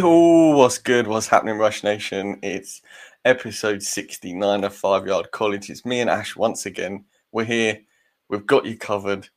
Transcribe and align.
Yo, 0.00 0.56
what's 0.56 0.78
good? 0.78 1.06
What's 1.06 1.28
happening, 1.28 1.58
Rush 1.58 1.84
Nation? 1.84 2.38
It's 2.42 2.80
episode 3.26 3.82
69 3.82 4.64
of 4.64 4.74
Five 4.74 5.06
Yard 5.06 5.30
College. 5.30 5.68
It's 5.68 5.84
me 5.84 6.00
and 6.00 6.08
Ash 6.08 6.34
once 6.34 6.64
again. 6.64 7.04
We're 7.32 7.44
here. 7.44 7.82
We've 8.30 8.46
got 8.46 8.64
you 8.64 8.78
covered. 8.78 9.28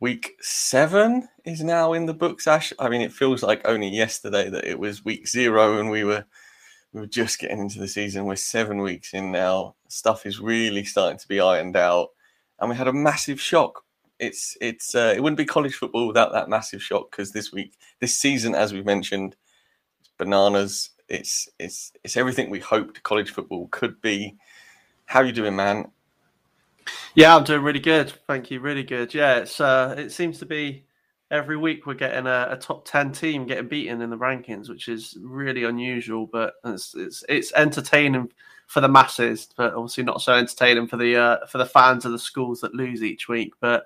Week 0.00 0.32
seven 0.40 1.28
is 1.44 1.62
now 1.62 1.92
in 1.92 2.06
the 2.06 2.14
books, 2.14 2.46
Ash. 2.46 2.72
I 2.78 2.88
mean, 2.88 3.02
it 3.02 3.12
feels 3.12 3.42
like 3.42 3.68
only 3.68 3.90
yesterday 3.90 4.48
that 4.48 4.64
it 4.64 4.78
was 4.78 5.04
week 5.04 5.28
zero 5.28 5.78
and 5.78 5.90
we 5.90 6.04
were 6.04 6.24
we 6.94 7.00
were 7.02 7.06
just 7.06 7.38
getting 7.38 7.60
into 7.60 7.78
the 7.78 7.86
season. 7.86 8.24
We're 8.24 8.36
seven 8.36 8.78
weeks 8.78 9.12
in 9.12 9.30
now. 9.30 9.74
Stuff 9.88 10.24
is 10.24 10.40
really 10.40 10.84
starting 10.84 11.18
to 11.18 11.28
be 11.28 11.38
ironed 11.38 11.76
out. 11.76 12.12
And 12.60 12.70
we 12.70 12.76
had 12.76 12.88
a 12.88 12.94
massive 12.94 13.42
shock. 13.42 13.84
It's 14.18 14.56
it's 14.62 14.94
uh, 14.94 15.12
it 15.14 15.22
wouldn't 15.22 15.36
be 15.36 15.44
college 15.44 15.74
football 15.74 16.06
without 16.06 16.32
that 16.32 16.48
massive 16.48 16.82
shock 16.82 17.10
because 17.10 17.32
this 17.32 17.52
week, 17.52 17.74
this 18.00 18.16
season, 18.16 18.54
as 18.54 18.72
we 18.72 18.82
mentioned, 18.82 19.36
bananas. 20.22 20.90
It's 21.08 21.48
it's 21.58 21.92
it's 22.04 22.16
everything 22.16 22.48
we 22.48 22.60
hoped 22.60 23.02
college 23.02 23.30
football 23.30 23.68
could 23.70 24.00
be. 24.00 24.36
How 25.06 25.22
you 25.22 25.32
doing, 25.32 25.56
man? 25.56 25.90
Yeah, 27.14 27.36
I'm 27.36 27.44
doing 27.44 27.62
really 27.62 27.80
good. 27.80 28.12
Thank 28.26 28.50
you. 28.50 28.60
Really 28.60 28.84
good. 28.84 29.12
Yeah, 29.12 29.38
it's 29.38 29.60
uh, 29.60 29.94
it 29.98 30.12
seems 30.12 30.38
to 30.38 30.46
be 30.46 30.86
every 31.30 31.56
week 31.56 31.86
we're 31.86 31.94
getting 31.94 32.26
a, 32.26 32.48
a 32.50 32.56
top 32.56 32.84
ten 32.84 33.12
team 33.12 33.46
getting 33.46 33.68
beaten 33.68 34.00
in 34.00 34.10
the 34.10 34.16
rankings, 34.16 34.68
which 34.68 34.88
is 34.88 35.18
really 35.20 35.64
unusual. 35.64 36.26
But 36.26 36.54
it's 36.64 36.94
it's, 36.94 37.24
it's 37.28 37.52
entertaining 37.54 38.30
for 38.68 38.80
the 38.80 38.88
masses, 38.88 39.48
but 39.56 39.74
obviously 39.74 40.04
not 40.04 40.22
so 40.22 40.34
entertaining 40.34 40.86
for 40.86 40.96
the 40.96 41.16
uh, 41.16 41.46
for 41.46 41.58
the 41.58 41.66
fans 41.66 42.04
of 42.04 42.12
the 42.12 42.18
schools 42.18 42.60
that 42.60 42.74
lose 42.74 43.02
each 43.02 43.28
week. 43.28 43.52
But 43.60 43.84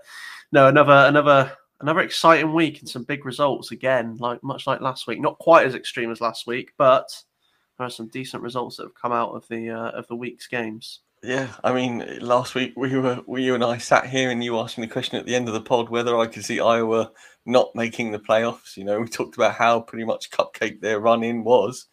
no, 0.52 0.68
another 0.68 1.06
another 1.08 1.52
another 1.80 2.00
exciting 2.00 2.52
week 2.52 2.80
and 2.80 2.88
some 2.88 3.04
big 3.04 3.24
results 3.24 3.70
again, 3.70 4.16
like 4.18 4.42
much 4.42 4.66
like 4.66 4.80
last 4.80 5.06
week. 5.06 5.20
Not 5.20 5.38
quite 5.38 5.66
as 5.66 5.74
extreme 5.74 6.10
as 6.10 6.20
last 6.20 6.46
week, 6.46 6.72
but 6.78 7.08
there 7.78 7.86
are 7.86 7.90
some 7.90 8.08
decent 8.08 8.42
results 8.42 8.76
that 8.76 8.84
have 8.84 8.94
come 8.94 9.12
out 9.12 9.30
of 9.30 9.46
the 9.48 9.70
uh, 9.70 9.90
of 9.90 10.06
the 10.08 10.16
week's 10.16 10.46
games. 10.46 11.00
Yeah, 11.22 11.48
I 11.64 11.72
mean, 11.72 12.18
last 12.20 12.54
week 12.54 12.74
we 12.76 12.96
were, 12.96 13.20
we, 13.26 13.42
you 13.42 13.54
and 13.54 13.64
I 13.64 13.78
sat 13.78 14.06
here, 14.06 14.30
and 14.30 14.44
you 14.44 14.58
asked 14.58 14.78
me 14.78 14.86
the 14.86 14.92
question 14.92 15.18
at 15.18 15.26
the 15.26 15.34
end 15.34 15.48
of 15.48 15.54
the 15.54 15.60
pod 15.60 15.88
whether 15.88 16.16
I 16.16 16.26
could 16.26 16.44
see 16.44 16.60
Iowa 16.60 17.10
not 17.46 17.74
making 17.74 18.12
the 18.12 18.18
playoffs. 18.18 18.76
You 18.76 18.84
know, 18.84 19.00
we 19.00 19.08
talked 19.08 19.36
about 19.36 19.54
how 19.54 19.80
pretty 19.80 20.04
much 20.04 20.30
cupcake 20.30 20.80
their 20.80 21.00
run 21.00 21.24
in 21.24 21.42
was, 21.42 21.86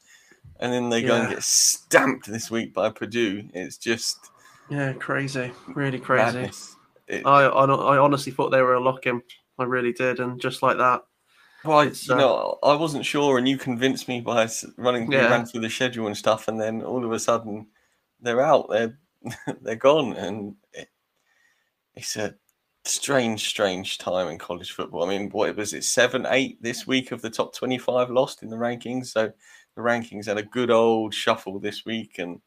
and 0.60 0.72
then 0.72 0.90
they 0.90 1.02
go 1.02 1.16
and 1.16 1.30
get 1.30 1.44
stamped 1.44 2.28
this 2.28 2.52
week 2.52 2.74
by 2.74 2.90
Purdue. 2.90 3.50
It's 3.54 3.78
just 3.78 4.30
Yeah, 4.70 4.94
crazy, 4.94 5.52
really 5.68 6.00
crazy. 6.00 6.52
It- 7.08 7.26
I, 7.26 7.46
I 7.46 7.66
I 7.66 7.98
honestly 7.98 8.32
thought 8.32 8.50
they 8.52 8.62
were 8.62 8.76
a 8.76 8.80
lock 8.80 9.06
in. 9.08 9.22
I 9.60 9.64
really 9.66 9.94
did, 9.94 10.20
and 10.20 10.40
just 10.42 10.62
like 10.64 10.78
that, 10.78 11.04
Right, 11.66 11.88
It's, 11.88 12.10
you 12.10 12.16
uh, 12.16 12.18
know, 12.18 12.60
I 12.62 12.76
wasn't 12.76 13.06
sure, 13.06 13.38
and 13.38 13.48
you 13.48 13.58
convinced 13.58 14.08
me 14.10 14.20
by 14.20 14.50
running 14.78 15.12
Yeah. 15.12 15.28
ran 15.28 15.46
through 15.46 15.62
the 15.62 15.70
schedule 15.70 16.08
and 16.08 16.18
stuff, 16.18 16.48
and 16.50 16.60
then 16.60 16.82
all 16.84 17.06
of 17.06 17.12
a 17.14 17.20
sudden 17.20 17.68
they're 18.20 18.42
out, 18.42 18.70
they're 18.70 19.00
they're 19.62 19.76
gone, 19.78 20.14
and 20.14 20.58
it, 20.74 20.90
it's 21.96 22.16
a 22.16 22.36
strange, 22.86 23.48
strange 23.48 23.98
time 23.98 24.28
in 24.28 24.38
college 24.38 24.72
football. 24.72 25.04
I 25.04 25.10
mean, 25.10 25.30
what 25.30 25.56
was 25.56 25.74
it, 25.74 25.84
seven, 25.84 26.26
eight 26.30 26.62
this 26.62 26.86
week 26.88 27.12
of 27.12 27.22
the 27.22 27.30
top 27.30 27.54
twenty-five 27.56 28.10
lost 28.10 28.44
in 28.44 28.50
the 28.50 28.58
rankings, 28.58 29.08
so 29.08 29.32
the 29.76 29.82
rankings 29.82 30.26
had 30.26 30.38
a 30.38 30.44
good 30.44 30.72
old 30.72 31.14
shuffle 31.14 31.60
this 31.60 31.86
week, 31.86 32.20
and 32.20 32.42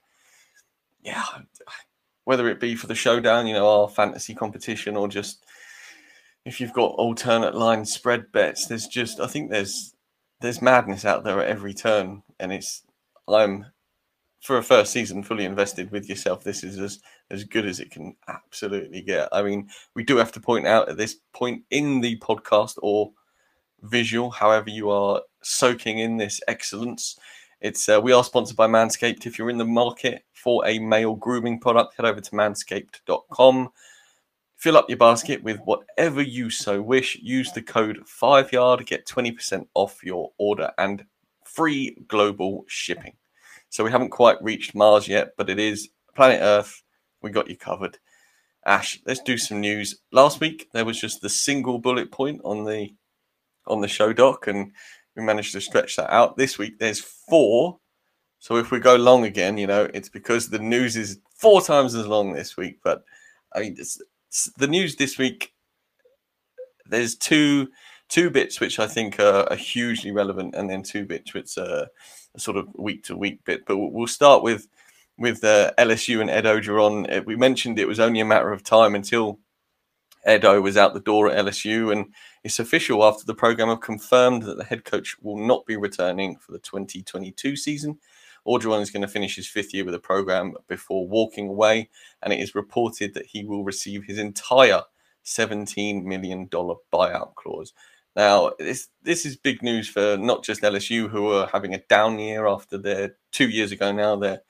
yeah, 1.03 1.25
whether 2.25 2.49
it 2.49 2.61
be 2.61 2.75
for 2.75 2.87
the 2.87 2.95
showdown, 2.95 3.47
you 3.47 3.55
know, 3.55 3.69
our 3.69 3.89
fantasy 3.89 4.34
competition, 4.34 4.97
or 4.97 5.09
just 5.09 5.45
if 6.47 6.61
you've 6.61 6.73
got 6.73 6.93
alternate 6.93 7.57
line 7.57 7.84
spread 7.84 8.31
bets, 8.31 8.67
there's 8.67 8.87
just 8.87 9.19
I 9.19 9.27
think 9.27 9.51
there's 9.51 9.95
there's 10.41 10.62
madness 10.62 11.05
out 11.05 11.25
there 11.25 11.41
at 11.41 11.49
every 11.49 11.75
turn, 11.75 12.23
and 12.39 12.53
it's 12.53 12.84
I'm 13.29 13.67
for 14.41 14.57
a 14.57 14.62
first 14.62 14.93
season 14.93 15.25
fully 15.25 15.45
invested 15.45 15.91
with 15.91 16.09
yourself. 16.09 16.45
This 16.45 16.62
is 16.62 16.79
as 16.79 17.01
as 17.33 17.43
good 17.43 17.67
as 17.67 17.81
it 17.81 17.91
can 17.91 18.15
absolutely 18.29 19.03
get. 19.03 19.29
I 19.33 19.43
mean, 19.43 19.69
we 19.95 20.05
do 20.05 20.17
have 20.19 20.31
to 20.33 20.41
point 20.41 20.69
out 20.69 20.89
at 20.89 20.97
this 20.97 21.17
point 21.33 21.65
in 21.71 22.01
the 22.01 22.17
podcast 22.21 22.78
or 22.81 23.11
visual, 23.83 24.31
however 24.31 24.71
you 24.71 24.89
are 24.89 25.23
soaking 25.43 25.99
in 25.99 26.17
this 26.17 26.41
excellence. 26.47 27.19
It's 27.61 27.89
uh, 27.89 28.01
we 28.01 28.13
are 28.13 28.23
sponsored 28.23 28.57
by 28.57 28.69
Manscaped. 28.69 29.27
If 29.27 29.37
you're 29.37 29.51
in 29.51 29.59
the 29.59 29.65
market 29.65 30.23
for 30.33 30.65
a 30.65 30.78
male 30.78 31.17
grooming 31.17 31.59
product, 31.59 31.97
head 31.97 32.07
over 32.07 32.21
to 32.21 32.31
manscaped.com. 32.31 33.71
Fill 34.56 34.77
up 34.77 34.89
your 34.89 34.99
basket 34.99 35.43
with 35.43 35.61
whatever 35.65 36.22
you 36.22 36.49
so 36.49 36.81
wish. 36.81 37.17
Use 37.17 37.53
the 37.53 37.62
code 37.62 37.99
5yard, 38.06 38.87
get 38.87 39.06
20% 39.06 39.67
off 39.75 40.03
your 40.03 40.33
order 40.39 40.72
and 40.78 41.05
free 41.44 41.97
global 42.09 42.65
shipping. 42.66 43.15
So 43.69 43.84
we 43.84 43.91
haven't 43.91 44.11
quite 44.11 44.43
reached 44.43 44.75
Mars 44.75 45.09
yet, 45.09 45.33
but 45.37 45.50
it 45.50 45.59
is 45.59 45.91
planet 46.15 46.41
Earth. 46.41 46.83
We 47.22 47.31
got 47.31 47.50
you 47.50 47.56
covered. 47.56 47.99
Ash, 48.65 48.99
let's 49.06 49.21
do 49.21 49.37
some 49.37 49.61
news. 49.61 50.00
Last 50.11 50.41
week 50.41 50.69
there 50.72 50.84
was 50.84 51.00
just 51.00 51.21
the 51.21 51.28
single 51.28 51.78
bullet 51.78 52.11
point 52.11 52.41
on 52.45 52.65
the 52.65 52.95
on 53.66 53.81
the 53.81 53.89
show 53.89 54.12
doc, 54.12 54.47
and 54.47 54.72
we 55.16 55.22
managed 55.22 55.53
to 55.53 55.61
stretch 55.61 55.97
that 55.97 56.12
out. 56.12 56.37
This 56.37 56.56
week 56.59 56.78
there's 56.78 57.00
four. 57.00 57.78
So 58.39 58.56
if 58.56 58.71
we 58.71 58.81
go 58.81 58.97
long 58.97 59.25
again, 59.25 59.59
you 59.59 59.66
know, 59.66 59.89
it's 59.93 60.09
because 60.09 60.49
the 60.49 60.59
news 60.59 60.97
is 60.97 61.19
four 61.34 61.61
times 61.61 61.95
as 61.95 62.06
long 62.06 62.33
this 62.33 62.56
week. 62.56 62.78
But 62.83 63.03
I 63.55 63.61
mean, 63.61 63.77
it's, 63.78 64.00
it's- 64.00 64.11
the 64.56 64.66
news 64.66 64.97
this 64.97 65.19
week. 65.19 65.52
There's 66.86 67.16
two 67.16 67.69
two 68.08 68.30
bits 68.30 68.60
which 68.60 68.78
I 68.78 68.86
think 68.86 69.19
are, 69.19 69.50
are 69.50 69.56
hugely 69.56 70.12
relevant, 70.12 70.54
and 70.54 70.70
then 70.70 70.82
two 70.82 71.04
bits 71.04 71.34
which 71.34 71.58
are 71.58 71.86
a 72.34 72.41
sort 72.41 72.56
of 72.56 72.69
week 72.76 73.04
to 73.04 73.16
week 73.16 73.44
bit. 73.44 73.66
But 73.66 73.78
we'll, 73.78 74.06
start 74.06 74.42
with 74.42 74.69
with 75.19 75.42
uh, 75.44 75.72
LSU 75.78 76.20
and 76.20 76.30
Ed 76.30 76.44
Orgeron. 76.44 77.19
Uh, 77.19 77.22
We 77.26 77.36
mentioned 77.36 77.78
it 77.78 77.88
was 77.88 78.00
only 78.00 78.20
a 78.20 78.24
matter 78.24 78.52
of 78.52 78.62
time 78.62 78.94
until 78.94 79.38
Edo 80.28 80.60
was 80.60 80.76
out 80.76 80.92
the 80.94 81.00
door 81.00 81.30
at 81.30 81.44
LSU, 81.44 81.92
and 81.92 82.12
it's 82.42 82.58
official 82.58 83.04
after 83.04 83.24
the 83.24 83.34
program 83.34 83.68
have 83.68 83.80
confirmed 83.80 84.42
that 84.42 84.56
the 84.56 84.64
head 84.64 84.84
coach 84.84 85.16
will 85.22 85.38
not 85.38 85.64
be 85.66 85.76
returning 85.76 86.36
for 86.36 86.53
the 86.53 86.58
2022 86.58 87.56
season. 87.56 87.98
Orgeron 88.47 88.81
is 88.81 88.91
going 88.91 89.03
to 89.03 89.09
finish 89.09 89.37
his 89.37 89.49
fifth 89.49 89.75
year 89.75 89.84
with 89.84 89.95
the 89.95 90.01
program 90.01 90.55
before 90.69 91.09
walking 91.09 91.48
away, 91.48 91.91
and 92.22 92.33
it 92.33 92.41
is 92.41 92.54
reported 92.54 93.15
that 93.15 93.27
he 93.27 93.45
will 93.45 93.65
receive 93.65 94.04
his 94.04 94.19
entire 94.19 94.83
$17 95.25 96.04
million 96.04 96.48
buyout 96.48 97.34
clause. 97.34 97.72
Now, 98.15 98.53
this 98.59 98.89
this 99.03 99.27
is 99.27 99.37
big 99.37 99.63
news 99.63 99.89
for 99.89 100.16
not 100.16 100.43
just 100.43 100.63
LSU, 100.63 101.10
who 101.10 101.31
are 101.33 101.48
having 101.48 101.75
a 101.75 101.83
down 101.83 102.19
year 102.19 102.47
after 102.47 102.78
their 102.78 103.16
two 103.31 103.51
years 103.51 103.72
ago 103.72 103.93
now 103.93 104.16
their 104.16 104.41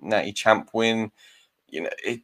Natty 0.00 0.32
Champ 0.32 0.70
win. 0.74 1.12
You 1.68 1.82
know, 1.82 1.90
it 2.04 2.22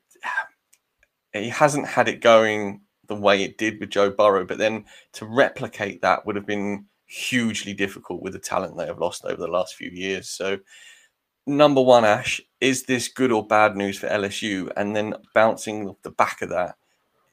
he 1.32 1.50
hasn't 1.50 1.86
had 1.86 2.08
it 2.08 2.20
going 2.20 2.82
the 3.06 3.14
way 3.14 3.42
it 3.42 3.58
did 3.58 3.78
with 3.78 3.90
Joe 3.90 4.10
Burrow, 4.10 4.44
but 4.44 4.58
then 4.58 4.84
to 5.14 5.24
replicate 5.24 6.02
that 6.02 6.26
would 6.26 6.36
have 6.36 6.46
been 6.46 6.86
hugely 7.06 7.72
difficult 7.72 8.20
with 8.20 8.34
the 8.34 8.38
talent 8.38 8.76
they 8.76 8.86
have 8.86 8.98
lost 8.98 9.24
over 9.24 9.40
the 9.40 9.48
last 9.48 9.74
few 9.74 9.90
years. 9.90 10.28
So, 10.28 10.58
number 11.48 11.80
one, 11.80 12.04
Ash, 12.04 12.40
is 12.60 12.84
this 12.84 13.08
good 13.08 13.32
or 13.32 13.44
bad 13.44 13.76
news 13.76 13.98
for 13.98 14.06
LSU? 14.08 14.70
And 14.76 14.94
then 14.94 15.14
bouncing 15.34 15.88
off 15.88 15.96
the 16.02 16.10
back 16.10 16.42
of 16.42 16.50
that, 16.50 16.76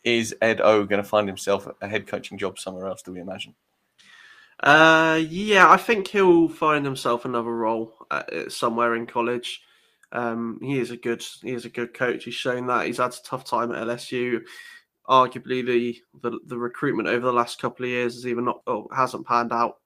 is 0.04 0.36
Ed 0.42 0.62
O 0.62 0.86
going 0.86 1.02
to 1.02 1.08
find 1.08 1.28
himself 1.28 1.68
a 1.82 1.88
head 1.88 2.08
coaching 2.08 2.38
job 2.38 2.58
somewhere 2.58 2.88
else? 2.88 3.02
Do 3.02 3.12
we 3.12 3.20
imagine? 3.20 3.54
Uh, 4.62 5.22
yeah, 5.28 5.70
I 5.70 5.78
think 5.78 6.08
he'll 6.08 6.48
find 6.48 6.86
himself 6.86 7.26
another 7.26 7.52
role 7.52 7.94
uh, 8.10 8.24
somewhere 8.48 8.96
in 8.96 9.06
college. 9.06 9.62
Um, 10.12 10.60
he 10.62 10.80
is 10.80 10.92
a 10.92 10.98
good 10.98 11.24
he 11.42 11.52
is 11.52 11.66
a 11.66 11.70
good 11.70 11.94
coach. 11.94 12.24
He's 12.24 12.36
shown 12.36 12.68
that 12.68 12.86
he's 12.86 12.98
had 12.98 13.12
a 13.12 13.24
tough 13.24 13.44
time 13.44 13.72
at 13.72 13.86
LSU. 13.86 14.42
Arguably, 15.10 15.66
the 15.66 16.00
the, 16.22 16.40
the 16.46 16.58
recruitment 16.58 17.10
over 17.10 17.26
the 17.26 17.34
last 17.34 17.60
couple 17.60 17.84
of 17.84 17.90
years 17.90 18.16
has 18.16 18.28
even 18.28 18.46
not 18.46 18.62
oh, 18.66 18.88
hasn't 18.96 19.28
panned 19.28 19.52
out, 19.52 19.80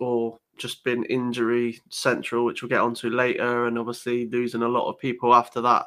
or 0.00 0.38
just 0.58 0.84
been 0.84 1.04
injury 1.04 1.80
central, 1.88 2.44
which 2.44 2.62
we'll 2.62 2.68
get 2.68 2.80
onto 2.80 3.08
later. 3.08 3.66
And 3.66 3.78
obviously, 3.78 4.28
losing 4.28 4.62
a 4.62 4.68
lot 4.68 4.88
of 4.88 4.98
people 4.98 5.34
after 5.34 5.60
that 5.62 5.86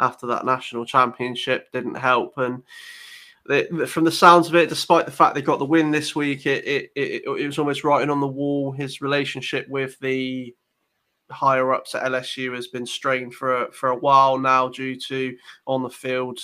after 0.00 0.26
that 0.28 0.44
national 0.44 0.84
championship 0.84 1.72
didn't 1.72 1.96
help. 1.96 2.38
And 2.38 2.62
from 3.88 4.04
the 4.04 4.12
sounds 4.12 4.48
of 4.48 4.54
it, 4.54 4.68
despite 4.68 5.06
the 5.06 5.12
fact 5.12 5.34
they 5.34 5.42
got 5.42 5.58
the 5.58 5.64
win 5.64 5.90
this 5.90 6.14
week, 6.14 6.46
it 6.46 6.64
it, 6.66 6.90
it, 6.94 7.22
it 7.24 7.46
was 7.46 7.58
almost 7.58 7.84
writing 7.84 8.10
on 8.10 8.20
the 8.20 8.26
wall. 8.26 8.72
His 8.72 9.00
relationship 9.00 9.68
with 9.68 9.98
the 10.00 10.54
higher 11.30 11.72
ups 11.72 11.94
at 11.94 12.04
LSU 12.04 12.54
has 12.54 12.68
been 12.68 12.86
strained 12.86 13.34
for 13.34 13.64
a, 13.64 13.72
for 13.72 13.90
a 13.90 13.96
while 13.96 14.38
now 14.38 14.68
due 14.68 14.98
to 14.98 15.36
on 15.66 15.82
the 15.82 15.90
field 15.90 16.38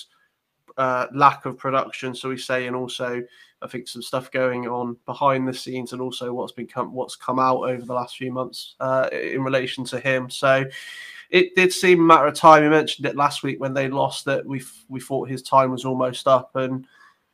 uh, 0.76 1.06
lack 1.12 1.46
of 1.46 1.58
production. 1.58 2.14
So 2.14 2.28
we 2.28 2.38
say, 2.38 2.66
and 2.66 2.76
also 2.76 3.22
I 3.62 3.66
think 3.66 3.88
some 3.88 4.02
stuff 4.02 4.30
going 4.30 4.68
on 4.68 4.96
behind 5.06 5.48
the 5.48 5.54
scenes, 5.54 5.92
and 5.92 6.02
also 6.02 6.32
what's 6.32 6.52
been 6.52 6.66
come, 6.66 6.92
what's 6.92 7.16
come 7.16 7.38
out 7.38 7.62
over 7.62 7.84
the 7.84 7.94
last 7.94 8.16
few 8.16 8.32
months 8.32 8.74
uh, 8.80 9.08
in 9.12 9.42
relation 9.42 9.84
to 9.86 10.00
him. 10.00 10.28
So 10.28 10.64
it 11.30 11.54
did 11.56 11.72
seem 11.72 12.00
a 12.00 12.04
matter 12.04 12.26
of 12.26 12.34
time. 12.34 12.62
You 12.62 12.70
mentioned 12.70 13.06
it 13.06 13.16
last 13.16 13.42
week 13.42 13.60
when 13.60 13.74
they 13.74 13.88
lost 13.88 14.24
that 14.26 14.44
we 14.44 14.62
we 14.88 15.00
thought 15.00 15.28
his 15.28 15.42
time 15.42 15.70
was 15.70 15.84
almost 15.84 16.28
up, 16.28 16.54
and 16.56 16.86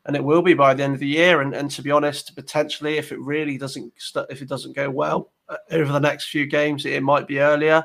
and 0.06 0.16
it 0.16 0.24
will 0.24 0.42
be 0.42 0.54
by 0.54 0.72
the 0.74 0.82
end 0.82 0.94
of 0.94 1.00
the 1.00 1.06
year. 1.06 1.40
And, 1.40 1.54
and 1.54 1.70
to 1.72 1.82
be 1.82 1.90
honest, 1.90 2.34
potentially, 2.34 2.96
if 2.96 3.12
it 3.12 3.20
really 3.20 3.58
doesn't 3.58 3.92
if 4.28 4.42
it 4.42 4.48
doesn't 4.48 4.76
go 4.76 4.88
well 4.88 5.32
uh, 5.48 5.56
over 5.72 5.92
the 5.92 5.98
next 5.98 6.28
few 6.28 6.46
games, 6.46 6.86
it 6.86 7.02
might 7.02 7.26
be 7.26 7.40
earlier. 7.40 7.84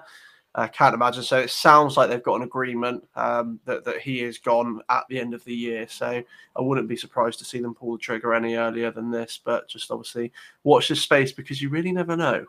I 0.57 0.67
can't 0.67 0.95
imagine. 0.95 1.23
So 1.23 1.37
it 1.37 1.49
sounds 1.49 1.97
like 1.97 2.09
they've 2.09 2.23
got 2.23 2.35
an 2.37 2.43
agreement 2.43 3.05
um, 3.15 3.59
that 3.65 3.83
that 3.83 3.99
he 4.01 4.21
is 4.21 4.37
gone 4.37 4.81
at 4.89 5.03
the 5.09 5.19
end 5.19 5.33
of 5.33 5.43
the 5.43 5.53
year. 5.53 5.85
So 5.89 6.23
I 6.55 6.61
wouldn't 6.61 6.87
be 6.87 6.95
surprised 6.95 7.39
to 7.39 7.45
see 7.45 7.59
them 7.59 7.75
pull 7.75 7.91
the 7.93 7.99
trigger 7.99 8.33
any 8.33 8.55
earlier 8.55 8.89
than 8.89 9.11
this. 9.11 9.39
But 9.43 9.67
just 9.67 9.91
obviously 9.91 10.31
watch 10.63 10.87
this 10.87 11.01
space 11.01 11.31
because 11.31 11.61
you 11.61 11.69
really 11.69 11.91
never 11.91 12.15
know. 12.15 12.45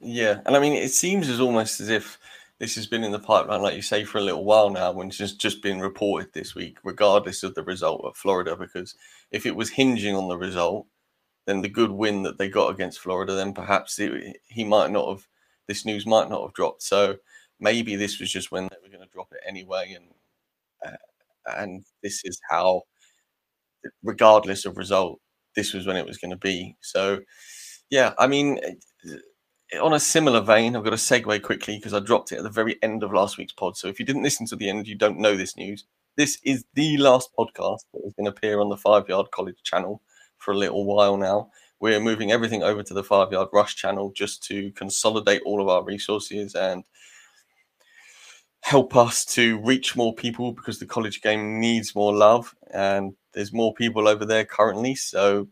Yeah, 0.00 0.40
and 0.44 0.56
I 0.56 0.60
mean, 0.60 0.74
it 0.74 0.90
seems 0.90 1.28
as 1.28 1.40
almost 1.40 1.80
as 1.80 1.88
if 1.88 2.18
this 2.58 2.74
has 2.74 2.86
been 2.86 3.04
in 3.04 3.12
the 3.12 3.18
pipeline, 3.18 3.62
like 3.62 3.76
you 3.76 3.82
say, 3.82 4.04
for 4.04 4.18
a 4.18 4.22
little 4.22 4.44
while 4.44 4.70
now, 4.70 4.90
when 4.92 5.08
it's 5.08 5.16
just, 5.16 5.38
just 5.38 5.62
been 5.62 5.80
reported 5.80 6.32
this 6.32 6.54
week, 6.54 6.78
regardless 6.84 7.42
of 7.42 7.54
the 7.54 7.62
result 7.62 8.04
at 8.06 8.16
Florida. 8.16 8.56
Because 8.56 8.94
if 9.30 9.46
it 9.46 9.54
was 9.54 9.70
hinging 9.70 10.16
on 10.16 10.28
the 10.28 10.36
result, 10.36 10.86
then 11.46 11.62
the 11.62 11.68
good 11.68 11.90
win 11.90 12.22
that 12.24 12.38
they 12.38 12.48
got 12.48 12.70
against 12.70 12.98
Florida, 12.98 13.34
then 13.34 13.52
perhaps 13.52 13.98
it, 13.98 14.38
he 14.46 14.64
might 14.64 14.90
not 14.90 15.08
have, 15.08 15.28
this 15.66 15.84
news 15.84 16.06
might 16.06 16.28
not 16.28 16.42
have 16.42 16.54
dropped. 16.54 16.82
So 16.82 17.16
maybe 17.60 17.96
this 17.96 18.20
was 18.20 18.30
just 18.30 18.50
when 18.50 18.64
they 18.64 18.76
were 18.82 18.88
going 18.88 19.06
to 19.06 19.12
drop 19.12 19.28
it 19.32 19.40
anyway. 19.46 19.96
And, 19.96 20.08
uh, 20.84 20.96
and 21.58 21.84
this 22.02 22.22
is 22.24 22.40
how, 22.50 22.82
regardless 24.02 24.64
of 24.64 24.76
result, 24.76 25.20
this 25.54 25.72
was 25.72 25.86
when 25.86 25.96
it 25.96 26.06
was 26.06 26.18
going 26.18 26.32
to 26.32 26.36
be. 26.36 26.76
So, 26.80 27.20
yeah, 27.90 28.12
I 28.18 28.26
mean, 28.26 28.60
on 29.80 29.94
a 29.94 30.00
similar 30.00 30.40
vein, 30.40 30.76
I've 30.76 30.84
got 30.84 30.90
to 30.90 30.96
segue 30.96 31.42
quickly 31.42 31.76
because 31.76 31.94
I 31.94 32.00
dropped 32.00 32.32
it 32.32 32.38
at 32.38 32.42
the 32.44 32.50
very 32.50 32.76
end 32.82 33.02
of 33.02 33.12
last 33.12 33.38
week's 33.38 33.52
pod. 33.52 33.76
So 33.76 33.88
if 33.88 33.98
you 33.98 34.04
didn't 34.04 34.22
listen 34.22 34.46
to 34.46 34.56
the 34.56 34.68
end, 34.68 34.86
you 34.86 34.94
don't 34.94 35.18
know 35.18 35.36
this 35.36 35.56
news. 35.56 35.84
This 36.16 36.38
is 36.44 36.64
the 36.74 36.96
last 36.98 37.30
podcast 37.38 37.80
that 37.92 38.02
is 38.04 38.14
going 38.14 38.24
to 38.24 38.30
appear 38.30 38.60
on 38.60 38.68
the 38.68 38.76
Five 38.76 39.08
Yard 39.08 39.30
College 39.32 39.62
channel 39.62 40.02
for 40.38 40.52
a 40.52 40.56
little 40.56 40.84
while 40.84 41.16
now. 41.16 41.50
We're 41.78 42.00
moving 42.00 42.32
everything 42.32 42.62
over 42.62 42.82
to 42.82 42.94
the 42.94 43.04
Five 43.04 43.32
Yard 43.32 43.48
Rush 43.52 43.76
channel 43.76 44.12
just 44.14 44.42
to 44.44 44.72
consolidate 44.72 45.42
all 45.44 45.60
of 45.60 45.68
our 45.68 45.84
resources 45.84 46.54
and 46.54 46.84
help 48.66 48.96
us 48.96 49.24
to 49.24 49.60
reach 49.60 49.94
more 49.94 50.12
people 50.12 50.50
because 50.50 50.80
the 50.80 50.86
college 50.86 51.22
game 51.22 51.60
needs 51.60 51.94
more 51.94 52.12
love 52.12 52.52
and 52.74 53.12
there's 53.32 53.52
more 53.52 53.72
people 53.72 54.08
over 54.08 54.24
there 54.24 54.44
currently. 54.44 54.92
So 54.96 55.46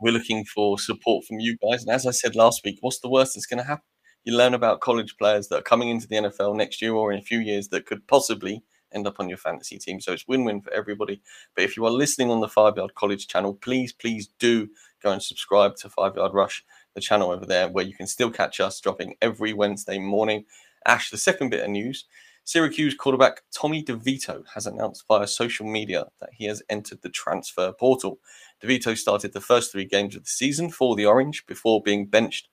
we're 0.00 0.12
looking 0.12 0.44
for 0.46 0.76
support 0.76 1.24
from 1.24 1.38
you 1.38 1.56
guys. 1.62 1.84
And 1.84 1.94
as 1.94 2.04
I 2.04 2.10
said 2.10 2.34
last 2.34 2.62
week, 2.64 2.78
what's 2.80 2.98
the 2.98 3.08
worst 3.08 3.34
that's 3.34 3.46
going 3.46 3.58
to 3.58 3.64
happen? 3.64 3.84
You 4.24 4.36
learn 4.36 4.54
about 4.54 4.80
college 4.80 5.14
players 5.18 5.46
that 5.48 5.60
are 5.60 5.62
coming 5.62 5.88
into 5.88 6.08
the 6.08 6.16
NFL 6.16 6.56
next 6.56 6.82
year 6.82 6.94
or 6.94 7.12
in 7.12 7.20
a 7.20 7.22
few 7.22 7.38
years 7.38 7.68
that 7.68 7.86
could 7.86 8.08
possibly 8.08 8.64
end 8.92 9.06
up 9.06 9.20
on 9.20 9.28
your 9.28 9.38
fantasy 9.38 9.78
team. 9.78 10.00
So 10.00 10.12
it's 10.12 10.26
win 10.26 10.44
win 10.44 10.62
for 10.62 10.72
everybody. 10.72 11.22
But 11.54 11.62
if 11.62 11.76
you 11.76 11.86
are 11.86 11.92
listening 11.92 12.32
on 12.32 12.40
the 12.40 12.48
Five 12.48 12.76
Yard 12.76 12.96
College 12.96 13.28
channel, 13.28 13.54
please, 13.54 13.92
please 13.92 14.28
do 14.40 14.68
go 15.00 15.12
and 15.12 15.22
subscribe 15.22 15.76
to 15.76 15.88
Five 15.88 16.16
Yard 16.16 16.34
Rush, 16.34 16.64
the 16.96 17.00
channel 17.00 17.30
over 17.30 17.46
there, 17.46 17.68
where 17.68 17.84
you 17.84 17.94
can 17.94 18.08
still 18.08 18.32
catch 18.32 18.58
us 18.58 18.80
dropping 18.80 19.14
every 19.22 19.52
Wednesday 19.52 20.00
morning. 20.00 20.44
Ash, 20.84 21.08
the 21.08 21.16
second 21.16 21.50
bit 21.50 21.62
of 21.62 21.70
news 21.70 22.04
Syracuse 22.44 22.94
quarterback 22.94 23.42
Tommy 23.54 23.84
DeVito 23.84 24.42
has 24.52 24.66
announced 24.66 25.04
via 25.06 25.26
social 25.26 25.66
media 25.66 26.06
that 26.20 26.30
he 26.32 26.46
has 26.46 26.62
entered 26.68 27.00
the 27.02 27.08
transfer 27.08 27.72
portal. 27.72 28.18
DeVito 28.62 28.96
started 28.96 29.32
the 29.32 29.40
first 29.40 29.70
three 29.70 29.84
games 29.84 30.16
of 30.16 30.24
the 30.24 30.30
season 30.30 30.70
for 30.70 30.96
the 30.96 31.06
Orange 31.06 31.46
before 31.46 31.82
being 31.82 32.06
benched 32.06 32.48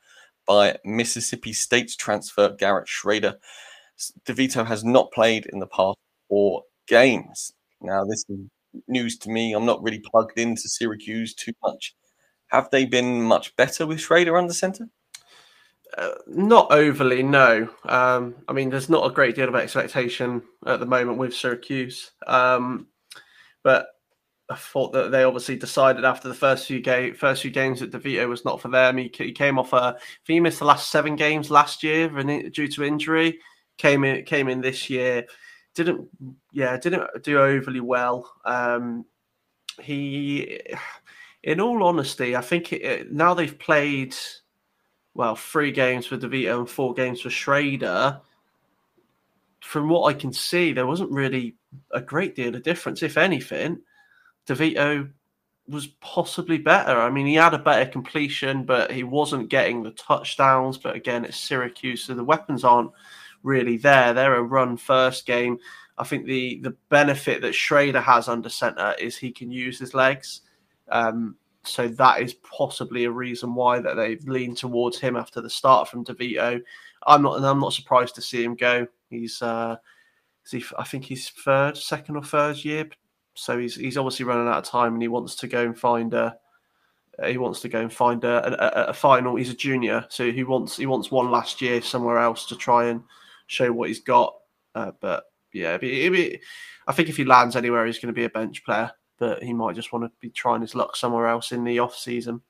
by 0.47 0.77
Mississippi 0.85 1.53
State's 1.53 1.95
transfer 1.95 2.49
Garrett 2.49 2.87
Shrader. 2.87 3.35
DeVito 4.25 4.65
has 4.65 4.83
not 4.83 5.11
played 5.11 5.47
in 5.47 5.59
the 5.59 5.67
past 5.67 5.97
four 6.27 6.63
games. 6.87 7.53
Now, 7.81 8.05
this 8.05 8.23
is 8.29 8.39
news 8.87 9.17
to 9.19 9.29
me. 9.29 9.53
I'm 9.53 9.65
not 9.65 9.81
really 9.81 9.99
plugged 10.11 10.37
into 10.37 10.69
Syracuse 10.69 11.33
too 11.33 11.53
much. 11.63 11.95
Have 12.47 12.69
they 12.71 12.85
been 12.85 13.21
much 13.21 13.55
better 13.55 13.85
with 13.85 13.99
Shrader 13.99 14.37
under 14.37 14.53
center? 14.53 14.89
Uh, 15.97 16.11
not 16.27 16.71
overly, 16.71 17.23
no. 17.23 17.67
Um, 17.85 18.35
I 18.47 18.53
mean, 18.53 18.69
there's 18.69 18.89
not 18.89 19.09
a 19.09 19.13
great 19.13 19.35
deal 19.35 19.47
of 19.49 19.55
expectation 19.55 20.43
at 20.65 20.79
the 20.79 20.85
moment 20.85 21.17
with 21.17 21.35
Syracuse, 21.35 22.11
um, 22.27 22.87
but 23.63 23.87
I 24.49 24.55
thought 24.55 24.93
that 24.93 25.11
they 25.11 25.23
obviously 25.23 25.57
decided 25.57 26.05
after 26.05 26.27
the 26.27 26.33
first 26.33 26.67
few 26.67 26.79
game 26.79 27.13
first 27.13 27.41
few 27.41 27.51
games 27.51 27.79
that 27.79 27.91
DeVito 27.91 28.27
was 28.27 28.45
not 28.45 28.61
for 28.61 28.67
them. 28.67 28.97
He, 28.97 29.11
he 29.15 29.31
came 29.31 29.59
off 29.59 29.73
a 29.73 29.97
he 30.25 30.39
missed 30.39 30.59
the 30.59 30.65
last 30.65 30.89
seven 30.89 31.15
games 31.15 31.51
last 31.51 31.83
year 31.83 32.07
due 32.49 32.67
to 32.67 32.83
injury. 32.83 33.39
Came 33.77 34.03
in 34.03 34.25
came 34.25 34.47
in 34.47 34.61
this 34.61 34.89
year, 34.89 35.25
didn't 35.75 36.07
yeah 36.51 36.77
didn't 36.77 37.07
do 37.23 37.39
overly 37.39 37.79
well. 37.79 38.31
Um, 38.45 39.05
he, 39.81 40.59
in 41.43 41.59
all 41.61 41.83
honesty, 41.83 42.35
I 42.35 42.41
think 42.41 42.73
it, 42.73 43.11
now 43.11 43.33
they've 43.33 43.57
played 43.57 44.15
well, 45.19 45.35
three 45.35 45.73
games 45.73 46.05
for 46.05 46.15
DeVito 46.15 46.59
and 46.59 46.69
four 46.69 46.93
games 46.93 47.19
for 47.19 47.27
Shrader, 47.27 48.21
From 49.59 49.89
what 49.89 50.07
I 50.07 50.17
can 50.17 50.31
see, 50.31 50.71
there 50.71 50.87
wasn't 50.87 51.11
really 51.11 51.57
a 51.91 51.99
great 51.99 52.37
deal 52.37 52.55
of 52.55 52.63
difference. 52.63 53.03
If 53.03 53.17
anything, 53.17 53.81
DeVito 54.47 55.11
was 55.67 55.87
possibly 55.99 56.57
better. 56.57 56.97
I 56.97 57.09
mean, 57.09 57.25
he 57.25 57.35
had 57.35 57.53
a 57.53 57.59
better 57.59 57.85
completion, 57.91 58.63
but 58.63 58.91
he 58.91 59.03
wasn't 59.03 59.49
getting 59.49 59.83
the 59.83 59.91
touchdowns. 59.91 60.77
But 60.77 60.95
again, 60.95 61.25
it's 61.25 61.37
Syracuse, 61.37 62.05
so 62.05 62.13
the 62.13 62.23
weapons 62.23 62.63
aren't 62.63 62.91
really 63.43 63.75
there. 63.75 64.13
They're 64.13 64.35
a 64.35 64.41
run 64.41 64.77
first 64.77 65.25
game. 65.25 65.59
I 65.97 66.05
think 66.05 66.27
the 66.27 66.61
the 66.61 66.77
benefit 66.87 67.41
that 67.41 67.51
Shrader 67.51 68.01
has 68.01 68.29
under 68.29 68.47
center 68.47 68.95
is 68.97 69.17
he 69.17 69.33
can 69.33 69.51
use 69.51 69.79
his 69.79 69.93
legs. 69.93 70.43
Um, 70.87 71.35
so 71.63 71.87
that 71.87 72.21
is 72.21 72.33
possibly 72.35 73.03
a 73.03 73.11
reason 73.11 73.53
why 73.53 73.79
that 73.79 73.95
they've 73.95 74.23
leaned 74.27 74.57
towards 74.57 74.99
him 74.99 75.15
after 75.15 75.41
the 75.41 75.49
start 75.49 75.87
from 75.87 76.05
DeVito. 76.05 76.61
I'm 77.05 77.21
not, 77.21 77.37
and 77.37 77.45
I'm 77.45 77.59
not 77.59 77.73
surprised 77.73 78.15
to 78.15 78.21
see 78.21 78.43
him 78.43 78.55
go. 78.55 78.87
He's, 79.09 79.41
uh, 79.41 79.77
he, 80.49 80.63
I 80.77 80.83
think 80.83 81.05
he's 81.05 81.29
third, 81.29 81.77
second 81.77 82.15
or 82.15 82.23
third 82.23 82.63
year, 82.63 82.89
so 83.35 83.57
he's 83.57 83.75
he's 83.75 83.97
obviously 83.97 84.25
running 84.25 84.47
out 84.47 84.57
of 84.57 84.63
time, 84.63 84.93
and 84.93 85.01
he 85.01 85.07
wants 85.07 85.35
to 85.35 85.47
go 85.47 85.63
and 85.65 85.77
find 85.77 86.13
a. 86.13 86.37
He 87.27 87.37
wants 87.37 87.59
to 87.61 87.69
go 87.69 87.81
and 87.81 87.91
find 87.91 88.23
a, 88.23 88.85
a, 88.85 88.89
a 88.89 88.93
final. 88.93 89.35
He's 89.35 89.49
a 89.49 89.55
junior, 89.55 90.05
so 90.09 90.31
he 90.31 90.43
wants 90.43 90.77
he 90.77 90.85
wants 90.85 91.11
one 91.11 91.29
last 91.29 91.61
year 91.61 91.81
somewhere 91.81 92.17
else 92.17 92.45
to 92.47 92.55
try 92.55 92.85
and 92.85 93.03
show 93.47 93.71
what 93.71 93.89
he's 93.89 93.99
got. 93.99 94.33
Uh, 94.73 94.91
but 95.01 95.25
yeah, 95.51 95.69
it'd 95.69 95.81
be, 95.81 96.05
it'd 96.05 96.13
be, 96.13 96.39
I 96.87 96.93
think 96.93 97.09
if 97.09 97.17
he 97.17 97.25
lands 97.25 97.55
anywhere, 97.55 97.85
he's 97.85 97.99
going 97.99 98.13
to 98.13 98.19
be 98.19 98.23
a 98.23 98.29
bench 98.29 98.63
player 98.63 98.91
but 99.19 99.43
he 99.43 99.53
might 99.53 99.75
just 99.75 99.91
want 99.93 100.05
to 100.05 100.11
be 100.19 100.29
trying 100.29 100.61
his 100.61 100.75
luck 100.75 100.95
somewhere 100.95 101.27
else 101.27 101.51
in 101.51 101.63
the 101.63 101.79
off 101.79 101.95
season. 101.95 102.41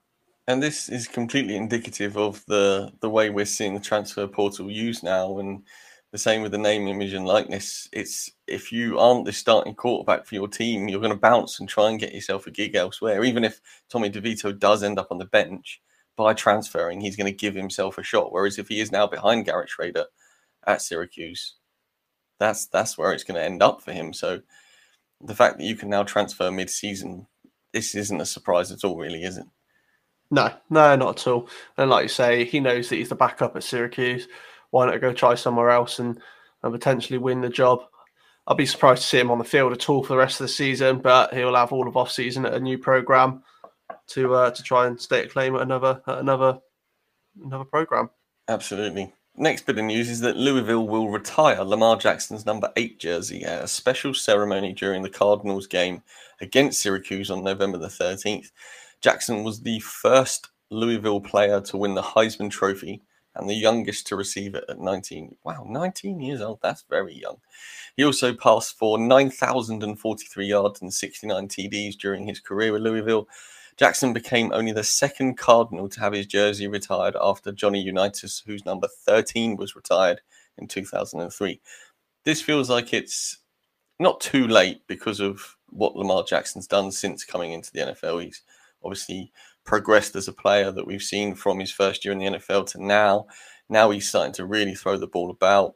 And 0.48 0.64
this 0.64 0.90
is 0.90 1.08
completely 1.08 1.56
indicative 1.56 2.18
of 2.18 2.44
the 2.48 2.92
the 3.02 3.10
way 3.10 3.30
we're 3.30 3.46
seeing 3.46 3.74
the 3.74 3.80
transfer 3.80 4.28
portal 4.28 4.72
used 4.72 5.04
now, 5.04 5.38
and 5.40 5.64
the 6.12 6.18
same 6.18 6.42
with 6.42 6.52
the 6.52 6.58
name, 6.58 6.88
image, 6.88 7.14
and 7.14 7.26
likeness. 7.26 7.88
It's 7.94 8.32
if 8.48 8.72
you 8.72 8.98
aren't 8.98 9.26
the 9.26 9.34
starting 9.34 9.76
quarterback 9.76 10.26
for 10.26 10.36
your 10.36 10.48
team, 10.48 10.88
you're 10.88 11.02
going 11.02 11.14
to 11.14 11.20
bounce 11.20 11.60
and 11.60 11.70
try 11.70 11.90
and 11.90 12.00
get 12.00 12.14
yourself 12.16 12.48
a 12.48 12.52
gig 12.52 12.76
elsewhere. 12.76 13.24
Even 13.24 13.44
if 13.44 13.62
Tommy 13.90 14.10
DeVito 14.10 14.58
does 14.58 14.82
end 14.82 14.98
up 14.98 15.12
on 15.12 15.20
the 15.20 15.26
bench 15.26 15.82
by 16.16 16.34
transferring, 16.34 17.00
he's 17.00 17.16
going 17.16 17.32
to 17.32 17.38
give 17.38 17.54
himself 17.54 17.98
a 17.98 18.04
shot. 18.04 18.32
Whereas 18.32 18.58
if 18.58 18.68
he 18.68 18.80
is 18.80 18.92
now 18.92 19.06
behind 19.06 19.46
Garrett 19.46 19.70
Shrader 19.70 20.06
at 20.66 20.82
Syracuse, 20.82 21.56
that's 22.40 22.66
that's 22.68 22.98
where 22.98 23.14
it's 23.14 23.24
going 23.24 23.40
to 23.40 23.46
end 23.46 23.62
up 23.62 23.82
for 23.82 23.92
him. 23.94 24.14
So 24.14 24.42
the 25.22 25.36
fact 25.36 25.58
that 25.58 25.66
you 25.66 25.76
can 25.76 25.90
now 25.90 26.04
transfer 26.04 26.52
mid-season, 26.52 27.28
this 27.74 27.96
isn't 27.96 28.22
a 28.22 28.26
surprise 28.26 28.72
at 28.72 28.84
all, 28.84 28.98
really, 28.98 29.24
is 29.24 29.38
it? 29.38 29.46
No, 30.32 30.52
no, 30.70 30.96
not 30.96 31.20
at 31.20 31.28
all. 31.28 31.50
And 31.78 31.90
like 31.90 32.04
you 32.04 32.10
say, 32.10 32.46
he 32.46 32.60
knows 32.60 32.90
that 32.90 32.98
he's 32.98 33.10
the 33.10 33.16
backup 33.16 33.56
at 33.56 33.64
Syracuse. 33.64 34.28
Why 34.70 34.86
not 34.86 35.02
go 35.02 35.12
try 35.12 35.36
somewhere 35.36 35.72
else? 35.72 36.00
And 36.00 36.20
and 36.64 36.74
potentially 36.74 37.18
win 37.18 37.42
the 37.42 37.50
job. 37.50 37.80
I'd 38.48 38.58
be 38.58 38.66
surprised 38.66 39.04
to 39.04 39.08
see 39.08 39.20
him 39.20 39.32
on 39.32 39.38
the 39.38 39.44
field 39.44 39.72
at 39.72 39.90
all 39.90 40.04
for 40.04 40.14
the 40.14 40.18
rest 40.18 40.42
of 40.42 40.46
the 40.46 40.54
season, 40.54 41.00
but 41.00 41.34
he'll 41.34 41.56
have 41.56 41.72
all 41.72 41.88
of 41.88 41.96
off 41.96 42.12
season 42.12 42.46
at 42.46 42.54
a 42.54 42.60
new 42.60 42.78
program 42.78 43.44
to 44.08 44.34
uh, 44.34 44.52
to 44.52 44.64
try 44.64 44.88
and 44.88 45.00
stake 45.00 45.28
a 45.28 45.30
claim 45.30 45.56
at 45.56 45.62
another 45.62 46.02
at 46.08 46.18
another 46.18 46.60
another 47.44 47.66
program. 47.66 48.10
Absolutely. 48.48 49.14
Next 49.42 49.66
bit 49.66 49.80
of 49.80 49.86
news 49.86 50.10
is 50.10 50.20
that 50.20 50.36
Louisville 50.36 50.86
will 50.86 51.08
retire 51.08 51.64
Lamar 51.64 51.96
Jackson's 51.96 52.46
number 52.46 52.74
eight 52.76 53.00
jersey 53.00 53.46
at 53.46 53.64
a 53.64 53.70
special 53.70 54.14
ceremony 54.14 54.74
during 54.74 55.02
the 55.02 55.10
Cardinals 55.10 55.66
game 55.66 56.04
against 56.42 56.82
Syracuse 56.82 57.32
on 57.32 57.42
November 57.42 57.78
the 57.78 57.88
13th. 57.88 58.52
Jackson 59.00 59.46
was 59.46 59.62
the 59.62 59.80
first 59.80 60.50
Louisville 60.72 61.22
player 61.22 61.62
to 61.62 61.78
win 61.78 61.96
the 61.96 62.02
Heisman 62.02 62.52
Trophy 62.52 63.02
and 63.34 63.50
the 63.50 63.54
youngest 63.54 64.08
to 64.08 64.18
receive 64.18 64.56
it 64.56 64.66
at 64.68 64.82
19. 64.82 65.38
Wow, 65.46 65.66
19 65.66 66.20
years 66.20 66.42
old. 66.42 66.60
That's 66.62 66.84
very 66.90 67.14
young. 67.14 67.38
He 67.96 68.04
also 68.04 68.34
passed 68.34 68.78
for 68.78 68.98
9,043 68.98 70.46
yards 70.48 70.82
and 70.82 70.94
69 70.94 71.48
TDs 71.48 71.96
during 71.98 72.28
his 72.28 72.42
career 72.42 72.74
with 72.74 72.82
Louisville. 72.82 73.30
Jackson 73.80 74.12
became 74.12 74.52
only 74.52 74.74
the 74.74 74.84
second 74.84 75.38
Cardinal 75.38 75.88
to 75.88 76.02
have 76.02 76.12
his 76.12 76.26
jersey 76.26 76.68
retired 76.68 77.16
after 77.22 77.54
Johnny 77.54 77.82
Unitas, 77.82 78.44
whose 78.46 78.66
number 78.66 78.90
13 79.06 79.56
was 79.56 79.74
retired 79.74 80.20
in 80.58 80.68
2003. 80.68 81.62
This 82.26 82.42
feels 82.42 82.70
like 82.70 82.94
it's 82.94 83.38
not 83.98 84.20
too 84.20 84.48
late 84.50 84.82
because 84.88 85.22
of 85.22 85.56
what 85.70 85.96
Lamar 85.96 86.24
Jackson's 86.24 86.68
done 86.68 86.92
since 86.92 87.24
coming 87.24 87.54
into 87.54 87.72
the 87.72 87.80
NFL. 87.80 88.22
He's 88.22 88.42
obviously 88.84 89.32
progressed 89.64 90.14
as 90.18 90.28
a 90.28 90.34
player 90.34 90.72
that 90.72 90.86
we've 90.86 91.02
seen 91.02 91.34
from 91.34 91.58
his 91.58 91.72
first 91.72 92.04
year 92.04 92.12
in 92.12 92.20
the 92.20 92.38
NFL 92.38 92.66
to 92.72 92.84
now. 92.84 93.28
Now 93.70 93.92
he's 93.92 94.10
starting 94.10 94.34
to 94.34 94.46
really 94.46 94.76
throw 94.76 94.98
the 94.98 95.08
ball 95.08 95.32
about. 95.32 95.76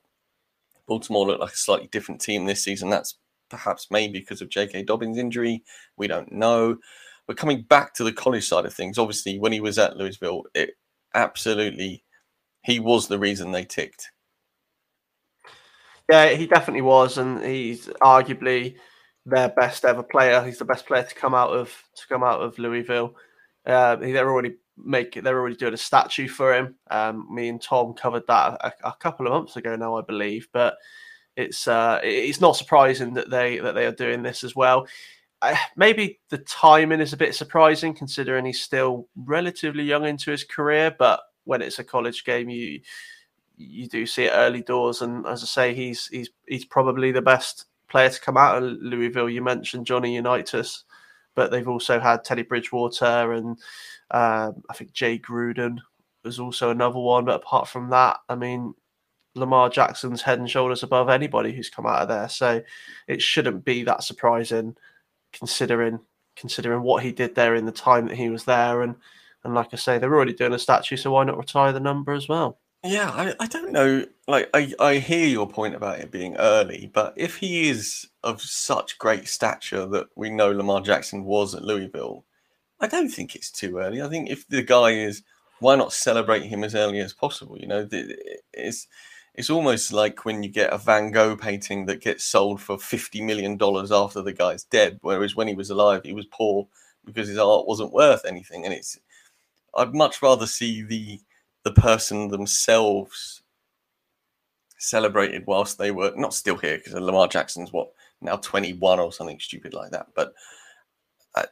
Baltimore 0.87 1.25
looked 1.25 1.39
like 1.39 1.53
a 1.53 1.57
slightly 1.57 1.87
different 1.87 2.19
team 2.19 2.45
this 2.45 2.63
season. 2.63 2.89
That's 2.89 3.15
perhaps 3.49 3.87
maybe 3.89 4.19
because 4.19 4.41
of 4.41 4.49
J.K. 4.49 4.83
Dobbins' 4.83 5.17
injury. 5.17 5.63
We 5.95 6.07
don't 6.07 6.33
know. 6.33 6.79
But 7.27 7.37
coming 7.37 7.61
back 7.61 7.93
to 7.95 8.03
the 8.03 8.11
college 8.11 8.47
side 8.47 8.65
of 8.65 8.73
things, 8.73 8.97
obviously 8.97 9.39
when 9.39 9.51
he 9.51 9.61
was 9.61 9.79
at 9.79 9.97
Louisville, 9.97 10.43
it 10.53 10.71
absolutely 11.15 12.03
he 12.63 12.79
was 12.79 13.07
the 13.07 13.19
reason 13.19 13.51
they 13.51 13.65
ticked. 13.65 14.11
Yeah, 16.09 16.29
he 16.29 16.47
definitely 16.47 16.81
was, 16.81 17.17
and 17.17 17.43
he's 17.43 17.87
arguably 18.01 18.75
their 19.25 19.49
best 19.49 19.85
ever 19.85 20.03
player. 20.03 20.43
He's 20.43 20.59
the 20.59 20.65
best 20.65 20.85
player 20.85 21.03
to 21.03 21.15
come 21.15 21.33
out 21.33 21.51
of 21.51 21.69
to 21.95 22.07
come 22.07 22.23
out 22.23 22.41
of 22.41 22.59
Louisville. 22.59 23.15
Uh, 23.65 23.95
they're 23.95 24.29
already 24.29 24.55
make 24.77 25.21
they're 25.21 25.39
already 25.39 25.55
doing 25.55 25.73
a 25.73 25.77
statue 25.77 26.27
for 26.27 26.53
him. 26.53 26.75
Um, 26.89 27.33
me 27.33 27.47
and 27.47 27.61
Tom 27.61 27.93
covered 27.93 28.27
that 28.27 28.59
a, 28.61 28.73
a, 28.89 28.95
couple 28.99 29.27
of 29.27 29.33
months 29.33 29.55
ago 29.55 29.75
now, 29.75 29.97
I 29.97 30.01
believe. 30.01 30.47
But 30.51 30.75
it's 31.37 31.67
uh, 31.67 31.99
it's 32.03 32.41
not 32.41 32.57
surprising 32.57 33.13
that 33.13 33.29
they 33.29 33.59
that 33.59 33.75
they 33.75 33.85
are 33.85 33.91
doing 33.91 34.23
this 34.23 34.43
as 34.43 34.55
well. 34.55 34.87
Maybe 35.75 36.19
the 36.29 36.37
timing 36.39 37.01
is 37.01 37.13
a 37.13 37.17
bit 37.17 37.35
surprising 37.35 37.93
considering 37.93 38.45
he's 38.45 38.61
still 38.61 39.07
relatively 39.15 39.83
young 39.83 40.05
into 40.05 40.31
his 40.31 40.43
career. 40.43 40.95
But 40.97 41.21
when 41.43 41.61
it's 41.61 41.79
a 41.79 41.83
college 41.83 42.23
game, 42.23 42.49
you 42.49 42.81
you 43.57 43.87
do 43.87 44.05
see 44.05 44.25
it 44.25 44.33
early 44.33 44.61
doors. 44.61 45.01
And 45.01 45.25
as 45.27 45.43
I 45.43 45.45
say, 45.45 45.73
he's 45.73 46.07
he's 46.07 46.29
he's 46.47 46.65
probably 46.65 47.11
the 47.11 47.21
best 47.21 47.65
player 47.89 48.09
to 48.09 48.21
come 48.21 48.37
out 48.37 48.57
of 48.57 48.63
Louisville. 48.63 49.29
You 49.29 49.41
mentioned 49.41 49.85
Johnny 49.85 50.15
Unitas, 50.15 50.83
but 51.35 51.51
they've 51.51 51.67
also 51.67 51.99
had 51.99 52.23
Teddy 52.23 52.43
Bridgewater 52.43 53.33
and 53.33 53.57
um, 54.11 54.63
I 54.69 54.73
think 54.73 54.93
Jay 54.93 55.19
Gruden 55.19 55.77
was 56.23 56.39
also 56.39 56.69
another 56.69 56.99
one. 56.99 57.25
But 57.25 57.35
apart 57.35 57.67
from 57.67 57.89
that, 57.89 58.17
I 58.29 58.35
mean, 58.35 58.73
Lamar 59.35 59.69
Jackson's 59.69 60.21
head 60.21 60.39
and 60.39 60.49
shoulders 60.49 60.83
above 60.83 61.09
anybody 61.09 61.51
who's 61.51 61.69
come 61.69 61.85
out 61.85 62.03
of 62.03 62.07
there. 62.07 62.29
So 62.29 62.61
it 63.07 63.21
shouldn't 63.21 63.65
be 63.65 63.83
that 63.83 64.03
surprising 64.03 64.75
considering 65.33 65.99
considering 66.35 66.81
what 66.81 67.03
he 67.03 67.11
did 67.11 67.35
there 67.35 67.55
in 67.55 67.65
the 67.65 67.71
time 67.71 68.07
that 68.07 68.17
he 68.17 68.29
was 68.29 68.45
there 68.45 68.81
and 68.81 68.95
and 69.43 69.53
like 69.53 69.73
I 69.73 69.75
say, 69.75 69.97
they're 69.97 70.13
already 70.13 70.33
doing 70.33 70.53
a 70.53 70.59
statue, 70.59 70.95
so 70.95 71.11
why 71.11 71.25
not 71.25 71.37
retire 71.37 71.73
the 71.73 71.79
number 71.79 72.13
as 72.13 72.29
well? 72.29 72.59
Yeah, 72.83 73.11
I, 73.11 73.33
I 73.39 73.47
don't 73.47 73.71
know. 73.71 74.05
Like, 74.27 74.49
I, 74.53 74.73
I 74.79 74.95
hear 74.95 75.27
your 75.27 75.47
point 75.47 75.75
about 75.75 75.99
it 75.99 76.11
being 76.11 76.35
early, 76.37 76.91
but 76.93 77.13
if 77.15 77.37
he 77.37 77.69
is 77.69 78.07
of 78.23 78.41
such 78.41 78.97
great 78.97 79.27
stature 79.27 79.85
that 79.87 80.07
we 80.15 80.29
know 80.29 80.51
Lamar 80.51 80.81
Jackson 80.81 81.23
was 81.23 81.55
at 81.55 81.63
Louisville, 81.63 82.25
I 82.79 82.87
don't 82.87 83.09
think 83.09 83.35
it's 83.35 83.51
too 83.51 83.77
early. 83.77 84.01
I 84.01 84.09
think 84.09 84.29
if 84.29 84.47
the 84.47 84.63
guy 84.63 84.91
is, 84.91 85.23
why 85.59 85.75
not 85.75 85.93
celebrate 85.93 86.43
him 86.43 86.63
as 86.63 86.75
early 86.75 86.99
as 86.99 87.13
possible? 87.13 87.57
You 87.57 87.67
know, 87.67 87.87
it's 88.53 88.87
it's 89.35 89.49
almost 89.49 89.91
like 89.91 90.25
when 90.25 90.43
you 90.43 90.49
get 90.49 90.73
a 90.73 90.77
Van 90.77 91.11
Gogh 91.11 91.35
painting 91.35 91.85
that 91.87 92.01
gets 92.01 92.23
sold 92.23 92.61
for 92.61 92.77
fifty 92.77 93.21
million 93.21 93.57
dollars 93.57 93.91
after 93.91 94.21
the 94.21 94.33
guy's 94.33 94.63
dead, 94.65 94.99
whereas 95.01 95.35
when 95.35 95.47
he 95.47 95.55
was 95.55 95.69
alive, 95.69 96.01
he 96.03 96.13
was 96.13 96.25
poor 96.27 96.67
because 97.05 97.27
his 97.27 97.37
art 97.37 97.67
wasn't 97.67 97.93
worth 97.93 98.25
anything. 98.25 98.65
And 98.65 98.73
it's, 98.73 98.99
I'd 99.75 99.95
much 99.95 100.21
rather 100.21 100.45
see 100.47 100.83
the 100.83 101.19
the 101.63 101.71
person 101.71 102.27
themselves 102.27 103.41
celebrated 104.77 105.45
whilst 105.47 105.77
they 105.77 105.91
were 105.91 106.11
not 106.15 106.33
still 106.33 106.57
here 106.57 106.77
because 106.77 106.93
Lamar 106.93 107.27
Jackson's 107.27 107.71
what 107.71 107.91
now 108.21 108.35
21 108.35 108.99
or 108.99 109.13
something 109.13 109.39
stupid 109.39 109.73
like 109.73 109.91
that. 109.91 110.07
But 110.13 110.33
I, 111.35 111.45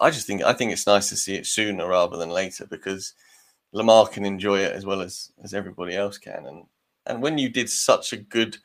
I, 0.00 0.10
just 0.10 0.26
think 0.26 0.42
I 0.42 0.52
think 0.52 0.72
it's 0.72 0.86
nice 0.86 1.08
to 1.08 1.16
see 1.16 1.36
it 1.36 1.46
sooner 1.46 1.88
rather 1.88 2.16
than 2.16 2.30
later 2.30 2.66
because 2.66 3.14
Lamar 3.72 4.08
can 4.08 4.24
enjoy 4.24 4.58
it 4.58 4.72
as 4.72 4.84
well 4.84 5.00
as 5.00 5.32
as 5.42 5.54
everybody 5.54 5.96
else 5.96 6.18
can. 6.18 6.46
And 6.46 6.64
and 7.06 7.22
when 7.22 7.38
you 7.38 7.48
did 7.48 7.68
such 7.68 8.12
a 8.12 8.16
good, 8.16 8.56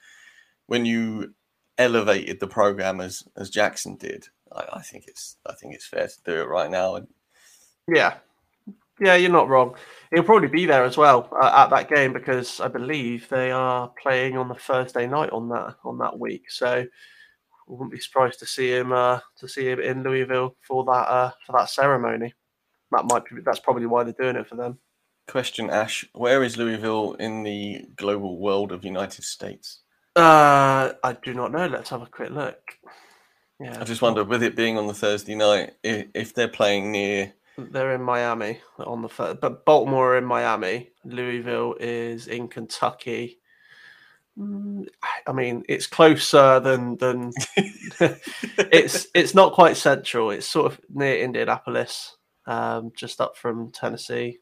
when 0.67 0.85
you 0.85 1.33
elevated 1.77 2.39
the 2.39 2.47
program 2.47 3.01
as 3.01 3.23
as 3.37 3.49
Jackson 3.49 3.95
did, 3.95 4.27
I, 4.51 4.65
I 4.73 4.81
think 4.81 5.05
it's 5.07 5.37
I 5.45 5.53
think 5.53 5.73
it's 5.73 5.87
fair 5.87 6.07
to 6.07 6.21
do 6.25 6.41
it 6.41 6.47
right 6.47 6.69
now. 6.69 6.95
And 6.95 7.07
yeah, 7.87 8.15
yeah, 8.99 9.15
you're 9.15 9.31
not 9.31 9.49
wrong. 9.49 9.75
He'll 10.11 10.23
probably 10.23 10.47
be 10.47 10.65
there 10.65 10.83
as 10.83 10.97
well 10.97 11.29
uh, 11.41 11.51
at 11.53 11.69
that 11.69 11.89
game 11.89 12.13
because 12.13 12.59
I 12.59 12.67
believe 12.67 13.27
they 13.29 13.51
are 13.51 13.91
playing 14.01 14.37
on 14.37 14.47
the 14.47 14.55
Thursday 14.55 15.07
night 15.07 15.31
on 15.31 15.49
that 15.49 15.75
on 15.83 15.97
that 15.99 16.17
week. 16.17 16.49
So 16.49 16.85
we 17.67 17.75
wouldn't 17.75 17.91
be 17.91 17.99
surprised 17.99 18.39
to 18.39 18.45
see 18.45 18.71
him 18.71 18.91
uh, 18.91 19.19
to 19.37 19.47
see 19.47 19.69
him 19.69 19.79
in 19.79 20.03
Louisville 20.03 20.55
for 20.61 20.83
that 20.85 20.91
uh, 20.91 21.31
for 21.45 21.53
that 21.53 21.69
ceremony. 21.69 22.33
That 22.91 23.05
might 23.05 23.23
be 23.25 23.41
that's 23.41 23.59
probably 23.59 23.85
why 23.85 24.03
they're 24.03 24.13
doing 24.13 24.35
it 24.35 24.47
for 24.47 24.55
them. 24.55 24.79
Question, 25.29 25.69
Ash: 25.69 26.05
Where 26.13 26.43
is 26.43 26.57
Louisville 26.57 27.13
in 27.13 27.43
the 27.43 27.85
global 27.95 28.39
world 28.39 28.71
of 28.71 28.83
United 28.83 29.23
States? 29.23 29.81
Uh, 30.15 30.93
I 31.03 31.17
do 31.23 31.33
not 31.33 31.51
know. 31.51 31.67
Let's 31.67 31.91
have 31.91 32.01
a 32.01 32.07
quick 32.07 32.31
look. 32.31 32.59
Yeah, 33.59 33.77
I 33.79 33.83
just 33.83 34.01
wonder, 34.01 34.23
with 34.23 34.41
it 34.41 34.55
being 34.55 34.77
on 34.77 34.87
the 34.87 34.93
Thursday 34.93 35.35
night, 35.35 35.73
if 35.83 36.33
they're 36.33 36.47
playing 36.47 36.91
near 36.91 37.33
they're 37.71 37.93
in 37.93 38.01
Miami 38.01 38.59
on 38.79 39.01
the 39.01 39.09
first, 39.09 39.41
but 39.41 39.65
Baltimore 39.65 40.13
are 40.13 40.17
in 40.17 40.25
Miami. 40.25 40.89
Louisville 41.03 41.75
is 41.79 42.27
in 42.27 42.47
Kentucky. 42.47 43.39
Mm, 44.37 44.87
I 45.27 45.31
mean, 45.31 45.63
it's 45.67 45.87
closer 45.87 46.59
than 46.59 46.97
than 46.97 47.33
it's 47.57 49.07
it's 49.13 49.35
not 49.35 49.53
quite 49.53 49.77
central. 49.77 50.31
It's 50.31 50.47
sort 50.47 50.71
of 50.71 50.79
near 50.89 51.19
Indianapolis, 51.19 52.17
um, 52.45 52.91
just 52.95 53.19
up 53.19 53.35
from 53.35 53.71
Tennessee, 53.71 54.39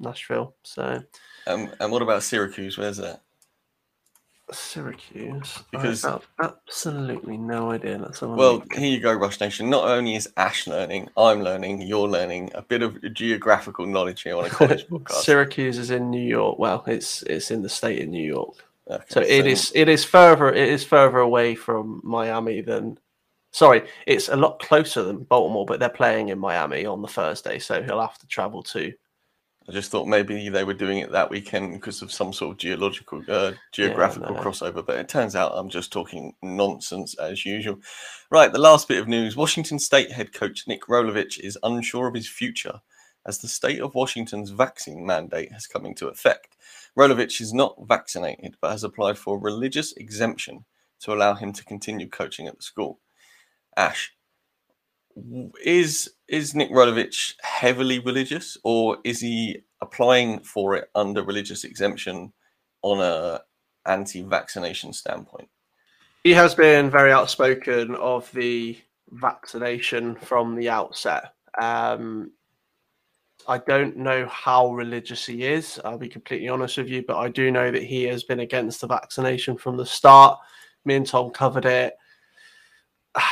Nashville. 0.00 0.54
So, 0.62 1.02
um, 1.46 1.70
and 1.80 1.92
what 1.92 2.02
about 2.02 2.22
Syracuse? 2.22 2.78
Where's 2.78 2.98
that? 2.98 3.22
Syracuse. 4.50 5.58
Because 5.70 6.04
I 6.04 6.12
have 6.12 6.26
absolutely 6.42 7.36
no 7.36 7.72
idea. 7.72 7.98
That's 7.98 8.22
well, 8.22 8.62
here 8.72 8.86
you 8.86 9.00
go, 9.00 9.12
Rush 9.12 9.40
Nation. 9.40 9.68
Not 9.68 9.86
only 9.88 10.16
is 10.16 10.28
Ash 10.36 10.66
learning, 10.66 11.10
I'm 11.16 11.42
learning, 11.42 11.82
you're 11.82 12.08
learning 12.08 12.50
a 12.54 12.62
bit 12.62 12.82
of 12.82 12.98
geographical 13.12 13.86
knowledge 13.86 14.22
here 14.22 14.36
on 14.36 14.46
a 14.46 14.50
college 14.50 14.86
podcast. 14.88 15.22
Syracuse 15.22 15.78
is 15.78 15.90
in 15.90 16.10
New 16.10 16.26
York. 16.26 16.58
Well, 16.58 16.82
it's 16.86 17.22
it's 17.24 17.50
in 17.50 17.62
the 17.62 17.68
state 17.68 18.02
of 18.02 18.08
New 18.08 18.24
York. 18.24 18.54
Okay, 18.90 19.04
so, 19.08 19.20
so 19.20 19.26
it 19.26 19.46
is 19.46 19.72
it 19.74 19.88
is 19.88 20.04
further 20.04 20.48
it 20.48 20.68
is 20.68 20.84
further 20.84 21.18
away 21.18 21.54
from 21.54 22.00
Miami 22.02 22.62
than 22.62 22.98
sorry, 23.52 23.86
it's 24.06 24.28
a 24.28 24.36
lot 24.36 24.60
closer 24.60 25.02
than 25.02 25.24
Baltimore, 25.24 25.66
but 25.66 25.80
they're 25.80 25.88
playing 25.88 26.28
in 26.28 26.38
Miami 26.38 26.86
on 26.86 27.02
the 27.02 27.08
Thursday, 27.08 27.58
so 27.58 27.82
he'll 27.82 28.00
have 28.00 28.18
to 28.18 28.26
travel 28.26 28.62
to 28.62 28.92
I 29.68 29.72
just 29.72 29.90
thought 29.90 30.06
maybe 30.06 30.48
they 30.48 30.64
were 30.64 30.72
doing 30.72 30.98
it 30.98 31.12
that 31.12 31.28
weekend 31.28 31.74
because 31.74 32.00
of 32.00 32.10
some 32.10 32.32
sort 32.32 32.52
of 32.52 32.58
geological, 32.58 33.22
uh, 33.28 33.52
geographical 33.70 34.32
yeah, 34.32 34.40
no. 34.40 34.42
crossover. 34.42 34.84
But 34.84 34.98
it 34.98 35.10
turns 35.10 35.36
out 35.36 35.52
I'm 35.54 35.68
just 35.68 35.92
talking 35.92 36.34
nonsense 36.42 37.14
as 37.18 37.44
usual. 37.44 37.78
Right, 38.30 38.50
the 38.50 38.58
last 38.58 38.88
bit 38.88 38.98
of 38.98 39.08
news: 39.08 39.36
Washington 39.36 39.78
State 39.78 40.12
head 40.12 40.32
coach 40.32 40.66
Nick 40.66 40.86
Rolovich 40.88 41.38
is 41.38 41.58
unsure 41.62 42.08
of 42.08 42.14
his 42.14 42.28
future 42.28 42.80
as 43.26 43.38
the 43.38 43.48
state 43.48 43.80
of 43.80 43.94
Washington's 43.94 44.50
vaccine 44.50 45.04
mandate 45.04 45.52
has 45.52 45.66
come 45.66 45.84
into 45.84 46.08
effect. 46.08 46.56
Rolovich 46.96 47.40
is 47.40 47.52
not 47.52 47.76
vaccinated, 47.86 48.56
but 48.62 48.70
has 48.70 48.84
applied 48.84 49.18
for 49.18 49.36
a 49.36 49.40
religious 49.40 49.92
exemption 49.92 50.64
to 51.00 51.12
allow 51.12 51.34
him 51.34 51.52
to 51.52 51.64
continue 51.64 52.08
coaching 52.08 52.46
at 52.46 52.56
the 52.56 52.62
school. 52.62 53.00
Ash, 53.76 54.14
is 55.62 56.10
is 56.28 56.54
Nick 56.54 56.70
Rolovich 56.70 57.34
heavily 57.42 57.98
religious, 57.98 58.56
or 58.64 58.98
is 59.04 59.20
he 59.20 59.62
applying 59.80 60.40
for 60.40 60.74
it 60.74 60.90
under 60.94 61.22
religious 61.22 61.64
exemption 61.64 62.32
on 62.82 63.00
a 63.00 63.40
anti-vaccination 63.90 64.92
standpoint? 64.92 65.48
He 66.24 66.32
has 66.32 66.54
been 66.54 66.90
very 66.90 67.12
outspoken 67.12 67.94
of 67.94 68.30
the 68.32 68.78
vaccination 69.10 70.14
from 70.16 70.54
the 70.54 70.68
outset. 70.68 71.32
Um, 71.60 72.32
I 73.46 73.58
don't 73.58 73.96
know 73.96 74.26
how 74.26 74.72
religious 74.74 75.24
he 75.24 75.44
is. 75.44 75.80
I'll 75.84 75.96
be 75.96 76.08
completely 76.08 76.48
honest 76.48 76.76
with 76.76 76.88
you, 76.88 77.02
but 77.06 77.16
I 77.16 77.28
do 77.28 77.50
know 77.50 77.70
that 77.70 77.82
he 77.82 78.04
has 78.04 78.24
been 78.24 78.40
against 78.40 78.82
the 78.82 78.86
vaccination 78.86 79.56
from 79.56 79.76
the 79.78 79.86
start. 79.86 80.38
Me 80.84 80.96
and 80.96 81.06
Tom 81.06 81.30
covered 81.30 81.64
it. 81.64 81.94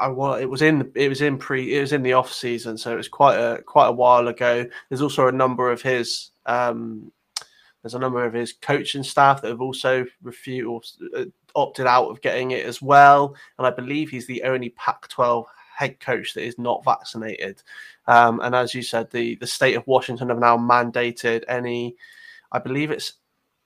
I 0.00 0.08
well, 0.08 0.34
it 0.34 0.46
was 0.46 0.62
in 0.62 0.90
it 0.94 1.08
was 1.08 1.20
in 1.20 1.36
pre 1.38 1.76
it 1.76 1.80
was 1.80 1.92
in 1.92 2.02
the 2.02 2.14
off 2.14 2.32
season, 2.32 2.78
so 2.78 2.92
it 2.92 2.96
was 2.96 3.08
quite 3.08 3.36
a 3.36 3.62
quite 3.62 3.88
a 3.88 3.92
while 3.92 4.28
ago. 4.28 4.66
There's 4.88 5.02
also 5.02 5.28
a 5.28 5.32
number 5.32 5.70
of 5.70 5.82
his 5.82 6.30
um, 6.46 7.12
there's 7.82 7.94
a 7.94 7.98
number 7.98 8.24
of 8.24 8.32
his 8.32 8.52
coaching 8.52 9.02
staff 9.02 9.42
that 9.42 9.48
have 9.48 9.60
also 9.60 10.04
refused 10.22 10.66
or 10.66 11.20
uh, 11.20 11.24
opted 11.54 11.86
out 11.86 12.08
of 12.08 12.20
getting 12.20 12.50
it 12.52 12.64
as 12.66 12.80
well, 12.80 13.34
and 13.58 13.66
I 13.66 13.70
believe 13.70 14.10
he's 14.10 14.26
the 14.26 14.42
only 14.44 14.70
Pac-12 14.70 15.44
head 15.76 16.00
coach 16.00 16.34
that 16.34 16.44
is 16.44 16.58
not 16.58 16.84
vaccinated. 16.84 17.62
Um, 18.06 18.40
and 18.40 18.54
as 18.54 18.74
you 18.74 18.82
said, 18.82 19.10
the 19.10 19.36
the 19.36 19.46
state 19.46 19.74
of 19.74 19.86
Washington 19.86 20.28
have 20.28 20.38
now 20.38 20.56
mandated 20.56 21.44
any, 21.48 21.96
I 22.52 22.58
believe 22.58 22.90
it's, 22.90 23.14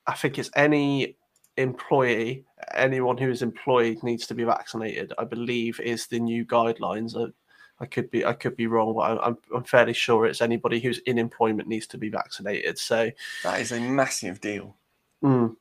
I 0.07 0.15
think 0.15 0.39
it's 0.39 0.51
any 0.55 1.17
employee, 1.57 2.45
anyone 2.73 3.19
who 3.19 3.31
is 3.31 3.43
employed 3.43 4.03
needs 4.03 4.27
to 4.27 4.35
be 4.35 4.45
vaccinated. 4.45 5.13
I 5.19 5.25
believe 5.25 5.81
is 5.81 6.07
the 6.07 6.21
new 6.21 6.45
guidelines. 6.45 7.17
I, 7.17 7.33
I 7.81 7.87
could 7.87 8.11
be 8.11 8.25
I 8.25 8.33
could 8.33 8.57
be 8.57 8.67
wrong, 8.67 8.95
but 8.95 9.19
I'm 9.23 9.37
I'm 9.55 9.65
fairly 9.65 9.93
sure 9.93 10.27
it's 10.27 10.41
anybody 10.41 10.81
who's 10.81 10.99
in 10.99 11.19
employment 11.19 11.69
needs 11.69 11.87
to 11.89 11.99
be 11.99 12.09
vaccinated. 12.09 12.79
So 12.79 13.11
that 13.43 13.61
is 13.61 13.73
a 13.73 13.81
massive 13.81 14.41
deal. 14.41 14.77
Mm, 15.23 15.57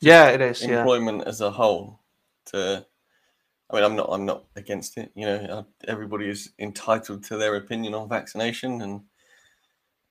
yeah, 0.00 0.28
it 0.28 0.40
is. 0.40 0.62
Employment 0.62 1.18
yeah. 1.18 1.28
as 1.28 1.40
a 1.40 1.50
whole. 1.50 1.98
To, 2.46 2.84
I 3.68 3.74
mean, 3.74 3.84
I'm 3.84 3.96
not 3.96 4.08
I'm 4.10 4.24
not 4.24 4.44
against 4.56 4.96
it. 4.96 5.10
You 5.14 5.26
know, 5.26 5.66
everybody 5.86 6.28
is 6.28 6.50
entitled 6.58 7.24
to 7.24 7.36
their 7.36 7.56
opinion 7.56 7.94
on 7.94 8.08
vaccination, 8.08 8.82
and 8.82 9.02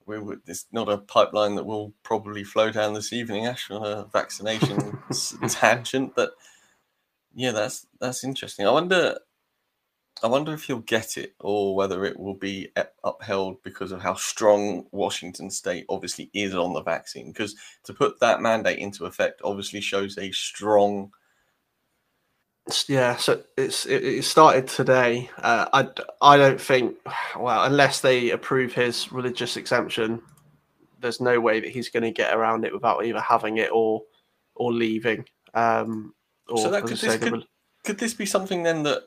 we 0.10 0.20
would, 0.20 0.42
it's 0.48 0.66
not 0.72 0.90
a 0.90 0.98
pipeline 0.98 1.56
that 1.56 1.66
will 1.66 1.94
probably 2.04 2.44
flow 2.44 2.72
down 2.72 2.94
this 2.96 3.14
evening, 3.14 3.46
Ash, 3.46 3.70
on 3.70 3.86
a 3.86 4.06
vaccination 4.12 4.98
tangent. 5.48 6.14
But 6.16 6.32
yeah, 7.36 7.52
that's 7.52 7.86
that's 8.02 8.24
interesting. 8.24 8.66
I 8.66 8.72
wonder, 8.72 9.20
I 10.24 10.28
wonder 10.28 10.54
if 10.54 10.64
he'll 10.64 10.80
get 10.80 11.16
it 11.16 11.36
or 11.40 11.76
whether 11.76 12.04
it 12.04 12.20
will 12.20 12.34
be 12.34 12.70
upheld 13.04 13.62
because 13.64 13.92
of 13.92 14.02
how 14.02 14.16
strong 14.16 14.88
Washington 14.92 15.52
State 15.52 15.86
obviously 15.88 16.32
is 16.34 16.56
on 16.56 16.74
the 16.74 16.82
vaccine. 16.82 17.28
Because 17.28 17.56
to 17.84 17.94
put 17.94 18.20
that 18.20 18.42
mandate 18.42 18.80
into 18.80 19.06
effect 19.06 19.42
obviously 19.44 19.80
shows 19.80 20.18
a 20.18 20.32
strong 20.32 21.12
yeah, 22.88 23.16
so 23.18 23.42
it's 23.58 23.86
it, 23.86 24.04
it 24.04 24.24
started 24.24 24.68
today. 24.68 25.30
Uh, 25.38 25.68
I 25.74 25.88
I 26.22 26.38
don't 26.38 26.60
think 26.60 26.98
well 27.38 27.64
unless 27.64 28.02
they 28.02 28.32
approve 28.32 28.74
his 28.74 29.12
religious 29.12 29.58
exemption, 29.58 30.22
there's 31.00 31.22
no 31.22 31.40
way 31.40 31.60
that 31.60 31.70
he's 31.70 31.90
going 31.90 32.04
to 32.04 32.12
get 32.12 32.34
around 32.34 32.66
it 32.66 32.74
without 32.74 33.06
either 33.06 33.22
having 33.22 33.58
it 33.58 33.72
or 33.72 34.04
or 34.56 34.74
leaving. 34.74 35.26
Um, 35.54 36.14
or, 36.48 36.58
so 36.58 36.72
that 36.72 36.84
could 36.84 36.98
this, 36.98 37.18
could, 37.18 37.46
could 37.86 37.98
this 37.98 38.14
be 38.14 38.26
something 38.26 38.64
then 38.64 38.84
that 38.84 39.04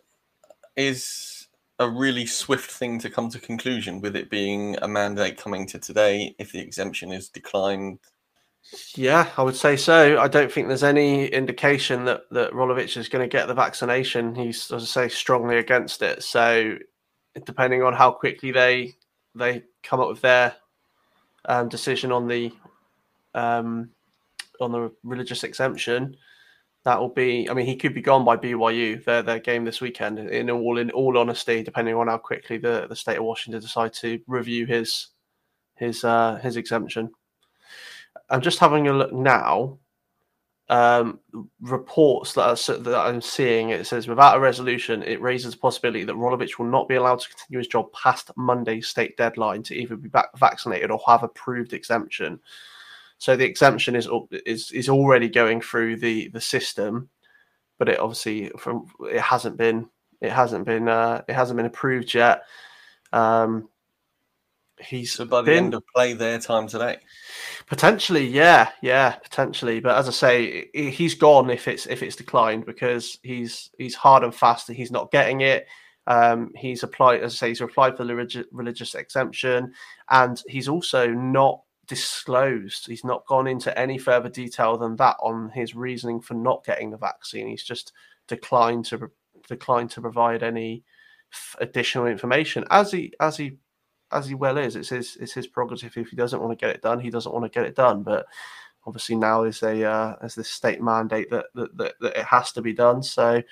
is 0.76 1.48
a 1.78 1.88
really 1.88 2.26
swift 2.26 2.70
thing 2.70 2.98
to 3.00 3.10
come 3.10 3.28
to 3.30 3.38
conclusion 3.38 4.00
with 4.00 4.16
it 4.16 4.30
being 4.30 4.76
a 4.82 4.88
mandate 4.88 5.36
coming 5.36 5.66
to 5.66 5.78
today 5.78 6.34
if 6.38 6.52
the 6.52 6.60
exemption 6.60 7.12
is 7.12 7.28
declined 7.28 7.98
yeah, 8.94 9.28
I 9.36 9.42
would 9.42 9.56
say 9.56 9.76
so. 9.76 10.18
I 10.18 10.28
don't 10.28 10.50
think 10.50 10.68
there's 10.68 10.84
any 10.84 11.26
indication 11.26 12.04
that 12.06 12.22
that 12.30 12.52
Rolovich 12.52 12.96
is 12.96 13.08
going 13.08 13.28
to 13.28 13.32
get 13.32 13.46
the 13.48 13.54
vaccination. 13.54 14.34
He's, 14.34 14.70
as 14.70 14.82
I 14.82 14.86
say, 14.86 15.08
strongly 15.08 15.58
against 15.58 16.02
it. 16.02 16.22
So, 16.22 16.78
depending 17.44 17.82
on 17.82 17.92
how 17.92 18.12
quickly 18.12 18.50
they 18.50 18.94
they 19.34 19.64
come 19.82 20.00
up 20.00 20.08
with 20.08 20.20
their 20.20 20.54
um, 21.46 21.68
decision 21.68 22.12
on 22.12 22.28
the 22.28 22.52
um, 23.34 23.90
on 24.60 24.72
the 24.72 24.90
religious 25.02 25.44
exemption, 25.44 26.16
that 26.84 26.98
will 26.98 27.08
be. 27.08 27.50
I 27.50 27.54
mean, 27.54 27.66
he 27.66 27.76
could 27.76 27.94
be 27.94 28.02
gone 28.02 28.24
by 28.24 28.36
BYU 28.36 29.04
their 29.04 29.22
their 29.22 29.40
game 29.40 29.64
this 29.64 29.80
weekend. 29.80 30.18
In 30.18 30.50
all 30.50 30.78
in 30.78 30.90
all 30.92 31.18
honesty, 31.18 31.62
depending 31.62 31.94
on 31.94 32.08
how 32.08 32.18
quickly 32.18 32.58
the 32.58 32.86
the 32.88 32.96
state 32.96 33.18
of 33.18 33.24
Washington 33.24 33.60
decide 33.60 33.92
to 33.94 34.20
review 34.26 34.66
his 34.66 35.08
his 35.74 36.04
uh, 36.04 36.36
his 36.42 36.56
exemption. 36.56 37.10
I'm 38.30 38.40
just 38.40 38.58
having 38.58 38.88
a 38.88 38.92
look 38.92 39.12
now. 39.12 39.78
Um, 40.68 41.20
reports 41.60 42.32
that, 42.32 42.48
are, 42.48 42.78
that 42.78 42.98
I'm 42.98 43.20
seeing 43.20 43.70
it 43.70 43.86
says 43.86 44.08
without 44.08 44.36
a 44.36 44.40
resolution, 44.40 45.02
it 45.02 45.20
raises 45.20 45.52
the 45.52 45.58
possibility 45.58 46.04
that 46.04 46.16
Rolovich 46.16 46.58
will 46.58 46.66
not 46.66 46.88
be 46.88 46.94
allowed 46.94 47.20
to 47.20 47.28
continue 47.28 47.58
his 47.58 47.68
job 47.68 47.92
past 47.92 48.30
Monday's 48.36 48.88
state 48.88 49.16
deadline 49.18 49.62
to 49.64 49.74
either 49.74 49.96
be 49.96 50.08
back 50.08 50.28
vaccinated 50.38 50.90
or 50.90 51.00
have 51.06 51.24
approved 51.24 51.74
exemption. 51.74 52.40
So 53.18 53.36
the 53.36 53.44
exemption 53.44 53.94
is 53.94 54.08
is 54.46 54.72
is 54.72 54.88
already 54.88 55.28
going 55.28 55.60
through 55.60 55.96
the 55.96 56.28
the 56.28 56.40
system, 56.40 57.08
but 57.78 57.88
it 57.88 58.00
obviously 58.00 58.48
from 58.58 58.86
it 59.00 59.20
hasn't 59.20 59.56
been 59.56 59.88
it 60.20 60.32
hasn't 60.32 60.64
been 60.64 60.88
uh, 60.88 61.22
it 61.28 61.34
hasn't 61.34 61.56
been 61.56 61.66
approved 61.66 62.14
yet. 62.14 62.44
Um, 63.12 63.68
he's 64.80 65.12
so 65.12 65.24
by 65.24 65.42
the 65.42 65.52
been, 65.52 65.64
end 65.66 65.74
of 65.74 65.84
play 65.94 66.14
their 66.14 66.38
time 66.38 66.66
today. 66.66 66.98
Potentially, 67.72 68.26
yeah, 68.26 68.68
yeah, 68.82 69.12
potentially. 69.12 69.80
But 69.80 69.96
as 69.96 70.06
I 70.06 70.10
say, 70.10 70.68
he's 70.74 71.14
gone 71.14 71.48
if 71.48 71.66
it's 71.66 71.86
if 71.86 72.02
it's 72.02 72.16
declined 72.16 72.66
because 72.66 73.18
he's 73.22 73.70
he's 73.78 73.94
hard 73.94 74.24
and 74.24 74.34
fast. 74.34 74.68
And 74.68 74.76
he's 74.76 74.90
not 74.90 75.10
getting 75.10 75.40
it. 75.40 75.66
Um, 76.06 76.50
he's 76.54 76.82
applied, 76.82 77.22
as 77.22 77.32
I 77.32 77.36
say, 77.36 77.48
he's 77.48 77.62
applied 77.62 77.96
for 77.96 78.04
the 78.04 78.44
religious, 78.52 78.94
exemption, 78.94 79.72
and 80.10 80.42
he's 80.48 80.68
also 80.68 81.08
not 81.08 81.62
disclosed. 81.86 82.88
He's 82.88 83.04
not 83.04 83.26
gone 83.26 83.46
into 83.46 83.76
any 83.78 83.96
further 83.96 84.28
detail 84.28 84.76
than 84.76 84.96
that 84.96 85.16
on 85.22 85.48
his 85.54 85.74
reasoning 85.74 86.20
for 86.20 86.34
not 86.34 86.66
getting 86.66 86.90
the 86.90 86.98
vaccine. 86.98 87.48
He's 87.48 87.64
just 87.64 87.94
declined 88.28 88.84
to 88.86 89.10
declined 89.48 89.92
to 89.92 90.02
provide 90.02 90.42
any 90.42 90.84
additional 91.58 92.06
information, 92.06 92.66
as 92.70 92.92
he 92.92 93.14
as 93.18 93.38
he 93.38 93.56
as 94.12 94.28
he 94.28 94.34
well 94.34 94.58
is. 94.58 94.76
It's 94.76 94.90
his 94.90 95.16
it's 95.20 95.32
his 95.32 95.46
prerogative. 95.46 95.96
If 95.96 96.08
he 96.08 96.16
doesn't 96.16 96.40
want 96.40 96.58
to 96.58 96.64
get 96.66 96.74
it 96.74 96.82
done, 96.82 97.00
he 97.00 97.10
doesn't 97.10 97.32
want 97.32 97.44
to 97.44 97.58
get 97.58 97.66
it 97.66 97.76
done. 97.76 98.02
But 98.02 98.26
obviously 98.86 99.16
now 99.16 99.44
is 99.44 99.62
a 99.62 99.84
uh, 99.84 100.16
as 100.22 100.34
this 100.34 100.48
state 100.48 100.80
mandate 100.80 101.30
that, 101.30 101.46
that 101.54 101.76
that, 101.76 101.94
that 102.00 102.18
it 102.18 102.24
has 102.24 102.52
to 102.52 102.62
be 102.62 102.72
done. 102.72 103.02
So 103.02 103.42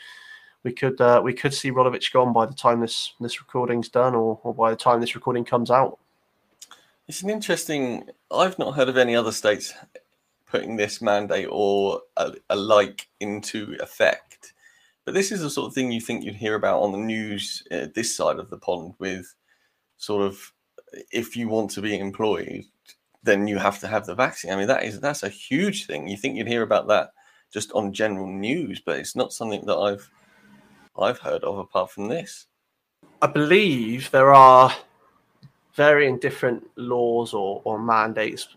we 0.62 0.72
could 0.72 1.00
uh, 1.00 1.20
we 1.22 1.32
could 1.32 1.54
see 1.54 1.70
Rolovich 1.70 2.12
gone 2.12 2.32
by 2.32 2.46
the 2.46 2.54
time 2.54 2.80
this 2.80 3.14
this 3.20 3.40
recording's 3.40 3.88
done, 3.88 4.14
or, 4.14 4.40
or 4.42 4.54
by 4.54 4.70
the 4.70 4.76
time 4.76 5.00
this 5.00 5.14
recording 5.14 5.44
comes 5.44 5.70
out. 5.70 5.98
It's 7.08 7.22
an 7.22 7.30
interesting. 7.30 8.08
I've 8.30 8.58
not 8.58 8.74
heard 8.74 8.88
of 8.88 8.96
any 8.96 9.16
other 9.16 9.32
states 9.32 9.74
putting 10.46 10.76
this 10.76 11.00
mandate 11.00 11.48
or 11.50 12.02
a, 12.16 12.34
a 12.50 12.56
like 12.56 13.08
into 13.20 13.76
effect. 13.80 14.52
But 15.04 15.14
this 15.14 15.32
is 15.32 15.40
the 15.40 15.50
sort 15.50 15.68
of 15.68 15.74
thing 15.74 15.90
you 15.90 16.00
think 16.00 16.24
you'd 16.24 16.34
hear 16.34 16.54
about 16.54 16.82
on 16.82 16.92
the 16.92 16.98
news 16.98 17.62
uh, 17.70 17.86
this 17.94 18.14
side 18.14 18.38
of 18.38 18.50
the 18.50 18.58
pond 18.58 18.94
with 18.98 19.34
sort 20.00 20.22
of 20.26 20.52
if 21.12 21.36
you 21.36 21.48
want 21.48 21.70
to 21.70 21.82
be 21.82 21.98
employed, 21.98 22.64
then 23.22 23.46
you 23.46 23.58
have 23.58 23.78
to 23.80 23.86
have 23.86 24.06
the 24.06 24.14
vaccine. 24.14 24.52
I 24.52 24.56
mean, 24.56 24.66
that 24.68 24.82
is 24.82 24.98
that's 24.98 25.22
a 25.22 25.28
huge 25.28 25.86
thing. 25.86 26.08
You 26.08 26.16
think 26.16 26.36
you'd 26.36 26.48
hear 26.48 26.62
about 26.62 26.88
that 26.88 27.10
just 27.52 27.70
on 27.72 27.92
general 27.92 28.26
news, 28.26 28.80
but 28.84 28.98
it's 28.98 29.14
not 29.14 29.32
something 29.32 29.64
that 29.66 29.76
I've 29.76 30.10
I've 30.98 31.18
heard 31.18 31.44
of 31.44 31.58
apart 31.58 31.90
from 31.90 32.08
this. 32.08 32.46
I 33.22 33.26
believe 33.26 34.10
there 34.10 34.32
are 34.32 34.74
varying 35.74 36.18
different 36.18 36.68
laws 36.76 37.32
or, 37.32 37.60
or 37.64 37.78
mandates. 37.78 38.48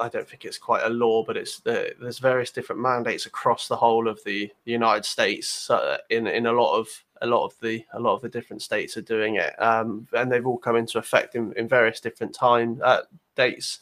I 0.00 0.08
don't 0.08 0.28
think 0.28 0.44
it's 0.44 0.58
quite 0.58 0.84
a 0.84 0.88
law, 0.88 1.22
but 1.22 1.36
it's 1.36 1.60
the, 1.60 1.94
there's 2.00 2.18
various 2.18 2.50
different 2.50 2.80
mandates 2.80 3.26
across 3.26 3.68
the 3.68 3.76
whole 3.76 4.08
of 4.08 4.22
the 4.24 4.50
United 4.64 5.04
States. 5.04 5.68
Uh, 5.70 5.98
in 6.10 6.26
in 6.26 6.46
a 6.46 6.52
lot 6.52 6.78
of 6.78 6.88
a 7.22 7.26
lot 7.26 7.44
of 7.44 7.54
the 7.60 7.84
a 7.92 8.00
lot 8.00 8.14
of 8.14 8.22
the 8.22 8.28
different 8.28 8.62
states 8.62 8.96
are 8.96 9.02
doing 9.02 9.36
it, 9.36 9.60
um, 9.62 10.06
and 10.14 10.30
they've 10.30 10.46
all 10.46 10.58
come 10.58 10.76
into 10.76 10.98
effect 10.98 11.34
in, 11.34 11.52
in 11.56 11.68
various 11.68 12.00
different 12.00 12.34
time 12.34 12.80
uh, 12.82 13.02
dates. 13.36 13.80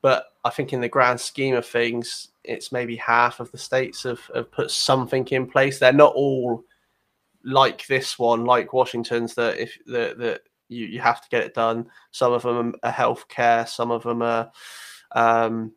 But 0.00 0.26
I 0.44 0.50
think 0.50 0.72
in 0.72 0.82
the 0.82 0.88
grand 0.88 1.18
scheme 1.18 1.54
of 1.54 1.64
things, 1.64 2.28
it's 2.44 2.72
maybe 2.72 2.94
half 2.96 3.40
of 3.40 3.50
the 3.50 3.58
states 3.58 4.02
have, 4.02 4.20
have 4.34 4.52
put 4.52 4.70
something 4.70 5.26
in 5.28 5.46
place. 5.46 5.78
They're 5.78 5.94
not 5.94 6.14
all 6.14 6.62
like 7.42 7.86
this 7.86 8.18
one, 8.18 8.44
like 8.44 8.74
Washington's, 8.74 9.34
that 9.34 9.58
if 9.58 9.78
the 9.86 10.14
that 10.18 10.42
you, 10.74 10.86
you 10.86 11.00
have 11.00 11.22
to 11.22 11.28
get 11.28 11.42
it 11.42 11.54
done. 11.54 11.86
Some 12.10 12.32
of 12.32 12.42
them 12.42 12.74
are 12.82 12.92
healthcare, 12.92 13.68
some 13.68 13.90
of 13.90 14.02
them 14.02 14.22
are 14.22 14.50
um, 15.12 15.72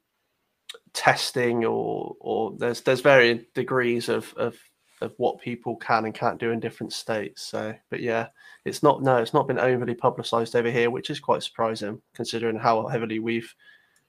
testing, 0.93 1.65
or 1.65 2.15
or 2.19 2.53
there's 2.57 2.81
there's 2.81 3.01
varying 3.01 3.45
degrees 3.53 4.09
of, 4.09 4.33
of 4.37 4.57
of 5.01 5.13
what 5.17 5.39
people 5.39 5.75
can 5.75 6.05
and 6.05 6.13
can't 6.13 6.39
do 6.39 6.51
in 6.51 6.59
different 6.59 6.91
states. 6.91 7.43
So, 7.43 7.73
but 7.89 8.01
yeah, 8.01 8.27
it's 8.65 8.83
not 8.83 9.01
no, 9.03 9.17
it's 9.17 9.33
not 9.33 9.47
been 9.47 9.59
overly 9.59 9.95
publicised 9.95 10.55
over 10.55 10.71
here, 10.71 10.89
which 10.89 11.09
is 11.09 11.19
quite 11.19 11.43
surprising 11.43 12.01
considering 12.13 12.57
how 12.57 12.87
heavily 12.87 13.19
we've 13.19 13.53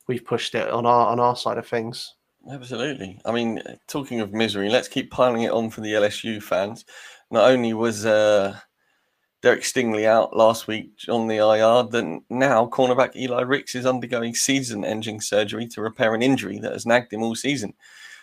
we've 0.07 0.24
pushed 0.24 0.55
it 0.55 0.68
on 0.70 0.87
our 0.87 1.09
on 1.09 1.20
our 1.20 1.37
side 1.37 1.59
of 1.59 1.66
things. 1.66 2.14
Absolutely. 2.51 3.20
I 3.24 3.33
mean, 3.33 3.61
talking 3.88 4.20
of 4.20 4.33
misery, 4.33 4.70
let's 4.70 4.88
keep 4.88 5.11
piling 5.11 5.42
it 5.42 5.51
on 5.51 5.70
for 5.70 5.81
the 5.83 5.92
LSU 5.92 6.42
fans. 6.42 6.85
Not 7.31 7.51
only 7.51 7.74
was 7.74 8.07
uh, 8.07 8.59
Derek 9.40 9.62
Stingley 9.62 10.05
out 10.05 10.37
last 10.37 10.66
week 10.66 10.90
on 11.09 11.29
the 11.29 11.37
IR, 11.37 11.88
then 11.88 12.22
now 12.29 12.66
cornerback 12.66 13.14
Eli 13.14 13.42
Ricks 13.42 13.77
is 13.77 13.87
undergoing 13.87 14.35
season-ending 14.35 15.20
surgery 15.20 15.66
to 15.68 15.81
repair 15.81 16.14
an 16.14 16.22
injury 16.22 16.59
that 16.59 16.72
has 16.72 16.87
nagged 16.87 17.12
him 17.12 17.22
all 17.22 17.37
season. 17.37 17.74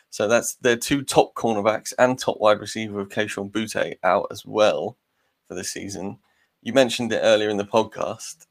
So 0.09 0.27
that's 0.27 0.55
their 0.55 0.75
two 0.75 1.03
top 1.03 1.33
cornerbacks 1.33 1.93
and 1.97 2.19
top 2.19 2.39
wide 2.39 2.59
receiver 2.59 2.99
of 2.99 3.09
Kayshon 3.09 3.51
Boutte 3.51 3.95
out 4.03 4.27
as 4.31 4.45
well 4.45 4.97
for 5.47 5.55
the 5.55 5.63
season. 5.63 6.19
You 6.61 6.73
mentioned 6.73 7.13
it 7.13 7.21
earlier 7.21 7.49
in 7.49 7.57
the 7.57 7.65
podcast. 7.65 8.45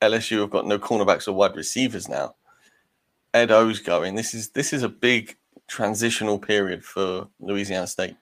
LSU 0.00 0.40
have 0.40 0.50
got 0.50 0.66
no 0.66 0.78
cornerbacks 0.78 1.28
or 1.28 1.32
wide 1.32 1.54
receivers 1.54 2.08
now. 2.08 2.34
Ed 3.34 3.50
O's 3.50 3.78
going. 3.78 4.14
This 4.14 4.34
is 4.34 4.50
this 4.50 4.72
is 4.72 4.82
a 4.82 4.88
big 4.88 5.36
transitional 5.68 6.38
period 6.38 6.84
for 6.84 7.28
Louisiana 7.40 7.86
State. 7.86 8.16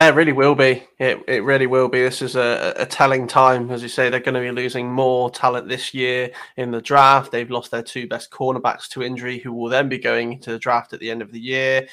It 0.00 0.14
really 0.14 0.32
will 0.32 0.54
be. 0.54 0.84
It 1.00 1.24
it 1.26 1.42
really 1.42 1.66
will 1.66 1.88
be. 1.88 2.00
This 2.00 2.22
is 2.22 2.36
a, 2.36 2.72
a 2.76 2.86
telling 2.86 3.26
time, 3.26 3.68
as 3.72 3.82
you 3.82 3.88
say. 3.88 4.08
They're 4.08 4.20
going 4.20 4.34
to 4.34 4.40
be 4.40 4.52
losing 4.52 4.88
more 4.88 5.28
talent 5.28 5.68
this 5.68 5.92
year 5.92 6.30
in 6.56 6.70
the 6.70 6.80
draft. 6.80 7.32
They've 7.32 7.50
lost 7.50 7.72
their 7.72 7.82
two 7.82 8.06
best 8.06 8.30
cornerbacks 8.30 8.86
to 8.90 9.02
injury, 9.02 9.38
who 9.38 9.52
will 9.52 9.68
then 9.68 9.88
be 9.88 9.98
going 9.98 10.38
to 10.40 10.52
the 10.52 10.58
draft 10.58 10.92
at 10.92 11.00
the 11.00 11.10
end 11.10 11.20
of 11.20 11.32
the 11.32 11.40
year. 11.40 11.88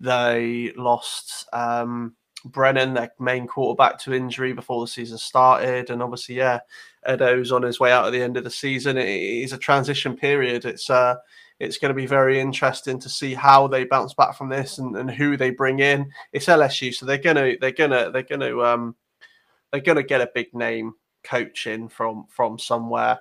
They 0.00 0.72
lost 0.78 1.46
um, 1.52 2.14
Brennan, 2.46 2.94
their 2.94 3.12
main 3.20 3.46
quarterback, 3.46 3.98
to 4.00 4.14
injury 4.14 4.54
before 4.54 4.80
the 4.80 4.90
season 4.90 5.18
started, 5.18 5.90
and 5.90 6.02
obviously, 6.02 6.36
yeah, 6.36 6.60
Edo's 7.06 7.52
on 7.52 7.60
his 7.60 7.78
way 7.78 7.92
out 7.92 8.06
at 8.06 8.12
the 8.12 8.22
end 8.22 8.38
of 8.38 8.44
the 8.44 8.50
season. 8.50 8.96
It 8.96 9.08
is 9.08 9.52
a 9.52 9.58
transition 9.58 10.16
period. 10.16 10.64
It's 10.64 10.88
uh, 10.88 11.16
it's 11.62 11.78
going 11.78 11.90
to 11.90 11.94
be 11.94 12.06
very 12.06 12.40
interesting 12.40 12.98
to 12.98 13.08
see 13.08 13.34
how 13.34 13.68
they 13.68 13.84
bounce 13.84 14.14
back 14.14 14.36
from 14.36 14.48
this 14.48 14.78
and, 14.78 14.96
and 14.96 15.08
who 15.08 15.36
they 15.36 15.50
bring 15.50 15.78
in. 15.78 16.10
It's 16.32 16.46
LSU, 16.46 16.92
so 16.92 17.06
they're 17.06 17.18
gonna 17.18 17.52
they're 17.60 17.70
gonna 17.70 18.10
they're 18.10 18.24
gonna 18.24 18.60
um 18.60 18.96
they're 19.70 19.80
gonna 19.80 20.02
get 20.02 20.20
a 20.20 20.30
big 20.34 20.52
name 20.52 20.94
coach 21.22 21.68
in 21.68 21.88
from 21.88 22.26
from 22.28 22.58
somewhere. 22.58 23.20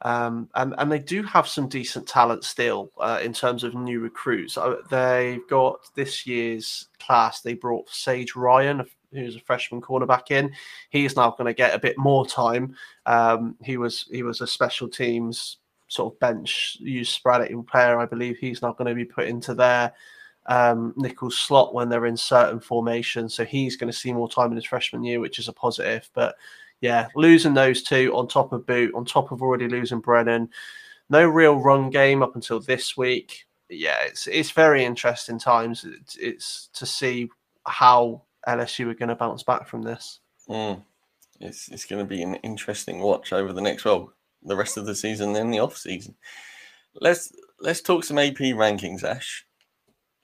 Um, 0.00 0.48
and 0.54 0.74
and 0.78 0.90
they 0.90 0.98
do 0.98 1.22
have 1.24 1.46
some 1.46 1.68
decent 1.68 2.08
talent 2.08 2.44
still 2.44 2.92
uh, 2.98 3.20
in 3.22 3.34
terms 3.34 3.62
of 3.62 3.74
new 3.74 4.00
recruits. 4.00 4.56
Uh, 4.56 4.76
they've 4.88 5.46
got 5.48 5.80
this 5.94 6.26
year's 6.26 6.88
class. 6.98 7.42
They 7.42 7.54
brought 7.54 7.90
Sage 7.90 8.34
Ryan, 8.34 8.86
who's 9.12 9.36
a 9.36 9.40
freshman 9.40 9.82
cornerback 9.82 10.30
in. 10.30 10.50
He's 10.88 11.14
now 11.14 11.30
going 11.30 11.46
to 11.46 11.54
get 11.54 11.74
a 11.74 11.78
bit 11.78 11.98
more 11.98 12.26
time. 12.26 12.74
Um, 13.04 13.56
he 13.62 13.76
was 13.76 14.08
he 14.10 14.22
was 14.22 14.40
a 14.40 14.46
special 14.46 14.88
teams 14.88 15.58
sort 15.88 16.12
of 16.12 16.20
bench 16.20 16.76
use 16.80 17.08
sporadic 17.08 17.52
player. 17.66 17.98
I 17.98 18.06
believe 18.06 18.38
he's 18.38 18.62
not 18.62 18.76
going 18.76 18.88
to 18.88 18.94
be 18.94 19.04
put 19.04 19.28
into 19.28 19.54
their 19.54 19.92
um, 20.46 20.94
nickel 20.96 21.30
slot 21.30 21.74
when 21.74 21.88
they're 21.88 22.06
in 22.06 22.16
certain 22.16 22.60
formations. 22.60 23.34
So 23.34 23.44
he's 23.44 23.76
going 23.76 23.90
to 23.90 23.96
see 23.96 24.12
more 24.12 24.28
time 24.28 24.50
in 24.50 24.56
his 24.56 24.64
freshman 24.64 25.04
year, 25.04 25.20
which 25.20 25.38
is 25.38 25.48
a 25.48 25.52
positive. 25.52 26.08
But 26.14 26.36
yeah, 26.80 27.08
losing 27.14 27.54
those 27.54 27.82
two 27.82 28.12
on 28.14 28.28
top 28.28 28.52
of 28.52 28.66
Boot, 28.66 28.94
on 28.94 29.04
top 29.04 29.32
of 29.32 29.42
already 29.42 29.68
losing 29.68 30.00
Brennan, 30.00 30.48
no 31.08 31.26
real 31.26 31.56
run 31.56 31.90
game 31.90 32.22
up 32.22 32.34
until 32.34 32.60
this 32.60 32.96
week. 32.96 33.46
Yeah, 33.68 33.98
it's 34.04 34.26
it's 34.26 34.52
very 34.52 34.84
interesting 34.84 35.38
times. 35.38 35.84
It's, 35.84 36.16
it's 36.16 36.68
to 36.74 36.86
see 36.86 37.28
how 37.66 38.22
LSU 38.46 38.88
are 38.90 38.94
going 38.94 39.08
to 39.08 39.16
bounce 39.16 39.42
back 39.42 39.66
from 39.66 39.82
this. 39.82 40.20
Mm. 40.48 40.82
It's 41.40 41.68
it's 41.68 41.84
going 41.84 42.04
to 42.04 42.08
be 42.08 42.22
an 42.22 42.36
interesting 42.36 43.00
watch 43.00 43.32
over 43.32 43.52
the 43.52 43.60
next 43.60 43.84
well 43.84 44.12
the 44.46 44.56
rest 44.56 44.76
of 44.76 44.86
the 44.86 44.94
season 44.94 45.34
and 45.36 45.52
the 45.52 45.58
off 45.58 45.76
season. 45.76 46.14
Let's 46.94 47.32
let's 47.60 47.82
talk 47.82 48.04
some 48.04 48.18
AP 48.18 48.38
rankings, 48.54 49.04
Ash. 49.04 49.44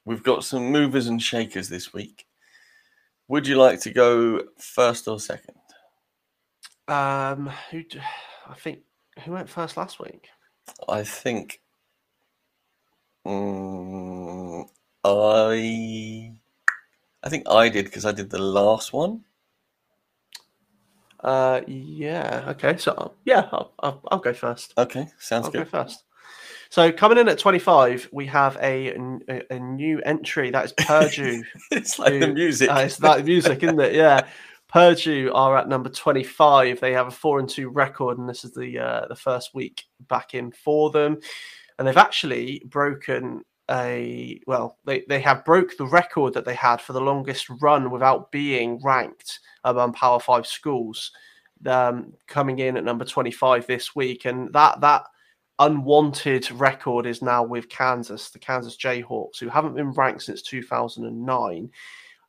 We've 0.04 0.22
got 0.22 0.44
some 0.44 0.70
movers 0.70 1.06
and 1.06 1.22
shakers 1.22 1.68
this 1.68 1.92
week. 1.92 2.26
Would 3.28 3.46
you 3.46 3.56
like 3.56 3.80
to 3.80 3.90
go 3.90 4.42
first 4.58 5.06
or 5.06 5.20
second? 5.20 5.56
Um, 6.88 7.50
who? 7.70 7.82
I 8.48 8.54
think 8.54 8.80
who 9.24 9.32
went 9.32 9.48
first 9.48 9.76
last 9.76 10.00
week? 10.00 10.28
I 10.88 11.04
think. 11.04 11.60
Um, 13.24 14.66
I. 15.04 16.32
I 17.24 17.28
think 17.28 17.48
I 17.48 17.68
did 17.68 17.84
because 17.84 18.04
I 18.04 18.12
did 18.12 18.30
the 18.30 18.42
last 18.42 18.92
one. 18.92 19.24
Uh, 21.22 21.60
yeah. 21.66 22.44
Okay. 22.48 22.76
So 22.76 23.14
yeah, 23.24 23.48
I'll, 23.52 23.72
I'll, 23.80 24.00
I'll 24.10 24.18
go 24.18 24.32
first. 24.32 24.74
Okay, 24.76 25.08
sounds 25.18 25.46
I'll 25.46 25.52
good. 25.52 25.70
go 25.70 25.78
first. 25.82 26.04
So 26.70 26.90
coming 26.90 27.18
in 27.18 27.28
at 27.28 27.38
25, 27.38 28.08
we 28.12 28.24
have 28.26 28.56
a, 28.62 28.96
a, 29.28 29.42
a 29.50 29.58
new 29.58 30.00
entry. 30.06 30.50
That 30.50 30.64
is 30.64 30.72
Purdue. 30.72 31.44
it's 31.70 31.98
like 31.98 32.18
the 32.18 32.28
music. 32.28 32.70
Uh, 32.70 32.76
it's 32.86 32.98
like 32.98 33.26
music, 33.26 33.62
isn't 33.62 33.78
it? 33.78 33.94
Yeah. 33.94 34.26
Purdue 34.68 35.30
are 35.34 35.58
at 35.58 35.68
number 35.68 35.90
25. 35.90 36.80
They 36.80 36.92
have 36.94 37.08
a 37.08 37.10
four 37.10 37.40
and 37.40 37.48
two 37.48 37.68
record, 37.68 38.16
and 38.16 38.26
this 38.26 38.42
is 38.42 38.54
the 38.54 38.78
uh, 38.78 39.06
the 39.06 39.14
first 39.14 39.54
week 39.54 39.84
back 40.08 40.32
in 40.32 40.50
for 40.50 40.90
them. 40.90 41.18
And 41.78 41.86
they've 41.86 41.96
actually 41.96 42.62
broken 42.64 43.44
a 43.72 44.40
well, 44.46 44.78
they, 44.84 45.04
they 45.08 45.20
have 45.20 45.44
broke 45.44 45.76
the 45.76 45.86
record 45.86 46.34
that 46.34 46.44
they 46.44 46.54
had 46.54 46.80
for 46.80 46.92
the 46.92 47.00
longest 47.00 47.46
run 47.60 47.90
without 47.90 48.30
being 48.30 48.80
ranked 48.82 49.40
among 49.64 49.94
Power 49.94 50.20
Five 50.20 50.46
schools. 50.46 51.10
Um, 51.64 52.14
coming 52.26 52.58
in 52.58 52.76
at 52.76 52.82
number 52.82 53.04
25 53.04 53.68
this 53.68 53.94
week, 53.94 54.24
and 54.24 54.52
that 54.52 54.80
that 54.80 55.04
unwanted 55.58 56.50
record 56.50 57.06
is 57.06 57.22
now 57.22 57.44
with 57.44 57.68
Kansas, 57.68 58.30
the 58.30 58.38
Kansas 58.38 58.76
Jayhawks, 58.76 59.38
who 59.38 59.48
haven't 59.48 59.74
been 59.74 59.92
ranked 59.92 60.22
since 60.22 60.42
2009. 60.42 61.70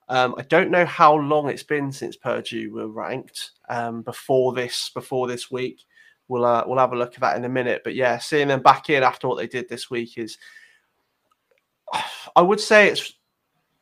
Um, 0.09 0.35
I 0.37 0.41
don't 0.43 0.69
know 0.69 0.85
how 0.85 1.15
long 1.15 1.49
it's 1.49 1.63
been 1.63 1.91
since 1.91 2.15
Purdue 2.15 2.71
were 2.71 2.87
ranked 2.87 3.51
um, 3.69 4.01
before 4.03 4.53
this 4.53 4.91
before 4.93 5.27
this 5.27 5.49
week. 5.49 5.81
We'll 6.27 6.45
uh, 6.45 6.63
we'll 6.67 6.79
have 6.79 6.93
a 6.93 6.97
look 6.97 7.15
at 7.15 7.21
that 7.21 7.37
in 7.37 7.45
a 7.45 7.49
minute. 7.49 7.81
But 7.83 7.95
yeah, 7.95 8.17
seeing 8.17 8.49
them 8.49 8.61
back 8.61 8.89
in 8.89 9.03
after 9.03 9.27
what 9.27 9.37
they 9.37 9.47
did 9.47 9.67
this 9.67 9.89
week 9.89 10.17
is, 10.17 10.37
I 12.35 12.41
would 12.41 12.59
say 12.59 12.87
it's 12.87 13.13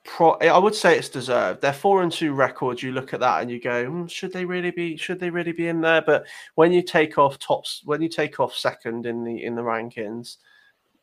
pro- 0.04 0.38
I 0.39 0.58
would 0.58 0.76
say 0.76 0.97
it's 0.97 1.10
deserved. 1.10 1.62
They're 1.62 1.74
four 1.74 2.04
and 2.04 2.12
two 2.12 2.34
records. 2.34 2.84
You 2.84 2.91
look 2.91 3.13
at 3.13 3.19
that 3.21 3.41
and 3.41 3.52
you 3.52 3.60
go, 3.60 3.86
"Hmm, 3.86 4.08
should 4.08 4.34
they 4.34 4.45
really 4.45 4.71
be? 4.71 4.97
Should 4.97 5.19
they 5.19 5.30
really 5.30 5.52
be 5.54 5.67
in 5.67 5.82
there? 5.82 6.02
But 6.02 6.28
when 6.56 6.71
you 6.71 6.82
take 6.82 7.17
off 7.17 7.39
tops, 7.39 7.82
when 7.86 8.02
you 8.02 8.10
take 8.10 8.39
off 8.39 8.56
second 8.56 9.06
in 9.06 9.24
the 9.24 9.43
in 9.43 9.56
the 9.56 9.62
rankings, 9.62 10.38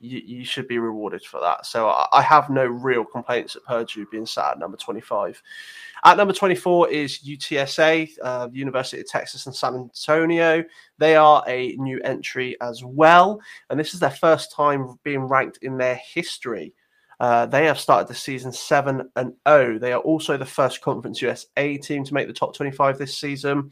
you, 0.01 0.21
you 0.25 0.44
should 0.44 0.68
be 0.68 0.79
rewarded 0.79 1.23
for 1.25 1.40
that. 1.40 1.66
So 1.66 1.88
I, 1.88 2.07
I 2.12 2.23
have 2.23 2.51
no 2.51 2.66
real 2.66 3.05
complaints 3.05 3.57
at 3.57 3.64
Purdue 3.64 4.07
being 4.11 4.27
sat 4.27 4.53
at 4.53 4.59
number 4.59 4.77
25. 4.77 5.42
At 6.05 6.16
number 6.16 6.33
24 6.33 6.90
is 6.90 7.18
UTSA, 7.21 8.11
uh, 8.23 8.49
University 8.53 9.01
of 9.01 9.09
Texas 9.09 9.47
and 9.47 9.55
San 9.55 9.75
Antonio. 9.75 10.64
They 10.99 11.16
are 11.16 11.42
a 11.49 11.75
new 11.77 12.01
entry 12.03 12.57
as 12.61 12.85
well. 12.85 13.40
And 13.71 13.79
this 13.79 13.94
is 13.94 14.01
their 14.01 14.11
first 14.11 14.53
time 14.53 14.99
being 15.03 15.23
ranked 15.23 15.59
in 15.62 15.77
their 15.77 15.97
history. 15.97 16.75
Uh, 17.21 17.47
they 17.47 17.65
have 17.65 17.81
started 17.81 18.09
the 18.09 18.15
season 18.15 18.53
7 18.53 19.11
and 19.17 19.33
0. 19.49 19.79
They 19.79 19.93
are 19.93 20.01
also 20.01 20.37
the 20.37 20.47
first 20.47 20.81
Conference 20.83 21.21
USA 21.21 21.77
team 21.77 22.05
to 22.05 22.15
make 22.15 22.29
the 22.29 22.33
top 22.33 22.55
25 22.55 22.99
this 22.99 23.19
season. 23.19 23.71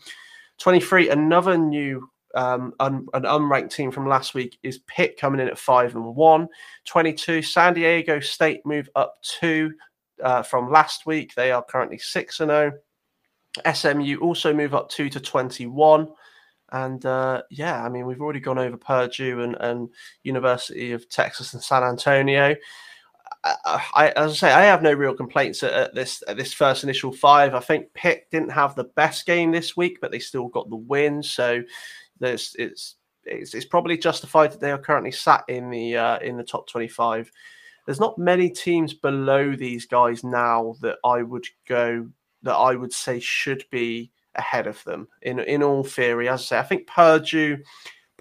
23, 0.59 1.11
another 1.11 1.57
new 1.57 2.09
um, 2.35 2.75
un, 2.81 3.07
an 3.15 3.23
unranked 3.23 3.73
team 3.73 3.91
from 3.91 4.07
last 4.07 4.35
week 4.35 4.59
is 4.63 4.81
Pitt 4.87 5.19
coming 5.19 5.41
in 5.41 5.49
at 5.49 5.59
five 5.59 5.95
and 5.95 6.17
one. 6.17 6.49
22, 6.87 7.43
San 7.43 7.75
Diego 7.75 8.21
State 8.21 8.65
move 8.67 8.91
up 8.95 9.15
two 9.23 9.73
uh, 10.23 10.43
from 10.43 10.71
last 10.71 11.07
week. 11.07 11.35
They 11.35 11.51
are 11.51 11.63
currently 11.63 11.99
six 11.99 12.41
and 12.41 12.51
zero. 12.51 12.73
SMU 13.73 14.19
also 14.19 14.53
move 14.53 14.75
up 14.75 14.91
two 14.91 15.09
to 15.09 15.21
21. 15.21 16.09
And 16.73 17.07
uh, 17.07 17.43
yeah, 17.51 17.83
I 17.83 17.89
mean, 17.89 18.07
we've 18.07 18.21
already 18.21 18.41
gone 18.41 18.59
over 18.59 18.77
Purdue 18.77 19.41
and, 19.41 19.57
and 19.61 19.89
University 20.25 20.93
of 20.93 21.09
Texas 21.09 21.55
and 21.55 21.63
San 21.63 21.85
Antonio. 21.85 22.55
I, 23.65 23.87
I, 23.95 24.09
as 24.11 24.33
I 24.33 24.35
say, 24.35 24.53
I 24.53 24.63
have 24.63 24.83
no 24.83 24.93
real 24.93 25.15
complaints 25.15 25.63
at, 25.63 25.73
at 25.73 25.95
this 25.95 26.23
at 26.29 26.37
this 26.37 26.53
first 26.53 26.85
initial 26.85 27.13
five. 27.13 27.55
I 27.55 27.61
think 27.61 27.93
Pitt 27.95 28.27
didn't 28.31 28.51
have 28.51 28.75
the 28.75 28.85
best 28.85 29.27
game 29.27 29.53
this 29.53 29.77
week, 29.77 29.99
but 30.01 30.11
they 30.11 30.19
still 30.19 30.49
got 30.49 30.69
the 30.71 30.77
win. 30.77 31.23
So 31.23 31.63
there's 32.19 32.55
it's 32.59 32.97
it's, 33.27 33.55
it's 33.55 33.67
probably 33.67 33.99
justified 33.99 34.53
that 34.53 34.61
they 34.61 34.71
are 34.71 34.79
currently 34.79 35.13
sat 35.13 35.45
in 35.49 35.71
the 35.71 35.97
uh, 35.97 36.19
in 36.21 36.37
the 36.37 36.45
top 36.45 36.69
25 36.69 37.31
there's 37.85 38.01
not 38.01 38.19
many 38.19 38.51
teams 38.51 38.95
below 38.95 39.55
these 39.55 39.87
guys 39.87 40.25
now 40.25 40.75
that 40.81 40.97
i 41.05 41.23
would 41.23 41.47
go 41.69 42.07
that 42.43 42.55
i 42.55 42.75
would 42.75 42.93
say 42.93 43.19
should 43.21 43.65
be 43.71 44.11
ahead 44.35 44.67
of 44.67 44.83
them 44.85 45.09
in 45.23 45.39
in 45.41 45.63
all 45.63 45.83
theory 45.85 46.29
as 46.29 46.41
i 46.41 46.45
say 46.45 46.59
i 46.59 46.63
think 46.63 46.87
purdue 46.87 47.57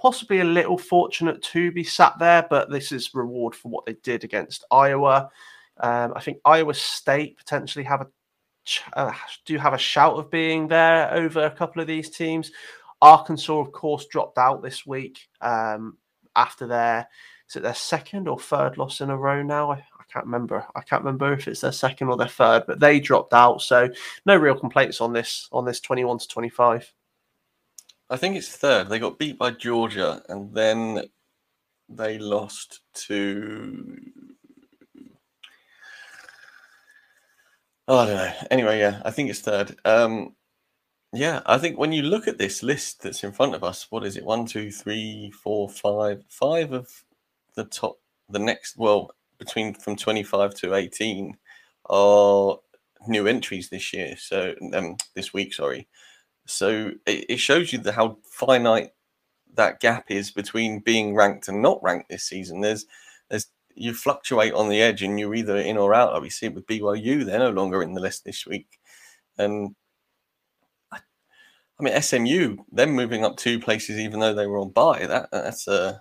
possibly 0.05 0.39
a 0.39 0.43
little 0.43 0.77
fortunate 0.77 1.41
to 1.41 1.71
be 1.71 1.83
sat 1.83 2.13
there 2.19 2.45
but 2.49 2.69
this 2.69 2.91
is 2.91 3.15
reward 3.15 3.55
for 3.55 3.69
what 3.69 3.85
they 3.85 3.93
did 4.03 4.23
against 4.23 4.63
iowa 4.69 5.29
um, 5.79 6.13
i 6.15 6.19
think 6.19 6.37
iowa 6.45 6.73
state 6.73 7.35
potentially 7.37 7.83
have 7.83 8.01
a 8.01 8.07
uh, 8.93 9.11
do 9.45 9.57
have 9.57 9.73
a 9.73 9.77
shout 9.77 10.15
of 10.15 10.29
being 10.29 10.67
there 10.67 11.11
over 11.13 11.45
a 11.45 11.51
couple 11.51 11.81
of 11.81 11.87
these 11.87 12.09
teams 12.09 12.51
Arkansas, 13.01 13.53
of 13.53 13.71
course, 13.71 14.05
dropped 14.07 14.37
out 14.37 14.63
this 14.63 14.85
week 14.85 15.27
um, 15.41 15.97
after 16.35 16.65
their 16.67 17.07
is 17.47 17.55
it 17.55 17.61
their 17.61 17.75
second 17.75 18.27
or 18.27 18.39
third 18.39 18.79
loss 18.79 19.01
in 19.01 19.11
a 19.11 19.17
row 19.17 19.43
now? 19.43 19.71
I, 19.71 19.75
I 19.75 20.03
can't 20.11 20.25
remember. 20.25 20.65
I 20.75 20.81
can't 20.81 21.03
remember 21.03 21.31
if 21.33 21.47
it's 21.47 21.61
their 21.61 21.71
second 21.71 22.07
or 22.07 22.17
their 22.17 22.27
third, 22.27 22.63
but 22.65 22.79
they 22.79 22.99
dropped 22.99 23.33
out. 23.33 23.61
So 23.61 23.89
no 24.25 24.35
real 24.35 24.57
complaints 24.57 25.01
on 25.01 25.13
this 25.13 25.47
on 25.51 25.65
this 25.65 25.79
twenty 25.79 26.03
one 26.03 26.17
to 26.17 26.27
twenty 26.27 26.49
five. 26.49 26.91
I 28.09 28.17
think 28.17 28.35
it's 28.35 28.55
third. 28.55 28.89
They 28.89 28.99
got 28.99 29.17
beat 29.19 29.37
by 29.37 29.51
Georgia, 29.51 30.21
and 30.29 30.53
then 30.53 31.09
they 31.89 32.17
lost 32.17 32.81
to. 33.07 33.97
Oh, 37.87 37.99
I 37.99 38.05
don't 38.05 38.15
know. 38.15 38.33
Anyway, 38.51 38.79
yeah, 38.79 39.01
I 39.05 39.11
think 39.11 39.29
it's 39.29 39.41
third. 39.41 39.75
Um, 39.85 40.35
yeah, 41.13 41.41
I 41.45 41.57
think 41.57 41.77
when 41.79 41.91
you 41.93 42.03
look 42.03 42.27
at 42.27 42.37
this 42.37 42.63
list 42.63 43.01
that's 43.03 43.23
in 43.23 43.31
front 43.31 43.55
of 43.55 43.63
us, 43.63 43.87
what 43.89 44.05
is 44.05 44.17
it? 44.17 44.25
One, 44.25 44.45
two, 44.45 44.71
three, 44.71 45.31
four, 45.31 45.69
five, 45.69 46.23
five 46.29 46.73
of 46.73 46.89
the 47.55 47.65
top, 47.65 47.97
the 48.29 48.39
next, 48.39 48.77
well, 48.77 49.11
between 49.39 49.73
from 49.73 49.95
25 49.95 50.53
to 50.55 50.75
18 50.75 51.37
are 51.89 52.57
new 53.07 53.27
entries 53.27 53.69
this 53.69 53.93
year. 53.93 54.15
So, 54.17 54.55
um, 54.73 54.97
this 55.15 55.33
week, 55.33 55.53
sorry. 55.53 55.87
So 56.45 56.91
it, 57.05 57.25
it 57.29 57.37
shows 57.37 57.73
you 57.73 57.79
the, 57.79 57.91
how 57.93 58.17
finite 58.23 58.91
that 59.55 59.79
gap 59.79 60.11
is 60.11 60.31
between 60.31 60.79
being 60.79 61.15
ranked 61.15 61.47
and 61.47 61.61
not 61.61 61.81
ranked 61.83 62.09
this 62.09 62.23
season. 62.23 62.61
There's, 62.61 62.85
there's, 63.29 63.47
you 63.75 63.93
fluctuate 63.93 64.53
on 64.53 64.69
the 64.69 64.81
edge 64.81 65.01
and 65.03 65.19
you're 65.19 65.35
either 65.35 65.57
in 65.57 65.77
or 65.77 65.93
out. 65.93 66.31
See 66.31 66.47
it 66.47 66.55
with 66.55 66.67
BYU; 66.67 67.25
they're 67.25 67.39
no 67.39 67.49
longer 67.49 67.83
in 67.83 67.93
the 67.93 68.01
list 68.01 68.23
this 68.23 68.45
week, 68.45 68.79
and 69.37 69.75
I 71.79 71.83
mean, 71.83 72.01
SMU, 72.01 72.57
them 72.71 72.91
moving 72.91 73.25
up 73.25 73.35
two 73.35 73.59
places, 73.59 73.99
even 73.99 74.19
though 74.19 74.33
they 74.33 74.47
were 74.47 74.59
on 74.59 74.69
bye. 74.69 75.05
That 75.05 75.29
that's 75.31 75.67
uh, 75.67 75.99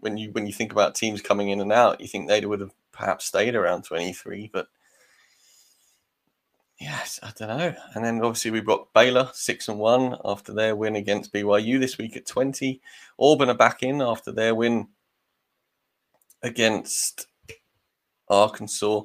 when 0.00 0.18
you 0.18 0.30
when 0.32 0.46
you 0.46 0.52
think 0.52 0.72
about 0.72 0.94
teams 0.94 1.22
coming 1.22 1.48
in 1.50 1.60
and 1.60 1.72
out, 1.72 2.00
you 2.00 2.06
think 2.08 2.28
they 2.28 2.44
would 2.44 2.60
have 2.60 2.72
perhaps 2.92 3.24
stayed 3.24 3.54
around 3.54 3.84
twenty 3.84 4.12
three, 4.12 4.50
but 4.52 4.66
yes, 6.84 7.18
I 7.22 7.32
don't 7.34 7.48
know. 7.48 7.74
And 7.94 8.04
then 8.04 8.22
obviously 8.22 8.50
we've 8.50 8.66
got 8.66 8.92
Baylor 8.92 9.30
six 9.32 9.68
and 9.68 9.78
one 9.78 10.16
after 10.24 10.52
their 10.52 10.76
win 10.76 10.96
against 10.96 11.32
BYU 11.32 11.80
this 11.80 11.96
week 11.96 12.16
at 12.16 12.26
twenty. 12.26 12.80
Auburn 13.18 13.48
are 13.48 13.54
back 13.54 13.82
in 13.82 14.02
after 14.02 14.30
their 14.30 14.54
win 14.54 14.88
against 16.42 17.26
Arkansas. 18.28 19.02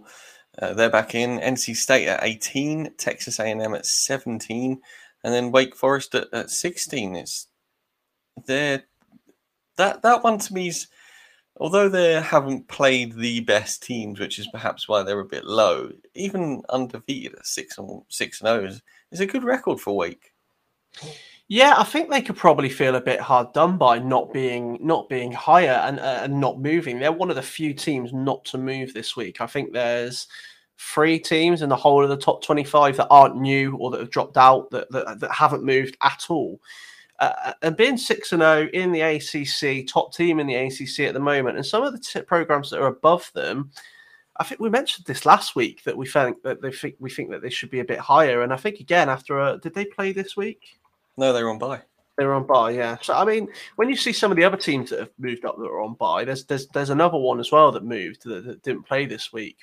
Uh, 0.61 0.73
they're 0.73 0.89
back 0.89 1.15
in. 1.15 1.39
NC 1.39 1.75
State 1.75 2.07
at 2.07 2.23
18, 2.23 2.95
Texas 2.97 3.39
A&M 3.39 3.73
at 3.73 3.85
17, 3.85 4.81
and 5.23 5.33
then 5.33 5.51
Wake 5.51 5.73
Forest 5.73 6.15
at, 6.15 6.27
at 6.33 6.49
16. 6.49 7.15
It's 7.15 7.47
there. 8.45 8.83
That 9.77 10.01
that 10.01 10.23
one 10.23 10.37
to 10.39 10.53
me 10.53 10.67
is, 10.67 10.87
although 11.59 11.89
they 11.89 12.13
haven't 12.21 12.67
played 12.67 13.13
the 13.13 13.41
best 13.41 13.83
teams, 13.83 14.19
which 14.19 14.39
is 14.39 14.47
perhaps 14.47 14.87
why 14.87 15.03
they're 15.03 15.19
a 15.19 15.25
bit 15.25 15.45
low. 15.45 15.91
Even 16.15 16.63
undefeated 16.69 17.35
at 17.35 17.45
six 17.45 17.77
and 17.77 18.01
six 18.09 18.41
and 18.41 18.47
zero 18.47 18.65
is, 18.65 18.81
is 19.11 19.19
a 19.19 19.25
good 19.25 19.43
record 19.43 19.79
for 19.79 19.95
Wake. 19.95 20.33
Yeah, 21.47 21.75
I 21.77 21.83
think 21.83 22.09
they 22.09 22.21
could 22.21 22.37
probably 22.37 22.69
feel 22.69 22.95
a 22.95 23.01
bit 23.01 23.19
hard 23.19 23.53
done 23.53 23.77
by 23.77 23.97
not 23.99 24.31
being 24.31 24.77
not 24.81 25.09
being 25.09 25.31
higher 25.31 25.81
and 25.85 25.99
uh, 25.99 26.21
and 26.23 26.39
not 26.39 26.59
moving. 26.59 26.99
They're 26.99 27.11
one 27.11 27.29
of 27.29 27.35
the 27.35 27.41
few 27.41 27.73
teams 27.73 28.13
not 28.13 28.45
to 28.45 28.57
move 28.57 28.93
this 28.93 29.15
week. 29.15 29.41
I 29.41 29.47
think 29.47 29.73
there's 29.73 30.27
three 30.77 31.19
teams 31.19 31.61
in 31.61 31.69
the 31.69 31.75
whole 31.75 32.03
of 32.03 32.09
the 32.09 32.15
top 32.15 32.41
25 32.41 32.97
that 32.97 33.07
aren't 33.09 33.35
new 33.35 33.75
or 33.77 33.91
that 33.91 33.99
have 33.99 34.11
dropped 34.11 34.37
out 34.37 34.71
that, 34.71 34.89
that, 34.91 35.19
that 35.19 35.31
haven't 35.31 35.63
moved 35.63 35.97
at 36.01 36.23
all. 36.29 36.61
Uh, 37.19 37.53
and 37.61 37.75
being 37.75 37.97
6 37.97 38.31
and 38.31 38.41
0 38.41 38.69
in 38.73 38.91
the 38.91 39.01
ACC, 39.01 39.85
top 39.85 40.13
team 40.13 40.39
in 40.39 40.47
the 40.47 40.55
ACC 40.55 41.01
at 41.01 41.13
the 41.13 41.19
moment, 41.19 41.57
and 41.57 41.65
some 41.65 41.83
of 41.83 41.91
the 41.91 41.99
t- 41.99 42.21
programs 42.21 42.69
that 42.69 42.81
are 42.81 42.87
above 42.87 43.29
them, 43.33 43.69
I 44.37 44.45
think 44.45 44.61
we 44.61 44.69
mentioned 44.69 45.05
this 45.05 45.25
last 45.25 45.55
week 45.55 45.83
that 45.83 45.97
we 45.97 46.07
think 46.07 46.41
that 46.43 46.61
they 46.61 46.71
think 46.71 46.95
we 46.99 47.09
think 47.09 47.29
that 47.31 47.41
they 47.41 47.49
should 47.49 47.69
be 47.69 47.81
a 47.81 47.85
bit 47.85 47.99
higher. 47.99 48.41
And 48.41 48.53
I 48.53 48.57
think 48.57 48.79
again 48.79 49.09
after 49.09 49.37
a, 49.39 49.57
did 49.57 49.73
they 49.73 49.83
play 49.83 50.13
this 50.13 50.37
week? 50.37 50.79
No, 51.17 51.33
they 51.33 51.43
were 51.43 51.49
on 51.49 51.59
bye. 51.59 51.81
They 52.17 52.25
were 52.25 52.33
on 52.33 52.47
bye, 52.47 52.71
yeah. 52.71 52.97
So 53.01 53.13
I 53.13 53.25
mean, 53.25 53.49
when 53.75 53.89
you 53.89 53.97
see 53.97 54.13
some 54.13 54.31
of 54.31 54.37
the 54.37 54.45
other 54.45 54.57
teams 54.57 54.89
that 54.89 54.99
have 54.99 55.11
moved 55.17 55.43
up 55.43 55.57
that 55.57 55.65
are 55.65 55.81
on 55.81 55.95
bye, 55.95 56.23
there's 56.23 56.45
there's 56.45 56.67
there's 56.67 56.89
another 56.89 57.17
one 57.17 57.41
as 57.41 57.51
well 57.51 57.69
that 57.73 57.83
moved 57.83 58.23
that, 58.23 58.45
that 58.45 58.63
didn't 58.63 58.87
play 58.87 59.05
this 59.05 59.33
week. 59.33 59.57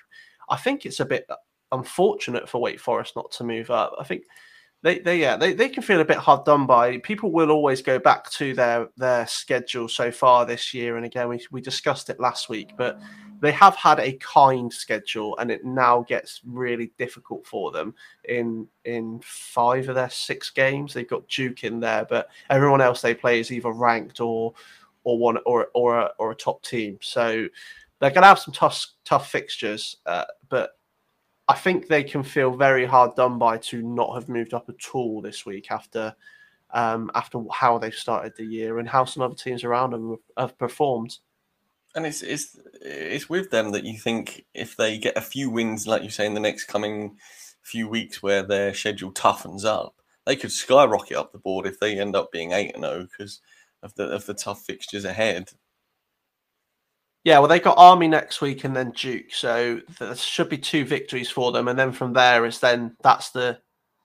I 0.51 0.59
think 0.59 0.85
it's 0.85 1.01
a 1.01 1.07
bit 1.07 1.27
unfortunate 1.73 2.49
for 2.49 2.61
Wake 2.61 2.81
Forest 2.81 3.17
not 3.17 3.31
to 3.33 3.45
move 3.45 3.71
up. 3.71 3.95
I 3.99 4.05
think 4.05 4.25
they, 4.87 5.01
they 5.01 5.19
yeah 5.19 5.37
they, 5.37 5.53
they 5.53 5.69
can 5.69 5.83
feel 5.83 6.01
a 6.01 6.05
bit 6.05 6.17
hard 6.17 6.45
done 6.45 6.65
by. 6.65 6.99
People 6.99 7.33
will 7.33 7.51
always 7.51 7.83
go 7.83 7.99
back 7.99 8.31
to 8.31 8.55
their 8.55 8.89
their 8.97 9.27
schedule 9.27 9.89
so 9.89 10.13
far 10.13 10.47
this 10.47 10.73
year, 10.73 10.97
and 10.97 11.05
again 11.05 11.29
we 11.29 11.45
we 11.51 11.61
discussed 11.61 12.09
it 12.09 12.21
last 12.21 12.49
week, 12.49 12.71
but 12.77 13.01
they 13.41 13.51
have 13.51 13.75
had 13.75 13.99
a 13.99 14.13
kind 14.15 14.73
schedule, 14.73 15.37
and 15.39 15.51
it 15.51 15.65
now 15.65 16.03
gets 16.03 16.41
really 16.47 16.93
difficult 16.99 17.45
for 17.49 17.73
them 17.73 17.95
in 18.29 18.69
in 18.85 19.21
five 19.25 19.89
of 19.89 19.97
their 19.97 20.09
six 20.09 20.51
games. 20.51 20.95
They've 20.95 21.09
got 21.09 21.27
Duke 21.27 21.65
in 21.65 21.81
there, 21.81 22.07
but 22.09 22.29
everyone 22.49 22.81
else 22.81 23.03
they 23.03 23.15
play 23.15 23.41
is 23.41 23.51
either 23.51 23.73
ranked 23.73 24.21
or 24.21 24.55
or 25.03 25.19
one 25.19 25.39
or 25.47 25.67
or 25.75 25.99
a, 25.99 26.11
or 26.21 26.31
a 26.31 26.37
top 26.37 26.63
team. 26.63 26.99
So 27.03 27.49
they're 27.99 28.11
going 28.11 28.23
to 28.23 28.29
have 28.29 28.39
some 28.39 28.55
tough 28.55 28.87
tough 29.05 29.33
fixtures, 29.33 29.97
uh, 30.07 30.27
but 30.49 30.79
I 31.49 31.55
think 31.55 31.87
they 31.87 32.03
can 32.03 32.23
feel 32.23 32.57
very 32.57 32.87
hard 32.87 33.15
done 33.15 33.39
by 33.39 33.59
to 33.59 33.83
not 33.83 34.15
have 34.15 34.29
moved 34.29 34.53
up 34.53 34.69
at 34.69 34.95
all 34.95 35.23
this 35.23 35.47
week 35.47 35.71
after 35.71 36.15
um, 36.73 37.11
after 37.15 37.41
how 37.53 37.79
they've 37.79 37.95
started 37.95 38.35
the 38.37 38.45
year 38.45 38.79
and 38.79 38.89
how 38.89 39.05
some 39.05 39.23
other 39.23 39.35
teams 39.35 39.63
around 39.63 39.93
them 39.93 40.17
have 40.37 40.59
performed. 40.59 41.19
And 41.95 42.05
it's 42.05 42.23
it's 42.23 42.59
it's 42.83 43.29
with 43.29 43.51
them 43.51 43.71
that 43.73 43.85
you 43.85 43.99
think 43.99 44.45
if 44.55 44.77
they 44.77 44.99
get 44.99 45.17
a 45.17 45.23
few 45.23 45.49
wins, 45.49 45.87
like 45.87 46.03
you 46.03 46.11
say, 46.11 46.27
in 46.27 46.35
the 46.35 46.41
next 46.41 46.65
coming 46.65 47.17
few 47.63 47.89
weeks 47.89 48.23
where 48.23 48.43
their 48.43 48.75
schedule 48.75 49.13
toughens 49.13 49.65
up, 49.65 49.95
they 50.25 50.37
could 50.37 50.53
skyrocket 50.53 51.17
up 51.17 51.33
the 51.33 51.39
board 51.39 51.67
if 51.67 51.81
they 51.81 51.99
end 51.99 52.15
up 52.15 52.31
being 52.33 52.53
eight 52.53 52.75
and 52.75 52.85
zero 52.85 53.07
because 53.11 53.41
of 53.83 53.95
the 53.95 54.05
of 54.05 54.27
the 54.27 54.35
tough 54.35 54.63
fixtures 54.63 55.05
ahead. 55.05 55.51
Yeah, 57.27 57.41
well, 57.41 57.49
they 57.49 57.59
got 57.59 57.77
Army 57.77 58.07
next 58.07 58.41
week 58.41 58.63
and 58.63 58.77
then 58.77 58.93
Duke, 58.93 59.33
so 59.33 59.81
there 59.99 60.15
should 60.15 60.49
be 60.49 60.59
two 60.59 60.85
victories 60.85 61.29
for 61.29 61.51
them, 61.51 61.67
and 61.67 61.77
then 61.77 61.91
from 61.91 62.13
there 62.13 62.47
is 62.47 62.61
then 62.61 62.97
that's 63.03 63.31
the 63.31 63.59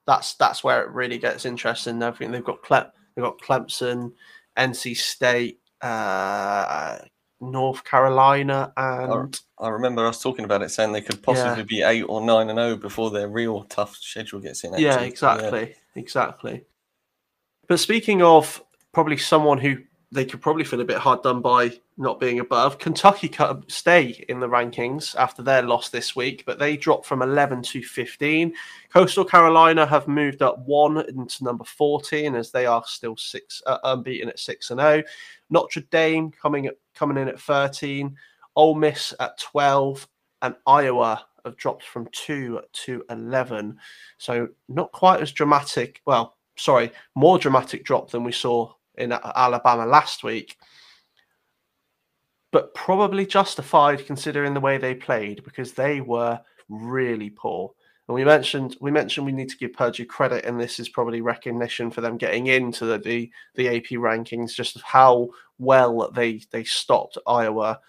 that's 0.08 0.34
that's 0.34 0.64
where 0.64 0.82
it 0.82 0.90
really 0.90 1.20
gets 1.20 1.46
interesting. 1.46 2.02
I 2.02 2.10
think 2.10 2.32
they've 2.32 2.44
got 2.44 2.64
Cle- 2.64 2.92
they've 3.16 3.24
got 3.24 3.40
Clemson, 3.40 4.14
NC 4.58 4.98
State, 4.98 5.60
uh, 5.82 6.98
North 7.40 7.84
Carolina, 7.84 8.74
and 8.76 9.40
I 9.60 9.68
remember 9.70 10.04
us 10.08 10.20
talking 10.20 10.46
about 10.46 10.64
it, 10.64 10.70
saying 10.70 10.92
they 10.92 11.02
could 11.02 11.22
possibly 11.22 11.60
Yeah. 11.60 11.66
be 11.70 11.84
eight 11.84 12.06
or 12.10 12.22
nine 12.26 12.50
and 12.50 12.58
zero 12.58 12.76
before 12.76 13.12
their 13.12 13.28
real 13.30 13.66
tough 13.66 13.96
schedule 13.98 14.40
gets 14.40 14.64
in. 14.64 14.74
yeah, 14.80 15.00
exactly, 15.02 15.76
exactly. 15.94 16.66
But 17.68 17.80
speaking 17.80 18.24
of 18.24 18.64
probably 18.94 19.18
someone 19.18 19.60
who 19.60 19.78
they 20.12 20.26
could 20.26 20.42
probably 20.42 20.66
feel 20.66 20.82
a 20.82 20.86
bit 20.86 20.98
hard 20.98 21.24
done 21.24 21.42
by 21.42 21.72
not 21.98 22.20
being 22.20 22.40
above, 22.40 22.78
Kentucky 22.80 23.32
stay 23.68 24.26
in 24.28 24.42
the 24.42 24.48
rankings 24.48 25.16
after 25.16 25.42
their 25.42 25.62
loss 25.62 25.88
this 25.88 26.16
week, 26.16 26.44
but 26.46 26.60
they 26.60 26.76
dropped 26.76 27.06
from 27.06 27.22
11 27.22 27.62
to 27.62 27.82
15. 27.82 28.54
Coastal 28.92 29.24
Carolina 29.24 29.86
have 29.86 30.10
moved 30.10 30.42
up 30.42 30.60
one 30.66 30.98
into 31.08 31.44
number 31.46 31.64
14 31.64 32.36
as 32.36 32.52
they 32.52 32.66
are 32.66 32.84
still 32.86 33.16
six 33.16 33.62
uh, 33.66 33.78
unbeaten 33.86 34.28
at 34.28 34.40
6 34.40 34.72
and 34.72 34.82
0. 34.82 35.04
Notre 35.50 35.82
Dame 35.92 36.32
coming 36.32 36.68
at, 36.68 36.76
coming 36.94 37.18
in 37.18 37.30
at 37.30 37.40
13, 37.40 38.14
Ole 38.58 38.76
Miss 38.76 39.14
at 39.22 39.38
12, 39.40 40.08
and 40.42 40.56
Iowa 40.68 41.26
have 41.46 41.56
dropped 41.56 41.84
from 41.84 42.10
2 42.12 42.60
to 42.72 43.04
11. 43.10 43.80
So 44.18 44.50
not 44.68 44.92
quite 44.92 45.22
as 45.22 45.32
dramatic. 45.32 46.02
Well, 46.06 46.36
sorry, 46.58 46.92
more 47.16 47.40
dramatic 47.40 47.86
drop 47.86 48.12
than 48.12 48.26
we 48.26 48.34
saw 48.34 48.74
in 48.98 49.12
Alabama 49.12 49.86
last 49.86 50.24
week. 50.24 50.58
But 52.52 52.74
probably 52.74 53.26
justified 53.26 54.06
considering 54.06 54.54
the 54.54 54.60
way 54.60 54.78
they 54.78 54.94
played 54.94 55.44
because 55.44 55.74
they 55.74 56.02
were 56.02 56.40
really 56.70 57.30
poor. 57.30 57.72
And 58.08 58.16
we 58.16 58.26
mentioned 58.26 58.76
we 58.82 58.92
mentioned 58.92 59.26
we 59.26 59.32
need 59.32 59.50
to 59.50 59.58
give 59.58 59.72
Purdue 59.72 60.06
credit, 60.06 60.44
and 60.44 60.60
this 60.60 60.80
is 60.80 60.90
probably 60.90 61.22
recognition 61.22 61.90
for 61.90 62.02
them 62.02 62.18
getting 62.18 62.48
into 62.48 62.86
the 62.86 62.98
the, 62.98 63.32
the 63.56 63.70
AP 63.70 63.86
rankings, 63.92 64.54
just 64.54 64.76
of 64.76 64.82
how 64.82 65.30
well 65.60 66.12
they 66.14 66.42
they 66.52 66.66
stopped 66.66 67.18
Iowa. 67.26 67.80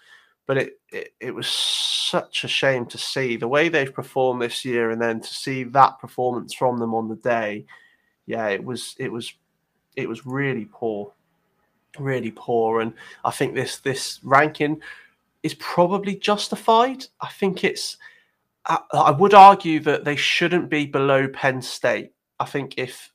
But 0.45 0.57
it, 0.57 0.79
it 0.93 1.13
it 1.19 1.35
was 1.35 1.47
such 1.47 2.45
a 2.45 2.47
shame 2.47 2.85
to 2.85 2.97
see 2.97 3.35
the 3.35 3.49
way 3.49 3.67
they've 3.67 3.93
performed 3.93 4.41
this 4.41 4.63
year, 4.63 4.91
and 4.91 5.01
then 5.01 5.19
to 5.19 5.33
see 5.33 5.63
that 5.65 5.99
performance 5.99 6.53
from 6.53 6.77
them 6.77 6.93
on 6.93 7.09
the 7.09 7.17
day. 7.17 7.65
Yeah, 8.25 8.47
it 8.47 8.63
was 8.63 8.95
it 8.99 9.11
was 9.11 9.33
it 9.95 10.07
was 10.07 10.25
really 10.25 10.67
poor, 10.71 11.11
really 11.99 12.31
poor, 12.31 12.81
and 12.81 12.93
I 13.23 13.31
think 13.31 13.55
this 13.55 13.79
this 13.79 14.19
ranking 14.23 14.81
is 15.43 15.53
probably 15.55 16.15
justified. 16.15 17.05
I 17.21 17.29
think 17.29 17.63
it's. 17.63 17.97
I, 18.65 18.79
I 18.93 19.11
would 19.11 19.33
argue 19.33 19.79
that 19.81 20.05
they 20.05 20.15
shouldn't 20.15 20.69
be 20.69 20.85
below 20.85 21.27
Penn 21.27 21.61
State. 21.61 22.13
I 22.39 22.45
think 22.45 22.75
if 22.77 23.11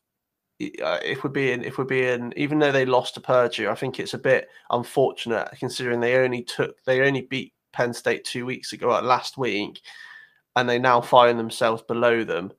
uh, 0.60 0.98
if 1.04 1.22
we're 1.22 1.30
being 1.30 1.62
if 1.62 1.78
we're 1.78 1.84
being 1.84 2.32
even 2.36 2.58
though 2.58 2.72
they 2.72 2.84
lost 2.84 3.14
to 3.14 3.20
Purdue, 3.20 3.70
I 3.70 3.74
think 3.74 4.00
it's 4.00 4.14
a 4.14 4.18
bit 4.18 4.48
unfortunate 4.70 5.48
considering 5.58 6.00
they 6.00 6.16
only 6.16 6.42
took 6.42 6.82
they 6.84 7.00
only 7.02 7.22
beat 7.22 7.52
Penn 7.72 7.92
State 7.92 8.24
two 8.24 8.44
weeks 8.44 8.72
ago, 8.72 8.90
uh, 8.90 9.02
last 9.02 9.38
week, 9.38 9.80
and 10.56 10.68
they 10.68 10.78
now 10.78 11.00
find 11.00 11.38
themselves 11.38 11.82
below 11.82 12.24
them. 12.24 12.52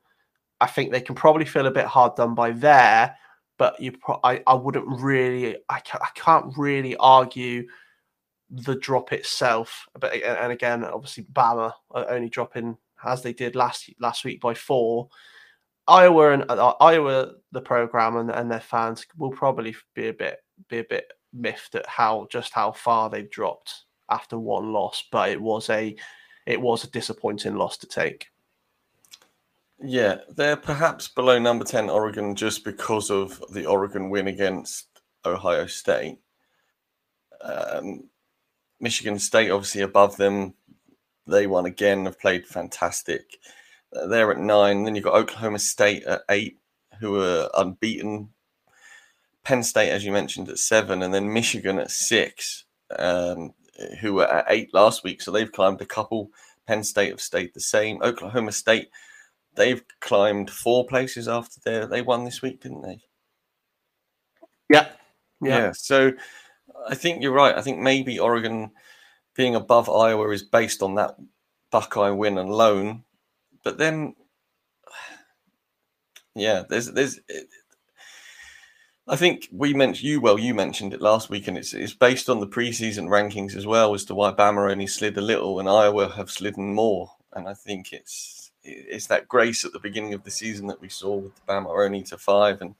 I 0.62 0.68
think 0.68 0.92
they 0.92 1.02
can 1.02 1.16
probably 1.16 1.46
feel 1.46 1.68
a 1.68 1.72
bit 1.72 1.86
hard 1.86 2.16
done 2.16 2.36
by 2.36 2.52
there, 2.52 3.16
but 3.60 3.80
you, 3.80 3.92
pro- 3.92 4.22
I, 4.24 4.42
I 4.48 4.56
wouldn't 4.56 4.88
really, 4.88 5.58
I 5.68 5.82
can't, 5.82 6.02
I 6.02 6.10
can't 6.16 6.58
really 6.58 6.96
argue 6.96 7.68
the 8.50 8.76
drop 8.76 9.14
itself. 9.14 9.86
But 10.00 10.14
and 10.16 10.52
again, 10.52 10.84
obviously, 10.84 11.26
Bama 11.26 11.74
only 11.94 12.30
dropping 12.30 12.78
as 13.04 13.22
they 13.22 13.34
did 13.34 13.56
last 13.56 13.88
last 14.00 14.26
week 14.26 14.42
by 14.42 14.56
four. 14.56 15.10
Iowa 15.88 16.32
and 16.32 16.50
uh, 16.50 16.74
Iowa, 16.80 17.34
the 17.52 17.62
program 17.62 18.18
and, 18.18 18.32
and 18.32 18.50
their 18.50 18.60
fans 18.60 19.06
will 19.18 19.32
probably 19.32 19.76
be 19.94 20.08
a 20.08 20.14
bit 20.14 20.40
be 20.70 20.80
a 20.80 20.84
bit 20.84 21.12
miffed 21.34 21.76
at 21.76 21.86
how 21.86 22.28
just 22.32 22.54
how 22.54 22.72
far 22.72 23.10
they've 23.10 23.30
dropped 23.30 23.84
after 24.10 24.40
one 24.40 24.72
loss. 24.72 25.04
But 25.12 25.30
it 25.30 25.42
was 25.42 25.70
a 25.70 25.96
it 26.46 26.60
was 26.60 26.86
a 26.86 26.92
disappointing 26.92 27.56
loss 27.56 27.78
to 27.80 27.88
take. 27.88 28.28
Yeah, 29.82 30.18
they're 30.36 30.58
perhaps 30.58 31.08
below 31.08 31.40
number 31.40 31.64
10 31.64 31.90
Oregon 31.90 32.36
just 32.36 32.66
because 32.66 33.10
of 33.10 33.42
the 33.52 33.66
Oregon 33.66 34.10
win 34.10 34.28
against 34.28 34.88
Ohio 35.26 35.68
State. 35.68 36.20
Um, 37.42 38.10
Michigan 38.82 39.20
State, 39.20 39.52
obviously, 39.52 39.82
above 39.82 40.18
them. 40.18 40.54
They 41.28 41.48
won 41.48 41.66
again, 41.66 42.06
have 42.06 42.20
played 42.20 42.46
fantastic. 42.46 43.38
Uh, 43.96 44.08
they're 44.08 44.32
at 44.32 44.40
nine. 44.40 44.84
Then 44.84 44.96
you've 44.96 45.06
got 45.06 45.16
Oklahoma 45.16 45.60
State 45.60 46.04
at 46.04 46.22
eight, 46.30 46.58
who 47.00 47.22
are 47.22 47.50
unbeaten. 47.56 48.30
Penn 49.44 49.64
State, 49.64 49.92
as 49.92 50.04
you 50.04 50.12
mentioned, 50.12 50.50
at 50.50 50.60
seven. 50.60 51.04
And 51.04 51.14
then 51.14 51.32
Michigan 51.32 51.80
at 51.80 51.92
six, 51.92 52.66
um, 52.98 53.54
who 54.02 54.16
were 54.16 54.28
at 54.28 54.46
eight 54.50 54.74
last 54.74 55.06
week. 55.06 55.22
So 55.22 55.32
they've 55.32 55.52
climbed 55.52 55.82
a 55.82 55.86
couple. 55.86 56.32
Penn 56.68 56.84
State 56.84 57.12
have 57.12 57.22
stayed 57.22 57.54
the 57.54 57.62
same. 57.62 58.02
Oklahoma 58.02 58.52
State 58.52 58.90
they've 59.60 59.84
climbed 60.00 60.50
four 60.50 60.88
places 60.88 61.28
after 61.28 61.60
they 61.64 61.86
they 61.86 62.02
won 62.02 62.24
this 62.24 62.42
week, 62.42 62.62
didn't 62.62 62.82
they? 62.82 63.02
Yeah. 64.70 64.88
yeah. 65.42 65.58
yeah. 65.58 65.72
So 65.74 66.14
I 66.88 66.96
think 66.96 67.22
you're 67.22 67.34
right. 67.34 67.56
I 67.56 67.62
think 67.62 67.78
maybe 67.80 68.18
Oregon 68.18 68.72
being 69.36 69.56
above 69.56 69.90
Iowa 69.90 70.30
is 70.30 70.44
based 70.44 70.82
on 70.82 70.96
that 70.96 71.16
Buckeye 71.72 72.10
win 72.10 72.38
alone. 72.38 73.04
But 73.64 73.78
then, 73.78 74.16
yeah, 76.36 76.64
there's 76.68 76.92
there's. 76.94 77.20
I 79.10 79.16
think 79.16 79.50
we 79.52 79.74
mentioned 79.74 80.08
you 80.08 80.22
well. 80.22 80.40
You 80.40 80.54
mentioned 80.54 80.94
it 80.94 81.02
last 81.02 81.30
week, 81.30 81.50
and 81.50 81.58
it's 81.58 81.74
it's 81.74 81.94
based 81.94 82.30
on 82.30 82.40
the 82.40 82.48
preseason 82.48 83.10
rankings 83.10 83.58
as 83.58 83.68
well 83.68 83.94
as 83.94 84.06
to 84.06 84.16
why 84.16 84.32
Bama 84.32 84.72
only 84.72 84.88
slid 84.88 85.18
a 85.18 85.22
little 85.22 85.60
and 85.60 85.68
Iowa 85.68 86.14
have 86.16 86.32
slidden 86.32 86.74
more. 86.74 87.12
And 87.34 87.48
I 87.48 87.54
think 87.54 87.92
it's 87.92 88.39
it's 88.64 89.08
that 89.08 89.28
grace 89.28 89.66
at 89.66 89.74
the 89.74 89.80
beginning 89.80 90.14
of 90.14 90.24
the 90.24 90.32
season 90.32 90.68
that 90.68 90.82
we 90.82 90.90
saw 90.90 91.16
with 91.16 91.36
the 91.36 91.42
Bama 91.52 91.68
only 91.68 92.04
to 92.04 92.18
five, 92.18 92.62
and 92.62 92.76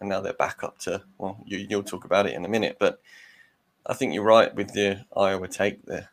and 0.00 0.08
now 0.08 0.20
they're 0.20 0.32
back 0.34 0.62
up 0.62 0.78
to 0.78 1.02
well, 1.18 1.38
you, 1.44 1.66
you'll 1.68 1.82
talk 1.82 2.04
about 2.04 2.26
it 2.26 2.34
in 2.34 2.44
a 2.44 2.48
minute, 2.48 2.76
but 2.78 3.00
I 3.86 3.94
think 3.94 4.14
you're 4.14 4.24
right 4.24 4.54
with 4.54 4.72
the 4.72 5.04
Iowa 5.16 5.48
take 5.48 5.84
there. 5.84 6.10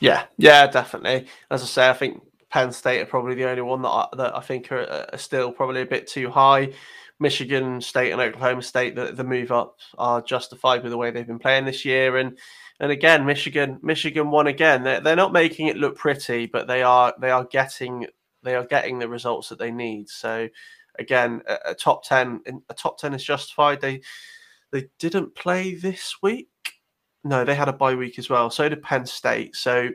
Yeah, 0.00 0.24
yeah, 0.36 0.66
definitely. 0.66 1.26
As 1.50 1.62
I 1.62 1.66
say, 1.66 1.88
I 1.88 1.94
think 1.94 2.22
Penn 2.50 2.72
State 2.72 3.00
are 3.00 3.06
probably 3.06 3.34
the 3.34 3.48
only 3.48 3.62
one 3.62 3.82
that 3.82 3.88
I, 3.88 4.06
that 4.16 4.36
I 4.36 4.40
think 4.40 4.70
are, 4.70 5.08
are 5.12 5.18
still 5.18 5.52
probably 5.52 5.82
a 5.82 5.86
bit 5.86 6.06
too 6.06 6.30
high. 6.30 6.72
Michigan 7.18 7.80
State 7.80 8.12
and 8.12 8.20
Oklahoma 8.20 8.60
State, 8.60 8.94
the, 8.94 9.12
the 9.12 9.24
move 9.24 9.50
up 9.50 9.78
are 9.96 10.20
justified 10.20 10.82
with 10.82 10.92
the 10.92 10.98
way 10.98 11.10
they've 11.10 11.26
been 11.26 11.38
playing 11.38 11.64
this 11.64 11.84
year, 11.84 12.18
and 12.18 12.36
and 12.80 12.92
again, 12.92 13.24
Michigan, 13.24 13.78
Michigan 13.82 14.30
won 14.30 14.46
again. 14.46 14.82
They're, 14.82 15.00
they're 15.00 15.16
not 15.16 15.32
making 15.32 15.68
it 15.68 15.76
look 15.76 15.96
pretty, 15.96 16.46
but 16.46 16.66
they 16.66 16.82
are 16.82 17.14
they 17.20 17.30
are 17.30 17.44
getting 17.44 18.06
they 18.42 18.54
are 18.54 18.66
getting 18.66 18.98
the 18.98 19.08
results 19.08 19.48
that 19.48 19.58
they 19.58 19.70
need. 19.70 20.08
So 20.08 20.48
again, 20.98 21.42
a, 21.46 21.70
a 21.70 21.74
top 21.74 22.04
ten 22.04 22.40
a 22.68 22.74
top 22.74 22.98
ten 22.98 23.14
is 23.14 23.24
justified. 23.24 23.80
They 23.80 24.02
they 24.72 24.88
didn't 24.98 25.34
play 25.34 25.74
this 25.74 26.16
week. 26.22 26.48
No, 27.24 27.44
they 27.44 27.54
had 27.54 27.68
a 27.68 27.72
bye 27.72 27.94
week 27.94 28.18
as 28.18 28.28
well. 28.28 28.50
So 28.50 28.68
did 28.68 28.82
Penn 28.82 29.06
State. 29.06 29.56
So 29.56 29.90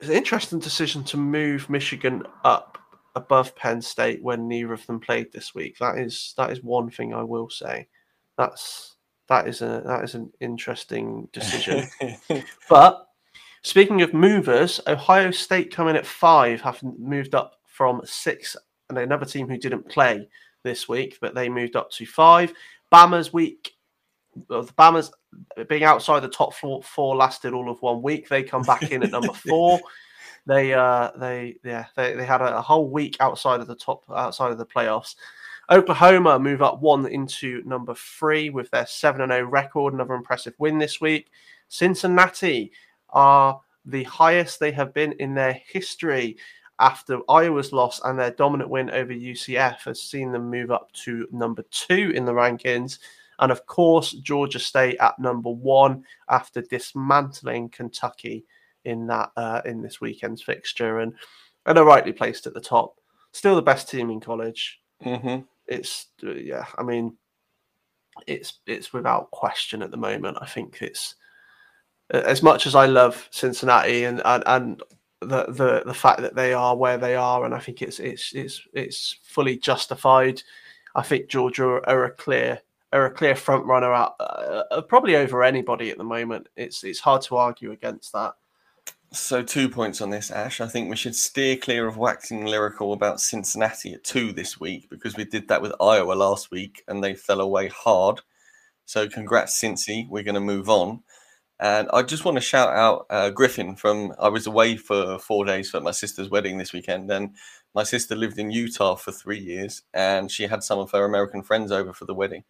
it's 0.00 0.10
an 0.10 0.16
interesting 0.16 0.58
decision 0.58 1.02
to 1.04 1.16
move 1.16 1.70
Michigan 1.70 2.24
up 2.44 2.78
above 3.14 3.54
Penn 3.56 3.80
State 3.80 4.22
when 4.22 4.48
neither 4.48 4.72
of 4.72 4.86
them 4.86 5.00
played 5.00 5.32
this 5.32 5.54
week. 5.54 5.78
That 5.78 5.98
is 5.98 6.34
that 6.36 6.50
is 6.50 6.62
one 6.62 6.90
thing 6.90 7.14
I 7.14 7.22
will 7.22 7.48
say. 7.48 7.88
That's 8.36 8.91
that 9.32 9.48
is 9.48 9.62
a 9.62 9.82
that 9.86 10.04
is 10.04 10.14
an 10.14 10.30
interesting 10.40 11.26
decision. 11.32 11.88
but 12.68 13.08
speaking 13.62 14.02
of 14.02 14.12
movers, 14.12 14.78
Ohio 14.86 15.30
State 15.30 15.74
coming 15.74 15.96
at 15.96 16.06
five 16.06 16.60
have 16.60 16.82
moved 16.82 17.34
up 17.34 17.54
from 17.64 18.02
six, 18.04 18.56
and 18.90 18.98
another 18.98 19.24
team 19.24 19.48
who 19.48 19.56
didn't 19.56 19.88
play 19.88 20.28
this 20.64 20.86
week, 20.86 21.16
but 21.22 21.34
they 21.34 21.48
moved 21.48 21.76
up 21.76 21.90
to 21.92 22.04
five. 22.04 22.52
Bama's 22.92 23.32
week, 23.32 23.72
well, 24.50 24.64
the 24.64 24.72
Bama's 24.74 25.10
being 25.66 25.84
outside 25.84 26.20
the 26.20 26.28
top 26.28 26.52
four, 26.52 26.82
four 26.82 27.16
lasted 27.16 27.54
all 27.54 27.70
of 27.70 27.80
one 27.80 28.02
week. 28.02 28.28
They 28.28 28.42
come 28.42 28.62
back 28.62 28.92
in 28.92 29.02
at 29.02 29.10
number 29.12 29.32
four. 29.48 29.80
They 30.44 30.74
uh 30.74 31.10
they 31.16 31.56
yeah 31.64 31.86
they, 31.96 32.14
they 32.16 32.26
had 32.26 32.42
a, 32.42 32.58
a 32.58 32.60
whole 32.60 32.90
week 32.90 33.16
outside 33.20 33.60
of 33.60 33.66
the 33.66 33.76
top 33.76 34.04
outside 34.14 34.52
of 34.52 34.58
the 34.58 34.66
playoffs. 34.66 35.14
Oklahoma 35.72 36.38
move 36.38 36.60
up 36.60 36.82
one 36.82 37.06
into 37.06 37.62
number 37.64 37.94
three 37.94 38.50
with 38.50 38.70
their 38.70 38.86
7 38.86 39.26
0 39.26 39.44
record. 39.46 39.94
Another 39.94 40.12
impressive 40.12 40.52
win 40.58 40.78
this 40.78 41.00
week. 41.00 41.30
Cincinnati 41.68 42.72
are 43.08 43.58
the 43.86 44.04
highest 44.04 44.60
they 44.60 44.70
have 44.70 44.92
been 44.92 45.12
in 45.12 45.32
their 45.32 45.58
history 45.66 46.36
after 46.78 47.20
Iowa's 47.26 47.72
loss 47.72 48.02
and 48.04 48.18
their 48.18 48.32
dominant 48.32 48.68
win 48.68 48.90
over 48.90 49.14
UCF 49.14 49.78
has 49.84 50.02
seen 50.02 50.30
them 50.30 50.50
move 50.50 50.70
up 50.70 50.92
to 51.04 51.26
number 51.32 51.64
two 51.70 52.12
in 52.14 52.26
the 52.26 52.32
rankings. 52.32 52.98
And 53.38 53.50
of 53.50 53.64
course, 53.64 54.10
Georgia 54.10 54.58
State 54.58 54.98
at 55.00 55.18
number 55.18 55.50
one 55.50 56.04
after 56.28 56.60
dismantling 56.60 57.70
Kentucky 57.70 58.44
in 58.84 59.06
that 59.06 59.30
uh, 59.38 59.62
in 59.64 59.80
this 59.80 60.02
weekend's 60.02 60.42
fixture 60.42 60.98
and 60.98 61.14
and 61.64 61.78
are 61.78 61.84
rightly 61.86 62.12
placed 62.12 62.46
at 62.46 62.52
the 62.52 62.60
top. 62.60 63.00
Still 63.32 63.54
the 63.54 63.62
best 63.62 63.88
team 63.88 64.10
in 64.10 64.20
college. 64.20 64.78
Mm-hmm 65.02 65.44
it's 65.66 66.08
yeah. 66.22 66.64
I 66.76 66.82
mean, 66.82 67.16
it's 68.26 68.60
it's 68.66 68.92
without 68.92 69.30
question 69.30 69.82
at 69.82 69.90
the 69.90 69.96
moment. 69.96 70.38
I 70.40 70.46
think 70.46 70.82
it's 70.82 71.14
as 72.10 72.42
much 72.42 72.66
as 72.66 72.74
I 72.74 72.86
love 72.86 73.28
Cincinnati 73.30 74.04
and 74.04 74.20
and, 74.24 74.42
and 74.46 74.82
the, 75.20 75.46
the 75.46 75.82
the 75.86 75.94
fact 75.94 76.20
that 76.20 76.34
they 76.34 76.52
are 76.52 76.76
where 76.76 76.98
they 76.98 77.16
are, 77.16 77.44
and 77.44 77.54
I 77.54 77.58
think 77.58 77.82
it's 77.82 77.98
it's 78.00 78.32
it's 78.34 78.60
it's 78.72 79.16
fully 79.22 79.56
justified. 79.56 80.42
I 80.94 81.02
think 81.02 81.28
Georgia 81.28 81.80
are 81.88 82.04
a 82.04 82.10
clear 82.10 82.60
are 82.92 83.06
a 83.06 83.10
clear 83.10 83.34
front 83.34 83.64
runner 83.64 83.92
out, 83.92 84.14
uh, 84.20 84.82
probably 84.82 85.16
over 85.16 85.42
anybody 85.42 85.90
at 85.90 85.98
the 85.98 86.04
moment. 86.04 86.48
It's 86.56 86.84
it's 86.84 87.00
hard 87.00 87.22
to 87.22 87.36
argue 87.36 87.72
against 87.72 88.12
that. 88.12 88.34
So, 89.14 89.42
two 89.42 89.68
points 89.68 90.00
on 90.00 90.08
this, 90.08 90.30
Ash. 90.30 90.58
I 90.62 90.66
think 90.66 90.88
we 90.88 90.96
should 90.96 91.14
steer 91.14 91.58
clear 91.58 91.86
of 91.86 91.98
waxing 91.98 92.46
lyrical 92.46 92.94
about 92.94 93.20
Cincinnati 93.20 93.92
at 93.92 94.04
two 94.04 94.32
this 94.32 94.58
week 94.58 94.88
because 94.88 95.16
we 95.18 95.24
did 95.26 95.48
that 95.48 95.60
with 95.60 95.74
Iowa 95.78 96.14
last 96.14 96.50
week 96.50 96.82
and 96.88 97.04
they 97.04 97.14
fell 97.14 97.42
away 97.42 97.68
hard. 97.68 98.22
So, 98.86 99.10
congrats, 99.10 99.60
Cincy. 99.60 100.08
We're 100.08 100.22
going 100.22 100.36
to 100.36 100.40
move 100.40 100.70
on. 100.70 101.02
And 101.60 101.90
I 101.92 102.02
just 102.02 102.24
want 102.24 102.38
to 102.38 102.40
shout 102.40 102.70
out 102.70 103.04
uh, 103.10 103.28
Griffin 103.28 103.76
from. 103.76 104.14
I 104.18 104.30
was 104.30 104.46
away 104.46 104.78
for 104.78 105.18
four 105.18 105.44
days 105.44 105.68
for 105.70 105.80
my 105.82 105.90
sister's 105.90 106.30
wedding 106.30 106.56
this 106.56 106.72
weekend, 106.72 107.10
and 107.10 107.36
my 107.74 107.82
sister 107.82 108.16
lived 108.16 108.38
in 108.38 108.50
Utah 108.50 108.94
for 108.94 109.12
three 109.12 109.40
years, 109.40 109.82
and 109.92 110.30
she 110.30 110.44
had 110.44 110.62
some 110.62 110.78
of 110.78 110.90
her 110.92 111.04
American 111.04 111.42
friends 111.42 111.70
over 111.70 111.92
for 111.92 112.06
the 112.06 112.14
wedding. 112.14 112.44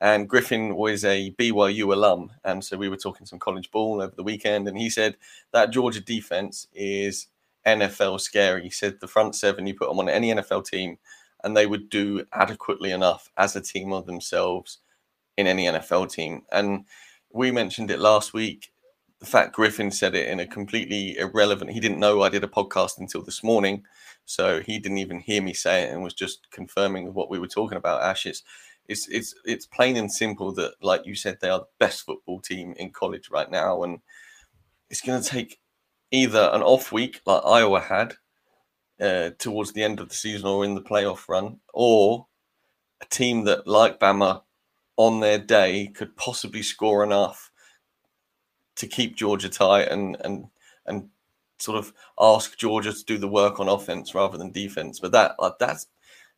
And 0.00 0.28
Griffin 0.28 0.76
was 0.76 1.04
a 1.04 1.32
BYU 1.32 1.92
alum. 1.92 2.30
And 2.44 2.64
so 2.64 2.76
we 2.76 2.88
were 2.88 2.96
talking 2.96 3.26
some 3.26 3.38
college 3.38 3.70
ball 3.70 4.00
over 4.00 4.14
the 4.14 4.22
weekend. 4.22 4.68
And 4.68 4.78
he 4.78 4.90
said 4.90 5.16
that 5.52 5.72
Georgia 5.72 6.00
defense 6.00 6.68
is 6.72 7.26
NFL 7.66 8.20
scary. 8.20 8.62
He 8.62 8.70
said 8.70 9.00
the 9.00 9.08
front 9.08 9.34
seven, 9.34 9.66
you 9.66 9.74
put 9.74 9.88
them 9.88 9.98
on 9.98 10.08
any 10.08 10.32
NFL 10.32 10.66
team, 10.66 10.98
and 11.42 11.56
they 11.56 11.66
would 11.66 11.90
do 11.90 12.24
adequately 12.32 12.92
enough 12.92 13.30
as 13.36 13.56
a 13.56 13.60
team 13.60 13.92
of 13.92 14.06
themselves 14.06 14.78
in 15.36 15.46
any 15.46 15.66
NFL 15.66 16.10
team. 16.10 16.42
And 16.50 16.84
we 17.32 17.50
mentioned 17.50 17.90
it 17.90 18.00
last 18.00 18.32
week. 18.32 18.72
The 19.20 19.26
fact 19.26 19.54
Griffin 19.54 19.90
said 19.90 20.14
it 20.14 20.28
in 20.28 20.38
a 20.38 20.46
completely 20.46 21.16
irrelevant, 21.18 21.72
he 21.72 21.80
didn't 21.80 21.98
know 21.98 22.22
I 22.22 22.28
did 22.28 22.44
a 22.44 22.48
podcast 22.48 22.98
until 22.98 23.22
this 23.22 23.42
morning. 23.42 23.84
So 24.24 24.60
he 24.60 24.78
didn't 24.78 24.98
even 24.98 25.20
hear 25.20 25.42
me 25.42 25.54
say 25.54 25.82
it 25.84 25.92
and 25.92 26.02
was 26.02 26.14
just 26.14 26.50
confirming 26.50 27.14
what 27.14 27.30
we 27.30 27.38
were 27.38 27.48
talking 27.48 27.78
about, 27.78 28.02
Ash. 28.02 28.26
It's, 28.88 29.06
it's 29.08 29.34
it's 29.44 29.66
plain 29.66 29.96
and 29.96 30.10
simple 30.10 30.52
that, 30.54 30.72
like 30.82 31.04
you 31.04 31.14
said, 31.14 31.38
they 31.40 31.50
are 31.50 31.60
the 31.60 31.66
best 31.78 32.06
football 32.06 32.40
team 32.40 32.74
in 32.78 32.90
college 32.90 33.30
right 33.30 33.50
now, 33.50 33.82
and 33.82 34.00
it's 34.90 35.02
going 35.02 35.20
to 35.22 35.28
take 35.28 35.60
either 36.10 36.50
an 36.52 36.62
off 36.62 36.90
week 36.90 37.20
like 37.26 37.42
Iowa 37.44 37.80
had 37.80 38.14
uh, 39.00 39.30
towards 39.38 39.72
the 39.72 39.82
end 39.82 40.00
of 40.00 40.08
the 40.08 40.14
season 40.14 40.48
or 40.48 40.64
in 40.64 40.74
the 40.74 40.80
playoff 40.80 41.28
run, 41.28 41.60
or 41.74 42.26
a 43.02 43.04
team 43.06 43.44
that, 43.44 43.66
like 43.66 44.00
Bama, 44.00 44.42
on 44.96 45.20
their 45.20 45.38
day 45.38 45.88
could 45.94 46.16
possibly 46.16 46.62
score 46.62 47.04
enough 47.04 47.50
to 48.76 48.86
keep 48.86 49.16
Georgia 49.16 49.48
tight 49.48 49.88
and 49.88 50.16
and 50.24 50.46
and 50.86 51.10
sort 51.58 51.76
of 51.78 51.92
ask 52.18 52.56
Georgia 52.56 52.92
to 52.92 53.04
do 53.04 53.18
the 53.18 53.28
work 53.28 53.60
on 53.60 53.68
offense 53.68 54.14
rather 54.14 54.38
than 54.38 54.52
defense. 54.52 54.98
But 55.00 55.12
that 55.12 55.34
like, 55.38 55.58
that's 55.58 55.88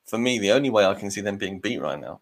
for 0.07 0.19
me 0.19 0.39
the 0.39 0.53
only 0.53 0.71
way 0.71 0.85
I 0.85 0.95
can 0.95 1.11
see 1.11 1.21
them 1.21 1.37
being 1.37 1.61
beat 1.61 1.81
right 1.81 2.01
now. 2.01 2.21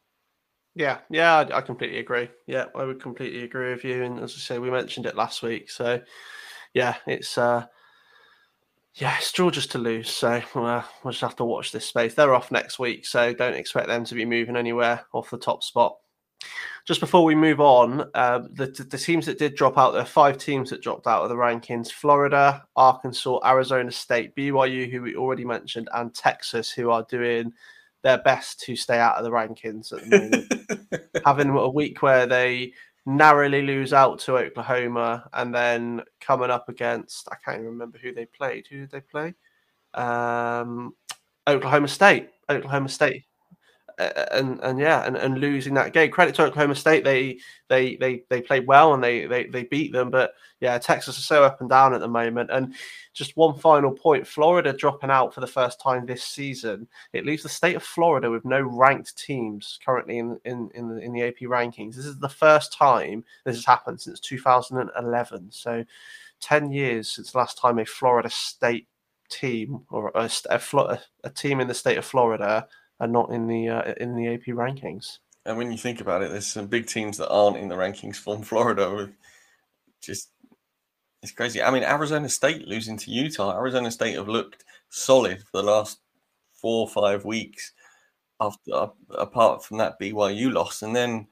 Yeah, 0.79 0.99
yeah, 1.11 1.39
I, 1.39 1.57
I, 1.57 1.61
completely 1.61 1.99
agree. 1.99 2.31
Yeah, 2.47 2.67
I 2.77 2.85
would 2.85 3.03
completely 3.03 3.43
agree 3.43 3.73
with 3.73 3.85
you. 3.85 4.05
And 4.05 4.21
as 4.21 4.33
I 4.37 4.39
say, 4.39 4.59
we 4.61 4.71
mentioned 4.71 5.07
it 5.07 5.17
last 5.17 5.43
week. 5.43 5.69
So, 5.69 6.01
yeah, 6.73 6.95
it's 7.05 7.37
uh, 7.37 7.67
yeah, 8.95 9.17
it's 9.19 9.33
Georgia's 9.33 9.67
to 9.69 9.79
lose. 9.79 10.09
So 10.09 10.41
uh, 10.55 10.83
we'll 11.03 11.11
just 11.11 11.23
have 11.23 11.35
to 11.37 11.45
watch 11.45 11.73
this 11.73 11.87
space. 11.87 12.15
They're 12.15 12.33
off 12.33 12.53
next 12.53 12.79
week, 12.79 13.07
so 13.07 13.35
don't 13.35 13.57
expect 13.57 13.89
them 13.89 14.05
to 14.05 14.15
be 14.15 14.25
moving 14.25 14.55
anywhere 14.55 15.05
off 15.13 15.31
the 15.31 15.39
top 15.39 15.65
spot. 15.65 15.97
Just 16.85 17.01
before 17.01 17.25
we 17.25 17.35
move 17.35 17.61
on, 17.61 18.09
uh, 18.15 18.43
the, 18.53 18.67
the 18.67 18.99
teams 18.99 19.27
that 19.27 19.41
did 19.41 19.57
drop 19.57 19.79
out, 19.79 19.91
there 19.91 20.03
are 20.03 20.07
five 20.07 20.39
teams 20.39 20.71
that 20.71 20.81
dropped 20.81 21.09
out 21.09 21.25
of 21.25 21.29
the 21.29 21.35
rankings 21.35 21.91
Florida, 21.91 22.65
Arkansas, 22.77 23.41
Arizona 23.45 23.91
State, 23.91 24.37
BYU, 24.37 24.89
who 24.89 25.03
we 25.03 25.17
already 25.17 25.45
mentioned, 25.45 25.89
and 25.95 26.15
Texas, 26.15 26.71
who 26.71 26.93
are 26.93 27.05
doing 27.11 27.53
their 28.03 28.19
best 28.19 28.61
to 28.61 28.77
stay 28.77 28.99
out 28.99 29.17
of 29.17 29.25
the 29.25 29.31
rankings 29.31 29.93
at 29.93 30.05
the 30.05 30.19
moment. 30.19 31.11
Having 31.25 31.51
a 31.51 31.69
week 31.69 32.03
where 32.03 32.27
they 32.27 32.73
narrowly 33.07 33.63
lose 33.63 33.93
out 33.93 34.19
to 34.21 34.37
Oklahoma 34.37 35.29
and 35.33 35.55
then 35.55 36.03
coming 36.21 36.51
up 36.51 36.69
against, 36.69 37.29
I 37.31 37.37
can't 37.45 37.59
even 37.61 37.71
remember 37.73 37.99
who 37.99 38.13
they 38.13 38.27
played. 38.27 38.67
Who 38.69 38.81
did 38.81 38.91
they 38.91 39.01
play? 39.01 39.35
Um, 39.95 40.95
Oklahoma 41.47 41.89
State. 41.89 42.29
Oklahoma 42.51 42.89
State 42.89 43.25
and 43.99 44.61
and 44.63 44.79
yeah, 44.79 45.05
and, 45.05 45.17
and 45.17 45.39
losing 45.39 45.75
that 45.75 45.93
game. 45.93 46.11
Credit 46.11 46.35
to 46.37 46.45
Oklahoma 46.45 46.75
State, 46.75 47.05
they 47.05 47.39
they 47.69 47.97
they 47.97 48.23
they 48.29 48.41
played 48.41 48.67
well 48.67 48.95
and 48.95 49.03
they 49.03 49.27
they 49.27 49.47
they 49.47 49.65
beat 49.65 49.93
them. 49.93 50.11
But 50.11 50.35
yeah, 50.61 50.79
Texas 50.79 51.19
is 51.19 51.25
so 51.25 51.43
up 51.43 51.61
and 51.61 51.69
down 51.69 51.95
at 51.95 52.01
the 52.01 52.09
moment. 52.09 52.51
And 52.53 52.75
just 53.13 53.37
one 53.37 53.59
final 53.59 53.91
point: 53.91 54.27
Florida 54.27 54.73
dropping 54.73 55.11
out 55.11 55.35
for 55.35 55.41
the 55.41 55.47
first 55.47 55.81
time 55.81 56.07
this 56.07 56.23
season. 56.23 56.87
It 57.13 57.27
leaves 57.27 57.43
the 57.43 57.49
state 57.49 57.77
of 57.77 57.83
Florida 57.83 58.31
with 58.31 58.45
no 58.45 58.61
ranked 58.61 59.19
teams 59.19 59.79
currently 59.85 60.19
in 60.19 60.39
in 60.45 60.71
in 60.75 60.89
the, 60.89 61.01
in 61.01 61.13
the 61.13 61.23
AP 61.23 61.41
rankings. 61.43 61.97
This 61.97 62.07
is 62.07 62.19
the 62.19 62.29
first 62.29 62.73
time 62.73 63.25
this 63.45 63.57
has 63.57 63.65
happened 63.65 64.01
since 64.01 64.21
2011. 64.21 65.51
So. 65.51 65.85
10 66.41 66.71
years 66.71 67.11
since 67.11 67.35
last 67.35 67.59
time 67.59 67.81
a 67.81 67.85
Florida 67.85 68.31
State 68.31 68.87
team 69.29 69.81
or 69.91 70.13
a, 70.15 70.31
a, 70.51 70.99
a, 71.25 71.31
team 71.31 71.59
in 71.61 71.67
the 71.67 71.75
state 71.75 71.99
of 71.99 72.05
Florida 72.05 72.67
are 73.01 73.09
not 73.09 73.31
in 73.31 73.47
the 73.47 73.69
uh, 73.69 73.95
in 73.99 74.17
the 74.17 74.35
AP 74.35 74.47
rankings. 74.49 75.19
And 75.45 75.57
when 75.57 75.73
you 75.73 75.79
think 75.79 76.01
about 76.01 76.23
it, 76.23 76.31
there's 76.31 76.47
some 76.47 76.67
big 76.67 76.87
teams 76.87 77.17
that 77.19 77.31
aren't 77.31 77.57
in 77.57 77.69
the 77.69 77.77
rankings 77.77 78.17
from 78.17 78.43
Florida. 78.43 79.11
Just 80.03 80.31
it's 81.23 81.33
crazy. 81.33 81.63
I 81.63 81.71
mean, 81.71 81.83
Arizona 81.83 82.29
State 82.29 82.67
losing 82.67 82.97
to 82.99 83.11
Utah. 83.11 83.57
Arizona 83.57 83.91
State 83.91 84.17
have 84.17 84.29
looked 84.29 84.65
solid 84.91 85.43
for 85.43 85.61
the 85.61 85.63
last 85.63 86.01
four 86.53 86.83
or 86.83 86.89
five 86.89 87.25
weeks, 87.25 87.73
after 88.41 88.89
apart 89.11 89.65
from 89.65 89.79
that 89.79 89.99
BYU 89.99 90.53
loss, 90.53 90.83
and 90.83 90.95
then 90.95 91.27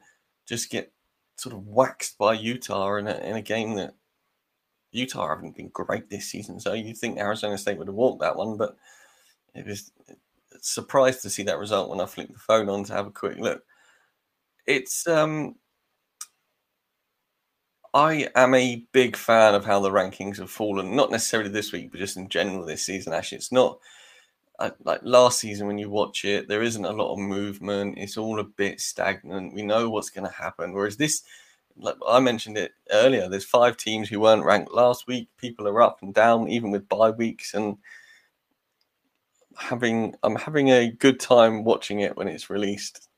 just 0.47 0.71
get 0.71 0.93
sort 1.37 1.55
of 1.55 1.67
waxed 1.67 2.17
by 2.19 2.33
Utah 2.33 2.97
in 2.97 3.07
a, 3.07 3.17
in 3.19 3.37
a 3.37 3.43
game 3.43 3.75
that 3.75 3.95
Utah 4.93 5.29
haven't 5.29 5.57
been 5.57 5.69
great 5.69 6.09
this 6.09 6.27
season. 6.27 6.59
So 6.59 6.73
you 6.73 6.95
think 6.95 7.19
Arizona 7.19 7.59
State 7.59 7.79
would 7.79 7.89
have 7.89 7.95
walked 7.95 8.23
that 8.23 8.37
one, 8.37 8.57
but 8.57 8.77
it 9.55 9.67
was 9.67 9.93
surprised 10.63 11.23
to 11.23 11.31
see 11.31 11.43
that 11.45 11.59
result 11.59 11.91
when 11.91 12.01
I 12.01 12.07
flicked 12.07 12.33
the 12.33 12.39
phone 12.39 12.69
on 12.69 12.85
to 12.85 12.93
have 12.93 13.07
a 13.07 13.11
quick 13.11 13.39
look. 13.39 13.63
It's 14.67 15.07
um, 15.07 15.57
I 17.95 18.29
am 18.35 18.55
a 18.55 18.85
big 18.93 19.17
fan 19.17 19.55
of 19.55 19.65
how 19.65 19.81
the 19.81 19.91
rankings 19.91 20.39
have 20.39 20.51
fallen. 20.51 20.95
Not 20.95 21.11
necessarily 21.11 21.51
this 21.51 21.73
week, 21.73 21.91
but 21.91 21.99
just 21.99 22.17
in 22.17 22.29
general 22.29 22.65
this 22.67 22.85
season. 22.85 23.13
Actually, 23.13 23.39
it's 23.39 23.53
not 23.53 23.79
like 24.85 25.01
last 25.03 25.39
season 25.41 25.67
when 25.67 25.79
you 25.79 25.91
watch 25.91 26.25
it. 26.25 26.49
There 26.49 26.63
isn't 26.63 26.85
a 26.85 26.93
lot 26.93 27.13
of 27.13 27.19
movement. 27.19 27.99
It's 27.99 28.17
all 28.17 28.41
a 28.41 28.45
bit 28.45 28.81
stagnant. 28.81 29.55
We 29.55 29.63
know 29.63 29.89
what's 29.91 30.11
going 30.11 30.27
to 30.27 30.35
happen. 30.35 30.73
Whereas 30.73 30.97
this, 30.97 31.23
like 31.77 31.97
I 32.09 32.21
mentioned 32.21 32.59
it 32.59 32.73
earlier, 32.91 33.29
there's 33.29 33.45
five 33.45 33.77
teams 33.77 34.09
who 34.09 34.21
weren't 34.21 34.45
ranked 34.45 34.73
last 34.73 35.07
week. 35.07 35.29
People 35.39 35.69
are 35.69 35.83
up 35.83 36.03
and 36.03 36.15
down, 36.15 36.49
even 36.49 36.71
with 36.71 36.89
bye 36.89 37.11
weeks, 37.11 37.55
and 37.55 37.77
having 39.57 40.15
I'm 40.23 40.37
having 40.37 40.71
a 40.71 40.91
good 40.91 41.21
time 41.21 41.65
watching 41.65 42.01
it 42.01 42.17
when 42.17 42.29
it's 42.29 42.51
released 42.51 43.09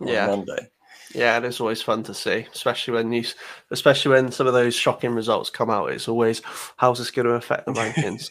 yeah. 0.00 0.26
Monday. 0.26 0.68
Yeah, 1.14 1.36
and 1.36 1.44
it's 1.44 1.60
always 1.60 1.82
fun 1.82 2.02
to 2.04 2.14
see, 2.14 2.46
especially 2.52 2.94
when 2.94 3.12
you, 3.12 3.24
especially 3.70 4.12
when 4.12 4.32
some 4.32 4.48
of 4.48 4.52
those 4.52 4.74
shocking 4.74 5.12
results 5.12 5.50
come 5.50 5.70
out. 5.70 5.92
It's 5.92 6.08
always 6.08 6.42
how's 6.76 6.98
this 6.98 7.10
going 7.10 7.26
to 7.26 7.34
affect 7.34 7.66
the 7.66 7.72
rankings. 7.72 8.30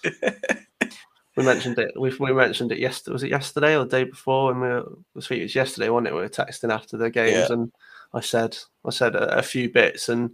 we 1.37 1.45
mentioned 1.45 1.79
it. 1.79 1.91
We 1.97 2.13
we 2.19 2.33
mentioned 2.33 2.71
it 2.71 2.79
yesterday. 2.79 3.13
Was 3.13 3.23
it 3.23 3.29
yesterday 3.29 3.75
or 3.77 3.85
the 3.85 3.89
day 3.97 4.03
before? 4.03 4.51
And 4.51 4.59
we 4.59 4.67
were, 4.67 4.97
it 5.15 5.41
was 5.41 5.55
yesterday, 5.55 5.89
wasn't 5.89 6.07
it? 6.07 6.13
We 6.13 6.21
were 6.21 6.29
texting 6.29 6.73
after 6.73 6.97
the 6.97 7.09
games, 7.09 7.47
yeah. 7.49 7.53
and 7.53 7.71
I 8.13 8.19
said 8.19 8.57
I 8.85 8.89
said 8.89 9.15
a, 9.15 9.37
a, 9.37 9.43
few 9.43 9.69
bits, 9.71 10.09
and 10.09 10.31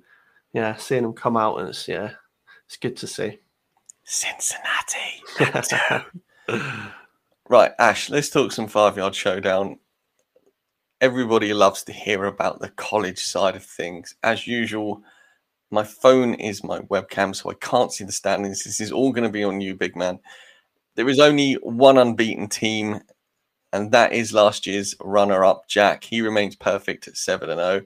yeah, 0.51 0.76
seeing 0.76 1.03
them 1.03 1.14
come 1.14 1.38
out, 1.38 1.60
and 1.60 1.70
it's 1.70 1.88
yeah, 1.88 2.14
it's 2.66 2.78
good 2.78 2.97
to 2.97 3.07
see. 3.07 3.39
Cincinnati. 4.05 5.24
Right, 7.50 7.72
Ash, 7.80 8.12
let's 8.12 8.30
talk 8.30 8.52
some 8.52 8.68
five 8.68 8.95
yard 8.95 9.16
showdown. 9.16 9.80
Everybody 11.02 11.52
loves 11.52 11.84
to 11.86 11.91
hear 11.91 12.26
about 12.26 12.60
the 12.60 12.70
college 12.70 13.18
side 13.18 13.56
of 13.56 13.64
things. 13.64 14.14
As 14.22 14.45
usual, 14.45 15.02
my 15.72 15.84
phone 15.84 16.36
is 16.36 16.64
my 16.64 16.82
webcam, 16.82 17.36
so 17.36 17.50
I 17.50 17.56
can't 17.56 17.91
see 17.91 18.04
the 18.04 18.12
standings. 18.12 18.64
This 18.64 18.80
is 18.80 18.91
all 18.91 19.12
going 19.12 19.24
to 19.24 19.34
be 19.34 19.43
on 19.43 19.62
you, 19.62 19.74
big 19.74 19.95
man. 19.95 20.20
There 20.93 21.10
is 21.10 21.20
only 21.20 21.54
one 21.56 21.97
unbeaten 21.97 22.50
team, 22.50 23.00
and 23.74 23.91
that 23.93 24.14
is 24.14 24.32
last 24.32 24.68
year's 24.68 24.93
runner 25.02 25.43
up, 25.43 25.68
Jack. 25.68 26.04
He 26.04 26.22
remains 26.22 26.56
perfect 26.56 27.08
at 27.08 27.18
7 27.18 27.50
and 27.50 27.60
0. 27.60 27.82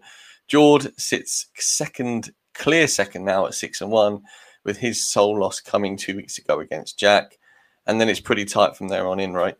Jord 0.49 0.91
sits 0.99 1.47
second, 1.55 2.33
clear 2.53 2.85
second 2.85 3.23
now 3.23 3.45
at 3.45 3.53
6 3.53 3.79
and 3.79 3.91
1, 3.91 4.23
with 4.65 4.75
his 4.75 5.07
sole 5.07 5.39
loss 5.39 5.61
coming 5.61 5.95
two 5.95 6.17
weeks 6.17 6.37
ago 6.37 6.59
against 6.59 6.99
Jack 6.99 7.37
and 7.85 7.99
then 7.99 8.09
it's 8.09 8.19
pretty 8.19 8.45
tight 8.45 8.75
from 8.75 8.87
there 8.87 9.07
on 9.07 9.19
in, 9.19 9.33
right? 9.33 9.57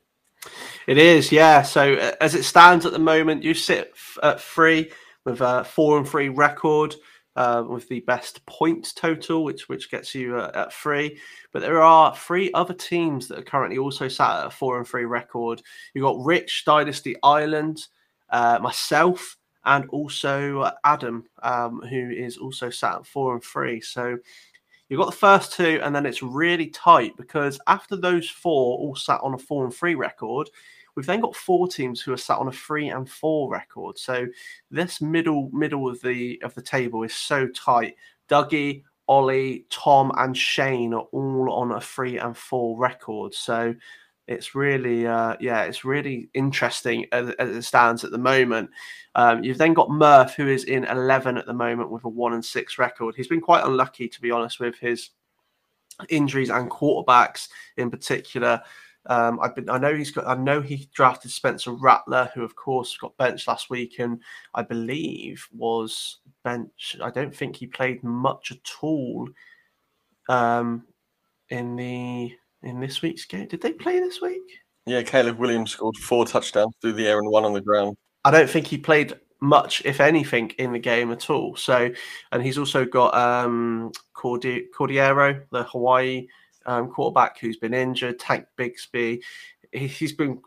It 0.87 0.97
is, 0.97 1.31
yeah. 1.31 1.61
So 1.61 1.93
uh, 1.93 2.11
as 2.19 2.35
it 2.35 2.43
stands 2.43 2.85
at 2.85 2.91
the 2.91 2.99
moment, 2.99 3.43
you 3.43 3.53
sit 3.53 3.91
f- 3.93 4.17
at 4.21 4.41
three 4.41 4.91
with 5.25 5.41
a 5.41 5.63
four 5.63 5.97
and 5.97 6.07
three 6.07 6.29
record. 6.29 6.95
Uh, 7.35 7.63
with 7.67 7.89
the 7.89 8.01
best 8.01 8.45
points 8.45 8.93
total, 8.93 9.43
which 9.43 9.67
which 9.67 9.89
gets 9.89 10.13
you 10.13 10.37
uh, 10.37 10.51
at 10.53 10.71
three. 10.71 11.19
But 11.51 11.63
there 11.63 11.81
are 11.81 12.15
three 12.15 12.51
other 12.53 12.75
teams 12.75 13.27
that 13.27 13.39
are 13.39 13.43
currently 13.43 13.79
also 13.79 14.07
sat 14.07 14.41
at 14.41 14.45
a 14.45 14.49
four 14.51 14.77
and 14.77 14.87
three 14.87 15.05
record. 15.05 15.59
You've 15.95 16.03
got 16.03 16.23
Rich 16.23 16.63
Dynasty 16.63 17.15
Island, 17.23 17.87
uh, 18.29 18.59
myself, 18.61 19.35
and 19.65 19.89
also 19.89 20.69
Adam, 20.83 21.25
um, 21.41 21.81
who 21.81 22.11
is 22.11 22.37
also 22.37 22.69
sat 22.69 22.97
at 22.97 23.07
four 23.07 23.33
and 23.33 23.43
three. 23.43 23.81
So 23.81 24.19
You've 24.93 24.99
got 24.99 25.09
the 25.09 25.17
first 25.17 25.53
two, 25.53 25.79
and 25.81 25.95
then 25.95 26.05
it's 26.05 26.21
really 26.21 26.67
tight 26.67 27.17
because 27.17 27.59
after 27.65 27.95
those 27.95 28.29
four 28.29 28.77
all 28.77 28.95
sat 28.95 29.21
on 29.23 29.33
a 29.33 29.39
four 29.39 29.65
and 29.65 29.73
three 29.73 29.95
record, 29.95 30.51
we've 30.93 31.07
then 31.07 31.19
got 31.19 31.35
four 31.35 31.67
teams 31.67 31.99
who 31.99 32.13
are 32.13 32.17
sat 32.17 32.37
on 32.37 32.47
a 32.47 32.51
three 32.51 32.89
and 32.89 33.09
four 33.09 33.49
record. 33.51 33.97
So 33.97 34.27
this 34.69 35.01
middle 35.01 35.49
middle 35.51 35.89
of 35.89 35.99
the 36.01 36.39
of 36.43 36.53
the 36.53 36.61
table 36.61 37.01
is 37.01 37.15
so 37.15 37.47
tight. 37.47 37.95
Dougie, 38.29 38.83
Ollie, 39.07 39.65
Tom, 39.71 40.11
and 40.15 40.37
Shane 40.37 40.93
are 40.93 41.07
all 41.11 41.51
on 41.51 41.71
a 41.71 41.81
three 41.81 42.19
and 42.19 42.37
four 42.37 42.77
record. 42.77 43.33
So 43.33 43.73
it's 44.27 44.55
really 44.55 45.05
uh, 45.05 45.35
yeah 45.39 45.63
it's 45.63 45.83
really 45.83 46.29
interesting 46.33 47.05
as, 47.11 47.29
as, 47.39 47.49
it 47.49 47.61
stands 47.63 48.03
at 48.03 48.11
the 48.11 48.17
moment 48.17 48.69
um, 49.15 49.43
you've 49.43 49.57
then 49.57 49.73
got 49.73 49.89
murph 49.89 50.35
who 50.35 50.47
is 50.47 50.63
in 50.63 50.85
11 50.85 51.37
at 51.37 51.45
the 51.45 51.53
moment 51.53 51.91
with 51.91 52.03
a 52.05 52.09
1 52.09 52.33
and 52.33 52.45
6 52.45 52.77
record 52.77 53.15
he's 53.15 53.27
been 53.27 53.41
quite 53.41 53.65
unlucky 53.65 54.07
to 54.07 54.21
be 54.21 54.31
honest 54.31 54.59
with 54.59 54.77
his 54.77 55.09
injuries 56.09 56.49
and 56.49 56.71
quarterbacks 56.71 57.49
in 57.77 57.91
particular 57.91 58.61
um, 59.07 59.39
I've 59.41 59.55
been, 59.55 59.69
I 59.69 59.77
know 59.77 59.93
he's 59.93 60.11
got. 60.11 60.25
I 60.25 60.35
know 60.35 60.61
he 60.61 60.87
drafted 60.93 61.29
Spencer 61.31 61.73
Rattler, 61.73 62.31
who 62.33 62.43
of 62.43 62.55
course 62.55 62.95
got 62.95 63.17
benched 63.17 63.49
last 63.49 63.69
week, 63.69 63.99
and 63.99 64.21
I 64.55 64.63
believe 64.63 65.45
was 65.51 66.19
bench. 66.43 66.95
I 67.01 67.09
don't 67.09 67.35
think 67.35 67.57
he 67.57 67.67
played 67.67 68.01
much 68.01 68.51
at 68.51 68.71
all 68.81 69.27
um, 70.29 70.85
in 71.49 71.75
the 71.75 72.33
in 72.63 72.79
this 72.79 73.01
week's 73.01 73.25
game. 73.25 73.47
Did 73.47 73.61
they 73.61 73.73
play 73.73 73.99
this 73.99 74.21
week? 74.21 74.59
Yeah, 74.85 75.01
Caleb 75.03 75.37
Williams 75.37 75.71
scored 75.71 75.95
four 75.97 76.25
touchdowns 76.25 76.73
through 76.81 76.93
the 76.93 77.07
air 77.07 77.19
and 77.19 77.29
one 77.29 77.45
on 77.45 77.53
the 77.53 77.61
ground. 77.61 77.95
I 78.25 78.31
don't 78.31 78.49
think 78.49 78.67
he 78.67 78.77
played 78.77 79.13
much, 79.41 79.81
if 79.85 79.99
anything, 79.99 80.49
in 80.57 80.73
the 80.73 80.79
game 80.79 81.11
at 81.11 81.29
all. 81.29 81.55
So, 81.55 81.91
and 82.31 82.43
he's 82.43 82.57
also 82.57 82.85
got 82.85 83.13
um, 83.13 83.91
Cordi- 84.15 84.65
Cordeiro, 84.75 85.43
the 85.51 85.63
Hawaii 85.63 86.27
um, 86.65 86.89
quarterback, 86.89 87.39
who's 87.39 87.57
been 87.57 87.73
injured. 87.73 88.19
Tank 88.19 88.45
Bigsby, 88.57 89.21
he, 89.71 89.87
has 89.87 90.13
been 90.13 90.41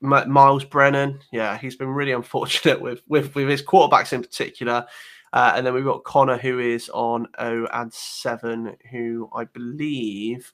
Myles 0.00 0.64
Brennan. 0.64 1.20
Yeah, 1.32 1.56
he's 1.56 1.76
been 1.76 1.88
really 1.88 2.12
unfortunate 2.20 2.80
with 2.80 3.02
with 3.08 3.34
with 3.34 3.48
his 3.48 3.62
quarterbacks 3.62 4.12
in 4.12 4.22
particular. 4.22 4.86
Uh, 5.32 5.54
and 5.56 5.66
then 5.66 5.72
we've 5.72 5.84
got 5.84 6.04
Connor, 6.04 6.36
who 6.36 6.58
is 6.58 6.90
on 6.90 7.26
0 7.40 7.66
and 7.72 7.90
7, 7.90 8.76
who 8.90 9.30
I 9.34 9.44
believe 9.44 10.52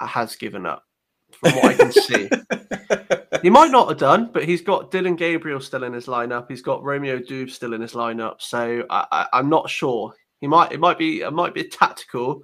has 0.00 0.36
given 0.36 0.66
up, 0.66 0.84
from 1.32 1.54
what 1.56 1.64
I 1.64 1.74
can 1.74 1.92
see. 1.92 2.28
he 3.42 3.50
might 3.50 3.70
not 3.70 3.88
have 3.88 3.98
done, 3.98 4.30
but 4.32 4.44
he's 4.44 4.62
got 4.62 4.90
Dillon 4.90 5.16
Gabriel 5.16 5.60
still 5.60 5.84
in 5.84 5.92
his 5.92 6.06
lineup. 6.06 6.46
He's 6.48 6.62
got 6.62 6.82
Romeo 6.82 7.18
Doubs 7.18 7.54
still 7.54 7.74
in 7.74 7.80
his 7.80 7.92
lineup. 7.92 8.40
So 8.40 8.84
I, 8.90 9.26
am 9.32 9.48
not 9.48 9.70
sure. 9.70 10.14
He 10.40 10.46
might. 10.46 10.72
It 10.72 10.80
might 10.80 10.98
be. 10.98 11.20
It 11.20 11.32
might 11.32 11.54
be 11.54 11.64
tactical. 11.64 12.42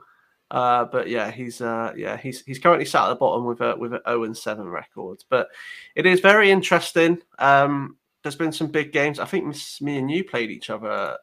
Uh, 0.50 0.84
but 0.84 1.08
yeah, 1.08 1.30
he's 1.30 1.62
uh, 1.62 1.92
yeah 1.96 2.16
he's 2.18 2.42
he's 2.44 2.58
currently 2.58 2.84
sat 2.84 3.04
at 3.04 3.08
the 3.08 3.14
bottom 3.14 3.46
with 3.46 3.60
a 3.62 3.74
with 3.76 3.94
an 3.94 4.00
0 4.06 4.24
and 4.24 4.36
7 4.36 4.66
record. 4.66 5.24
But 5.30 5.48
it 5.94 6.04
is 6.04 6.20
very 6.20 6.50
interesting. 6.50 7.18
Um, 7.38 7.96
there's 8.22 8.36
been 8.36 8.52
some 8.52 8.68
big 8.68 8.92
games. 8.92 9.18
I 9.18 9.24
think 9.24 9.56
me 9.80 9.98
and 9.98 10.10
you 10.10 10.24
played 10.24 10.50
each 10.50 10.70
other 10.70 11.16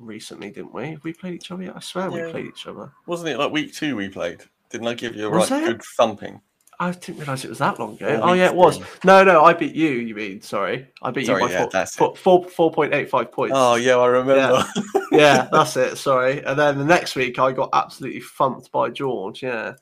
recently, 0.00 0.50
didn't 0.50 0.74
we? 0.74 0.98
We 1.02 1.12
played 1.12 1.34
each 1.34 1.50
other 1.50 1.62
yet? 1.62 1.76
I 1.76 1.80
swear 1.80 2.10
yeah. 2.10 2.26
we 2.26 2.32
played 2.32 2.46
each 2.46 2.66
other. 2.66 2.92
Wasn't 3.06 3.28
it 3.28 3.38
like 3.38 3.52
week 3.52 3.74
two 3.74 3.96
we 3.96 4.08
played? 4.08 4.42
Didn't 4.70 4.86
I 4.86 4.94
give 4.94 5.16
you 5.16 5.26
a 5.26 5.30
was 5.30 5.50
right 5.50 5.62
it? 5.62 5.66
good 5.66 5.82
thumping? 5.96 6.40
I 6.80 6.92
didn't 6.92 7.18
realise 7.18 7.44
it 7.44 7.50
was 7.50 7.58
that 7.58 7.78
long 7.78 7.94
ago. 7.94 8.20
oh 8.22 8.32
yeah, 8.32 8.46
it 8.46 8.54
was. 8.54 8.80
No, 9.04 9.22
no, 9.22 9.44
I 9.44 9.52
beat 9.52 9.74
you. 9.74 9.90
You 9.90 10.14
mean? 10.14 10.40
Sorry, 10.40 10.88
I 11.02 11.10
beat 11.10 11.26
sorry, 11.26 11.42
you 11.42 11.48
by 11.48 11.68
yeah, 11.70 11.84
four, 11.84 12.16
four, 12.16 12.44
four 12.44 12.72
point 12.72 12.94
eight 12.94 13.10
five 13.10 13.30
points. 13.30 13.52
Oh 13.54 13.74
yeah, 13.74 13.96
I 13.96 14.06
remember. 14.06 14.36
Yeah. 14.36 15.02
yeah, 15.12 15.48
that's 15.52 15.76
it. 15.76 15.98
Sorry. 15.98 16.42
And 16.42 16.58
then 16.58 16.78
the 16.78 16.84
next 16.84 17.16
week, 17.16 17.38
I 17.38 17.52
got 17.52 17.68
absolutely 17.74 18.22
thumped 18.22 18.72
by 18.72 18.88
George. 18.88 19.42
Yeah. 19.42 19.74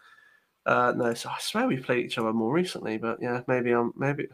Uh, 0.66 0.92
no, 0.96 1.14
so 1.14 1.28
I 1.28 1.36
swear 1.40 1.68
we 1.68 1.76
played 1.76 2.04
each 2.04 2.18
other 2.18 2.32
more 2.32 2.52
recently, 2.52 2.98
but 2.98 3.18
yeah, 3.22 3.42
maybe 3.46 3.70
I'm 3.70 3.92
maybe 3.96 4.26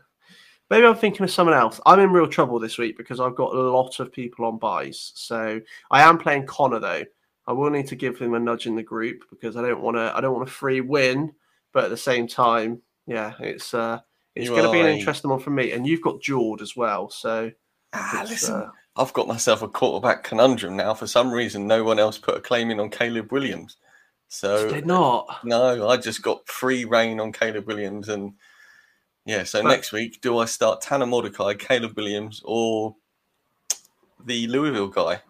maybe 0.70 0.86
I'm 0.86 0.96
thinking 0.96 1.24
of 1.24 1.30
someone 1.30 1.54
else. 1.54 1.80
I'm 1.84 2.00
in 2.00 2.10
real 2.10 2.26
trouble 2.26 2.58
this 2.58 2.78
week 2.78 2.96
because 2.96 3.20
I've 3.20 3.36
got 3.36 3.54
a 3.54 3.60
lot 3.60 4.00
of 4.00 4.10
people 4.10 4.46
on 4.46 4.58
buys. 4.58 5.12
So 5.14 5.60
I 5.90 6.00
am 6.00 6.16
playing 6.16 6.46
Connor 6.46 6.80
though. 6.80 7.04
I 7.46 7.52
will 7.52 7.70
need 7.70 7.88
to 7.88 7.96
give 7.96 8.18
him 8.18 8.34
a 8.34 8.40
nudge 8.40 8.66
in 8.66 8.74
the 8.74 8.82
group 8.82 9.24
because 9.30 9.56
I 9.56 9.62
don't 9.62 9.82
want 9.82 9.96
to. 9.96 10.12
I 10.16 10.20
don't 10.20 10.34
want 10.34 10.48
a 10.48 10.52
free 10.52 10.80
win 10.80 11.34
but 11.74 11.84
at 11.84 11.90
the 11.90 11.96
same 11.96 12.26
time, 12.26 12.80
yeah, 13.06 13.34
it's 13.40 13.74
uh, 13.74 13.98
it's 14.34 14.48
going 14.48 14.62
to 14.62 14.70
be 14.70 14.80
an 14.80 14.86
interesting 14.86 15.28
one 15.28 15.40
for 15.40 15.50
me. 15.50 15.72
And 15.72 15.86
you've 15.86 16.00
got 16.00 16.22
Jord 16.22 16.62
as 16.62 16.74
well, 16.74 17.10
so 17.10 17.50
ah, 17.92 18.24
listen, 18.26 18.54
uh, 18.54 18.70
I've 18.96 19.12
got 19.12 19.28
myself 19.28 19.60
a 19.60 19.68
quarterback 19.68 20.22
conundrum 20.22 20.76
now. 20.76 20.94
For 20.94 21.06
some 21.06 21.30
reason, 21.30 21.66
no 21.66 21.84
one 21.84 21.98
else 21.98 22.16
put 22.16 22.36
a 22.36 22.40
claim 22.40 22.70
in 22.70 22.80
on 22.80 22.88
Caleb 22.88 23.30
Williams. 23.32 23.76
So 24.28 24.70
did 24.70 24.86
not. 24.86 25.40
No, 25.44 25.88
I 25.88 25.98
just 25.98 26.22
got 26.22 26.48
free 26.48 26.86
reign 26.86 27.20
on 27.20 27.32
Caleb 27.32 27.66
Williams, 27.66 28.08
and 28.08 28.34
yeah. 29.26 29.42
So 29.42 29.62
but, 29.62 29.68
next 29.68 29.92
week, 29.92 30.20
do 30.20 30.38
I 30.38 30.44
start 30.46 30.80
Tanner 30.80 31.06
Mordecai, 31.06 31.54
Caleb 31.54 31.96
Williams, 31.96 32.40
or 32.44 32.94
the 34.24 34.46
Louisville 34.46 34.88
guy? 34.88 35.20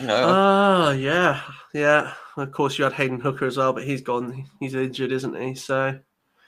You 0.00 0.06
know. 0.06 0.24
Ah, 0.28 0.90
yeah, 0.92 1.40
yeah. 1.72 2.12
Of 2.36 2.52
course, 2.52 2.78
you 2.78 2.84
had 2.84 2.92
Hendon 2.92 3.20
Hooker 3.20 3.46
as 3.46 3.56
well, 3.56 3.72
but 3.72 3.84
he's 3.84 4.02
gone. 4.02 4.46
He's 4.60 4.74
injured, 4.74 5.12
isn't 5.12 5.40
he? 5.40 5.54
So, 5.54 5.98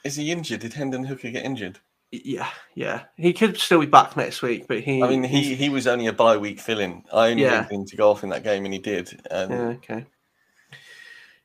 is 0.03 0.15
he 0.15 0.31
injured? 0.31 0.61
Did 0.61 0.73
Hendon 0.73 1.03
Hooker 1.03 1.31
get 1.31 1.45
injured? 1.45 1.79
Yeah, 2.11 2.49
yeah. 2.75 3.03
He 3.17 3.33
could 3.33 3.57
still 3.57 3.79
be 3.79 3.85
back 3.85 4.17
next 4.17 4.41
week, 4.41 4.67
but 4.67 4.81
he. 4.81 5.01
I 5.01 5.09
mean, 5.09 5.23
he 5.23 5.55
he 5.55 5.69
was 5.69 5.87
only 5.87 6.07
a 6.07 6.13
bye 6.13 6.37
week 6.37 6.59
fill-in. 6.59 7.03
I 7.13 7.31
only 7.31 7.43
yeah. 7.43 7.67
him 7.67 7.85
to 7.85 7.95
go 7.95 8.11
off 8.11 8.23
in 8.23 8.29
that 8.29 8.43
game, 8.43 8.65
and 8.65 8.73
he 8.73 8.79
did. 8.79 9.19
And, 9.29 9.51
yeah. 9.51 9.57
Okay. 9.57 10.05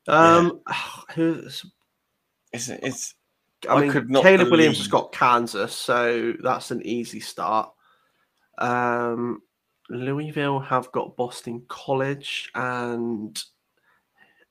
Um, 0.07 0.61
yeah. 0.69 0.75
who's? 1.15 1.67
It's 2.53 2.69
it's. 2.69 3.15
I, 3.69 3.75
I 3.75 3.81
mean, 3.81 3.93
Caleb 3.93 4.11
believe... 4.13 4.51
Williams 4.51 4.79
has 4.79 4.89
got 4.89 5.13
Kansas, 5.13 5.75
so 5.75 6.35
that's 6.43 6.71
an 6.71 6.83
easy 6.85 7.21
start. 7.21 7.73
Um, 8.59 9.41
Louisville 9.91 10.61
have 10.61 10.91
got 10.93 11.17
Boston 11.17 11.63
College, 11.69 12.51
and 12.55 13.43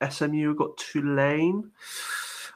SMU 0.07 0.55
got 0.55 0.77
Tulane. 0.77 1.71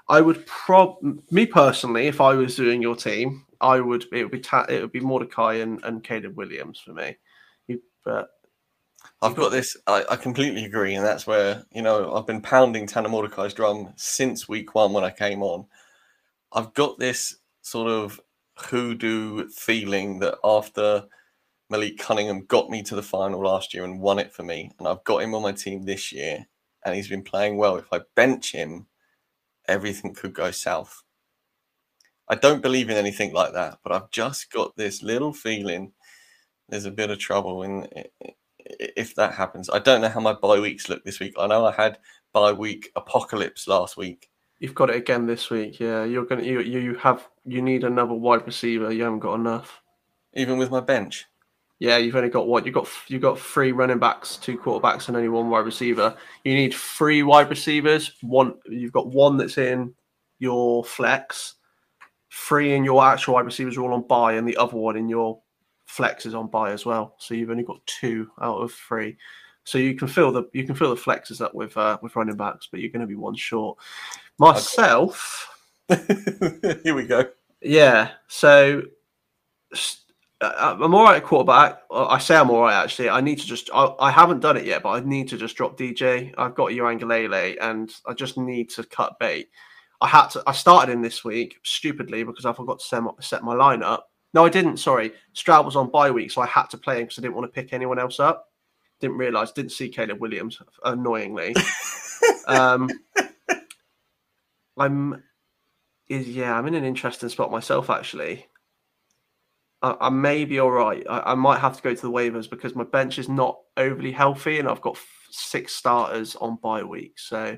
I 0.10 0.22
would 0.22 0.46
prob 0.46 0.98
me 1.32 1.46
personally, 1.46 2.08
if 2.08 2.22
I 2.22 2.34
was 2.34 2.56
doing 2.56 2.82
your 2.82 2.96
team, 2.96 3.46
I 3.60 3.80
would 3.80 4.06
it 4.14 4.24
would 4.24 4.32
be 4.32 4.40
ta- 4.40 4.66
it 4.70 4.82
would 4.82 4.92
be 4.92 5.00
Mordecai 5.00 5.56
and, 5.56 5.84
and 5.84 6.04
Caleb 6.04 6.38
Williams 6.38 6.80
for 6.80 6.94
me. 6.94 7.18
You, 7.68 7.82
but 8.06 8.30
I've 9.22 9.36
got, 9.36 9.52
this. 9.52 9.76
I, 9.88 10.06
I, 10.12 10.16
completely 10.16 10.66
agree, 10.66 10.96
and 10.96 11.06
that's 11.06 11.28
where 11.28 11.64
you 11.72 11.82
know 11.82 12.14
I've 12.14 12.28
been 12.28 12.42
pounding 12.42 12.88
Tanner 12.88 13.10
Mordecai's 13.10 13.54
drum 13.54 13.94
since 13.96 14.48
week 14.48 14.76
one 14.76 14.94
when 14.94 15.04
I 15.04 15.10
came 15.10 15.44
on. 15.44 15.66
I've 16.54 16.74
got 16.74 17.00
this 17.00 17.38
sort 17.62 17.90
of 17.90 18.22
hoodoo 18.56 19.50
feeling 19.50 20.20
that 20.20 20.36
after 20.44 21.06
Malik 21.70 21.98
Cunningham 21.98 22.46
got 22.46 22.70
me 22.70 22.82
to 22.84 22.96
the 22.96 23.04
final 23.04 23.42
last 23.42 23.74
year 23.74 23.84
and 23.84 24.00
won 24.00 24.20
it 24.20 24.34
for 24.34 24.44
me, 24.44 24.72
and 24.80 24.88
I've 24.88 25.04
got 25.04 25.22
him 25.22 25.36
on 25.36 25.42
my 25.42 25.52
team 25.52 25.84
this 25.84 26.12
year 26.12 26.48
and 26.86 26.96
he's 26.96 27.10
been 27.10 27.24
playing 27.24 27.58
well. 27.58 27.76
If 27.76 27.92
I 27.92 28.00
bench 28.16 28.54
him, 28.54 28.88
everything 29.68 30.14
could 30.14 30.34
go 30.34 30.52
south. 30.52 31.04
I 32.30 32.36
don't 32.36 32.62
believe 32.62 32.90
in 32.90 32.98
anything 32.98 33.34
like 33.34 33.54
that, 33.54 33.80
but 33.84 33.92
I've 33.92 34.10
just 34.12 34.52
got 34.52 34.76
this 34.78 35.04
little 35.04 35.34
feeling 35.34 35.94
there's 36.70 36.86
a 36.86 36.92
bit 36.92 37.10
of 37.10 37.20
trouble 37.20 37.64
in 37.64 37.88
if 38.60 39.16
that 39.16 39.34
happens. 39.34 39.70
I 39.70 39.80
don't 39.80 40.02
know 40.02 40.10
how 40.10 40.20
my 40.20 40.34
bye 40.34 40.60
weeks 40.60 40.90
look 40.90 41.04
this 41.04 41.20
week. 41.20 41.34
I 41.38 41.48
know 41.48 41.66
I 41.66 41.72
had 41.72 42.00
bye 42.34 42.52
week 42.52 42.92
apocalypse 42.96 43.68
last 43.68 43.98
week. 43.98 44.30
You've 44.60 44.76
got 44.76 44.90
it 44.90 44.96
again 44.96 45.26
this 45.26 45.50
week. 45.50 45.80
Yeah, 45.80 46.04
you're 46.04 46.26
gonna 46.26 46.44
you 46.44 46.60
you 46.60 46.96
have 46.96 47.28
you 47.46 47.62
need 47.62 47.84
another 47.84 48.14
wide 48.14 48.46
receiver. 48.46 48.92
You 48.92 49.04
haven't 49.04 49.20
got 49.20 49.36
enough. 49.36 49.82
Even 50.34 50.58
with 50.58 50.72
my 50.72 50.82
bench. 50.82 51.26
Yeah, 51.80 51.98
you've 51.98 52.16
only 52.16 52.30
got 52.30 52.48
what 52.48 52.66
you've 52.66 52.74
got. 52.74 52.88
You've 53.08 53.22
got 53.22 53.40
three 53.40 53.72
running 53.72 54.00
backs, 54.00 54.38
two 54.38 54.58
quarterbacks, 54.58 55.08
and 55.08 55.18
only 55.18 55.30
one 55.30 55.50
wide 55.50 55.66
receiver. 55.66 56.16
You 56.44 56.56
need 56.56 56.74
three 56.74 57.22
wide 57.22 57.50
receivers. 57.50 58.14
One, 58.22 58.56
you've 58.66 58.94
got 58.94 59.08
one 59.08 59.38
that's 59.38 59.60
in 59.60 59.94
your 60.40 60.84
flex, 60.84 61.56
three 62.32 62.74
in 62.74 62.84
your 62.84 63.04
actual 63.06 63.36
wide 63.36 63.46
receivers 63.46 63.78
are 63.78 63.82
all 63.82 63.94
on 63.94 64.08
buy, 64.08 64.34
and 64.34 64.48
the 64.48 64.58
other 64.58 64.76
one 64.76 64.98
in 64.98 65.08
your 65.08 65.40
flex 65.86 66.26
is 66.26 66.34
on 66.34 66.48
buy 66.48 66.72
as 66.72 66.86
well. 66.86 67.16
So 67.20 67.36
you've 67.36 67.52
only 67.52 67.64
got 67.64 67.86
two 67.86 68.30
out 68.42 68.58
of 68.58 68.72
three. 68.74 69.18
So 69.64 69.78
you 69.78 69.96
can 69.96 70.08
fill 70.08 70.32
the 70.32 70.46
you 70.54 70.64
can 70.64 70.76
fill 70.76 70.96
the 70.96 71.02
flexes 71.02 71.42
up 71.42 71.54
with 71.54 71.76
uh, 71.78 71.98
with 72.02 72.16
running 72.16 72.38
backs, 72.38 72.70
but 72.72 72.80
you're 72.80 72.90
going 72.92 73.02
to 73.02 73.08
be 73.08 73.16
one 73.16 73.36
short. 73.36 73.78
Myself, 74.40 75.54
here 75.90 76.96
we 76.96 77.06
go. 77.06 77.26
Yeah. 77.62 78.12
So 78.28 78.84
I'm 80.40 80.94
all 80.94 81.04
right 81.04 81.18
at 81.18 81.24
quarterback. 81.24 81.82
I 81.92 82.20
say 82.20 82.36
I'm 82.36 82.52
all 82.52 82.62
right 82.62 82.84
actually. 82.84 83.10
I 83.10 83.22
need 83.22 83.40
to 83.40 83.48
just. 83.48 83.70
I, 83.74 83.92
I, 84.00 84.12
haven't 84.12 84.42
done 84.42 84.56
it 84.56 84.66
yet, 84.66 84.84
but 84.84 84.90
I 84.90 85.00
need 85.00 85.28
to 85.30 85.38
just 85.38 85.56
drop 85.56 85.78
DJ. 85.78 86.34
I've 86.38 86.54
got 86.54 86.70
Uiagalelei, 86.70 87.58
and 87.60 87.92
I 88.06 88.14
just 88.14 88.38
need 88.38 88.70
to 88.72 88.84
cut 88.84 89.18
bait. 89.20 89.50
I 90.00 90.08
had 90.08 90.28
to. 90.30 90.44
I 90.46 90.52
started 90.52 90.92
in 90.92 91.02
this 91.02 91.24
week 91.24 91.60
stupidly 91.64 92.24
because 92.24 92.46
I 92.46 92.54
forgot 92.54 92.80
to 92.80 92.86
set 92.86 93.02
my, 93.02 93.12
set 93.20 93.44
my 93.44 93.56
lineup. 93.56 94.02
No, 94.36 94.46
I 94.46 94.50
didn't. 94.50 94.78
Sorry, 94.78 95.12
Stroud 95.34 95.66
was 95.66 95.76
on 95.76 95.90
bye 95.90 96.12
week, 96.12 96.30
so 96.30 96.42
I 96.42 96.48
had 96.48 96.70
to 96.70 96.78
play 96.78 96.98
him 96.98 97.06
because 97.06 97.18
I 97.18 97.24
didn't 97.24 97.36
want 97.36 97.52
to 97.52 97.62
pick 97.62 97.74
anyone 97.74 97.98
else 97.98 98.20
up. 98.20 98.52
Didn't 99.00 99.18
realize. 99.18 99.52
Didn't 99.52 99.72
see 99.72 99.90
Caleb 99.90 100.20
Williams. 100.20 100.62
Annoyingly. 100.84 101.56
um, 102.48 102.90
I'm. 104.78 105.24
Is 106.10 106.30
yeah. 106.30 106.56
I'm 106.56 106.68
in 106.68 106.76
an 106.76 106.86
interesting 106.86 107.30
spot 107.30 107.50
myself 107.50 107.90
actually. 107.90 108.46
I, 109.82 109.96
I 110.02 110.10
may 110.10 110.46
be 110.46 110.60
all 110.60 110.72
right. 110.72 111.04
I, 111.10 111.32
I, 111.32 111.36
might 111.36 111.60
have 111.60 111.76
to 111.78 111.82
go 111.82 111.94
to 111.94 112.02
the 112.02 112.12
waivers 112.12 112.50
because 112.50 112.76
my 112.76 112.84
bench 112.84 113.20
is 113.20 113.30
not 113.30 113.60
overly 113.76 114.12
healthy, 114.12 114.60
and 114.60 114.68
I've 114.68 114.82
got 114.82 114.96
f- 114.96 115.28
six 115.30 115.74
starters 115.74 116.36
on 116.36 116.58
bye 116.58 116.84
week. 116.84 117.20
So, 117.20 117.58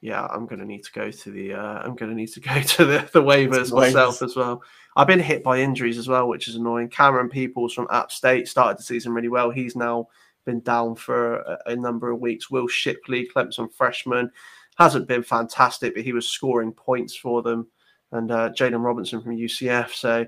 yeah, 0.00 0.26
I'm 0.26 0.46
going 0.46 0.58
to 0.58 0.66
need 0.66 0.84
to 0.84 0.92
go 0.92 1.10
to 1.10 1.30
the. 1.30 1.54
Uh, 1.54 1.78
I'm 1.82 1.96
going 1.96 2.10
to 2.10 2.16
need 2.16 2.32
to 2.32 2.40
go 2.40 2.60
to 2.60 2.84
the, 2.84 3.08
the 3.12 3.22
waivers 3.22 3.72
myself 3.72 4.22
as 4.22 4.36
well. 4.36 4.62
I've 4.96 5.06
been 5.06 5.20
hit 5.20 5.42
by 5.42 5.60
injuries 5.60 5.98
as 5.98 6.08
well, 6.08 6.28
which 6.28 6.46
is 6.46 6.56
annoying. 6.56 6.88
Camerun 6.88 7.30
Peoples 7.30 7.72
from 7.72 7.88
App 7.90 8.12
State 8.12 8.46
started 8.46 8.78
the 8.78 8.84
season 8.84 9.12
really 9.12 9.28
well. 9.28 9.50
He's 9.50 9.76
now 9.76 10.08
been 10.44 10.60
down 10.60 10.94
for 10.94 11.36
a, 11.36 11.58
a 11.66 11.76
number 11.76 12.10
of 12.10 12.20
weeks. 12.20 12.50
Will 12.50 12.68
Shipley, 12.68 13.28
Clemson 13.34 13.72
freshman, 13.72 14.30
hasn't 14.76 15.08
been 15.08 15.22
fantastic, 15.22 15.94
but 15.94 16.04
he 16.04 16.12
was 16.12 16.28
scoring 16.28 16.72
points 16.72 17.16
for 17.16 17.42
them. 17.42 17.66
And 18.12 18.30
uh, 18.30 18.50
Jaylon 18.50 18.84
Robinson 18.84 19.22
from 19.22 19.36
UCF. 19.36 19.90
So 19.90 20.26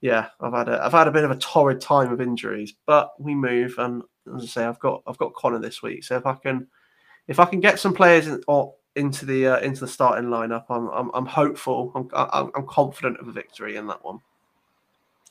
yeah, 0.00 0.28
I've 0.40 0.52
had 0.52 0.68
a 0.68 0.84
I've 0.84 0.92
had 0.92 1.08
a 1.08 1.12
bit 1.12 1.24
of 1.24 1.30
a 1.30 1.36
torrid 1.36 1.80
time 1.80 2.12
of 2.12 2.20
injuries, 2.20 2.74
but 2.86 3.12
we 3.18 3.34
move, 3.34 3.74
and 3.78 4.02
as 4.36 4.42
I 4.42 4.46
say, 4.46 4.64
I've 4.64 4.78
got 4.78 5.02
I've 5.06 5.18
got 5.18 5.34
Connor 5.34 5.58
this 5.58 5.82
week, 5.82 6.04
so 6.04 6.16
if 6.16 6.26
I 6.26 6.34
can 6.34 6.66
if 7.28 7.40
I 7.40 7.44
can 7.46 7.60
get 7.60 7.80
some 7.80 7.94
players 7.94 8.26
in, 8.26 8.42
or 8.46 8.74
into 8.94 9.26
the 9.26 9.46
uh, 9.46 9.58
into 9.60 9.80
the 9.80 9.88
starting 9.88 10.28
lineup, 10.30 10.64
I'm 10.68 10.88
I'm, 10.88 11.10
I'm 11.14 11.26
hopeful, 11.26 11.92
I'm, 11.94 12.08
I'm, 12.14 12.50
I'm 12.54 12.66
confident 12.66 13.18
of 13.18 13.28
a 13.28 13.32
victory 13.32 13.76
in 13.76 13.86
that 13.86 14.04
one. 14.04 14.20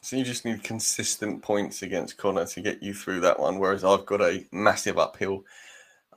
So 0.01 0.18
you 0.18 0.24
just 0.24 0.45
need 0.45 0.63
consistent 0.63 1.41
points 1.41 1.82
against 1.82 2.18
Connor 2.18 2.45
to 2.45 2.61
get 2.61 2.84
you 2.84 2.93
through 2.93 3.22
that 3.22 3.39
one, 3.39 3.57
whereas 3.57 3.84
I've 3.84 4.05
got 4.05 4.22
a 4.22 4.45
massive 4.51 4.97
uphill 4.97 5.45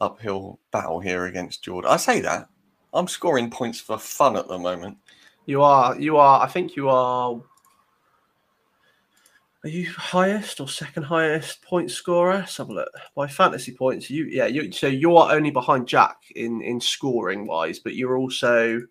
uphill 0.00 0.58
battle 0.70 1.00
here 1.00 1.26
against 1.26 1.64
Jordan. 1.64 1.90
I 1.90 1.96
say 1.96 2.20
that 2.20 2.48
I'm 2.94 3.08
scoring 3.08 3.50
points 3.50 3.80
for 3.80 3.98
fun 3.98 4.36
at 4.36 4.48
the 4.48 4.58
moment. 4.58 4.96
You 5.46 5.62
are, 5.62 5.98
you 5.98 6.18
are. 6.18 6.42
I 6.42 6.46
think 6.46 6.76
you 6.76 6.88
are 6.88 7.40
Are 9.64 9.68
you 9.68 9.90
highest 9.90 10.60
or 10.60 10.68
second 10.68 11.02
highest 11.02 11.62
point 11.62 11.90
scorer? 11.90 12.34
Let's 12.38 12.56
have 12.58 12.68
a 12.68 12.72
look. 12.74 12.90
By 13.16 13.26
fantasy 13.26 13.72
points, 13.72 14.08
you 14.08 14.24
yeah, 14.26 14.46
you 14.46 14.70
so 14.70 14.86
you 14.86 15.16
are 15.16 15.32
only 15.32 15.50
behind 15.50 15.88
Jack 15.88 16.16
in 16.36 16.62
in 16.62 16.80
scoring 16.80 17.46
wise, 17.46 17.78
but 17.80 17.94
you're 17.96 18.16
also 18.16 18.82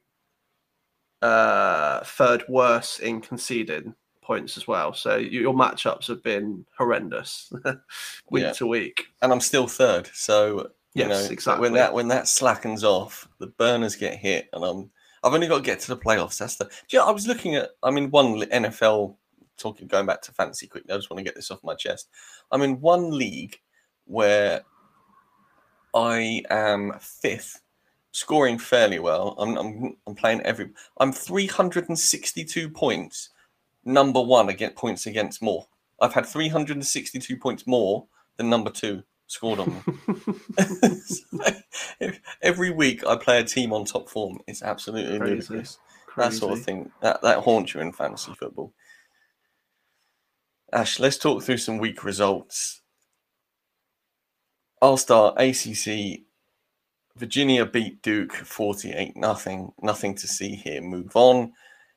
uh 1.22 2.03
third 2.03 2.43
worst 2.47 2.99
in 2.99 3.22
conceded 3.22 3.91
points 4.22 4.57
as 4.57 4.68
well. 4.68 4.93
So 4.93 5.15
your 5.18 5.53
matchups 5.53 6.07
have 6.07 6.22
been 6.22 6.65
horrendous 6.78 7.51
week 8.30 8.43
Yeah. 8.43 8.51
to 8.53 8.68
week. 8.68 9.05
and 9.22 9.32
I'm 9.32 9.39
still 9.41 9.68
third. 9.68 10.09
So 10.13 10.70
you 10.93 11.03
Yes, 11.05 11.09
know, 11.28 11.32
exactly. 11.32 11.61
when 11.61 11.74
that 11.74 11.93
when 11.93 12.07
that 12.09 12.28
slackens 12.28 12.84
off, 12.84 13.28
the 13.39 13.47
burners 13.47 13.95
get 13.95 14.15
hit, 14.18 14.49
and 14.51 14.63
I'm 14.65 14.91
I've 15.24 15.34
only 15.34 15.47
got 15.47 15.57
to 15.57 15.63
get 15.63 15.80
to 15.82 15.88
the 15.89 15.97
playoffs. 15.97 16.38
That's 16.39 16.55
the. 16.57 16.70
You 16.89 16.99
know, 16.99 17.05
I 17.07 17.11
was 17.11 17.28
looking 17.28 17.55
at. 17.55 17.70
I 17.84 17.91
mean, 17.91 18.09
one 18.11 18.39
NFL. 18.41 19.15
Talking 19.58 19.88
going 19.88 20.05
back 20.05 20.22
to 20.24 20.32
fantasy 20.32 20.68
quickly. 20.68 20.93
I 20.93 20.97
just 20.97 21.10
want 21.10 21.20
to 21.20 21.24
get 21.24 21.36
this 21.36 21.51
off 21.51 21.64
my 21.64 21.76
chest. 21.76 22.10
I'm 22.51 22.62
in 22.62 22.80
one 22.80 23.12
league 23.12 23.60
where 24.05 24.62
I 25.93 26.43
am 26.49 26.93
fifth, 26.99 27.62
scoring 28.12 28.60
fairly 28.60 28.99
well. 28.99 29.36
I'm 29.38 29.58
I'm, 29.58 29.97
I'm 30.05 30.16
playing 30.16 30.41
every. 30.41 30.70
I'm 30.99 31.12
362 31.12 32.70
points, 32.70 33.30
number 33.84 34.22
one 34.22 34.49
against 34.49 34.76
points 34.76 35.08
against 35.08 35.41
more. 35.41 35.68
I've 35.99 36.14
had 36.14 36.26
362 36.26 37.38
points 37.38 37.66
more 37.66 38.05
than 38.38 38.49
number 38.49 38.70
two 38.70 39.03
scored 39.28 39.60
on 39.60 39.74
me. 39.74 40.34
So, 41.99 42.12
every 42.41 42.72
week 42.72 43.05
I 43.05 43.16
play 43.16 43.39
a 43.39 43.43
team 43.43 43.74
on 43.74 43.86
top 43.86 44.10
form. 44.10 44.39
It's 44.47 44.64
absolutely 44.64 45.18
Crazy. 45.20 45.34
ludicrous. 45.36 45.80
That 46.16 46.34
sort 46.34 46.58
of 46.58 46.64
thing 46.64 46.91
that 47.01 47.22
that 47.22 47.39
haunts 47.39 47.74
you 47.74 47.82
in 47.82 47.91
fantasy 47.91 48.34
football. 48.34 48.74
Ash, 50.74 50.99
let's 50.99 51.18
talk 51.18 51.43
through 51.43 51.57
some 51.57 51.78
week 51.78 52.03
results. 52.03 52.82
I'll 54.82 54.97
start 54.97 55.39
ACC. 55.39 56.24
Virginia 57.15 57.65
beat 57.65 58.01
Duke 58.01 58.34
48 58.34 59.15
nothing. 59.15 59.72
Nothing 59.82 60.13
to 60.15 60.28
see 60.28 60.55
here. 60.55 60.82
Move 60.82 61.15
on. 61.15 61.53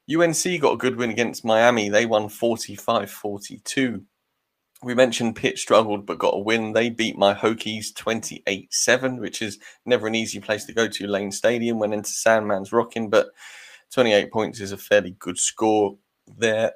UNC 0.08 0.60
got 0.60 0.74
a 0.74 0.78
good 0.78 0.96
win 0.96 1.10
against 1.10 1.44
Miami. 1.44 1.88
They 1.88 2.06
won 2.06 2.28
45 2.28 3.10
42. 3.10 4.02
We 4.82 4.94
mentioned 4.94 5.36
Pitt 5.36 5.58
struggled 5.58 6.06
but 6.06 6.18
got 6.18 6.34
a 6.34 6.38
win. 6.38 6.72
They 6.72 6.90
beat 6.90 7.18
my 7.18 7.34
Hokies 7.34 7.94
28 7.94 8.72
7, 8.72 9.18
which 9.18 9.42
is 9.42 9.58
never 9.84 10.06
an 10.06 10.14
easy 10.14 10.38
place 10.38 10.64
to 10.66 10.72
go 10.72 10.86
to. 10.86 11.06
Lane 11.08 11.32
Stadium 11.32 11.80
went 11.80 11.92
into 11.92 12.10
Sandman's 12.10 12.72
Rocking, 12.72 13.10
but 13.10 13.26
28 13.92 14.30
points 14.32 14.60
is 14.60 14.70
a 14.70 14.78
fairly 14.78 15.16
good 15.18 15.38
score 15.38 15.98
there. 16.38 16.72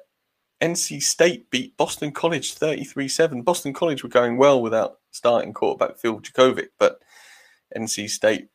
NC 0.61 1.01
State 1.03 1.49
beat 1.51 1.75
Boston 1.77 2.11
College 2.11 2.53
33 2.53 3.07
7. 3.07 3.41
Boston 3.41 3.73
College 3.73 4.03
were 4.03 4.09
going 4.09 4.37
well 4.37 4.61
without 4.61 4.99
starting 5.11 5.53
quarterback 5.53 5.97
Phil 5.97 6.19
Jurkovec, 6.19 6.67
but 6.79 6.99
NC 7.75 8.09
State, 8.09 8.47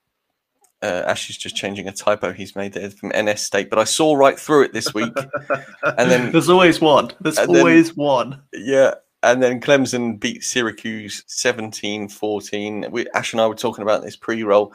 uh, 0.83 1.03
Ash 1.07 1.29
is 1.29 1.37
just 1.37 1.57
changing 1.57 1.89
a 1.89 1.93
typo 1.93 2.33
he's 2.33 2.57
made 2.57 2.73
there 2.73 2.91
from 2.91 3.13
NS 3.15 3.43
State, 3.43 3.69
but 3.69 3.79
I 3.79 3.85
saw 3.85 4.15
right 4.15 4.39
through 4.39 4.65
it 4.65 4.73
this 4.73 4.95
week. 4.95 5.13
And 5.99 6.11
then- 6.11 6.33
there's 6.33 6.49
always 6.49 6.81
one. 6.81 7.11
There's 7.21 7.39
and 7.39 7.55
then- 7.55 7.61
always 7.61 7.97
one. 7.97 8.43
Yeah. 8.53 8.95
And 9.23 9.43
then 9.43 9.61
Clemson 9.61 10.19
beat 10.19 10.43
Syracuse 10.43 11.23
17 11.27 12.09
14. 12.09 12.87
We, 12.91 13.07
Ash 13.15 13.35
and 13.35 13.41
I 13.43 13.47
were 13.47 13.55
talking 13.55 13.83
about 13.83 14.03
this 14.03 14.17
pre 14.17 14.43
roll. 14.43 14.73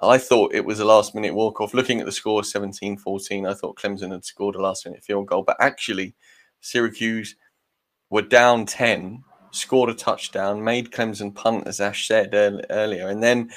I 0.00 0.16
thought 0.16 0.54
it 0.54 0.64
was 0.64 0.80
a 0.80 0.84
last 0.86 1.14
minute 1.14 1.34
walk 1.34 1.60
off. 1.60 1.74
Looking 1.74 2.00
at 2.00 2.06
the 2.06 2.12
score 2.12 2.42
17 2.42 2.96
14, 2.96 3.46
I 3.46 3.52
thought 3.52 3.76
Clemson 3.76 4.10
had 4.12 4.24
scored 4.24 4.54
a 4.54 4.62
last 4.62 4.86
minute 4.86 5.04
field 5.04 5.26
goal. 5.26 5.42
But 5.42 5.58
actually, 5.60 6.14
Syracuse 6.64 7.36
were 8.10 8.22
down 8.22 8.64
10, 8.66 9.22
scored 9.50 9.90
a 9.90 9.94
touchdown, 9.94 10.64
made 10.64 10.90
Clemson 10.90 11.34
punt, 11.34 11.66
as 11.66 11.80
Ash 11.80 12.06
said 12.08 12.34
earl- 12.34 12.62
earlier, 12.70 13.08
and 13.08 13.22
then 13.22 13.50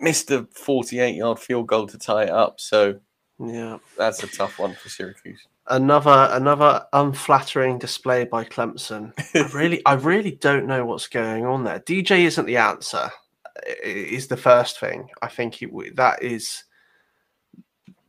missed 0.00 0.30
a 0.30 0.46
48 0.54 1.14
yard 1.14 1.38
field 1.38 1.66
goal 1.68 1.86
to 1.86 1.98
tie 1.98 2.24
it 2.24 2.30
up. 2.30 2.60
So 2.60 2.98
Yeah. 3.38 3.78
that's 3.96 4.22
a 4.22 4.26
tough 4.26 4.58
one 4.58 4.74
for 4.74 4.88
Syracuse. 4.88 5.46
Another 5.68 6.28
another 6.30 6.86
unflattering 6.92 7.78
display 7.78 8.24
by 8.24 8.44
Clemson. 8.44 9.12
I 9.34 9.48
really 9.56 9.82
I 9.84 9.94
really 9.94 10.32
don't 10.32 10.66
know 10.66 10.84
what's 10.84 11.08
going 11.08 11.44
on 11.44 11.64
there. 11.64 11.80
DJ 11.80 12.20
isn't 12.24 12.46
the 12.46 12.56
answer. 12.58 13.10
Is 13.82 14.28
the 14.28 14.36
first 14.36 14.78
thing. 14.78 15.08
I 15.22 15.28
think 15.28 15.60
it, 15.62 15.96
that 15.96 16.22
is 16.22 16.62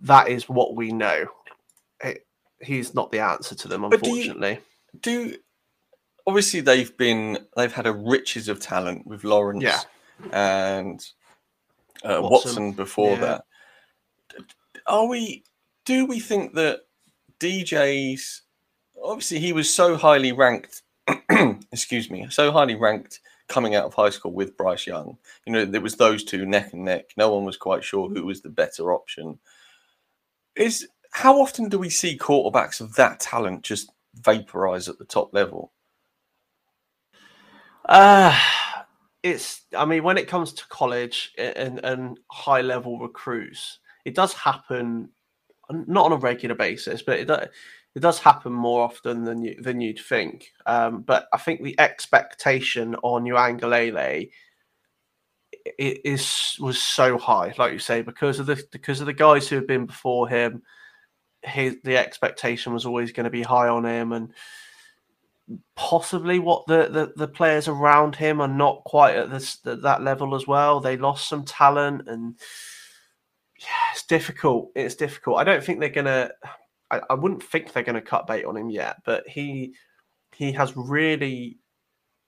that 0.02 0.28
is 0.28 0.48
what 0.48 0.76
we 0.76 0.92
know. 0.92 1.26
He's 2.62 2.94
not 2.94 3.12
the 3.12 3.20
answer 3.20 3.56
to 3.56 3.68
them, 3.68 3.88
But 3.90 4.02
do 4.02 4.10
you- 4.10 4.16
unfortunately. 4.32 4.60
do 5.02 5.36
obviously 6.26 6.60
they've 6.62 6.96
been 6.98 7.38
they've 7.56 7.72
had 7.74 7.88
a 7.88 7.94
riches 7.94 8.48
of 8.50 8.60
talent 8.60 9.06
with 9.08 9.24
Lawrence 9.24 9.64
Yeah. 9.64 9.80
and 10.32 11.00
uh, 12.04 12.20
Watson. 12.22 12.30
Watson. 12.32 12.72
before 12.74 13.12
Yeah. 13.12 13.20
that. 13.20 13.44
Are 14.88 15.06
we? 15.08 15.44
Do 15.86 16.06
we 16.06 16.20
think 16.20 16.54
that 16.56 16.82
DJ's 17.40 18.44
obviously 19.04 19.40
he 19.40 19.54
was 19.54 19.74
so 19.74 19.96
highly 19.96 20.32
ranked? 20.32 20.82
excuse 21.72 22.10
me, 22.10 22.28
so 22.30 22.52
highly 22.52 22.76
ranked 22.76 23.20
coming 23.48 23.76
out 23.76 23.86
of 23.86 23.94
high 23.94 24.10
school 24.10 24.34
with 24.34 24.58
Bryce 24.58 24.86
Young. 24.86 25.18
You 25.46 25.54
know, 25.54 25.66
there 25.66 25.80
was 25.82 25.96
those 25.96 26.24
two 26.24 26.46
neck 26.46 26.74
and 26.74 26.84
neck. 26.84 27.12
No 27.16 27.34
one 27.34 27.46
was 27.46 27.56
quite 27.56 27.84
sure 27.84 28.10
who 28.10 28.26
was 28.26 28.42
the 28.42 28.50
better 28.50 28.92
option. 28.94 29.40
Is 30.56 30.88
how 31.18 31.42
often 31.42 31.68
do 31.68 31.80
we 31.80 31.90
see 31.90 32.16
quarterbacks 32.16 32.80
of 32.80 32.94
that 32.94 33.20
talent 33.20 33.64
just 33.64 33.92
vaporize 34.14 34.88
at 34.88 35.00
the 35.00 35.06
top 35.06 35.34
level? 35.34 35.72
Uh 37.86 38.40
it's 39.24 39.64
I 39.76 39.86
mean 39.86 40.04
when 40.04 40.20
it 40.20 40.28
comes 40.28 40.54
to 40.54 40.68
college 40.68 41.34
and 41.40 41.84
and 41.84 42.20
high 42.30 42.62
level 42.62 43.00
recruits, 43.00 43.80
it 44.06 44.14
does 44.14 44.34
happen 44.34 45.10
not 45.72 46.06
on 46.06 46.12
a 46.12 46.18
regular 46.18 46.54
basis, 46.54 47.02
but 47.02 47.20
it 47.20 47.30
it 47.96 48.00
does 48.00 48.20
happen 48.20 48.54
more 48.54 48.84
often 48.84 49.24
than 49.24 49.42
you 49.42 49.60
than 49.60 49.82
you'd 49.82 50.00
think. 50.00 50.52
Um, 50.68 51.02
but 51.02 51.28
I 51.34 51.38
think 51.40 51.64
the 51.64 51.80
expectation 51.80 52.94
on 53.02 53.24
Uiagalelei 53.24 54.30
it 55.66 56.02
is 56.06 56.58
was 56.60 56.80
so 56.80 57.18
high, 57.18 57.56
like 57.58 57.74
you 57.74 57.80
say, 57.80 58.04
because 58.04 58.38
of 58.38 58.46
the 58.46 58.64
because 58.72 59.00
of 59.00 59.08
the 59.08 59.14
guys 59.14 59.48
who 59.48 59.56
have 59.56 59.68
been 59.68 59.88
before 59.88 60.30
him. 60.30 60.62
His 61.48 61.78
the 61.84 61.98
expectation 61.98 62.74
was 62.74 62.86
always 62.86 63.12
going 63.12 63.24
to 63.26 63.30
be 63.30 63.44
high 63.44 63.68
on 63.68 63.86
him, 63.86 64.12
and 64.12 64.34
possibly 65.76 66.40
what 66.40 66.68
the, 66.68 66.90
the, 66.90 67.14
the 67.16 67.28
players 67.28 67.68
around 67.68 68.16
him 68.16 68.42
are 68.42 68.48
not 68.48 68.84
quite 68.84 69.16
at 69.16 69.30
this 69.30 69.60
at 69.66 69.82
that 69.82 70.04
level 70.04 70.36
as 70.36 70.46
well. 70.46 70.80
They 70.80 70.98
lost 70.98 71.30
some 71.30 71.46
talent, 71.46 72.08
and 72.08 72.36
yeah, 73.60 73.68
it's 73.94 74.06
difficult. 74.06 74.72
It's 74.76 74.96
difficult. 74.96 75.38
I 75.38 75.44
don't 75.44 75.64
think 75.64 75.80
they're 75.80 75.90
gonna. 75.90 76.32
I, 76.92 77.02
I 77.10 77.14
wouldn't 77.14 77.44
think 77.44 77.72
they're 77.72 77.84
gonna 77.84 78.02
cut 78.02 78.28
bait 78.28 78.46
on 78.46 78.58
him 78.58 78.70
yet, 78.70 78.98
but 79.06 79.28
he 79.28 79.74
he 80.36 80.52
has 80.54 80.76
really, 80.76 81.58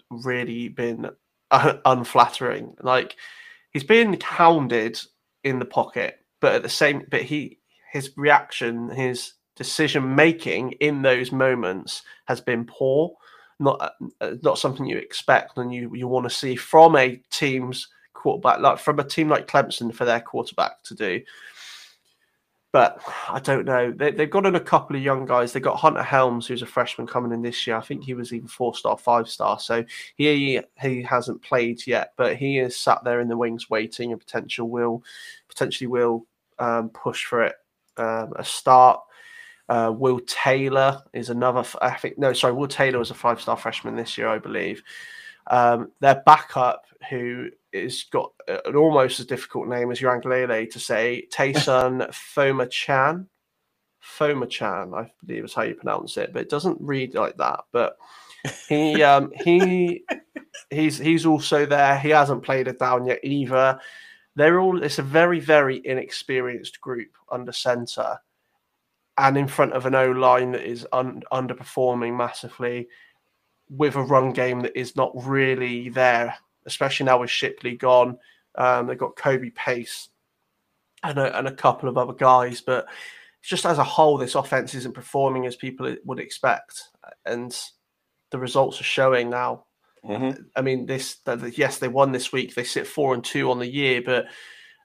really 0.10 0.70
been 0.70 1.10
unflattering. 1.52 2.76
Like 2.82 3.16
he's 3.72 3.84
been 3.84 4.18
hounded 4.22 5.00
in 5.44 5.60
the 5.60 5.66
pocket, 5.66 6.16
but 6.42 6.56
at 6.56 6.64
the 6.64 6.70
same, 6.70 7.06
but 7.10 7.22
he 7.22 7.59
his 7.92 8.12
reaction, 8.16 8.90
his 8.90 9.34
decision 9.56 10.16
making 10.16 10.72
in 10.74 11.02
those 11.02 11.32
moments 11.32 12.04
has 12.26 12.42
been 12.42 12.66
poor. 12.66 13.12
Not 13.60 13.94
uh, 14.22 14.36
not 14.42 14.58
something 14.58 14.86
you 14.86 14.98
expect 14.98 15.58
and 15.58 15.74
you 15.74 15.94
you 15.94 16.08
want 16.08 16.24
to 16.26 16.30
see 16.30 16.56
from 16.56 16.96
a 16.96 17.22
team's 17.30 17.90
quarterback, 18.14 18.60
like 18.60 18.80
from 18.80 19.00
a 19.00 19.04
team 19.04 19.28
like 19.28 19.48
Clemson 19.48 19.94
for 19.94 20.06
their 20.06 20.22
quarterback 20.22 20.82
to 20.84 20.96
do. 20.96 21.22
But 22.72 23.02
I 23.28 23.40
don't 23.40 23.66
know. 23.66 23.92
They, 23.92 24.12
they've 24.12 24.30
got 24.30 24.46
in 24.46 24.56
a 24.56 24.60
couple 24.60 24.96
of 24.96 25.02
young 25.02 25.26
guys. 25.26 25.52
They 25.52 25.60
got 25.60 25.78
Hunter 25.78 26.04
Helms, 26.04 26.46
who's 26.46 26.62
a 26.62 26.68
freshman 26.68 27.08
coming 27.08 27.32
in 27.32 27.42
this 27.42 27.66
year. 27.66 27.76
I 27.76 27.82
think 27.82 28.04
he 28.04 28.14
was 28.14 28.32
even 28.32 28.48
four 28.48 28.76
star, 28.76 28.96
five 28.96 29.28
star. 29.28 29.60
So 29.60 29.84
he 30.16 30.62
he 30.80 31.02
hasn't 31.02 31.42
played 31.42 31.86
yet, 31.86 32.14
but 32.16 32.38
he 32.38 32.60
is 32.60 32.78
sat 32.78 33.04
there 33.04 33.20
in 33.20 33.28
the 33.28 33.38
wings 33.38 33.70
waiting 33.70 34.12
and 34.12 34.22
potential 34.22 34.70
will 34.70 35.04
potentially 35.50 35.88
will 35.88 36.28
um, 36.60 36.90
push 36.90 37.26
for 37.26 37.44
it 37.44 37.56
um, 38.00 38.34
a 38.36 38.44
start. 38.44 39.02
Uh, 39.68 39.94
Will 39.96 40.20
Taylor 40.22 41.04
is 41.14 41.30
another. 41.30 41.64
I 41.82 41.96
think 41.96 42.18
no, 42.18 42.34
sorry. 42.34 42.54
Will 42.54 42.68
Taylor 42.68 43.00
was 43.00 43.12
a 43.12 43.16
five-star 43.16 43.58
freshman 43.58 43.96
this 43.96 44.18
year, 44.18 44.28
I 44.28 44.40
believe. 44.40 44.82
Um, 45.48 45.92
their 46.00 46.24
backup, 46.26 46.86
who 47.10 47.50
is 47.72 48.06
got 48.12 48.32
an 48.48 48.76
almost 48.76 49.20
as 49.20 49.26
difficult 49.28 49.68
name 49.68 49.92
as 49.92 50.00
Uiagalelei 50.00 50.72
to 50.72 50.80
say, 50.80 51.28
Taisun 51.32 52.08
Phommachanh. 52.12 53.28
Foma 54.02 54.48
Chan, 54.48 54.94
I 54.94 55.12
believe 55.26 55.44
is 55.44 55.54
how 55.54 55.64
you 55.64 55.76
pronounce 55.76 56.18
it, 56.18 56.32
but 56.34 56.42
it 56.42 56.50
doesn't 56.50 56.78
read 56.80 57.14
like 57.14 57.38
that. 57.38 57.62
But 57.72 57.98
he 58.68 59.04
um, 59.04 59.32
he 59.44 60.04
he's 60.70 60.98
he's 60.98 61.26
also 61.26 61.66
there. 61.66 62.00
He 62.00 62.10
hasn't 62.10 62.44
played 62.44 62.68
it 62.68 62.80
down 62.80 63.06
yet 63.06 63.20
either. 63.24 63.80
They're 64.36 64.60
all. 64.60 64.84
It's 64.84 65.00
a 65.00 65.04
very 65.04 65.40
very 65.40 65.82
inexperienced 65.86 66.80
group 66.82 67.12
under 67.32 67.52
center 67.52 68.20
and 69.18 69.38
in 69.38 69.48
front 69.48 69.74
of 69.74 69.86
an 69.86 69.96
O 69.96 70.12
line 70.12 70.54
that 70.54 70.66
is 70.66 70.88
un- 70.94 71.24
underperforming 71.32 72.16
massively. 72.16 72.88
with 73.70 73.96
a 73.96 74.02
run 74.02 74.34
game 74.34 74.62
that 74.62 74.76
is 74.76 74.96
not 74.96 75.12
really 75.14 75.90
there, 75.90 76.36
especially 76.66 77.06
now 77.06 77.20
with 77.20 77.30
Shipley 77.30 77.78
gone. 77.78 78.18
Um, 78.56 78.88
they've 78.88 78.98
got 78.98 79.16
Kobe 79.16 79.52
Pace 79.52 80.10
and 81.04 81.20
a, 81.20 81.38
and 81.38 81.48
a 81.48 81.54
couple 81.54 81.88
of 81.88 81.98
other 81.98 82.14
guys, 82.14 82.62
but 82.62 82.88
just 83.42 83.66
as 83.66 83.78
a 83.78 83.84
whole, 83.84 84.18
this 84.18 84.36
offense 84.36 84.74
isn't 84.74 84.96
performing 84.96 85.46
as 85.46 85.56
people 85.56 85.96
would 86.04 86.20
expect, 86.20 86.90
and 87.26 87.56
the 88.32 88.40
results 88.40 88.82
are 88.82 88.86
showing 88.86 89.30
now. 89.30 89.66
Mm-hmm. 90.06 90.42
I 90.56 90.62
mean, 90.62 90.86
this 90.86 91.18
yes, 91.54 91.78
they 91.78 91.88
won 91.88 92.12
this 92.12 92.32
week. 92.32 92.56
They 92.56 92.64
sit 92.64 92.88
four 92.88 93.14
and 93.14 93.24
two 93.24 93.52
on 93.52 93.60
the 93.60 93.68
year, 93.68 94.02
but 94.02 94.26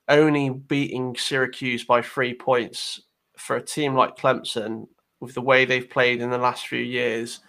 only 0.09 0.51
beating 0.51 1.17
Syracuse 1.17 1.85
by 1.85 2.03
three 2.03 2.35
points 2.35 3.01
for 3.37 3.57
a 3.57 3.62
team 3.62 3.95
like 3.95 4.17
Clemson, 4.17 4.87
with 5.21 5.35
the 5.35 5.41
way 5.41 5.65
they've 5.65 5.89
played 5.89 6.21
in 6.21 6.31
the 6.31 6.39
last 6.39 6.67
few 6.67 6.81
years, 6.81 7.41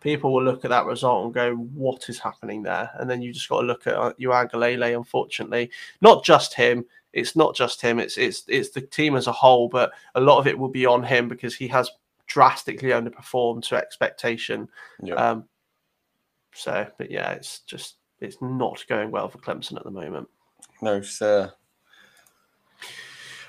people 0.00 0.32
will 0.32 0.44
look 0.44 0.64
at 0.64 0.70
that 0.70 0.86
result 0.86 1.24
and 1.24 1.34
go, 1.34 1.54
"What 1.54 2.08
is 2.08 2.18
happening 2.18 2.62
there?" 2.62 2.90
And 2.94 3.08
then 3.08 3.22
you 3.22 3.32
just 3.32 3.48
got 3.48 3.62
to 3.62 3.66
look 3.66 3.86
at 3.86 3.94
uh, 3.94 4.12
Uiagalelei. 4.20 4.96
Unfortunately, 4.96 5.70
not 6.00 6.24
just 6.24 6.54
him. 6.54 6.84
It's 7.12 7.36
not 7.36 7.54
just 7.54 7.80
him. 7.80 7.98
It's 7.98 8.18
it's 8.18 8.44
it's 8.48 8.70
the 8.70 8.82
team 8.82 9.16
as 9.16 9.26
a 9.26 9.32
whole, 9.32 9.68
but 9.68 9.92
a 10.14 10.20
lot 10.20 10.38
of 10.38 10.46
it 10.46 10.58
will 10.58 10.68
be 10.68 10.86
on 10.86 11.02
him 11.02 11.28
because 11.28 11.54
he 11.54 11.68
has 11.68 11.90
drastically 12.26 12.90
underperformed 12.90 13.62
to 13.68 13.76
expectation. 13.76 14.68
Yeah. 15.02 15.14
Um, 15.14 15.44
so, 16.54 16.86
but 16.98 17.10
yeah, 17.10 17.32
it's 17.32 17.60
just 17.60 17.96
it's 18.20 18.38
not 18.40 18.84
going 18.88 19.10
well 19.10 19.28
for 19.28 19.38
Clemson 19.38 19.76
at 19.76 19.84
the 19.84 19.90
moment. 19.90 20.28
No, 20.80 21.02
sir. 21.02 21.52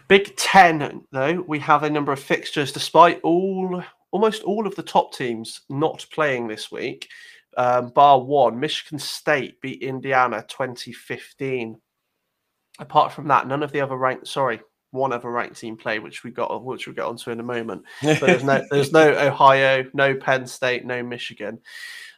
Big 0.08 0.36
Ten, 0.36 1.04
though, 1.12 1.44
we 1.48 1.60
have 1.60 1.84
a 1.84 1.90
number 1.90 2.12
of 2.12 2.20
fixtures 2.20 2.72
despite 2.72 3.20
all 3.22 3.84
almost 4.12 4.44
all 4.44 4.68
of 4.68 4.76
the 4.76 4.84
top 4.84 5.14
teams 5.14 5.62
not 5.70 6.06
playing 6.12 6.48
this 6.48 6.72
week. 6.72 7.10
Um, 7.58 7.90
bar 7.90 8.20
one, 8.20 8.60
Michigan 8.60 9.00
State 9.00 9.60
beat 9.62 9.82
Indiana 9.82 10.46
2015. 10.48 11.78
Apart 12.80 13.14
from 13.14 13.28
that, 13.30 13.48
none 13.48 13.64
of 13.64 13.72
the 13.72 13.82
other 13.82 13.98
ranked 13.98 14.28
sorry, 14.28 14.60
one 14.92 15.14
other 15.14 15.30
ranked 15.30 15.60
team 15.60 15.76
played, 15.78 16.04
which 16.04 16.24
we 16.24 16.32
got 16.32 16.64
which 16.64 16.88
we'll 16.88 16.96
get 16.96 17.06
onto 17.06 17.32
in 17.32 17.40
a 17.40 17.44
moment. 17.44 17.84
But 18.02 18.20
there's 18.20 18.44
no 18.44 18.64
there's 18.70 18.92
no 18.92 19.10
Ohio, 19.28 19.86
no 19.94 20.16
Penn 20.16 20.46
State, 20.48 20.86
no 20.86 21.02
Michigan. 21.02 21.60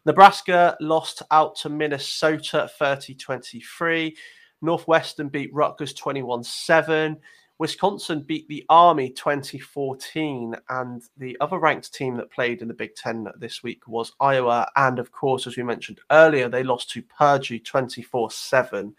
Nebraska 0.08 0.78
lost 0.80 1.22
out 1.32 1.58
to 1.58 1.68
Minnesota 1.68 2.72
30-23. 2.80 4.16
Northwestern 4.62 5.28
beat 5.28 5.54
Rutgers 5.54 5.94
21-7. 5.96 7.18
Wisconsin 7.60 8.22
beat 8.22 8.48
the 8.48 8.64
Army 8.70 9.10
2014, 9.10 10.56
and 10.70 11.04
the 11.18 11.36
other 11.42 11.60
ranked 11.60 11.94
team 11.94 12.16
that 12.16 12.32
played 12.32 12.62
in 12.62 12.70
the 12.70 12.74
Big 12.74 12.96
Ten 12.96 13.28
this 13.38 13.64
week 13.64 13.86
was 13.86 14.14
Iowa. 14.22 14.70
And 14.78 14.98
of 14.98 15.12
course, 15.12 15.46
as 15.46 15.58
we 15.58 15.64
mentioned 15.64 16.00
earlier, 16.10 16.48
they 16.48 16.64
lost 16.64 16.90
to 16.92 17.02
Purdue 17.02 17.60
24 17.60 18.32
7. 18.32 18.96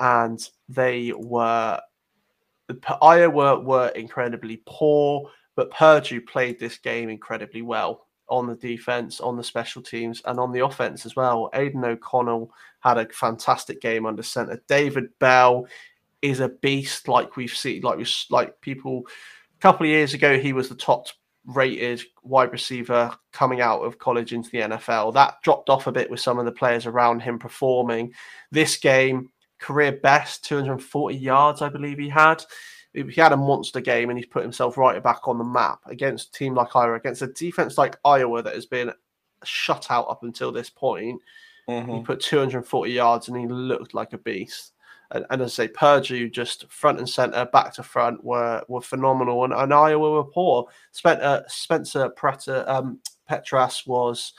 And 0.00 0.50
they 0.68 1.12
were, 1.12 1.80
Iowa 3.00 3.60
were 3.60 3.88
incredibly 3.90 4.62
poor, 4.66 5.30
but 5.54 5.70
Purdue 5.70 6.22
played 6.22 6.58
this 6.58 6.78
game 6.78 7.08
incredibly 7.08 7.62
well 7.62 8.03
on 8.28 8.46
the 8.46 8.56
defense, 8.56 9.20
on 9.20 9.36
the 9.36 9.44
special 9.44 9.82
teams, 9.82 10.22
and 10.24 10.38
on 10.38 10.52
the 10.52 10.64
offense 10.64 11.06
as 11.06 11.16
well. 11.16 11.50
Aidan 11.54 11.84
O'Connell 11.84 12.50
had 12.80 12.98
a 12.98 13.08
fantastic 13.08 13.80
game 13.80 14.06
under 14.06 14.22
center. 14.22 14.62
David 14.68 15.06
Bell 15.18 15.66
is 16.22 16.40
a 16.40 16.48
beast, 16.48 17.08
like 17.08 17.36
we've 17.36 17.54
seen, 17.54 17.82
like 17.82 17.98
we 17.98 18.06
like 18.30 18.60
people. 18.60 19.06
A 19.58 19.60
couple 19.60 19.84
of 19.84 19.90
years 19.90 20.14
ago, 20.14 20.38
he 20.38 20.52
was 20.52 20.68
the 20.68 20.74
top 20.74 21.06
rated 21.46 22.02
wide 22.22 22.52
receiver 22.52 23.14
coming 23.32 23.60
out 23.60 23.80
of 23.80 23.98
college 23.98 24.32
into 24.32 24.50
the 24.50 24.60
NFL. 24.60 25.12
That 25.14 25.36
dropped 25.42 25.68
off 25.68 25.86
a 25.86 25.92
bit 25.92 26.10
with 26.10 26.20
some 26.20 26.38
of 26.38 26.46
the 26.46 26.52
players 26.52 26.86
around 26.86 27.20
him 27.20 27.38
performing. 27.38 28.14
This 28.50 28.76
game, 28.76 29.30
career 29.58 29.92
best, 30.02 30.44
240 30.44 31.16
yards, 31.16 31.62
I 31.62 31.68
believe 31.68 31.98
he 31.98 32.08
had. 32.08 32.42
He 32.94 33.20
had 33.20 33.32
a 33.32 33.36
monster 33.36 33.80
game 33.80 34.08
and 34.08 34.18
he's 34.18 34.26
put 34.26 34.42
himself 34.42 34.78
right 34.78 35.02
back 35.02 35.26
on 35.26 35.38
the 35.38 35.44
map 35.44 35.80
against 35.86 36.28
a 36.28 36.32
team 36.32 36.54
like 36.54 36.76
Iowa, 36.76 36.94
against 36.94 37.22
a 37.22 37.26
defense 37.26 37.76
like 37.76 37.96
Iowa 38.04 38.42
that 38.42 38.54
has 38.54 38.66
been 38.66 38.92
shut 39.42 39.90
out 39.90 40.08
up 40.08 40.22
until 40.22 40.52
this 40.52 40.70
point. 40.70 41.20
Mm-hmm. 41.68 41.96
He 41.96 42.02
put 42.02 42.20
240 42.20 42.92
yards 42.92 43.28
and 43.28 43.36
he 43.36 43.46
looked 43.46 43.94
like 43.94 44.12
a 44.12 44.18
beast. 44.18 44.72
And, 45.10 45.26
and, 45.30 45.42
as 45.42 45.58
I 45.58 45.64
say, 45.64 45.68
Purdue 45.68 46.30
just 46.30 46.70
front 46.70 46.98
and 46.98 47.08
center, 47.08 47.44
back 47.46 47.74
to 47.74 47.82
front 47.82 48.24
were 48.24 48.62
were 48.68 48.80
phenomenal, 48.80 49.44
and, 49.44 49.52
and 49.52 49.72
Iowa 49.72 50.10
were 50.10 50.24
poor. 50.24 50.66
Spencer, 50.92 51.44
Spencer 51.46 52.08
Prater, 52.08 52.64
um, 52.66 53.00
Petras 53.30 53.86
was 53.86 54.32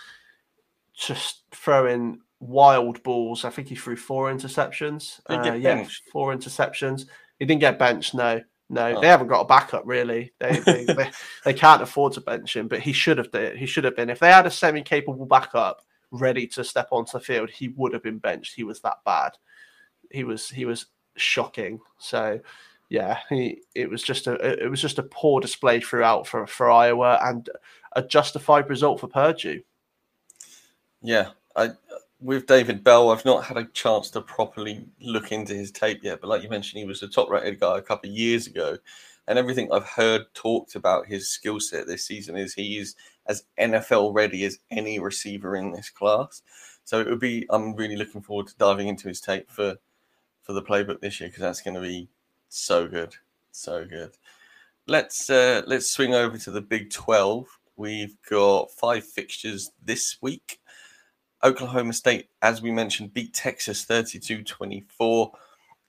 just 0.93 1.43
throwing 1.51 2.19
wild 2.39 3.01
balls. 3.03 3.45
I 3.45 3.51
think 3.51 3.67
he 3.67 3.75
threw 3.75 3.95
four 3.95 4.33
interceptions. 4.33 5.19
Uh, 5.29 5.53
yeah, 5.53 5.87
four 6.11 6.35
interceptions. 6.35 7.05
He 7.39 7.45
didn't 7.45 7.61
get 7.61 7.79
benched. 7.79 8.13
No, 8.13 8.41
no, 8.69 8.95
oh. 8.95 9.01
they 9.01 9.07
haven't 9.07 9.27
got 9.27 9.41
a 9.41 9.45
backup 9.45 9.83
really. 9.85 10.33
They 10.39 10.59
they, 10.59 10.85
they, 10.85 11.11
they 11.43 11.53
can't 11.53 11.81
afford 11.81 12.13
to 12.13 12.21
bench 12.21 12.55
him, 12.55 12.67
but 12.67 12.79
he 12.79 12.93
should 12.93 13.17
have 13.17 13.31
been. 13.31 13.57
He 13.57 13.65
should 13.65 13.83
have 13.83 13.95
been. 13.95 14.09
If 14.09 14.19
they 14.19 14.31
had 14.31 14.45
a 14.45 14.51
semi-capable 14.51 15.25
backup 15.25 15.81
ready 16.11 16.47
to 16.47 16.63
step 16.63 16.89
onto 16.91 17.13
the 17.13 17.19
field, 17.19 17.49
he 17.49 17.69
would 17.69 17.93
have 17.93 18.03
been 18.03 18.19
benched. 18.19 18.55
He 18.55 18.63
was 18.63 18.81
that 18.81 18.97
bad 19.05 19.33
he 20.11 20.23
was 20.23 20.49
he 20.49 20.65
was 20.65 20.87
shocking. 21.15 21.79
So 21.97 22.39
yeah, 22.89 23.19
he 23.29 23.61
it 23.73 23.89
was 23.89 24.03
just 24.03 24.27
a 24.27 24.33
it 24.63 24.69
was 24.69 24.81
just 24.81 24.99
a 24.99 25.03
poor 25.03 25.41
display 25.41 25.79
throughout 25.79 26.27
for 26.27 26.47
for 26.47 26.71
Iowa 26.71 27.19
and 27.23 27.49
a 27.93 28.01
justified 28.01 28.69
result 28.69 28.99
for 28.99 29.07
Purdue. 29.07 29.61
Yeah, 31.01 31.29
I 31.55 31.71
with 32.19 32.47
David 32.47 32.83
Bell, 32.83 33.09
I've 33.09 33.25
not 33.25 33.45
had 33.45 33.57
a 33.57 33.65
chance 33.65 34.09
to 34.11 34.21
properly 34.21 34.85
look 35.01 35.31
into 35.31 35.53
his 35.53 35.71
tape 35.71 36.03
yet, 36.03 36.21
but 36.21 36.29
like 36.29 36.43
you 36.43 36.49
mentioned, 36.49 36.79
he 36.79 36.87
was 36.87 37.03
a 37.03 37.07
top 37.07 37.29
rated 37.29 37.59
guy 37.59 37.77
a 37.77 37.81
couple 37.81 38.09
of 38.09 38.15
years 38.15 38.47
ago. 38.47 38.77
And 39.27 39.39
everything 39.39 39.71
I've 39.71 39.87
heard 39.87 40.21
talked 40.33 40.75
about 40.75 41.07
his 41.07 41.27
skill 41.27 41.59
set 41.59 41.87
this 41.87 42.05
season 42.05 42.37
is 42.37 42.53
he 42.53 42.77
is 42.77 42.95
as 43.27 43.45
NFL 43.59 44.13
ready 44.13 44.43
as 44.45 44.59
any 44.69 44.99
receiver 44.99 45.55
in 45.55 45.71
this 45.71 45.89
class. 45.89 46.43
So 46.83 46.99
it 46.99 47.07
would 47.07 47.19
be, 47.19 47.45
I'm 47.49 47.75
really 47.75 47.95
looking 47.95 48.21
forward 48.21 48.47
to 48.47 48.57
diving 48.57 48.87
into 48.87 49.07
his 49.07 49.19
tape 49.19 49.49
for 49.49 49.77
for 50.43 50.53
the 50.53 50.61
playbook 50.61 51.01
this 51.01 51.19
year 51.19 51.29
because 51.29 51.41
that's 51.41 51.61
going 51.61 51.73
to 51.73 51.81
be 51.81 52.07
so 52.49 52.87
good, 52.87 53.15
so 53.51 53.83
good. 53.83 54.11
Let's 54.87 55.29
uh, 55.29 55.63
let's 55.65 55.89
swing 55.89 56.13
over 56.13 56.37
to 56.37 56.51
the 56.51 56.61
Big 56.61 56.91
Twelve. 56.91 57.47
We've 57.75 58.15
got 58.29 58.69
five 58.71 59.03
fixtures 59.03 59.71
this 59.83 60.17
week. 60.21 60.59
Oklahoma 61.45 61.93
State, 61.93 62.29
as 62.41 62.61
we 62.61 62.71
mentioned, 62.71 63.13
beat 63.13 63.33
Texas 63.33 63.85
32-24. 63.85 65.31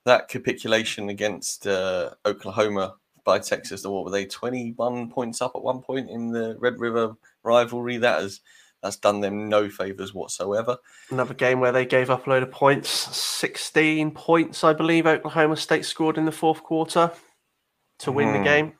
That 0.04 0.28
capitulation 0.28 1.08
against 1.08 1.66
uh, 1.66 2.10
Oklahoma 2.24 2.94
by 3.24 3.40
Texas, 3.40 3.84
what 3.84 4.04
were 4.04 4.10
they, 4.10 4.26
21 4.26 5.10
points 5.10 5.42
up 5.42 5.52
at 5.56 5.62
one 5.62 5.80
point 5.80 6.08
in 6.10 6.30
the 6.30 6.56
Red 6.60 6.78
River 6.78 7.16
rivalry? 7.42 7.96
That 7.96 8.22
is 8.22 8.40
that's 8.82 8.96
done 8.96 9.20
them 9.20 9.48
no 9.48 9.68
favors 9.68 10.14
whatsoever. 10.14 10.76
Another 11.10 11.34
game 11.34 11.58
where 11.58 11.72
they 11.72 11.86
gave 11.86 12.10
up 12.10 12.26
a 12.26 12.30
load 12.30 12.42
of 12.44 12.52
points. 12.52 12.88
16 12.90 14.12
points, 14.12 14.62
I 14.62 14.74
believe, 14.74 15.06
Oklahoma 15.06 15.56
State 15.56 15.86
scored 15.86 16.18
in 16.18 16.26
the 16.26 16.30
fourth 16.30 16.62
quarter 16.62 17.10
to 18.00 18.12
win 18.12 18.32
the 18.32 18.38
Hmm. 18.38 18.44
game. 18.44 18.72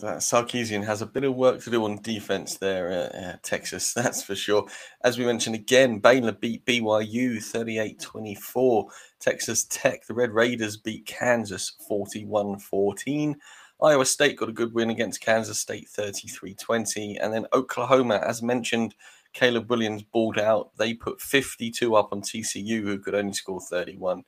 That 0.00 0.18
Sarkisian 0.18 0.84
has 0.84 1.02
a 1.02 1.06
bit 1.06 1.24
of 1.24 1.36
work 1.36 1.62
to 1.62 1.70
do 1.70 1.84
on 1.84 2.02
defense 2.02 2.56
there 2.56 2.90
at 2.90 3.42
Texas, 3.42 3.92
that's 3.94 4.22
for 4.22 4.34
sure. 4.34 4.66
As 5.02 5.18
we 5.18 5.24
mentioned 5.24 5.54
again, 5.54 5.98
Baylor 5.98 6.32
beat 6.32 6.64
BYU 6.66 7.42
38 7.42 8.00
24. 8.00 8.88
Texas 9.20 9.64
Tech, 9.64 10.06
the 10.06 10.14
Red 10.14 10.32
Raiders 10.32 10.76
beat 10.76 11.06
Kansas 11.06 11.76
41 11.88 12.58
14. 12.58 13.36
Iowa 13.82 14.04
State 14.04 14.36
got 14.36 14.48
a 14.48 14.52
good 14.52 14.72
win 14.72 14.90
against 14.90 15.20
Kansas 15.20 15.58
State 15.58 15.88
33 15.88 16.54
20. 16.54 17.18
And 17.18 17.32
then 17.32 17.46
Oklahoma, 17.52 18.16
as 18.16 18.42
mentioned, 18.42 18.94
Caleb 19.32 19.68
Williams 19.68 20.02
balled 20.02 20.38
out. 20.38 20.70
They 20.76 20.94
put 20.94 21.20
52 21.20 21.94
up 21.94 22.12
on 22.12 22.22
TCU, 22.22 22.82
who 22.82 22.98
could 22.98 23.14
only 23.14 23.32
score 23.32 23.60
31. 23.60 24.24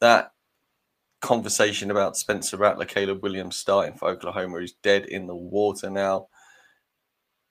That 0.00 0.32
conversation 1.20 1.90
about 1.90 2.16
Spencer 2.16 2.56
Rattler, 2.56 2.84
Caleb 2.84 3.22
Williams 3.22 3.56
starting 3.56 3.94
for 3.94 4.08
Oklahoma 4.08 4.58
is 4.58 4.74
dead 4.82 5.06
in 5.06 5.26
the 5.26 5.34
water 5.34 5.90
now. 5.90 6.28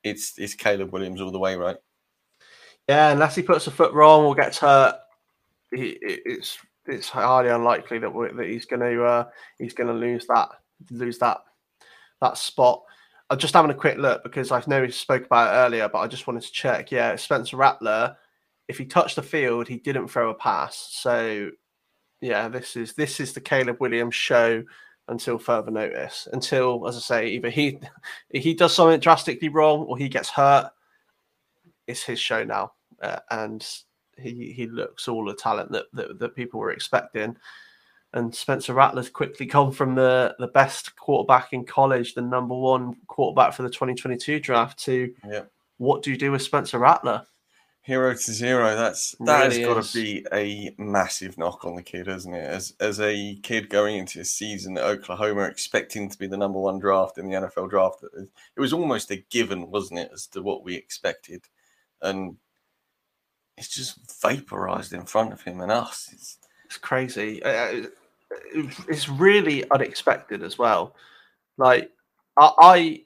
It's 0.04 0.34
it's 0.38 0.54
Caleb 0.54 0.94
Williams 0.94 1.22
all 1.22 1.32
the 1.32 1.40
way, 1.40 1.56
right? 1.56 1.78
Yeah, 2.88 3.12
unless 3.12 3.36
he 3.36 3.42
puts 3.42 3.68
a 3.68 3.72
foot 3.72 3.94
wrong 3.94 4.24
or 4.24 4.36
gets 4.36 4.60
hurt, 4.60 4.96
he, 5.72 5.98
it's 6.02 6.58
it's 6.86 7.10
highly 7.10 7.50
unlikely 7.50 8.00
that 8.00 8.14
that 8.36 8.48
he's 8.48 8.66
going 8.66 8.80
to 8.80 9.04
uh, 9.04 9.26
he's 9.60 9.74
going 9.74 9.88
to 9.88 9.94
lose 9.94 10.26
that 10.28 10.50
lose 10.92 11.18
that 11.20 11.40
that 12.22 12.38
spot. 12.38 12.84
I'm 13.30 13.38
just 13.38 13.54
having 13.54 13.72
a 13.72 13.76
quick 13.76 13.98
look 13.98 14.24
because 14.24 14.52
I 14.52 14.64
know 14.68 14.82
we 14.82 14.92
spoke 14.92 15.26
about 15.26 15.54
it 15.54 15.58
earlier, 15.58 15.90
but 15.90 16.00
I 16.00 16.08
just 16.08 16.28
wanted 16.28 16.44
to 16.44 16.52
check. 16.52 16.92
Yeah, 16.92 17.16
Spencer 17.18 17.58
Rattler, 17.58 18.16
if 18.70 18.78
he 18.78 18.86
touched 18.86 19.18
the 19.18 19.24
field, 19.24 19.68
he 19.68 19.78
didn't 19.78 20.08
throw 20.08 20.30
a 20.30 20.36
pass. 20.36 20.90
So 20.92 21.50
yeah, 22.22 22.48
this 22.48 22.76
is 22.76 22.94
this 22.94 23.20
is 23.20 23.34
the 23.34 23.42
Caleb 23.42 23.78
Williams 23.80 24.16
show 24.16 24.64
until 25.08 25.38
further 25.38 25.72
notice. 25.72 26.28
Until, 26.34 26.88
as 26.88 26.98
I 26.98 27.00
say, 27.00 27.28
either 27.30 27.50
he 27.50 27.80
he 28.34 28.54
does 28.54 28.74
something 28.74 29.00
drastically 29.00 29.50
wrong 29.50 29.82
or 29.86 29.98
he 29.98 30.10
gets 30.10 30.30
hurt. 30.30 30.72
It's 31.88 32.04
his 32.04 32.20
show 32.20 32.44
now. 32.44 32.74
uh, 33.02 33.20
and 33.32 33.66
he 34.18 34.52
he 34.52 34.68
looks 34.68 35.08
all 35.08 35.26
the 35.26 35.34
talent 35.36 35.72
that, 35.72 35.86
that 35.94 36.20
that 36.20 36.36
people 36.36 36.60
were 36.60 36.72
expecting. 36.72 37.38
And 38.14 38.34
Spencer 38.34 38.74
Rattler's 38.74 39.10
quickly 39.10 39.46
come 39.46 39.72
from 39.72 39.94
the 39.96 40.36
the 40.40 40.48
best 40.48 40.96
quarterback 40.96 41.54
in 41.54 41.66
college, 41.66 42.14
the 42.16 42.22
number 42.22 42.56
one 42.56 42.96
quarterback 43.08 43.54
for 43.54 43.64
the 43.64 43.70
2022 43.70 44.40
draft, 44.40 44.80
to 44.86 45.14
Yeah. 45.30 45.44
what 45.78 46.02
do 46.02 46.10
you 46.12 46.18
do 46.18 46.32
with 46.32 46.42
Spencer 46.42 46.80
Rattler? 46.80 47.24
Hero 47.88 48.14
to 48.14 48.20
zero. 48.34 48.76
That's 48.76 49.16
that 49.22 49.44
Really 49.48 49.62
has 49.62 49.66
got 49.66 49.82
to 49.82 49.94
be 49.94 50.26
a 50.34 50.76
massive 50.78 51.38
knock 51.38 51.64
on 51.64 51.78
the 51.78 51.82
kid, 51.82 52.08
hasn't 52.08 52.36
it? 52.36 52.44
As 52.44 52.74
as 52.82 53.00
a 53.00 53.36
kid 53.44 53.70
going 53.70 53.96
into 53.96 54.20
his 54.20 54.30
season 54.30 54.78
at 54.78 54.84
Oklahoma, 54.84 55.44
expecting 55.44 56.10
to 56.10 56.18
be 56.18 56.28
the 56.28 56.36
number 56.36 56.60
one 56.60 56.80
draft 56.80 57.18
in 57.18 57.30
the 57.30 57.36
NFL 57.36 57.70
draft, 57.70 58.04
it 58.04 58.60
was 58.60 58.74
almost 58.74 59.10
a 59.12 59.24
given, 59.30 59.72
wasn't 59.72 60.02
it, 60.02 60.12
as 60.14 60.28
to 60.28 60.42
what 60.42 60.66
we 60.66 60.76
expected, 60.76 61.46
and 62.02 62.36
it's 63.56 63.70
just 63.70 63.98
vaporized 64.22 64.92
in 64.92 65.06
front 65.06 65.32
of 65.32 65.44
him 65.44 65.62
and 65.62 65.72
us. 65.72 66.10
It's, 66.12 66.40
It's 66.66 66.78
crazy. 66.78 67.42
It's 68.54 69.08
really 69.08 69.64
unexpected 69.72 70.44
as 70.44 70.58
well. 70.60 70.94
Like 71.58 71.90
I, 72.36 72.52
I 72.60 73.06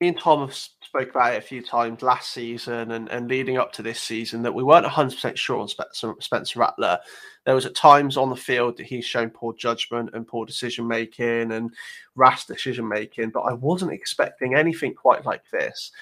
me 0.00 0.08
and 0.08 0.18
Tom 0.18 0.40
have 0.40 0.54
spoke 0.54 1.10
about 1.10 1.34
it 1.34 1.38
a 1.38 1.46
few 1.46 1.62
times 1.62 2.02
last 2.02 2.32
season 2.32 2.90
and, 2.92 3.08
and 3.08 3.28
leading 3.28 3.56
up 3.56 3.72
to 3.72 3.82
this 3.82 4.00
season 4.00 4.42
that 4.42 4.52
we 4.52 4.62
weren't 4.62 4.84
100% 4.84 5.36
sure 5.36 5.58
on 5.58 5.68
Spencer, 5.68 6.14
Spencer 6.20 6.58
Rattler. 6.58 6.98
There 7.46 7.54
was 7.54 7.64
at 7.64 7.74
times 7.74 8.18
on 8.18 8.28
the 8.28 8.36
field 8.36 8.76
that 8.76 8.86
he's 8.86 9.06
shown 9.06 9.30
poor 9.30 9.54
judgment 9.54 10.10
and 10.12 10.26
poor 10.26 10.44
decision 10.44 10.86
making 10.86 11.52
and 11.52 11.70
rash 12.14 12.44
decision 12.44 12.86
making, 12.86 13.30
but 13.30 13.40
I 13.42 13.54
wasn't 13.54 13.92
expecting 13.92 14.54
anything 14.54 14.92
quite 14.92 15.24
like 15.24 15.48
this. 15.50 15.92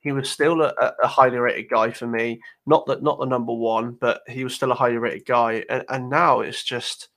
He 0.00 0.12
was 0.12 0.28
still 0.28 0.60
a, 0.62 0.94
a- 1.02 1.06
highly 1.06 1.38
rated 1.38 1.70
guy 1.70 1.90
for 1.90 2.06
me. 2.06 2.40
Not 2.66 2.84
that 2.86 3.02
not 3.02 3.18
the 3.18 3.26
number 3.26 3.54
one, 3.54 3.92
but 3.92 4.22
he 4.28 4.44
was 4.44 4.54
still 4.54 4.72
a 4.72 4.76
highly 4.76 4.98
rated 4.98 5.26
guy. 5.26 5.64
And, 5.70 5.84
and 5.88 6.10
now 6.10 6.40
it's 6.40 6.62
just, 6.62 7.08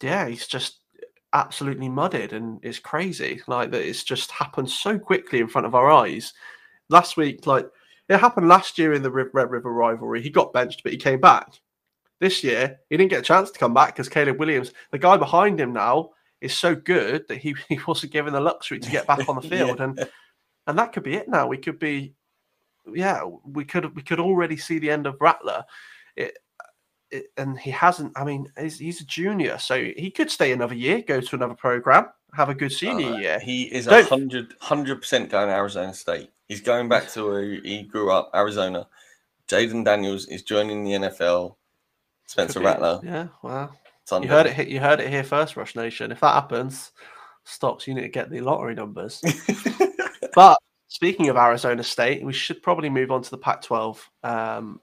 yeah, 0.00 0.28
he's 0.28 0.46
just 0.46 0.78
absolutely 1.34 1.88
mudded 1.88 2.32
and 2.32 2.60
it's 2.62 2.78
crazy. 2.78 3.42
Like 3.46 3.70
that, 3.72 3.82
it's 3.82 4.04
just 4.04 4.30
happened 4.30 4.70
so 4.70 4.98
quickly 4.98 5.40
in 5.40 5.48
front 5.48 5.66
of 5.66 5.74
our 5.74 5.90
eyes. 5.90 6.32
Last 6.88 7.16
week, 7.16 7.46
like 7.46 7.66
it 8.08 8.18
happened 8.18 8.48
last 8.48 8.78
year 8.78 8.94
in 8.94 9.02
the 9.02 9.10
Red 9.10 9.28
Red 9.32 9.50
River 9.50 9.72
rivalry. 9.72 10.22
He 10.22 10.30
got 10.30 10.52
benched, 10.52 10.82
but 10.82 10.92
he 10.92 10.98
came 10.98 11.20
back. 11.20 11.60
This 12.20 12.44
year, 12.44 12.78
he 12.88 12.96
didn't 12.96 13.10
get 13.10 13.20
a 13.20 13.22
chance 13.22 13.50
to 13.50 13.58
come 13.58 13.74
back 13.74 13.94
because 13.94 14.08
Caleb 14.08 14.38
Williams, 14.38 14.72
the 14.92 14.98
guy 14.98 15.16
behind 15.16 15.60
him 15.60 15.72
now, 15.72 16.10
is 16.40 16.56
so 16.56 16.74
good 16.74 17.26
that 17.28 17.38
he, 17.38 17.54
he 17.68 17.78
wasn't 17.86 18.12
given 18.12 18.32
the 18.32 18.40
luxury 18.40 18.78
to 18.78 18.90
get 18.90 19.06
back 19.06 19.28
on 19.28 19.36
the 19.36 19.42
field. 19.48 19.78
Yeah. 19.78 19.84
And 19.84 20.08
and 20.66 20.78
that 20.78 20.92
could 20.92 21.02
be 21.02 21.14
it 21.14 21.28
now. 21.28 21.46
We 21.46 21.58
could 21.58 21.78
be, 21.78 22.14
yeah, 22.92 23.22
we 23.44 23.64
could 23.64 23.94
we 23.96 24.02
could 24.02 24.20
already 24.20 24.56
see 24.56 24.78
the 24.78 24.90
end 24.90 25.06
of 25.06 25.20
Rattler. 25.20 25.64
It, 26.16 26.38
it, 27.10 27.26
and 27.36 27.58
he 27.58 27.70
hasn't. 27.70 28.12
I 28.16 28.24
mean, 28.24 28.50
he's, 28.58 28.78
he's 28.78 29.00
a 29.00 29.04
junior, 29.06 29.58
so 29.58 29.82
he 29.82 30.10
could 30.10 30.30
stay 30.30 30.52
another 30.52 30.74
year, 30.74 31.02
go 31.02 31.20
to 31.20 31.36
another 31.36 31.54
program, 31.54 32.06
have 32.34 32.48
a 32.48 32.54
good 32.54 32.72
senior 32.72 33.14
Uh, 33.14 33.16
year. 33.18 33.38
He 33.40 33.64
is 33.64 33.86
Don't- 33.86 34.10
a 34.32 34.46
hundred 34.64 35.00
percent 35.00 35.30
going 35.30 35.48
to 35.48 35.54
Arizona 35.54 35.94
State. 35.94 36.30
He's 36.48 36.60
going 36.60 36.88
back 36.88 37.08
to 37.12 37.24
where 37.26 37.42
he 37.42 37.82
grew 37.82 38.10
up, 38.10 38.30
Arizona. 38.34 38.86
Jayden 39.48 39.84
Daniels 39.84 40.26
is 40.26 40.42
joining 40.42 40.84
the 40.84 40.92
NFL. 40.92 41.56
Spencer 42.26 42.60
be- 42.60 42.66
Rattler. 42.66 43.00
Yeah, 43.04 43.28
well, 43.42 43.76
Sunday. 44.04 44.26
you 44.28 44.32
heard 44.32 44.46
it. 44.46 44.68
You 44.68 44.80
heard 44.80 45.00
it 45.00 45.08
here 45.10 45.24
first, 45.24 45.56
Rush 45.56 45.76
Nation. 45.76 46.10
If 46.12 46.20
that 46.20 46.34
happens, 46.34 46.92
stocks 47.44 47.86
you 47.86 47.94
need 47.94 48.02
to 48.02 48.08
get 48.08 48.30
the 48.30 48.40
lottery 48.40 48.74
numbers. 48.74 49.22
but 50.34 50.58
speaking 50.88 51.28
of 51.28 51.36
Arizona 51.36 51.82
State, 51.82 52.24
we 52.24 52.32
should 52.32 52.62
probably 52.62 52.88
move 52.88 53.10
on 53.10 53.22
to 53.22 53.30
the 53.30 53.38
Pac-12 53.38 53.98
um, 54.22 54.80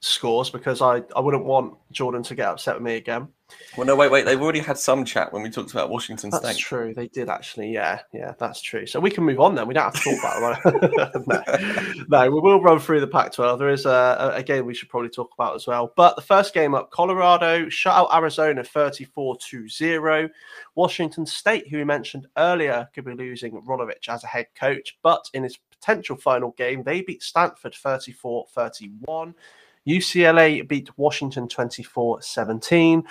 scores 0.00 0.50
because 0.50 0.80
I, 0.80 1.02
I 1.16 1.20
wouldn't 1.20 1.44
want 1.44 1.74
Jordan 1.90 2.22
to 2.24 2.34
get 2.34 2.46
upset 2.46 2.74
with 2.74 2.84
me 2.84 2.96
again. 2.96 3.28
well, 3.76 3.86
no, 3.86 3.96
wait, 3.96 4.10
wait. 4.10 4.24
They've 4.24 4.40
already 4.40 4.60
had 4.60 4.78
some 4.78 5.04
chat 5.04 5.32
when 5.32 5.42
we 5.42 5.50
talked 5.50 5.72
about 5.72 5.90
Washington 5.90 6.30
That's 6.30 6.42
State. 6.42 6.48
That's 6.48 6.58
true. 6.58 6.94
They 6.94 7.08
did 7.08 7.28
actually. 7.28 7.72
Yeah, 7.72 8.00
yeah, 8.12 8.34
that's 8.38 8.60
true. 8.60 8.86
So 8.86 9.00
we 9.00 9.10
can 9.10 9.24
move 9.24 9.40
on 9.40 9.54
then. 9.54 9.66
We 9.66 9.74
don't 9.74 9.92
have 9.92 10.02
to 10.02 10.16
talk 10.16 10.18
about 10.18 10.60
it. 10.64 11.26
no. 11.26 12.04
no, 12.08 12.30
we 12.30 12.40
will 12.40 12.60
run 12.60 12.78
through 12.78 13.00
the 13.00 13.06
Pac-12. 13.06 13.58
There 13.58 13.70
is 13.70 13.86
a, 13.86 14.32
a 14.36 14.42
game 14.42 14.66
we 14.66 14.74
should 14.74 14.88
probably 14.88 15.10
talk 15.10 15.30
about 15.34 15.56
as 15.56 15.66
well. 15.66 15.92
But 15.96 16.14
the 16.14 16.22
first 16.22 16.54
game 16.54 16.74
up, 16.74 16.90
Colorado 16.90 17.68
shut 17.68 17.94
out 17.94 18.14
Arizona 18.14 18.62
34-0. 18.62 20.30
Washington 20.74 21.26
State, 21.26 21.68
who 21.68 21.78
we 21.78 21.84
mentioned 21.84 22.26
earlier, 22.36 22.88
could 22.94 23.04
be 23.04 23.14
losing 23.14 23.60
Rolovich 23.62 24.08
as 24.08 24.22
a 24.22 24.28
head 24.28 24.46
coach, 24.54 24.98
but 25.02 25.28
in 25.34 25.42
his 25.42 25.58
potential 25.80 26.16
final 26.16 26.50
game, 26.52 26.82
they 26.82 27.00
beat 27.00 27.22
Stanford 27.22 27.72
34-31. 27.72 29.34
UCLA 29.88 30.66
beat 30.68 30.96
Washington 30.98 31.48
24 31.48 32.22
17. 32.22 33.02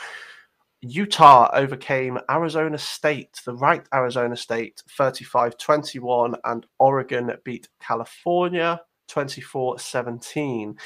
Utah 0.82 1.49
overcame 1.53 2.19
Arizona 2.30 2.78
State, 2.78 3.41
the 3.45 3.55
right 3.55 3.84
Arizona 3.93 4.38
State 4.38 4.84
35 4.91 5.57
21, 5.57 6.36
and 6.43 6.65
Oregon 6.78 7.32
beat 7.43 7.67
California 7.82 8.80
24 9.07 9.80
17. 9.80 10.78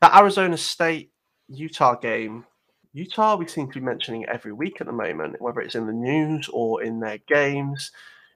That 0.00 0.16
Arizona 0.16 0.56
State 0.56 1.12
Utah 1.48 1.94
game, 1.94 2.44
Utah, 2.92 3.36
we 3.36 3.46
seem 3.46 3.68
to 3.68 3.78
be 3.78 3.84
mentioning 3.84 4.26
every 4.26 4.52
week 4.52 4.80
at 4.80 4.88
the 4.88 4.92
moment, 4.92 5.40
whether 5.40 5.60
it's 5.60 5.76
in 5.76 5.86
the 5.86 5.92
news 5.92 6.48
or 6.52 6.82
in 6.82 6.98
their 6.98 7.18
games. 7.28 7.92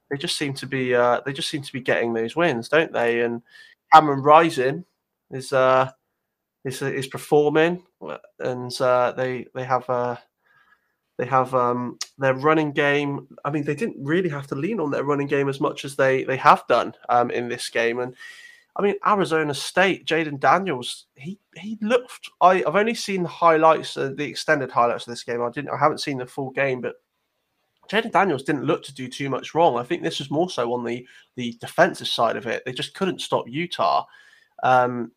They 0.09 0.19
just 0.19 0.37
seem 0.37 0.55
to 0.55 0.67
be 0.67 0.95
uh, 0.95 1.21
they 1.27 1.33
just 1.33 1.49
seem 1.49 1.63
to 1.63 1.73
be 1.73 1.81
getting 1.81 2.13
those 2.13 2.37
wins, 2.37 2.69
don't 2.69 2.93
they? 2.93 3.23
And 3.23 3.43
Cameron 3.93 4.23
Rising 4.23 4.85
is 5.31 5.53
uh, 5.53 5.91
is 6.65 6.83
is 6.83 7.07
performing, 7.07 7.83
and 8.39 8.81
uh, 8.81 9.13
they 9.13 9.47
they 9.55 9.65
have 9.65 9.89
uh, 9.91 10.17
they 11.19 11.27
have 11.27 11.55
um, 11.55 11.99
their 12.19 12.35
running 12.35 12.73
game. 12.73 13.29
I 13.45 13.51
mean, 13.51 13.65
they 13.65 13.75
didn't 13.75 14.03
really 14.03 14.29
have 14.29 14.47
to 14.49 14.55
lean 14.55 14.81
on 14.81 14.91
their 14.91 15.05
running 15.05 15.27
game 15.27 15.49
as 15.49 15.61
much 15.61 15.85
as 15.85 15.97
they 15.97 16.25
they 16.25 16.37
have 16.37 16.65
done 16.69 16.95
um, 17.09 17.31
in 17.31 17.49
this 17.49 17.69
game. 17.69 17.99
And 17.99 18.15
I 18.77 18.83
mean, 18.83 18.95
Arizona 19.07 19.55
State, 19.55 20.07
Jayden 20.07 20.41
Daniels, 20.41 21.07
he 21.15 21.39
he 21.57 21.79
looked. 21.81 22.31
I, 22.41 22.65
I've 22.67 22.77
only 22.77 22.95
seen 22.95 23.25
the 23.25 23.29
highlights, 23.29 23.97
uh, 23.97 24.13
the 24.17 24.25
extended 24.25 24.71
highlights 24.71 25.07
of 25.07 25.13
this 25.13 25.25
game. 25.25 25.43
I 25.43 25.51
didn't. 25.51 25.71
I 25.71 25.77
haven't 25.77 26.01
seen 26.01 26.19
the 26.19 26.27
full 26.27 26.51
game, 26.51 26.81
but 26.81 26.97
Jayden 27.91 28.13
Daniels 28.13 28.45
didn't 28.45 28.65
look 28.65 28.83
to 28.85 28.95
do 28.95 29.09
too 29.09 29.29
much 29.29 29.55
wrong. 29.55 29.77
I 29.77 29.83
think 29.83 30.03
this 30.03 30.19
was 30.19 30.31
more 30.31 30.49
so 30.49 30.73
on 30.73 30.85
the 30.85 31.07
the 31.37 31.57
defensive 31.61 32.09
side 32.09 32.37
of 32.37 32.47
it. 32.47 32.63
They 32.65 32.73
just 32.73 32.95
couldn't 32.95 33.21
stop 33.21 33.49
Utah, 33.49 34.07
um, 34.63 35.13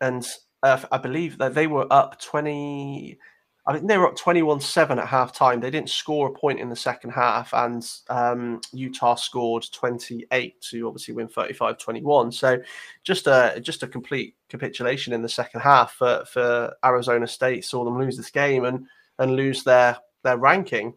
and 0.00 0.26
uh, 0.62 0.80
I 0.90 0.98
believe 0.98 1.38
that 1.38 1.54
they 1.54 1.66
were 1.66 1.86
up 1.90 2.20
twenty. 2.20 3.18
I 3.66 3.74
think 3.74 3.86
they 3.86 3.98
were 3.98 4.08
up 4.08 4.16
twenty-one-seven 4.16 4.98
at 4.98 5.06
halftime. 5.06 5.60
They 5.60 5.70
didn't 5.70 5.90
score 5.90 6.28
a 6.28 6.32
point 6.32 6.58
in 6.58 6.68
the 6.68 6.76
second 6.76 7.10
half, 7.10 7.52
and 7.52 7.86
um, 8.08 8.60
Utah 8.72 9.14
scored 9.14 9.66
twenty-eight 9.72 10.60
to 10.70 10.86
obviously 10.86 11.14
win 11.14 11.28
35-21. 11.28 12.32
So 12.32 12.58
just 13.04 13.26
a 13.26 13.60
just 13.62 13.82
a 13.82 13.86
complete 13.88 14.36
capitulation 14.48 15.12
in 15.12 15.22
the 15.22 15.28
second 15.28 15.60
half 15.60 15.92
for, 15.92 16.24
for 16.32 16.74
Arizona 16.84 17.26
State. 17.26 17.64
Saw 17.64 17.84
them 17.84 17.98
lose 17.98 18.16
this 18.16 18.30
game 18.30 18.64
and 18.64 18.86
and 19.18 19.36
lose 19.36 19.64
their 19.64 19.98
their 20.24 20.38
ranking. 20.38 20.94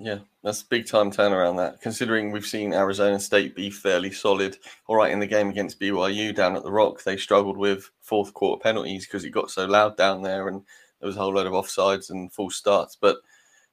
Yeah, 0.00 0.20
that's 0.44 0.62
big 0.62 0.86
time 0.86 1.10
turnaround. 1.10 1.56
That 1.56 1.80
considering 1.80 2.30
we've 2.30 2.46
seen 2.46 2.72
Arizona 2.72 3.18
State 3.18 3.56
be 3.56 3.68
fairly 3.68 4.12
solid. 4.12 4.56
All 4.86 4.94
right, 4.94 5.10
in 5.10 5.18
the 5.18 5.26
game 5.26 5.48
against 5.48 5.80
BYU 5.80 6.32
down 6.32 6.54
at 6.54 6.62
the 6.62 6.70
Rock, 6.70 7.02
they 7.02 7.16
struggled 7.16 7.56
with 7.56 7.90
fourth 8.00 8.32
quarter 8.32 8.62
penalties 8.62 9.06
because 9.06 9.24
it 9.24 9.30
got 9.30 9.50
so 9.50 9.66
loud 9.66 9.96
down 9.96 10.22
there, 10.22 10.46
and 10.46 10.62
there 11.00 11.08
was 11.08 11.16
a 11.16 11.20
whole 11.20 11.34
load 11.34 11.48
of 11.48 11.52
offsides 11.52 12.10
and 12.10 12.32
false 12.32 12.54
starts. 12.54 12.96
But 13.00 13.18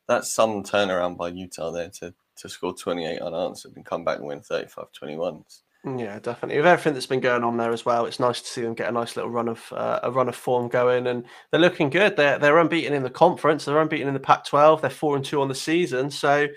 that's 0.07 0.33
some 0.33 0.63
turnaround 0.63 1.15
by 1.15 1.29
Utah 1.29 1.69
there 1.69 1.89
to 1.99 2.15
to 2.37 2.49
score 2.49 2.73
28 2.73 3.21
unanswered 3.21 3.75
and 3.75 3.85
come 3.85 4.03
back 4.03 4.17
and 4.17 4.27
win 4.27 4.41
35-21. 4.41 5.43
Yeah, 5.85 6.17
definitely. 6.17 6.57
With 6.57 6.65
everything 6.65 6.93
that's 6.93 7.05
been 7.05 7.19
going 7.19 7.43
on 7.43 7.57
there 7.57 7.71
as 7.71 7.85
well, 7.85 8.07
it's 8.07 8.19
nice 8.19 8.41
to 8.41 8.47
see 8.47 8.61
them 8.61 8.73
get 8.73 8.89
a 8.89 8.91
nice 8.91 9.15
little 9.15 9.29
run 9.29 9.47
of 9.47 9.71
uh, 9.71 9.99
a 10.01 10.11
run 10.11 10.27
of 10.27 10.35
form 10.35 10.67
going, 10.67 11.05
and 11.05 11.25
they're 11.51 11.59
looking 11.59 11.91
good. 11.91 12.17
They're 12.17 12.39
they're 12.39 12.57
unbeaten 12.57 12.93
in 12.93 13.03
the 13.03 13.09
conference. 13.11 13.65
They're 13.65 13.79
unbeaten 13.79 14.07
in 14.07 14.15
the 14.15 14.19
Pac-12. 14.19 14.81
They're 14.81 14.89
four 14.89 15.15
and 15.15 15.23
two 15.23 15.41
on 15.41 15.47
the 15.47 15.53
season. 15.53 16.09
So, 16.09 16.47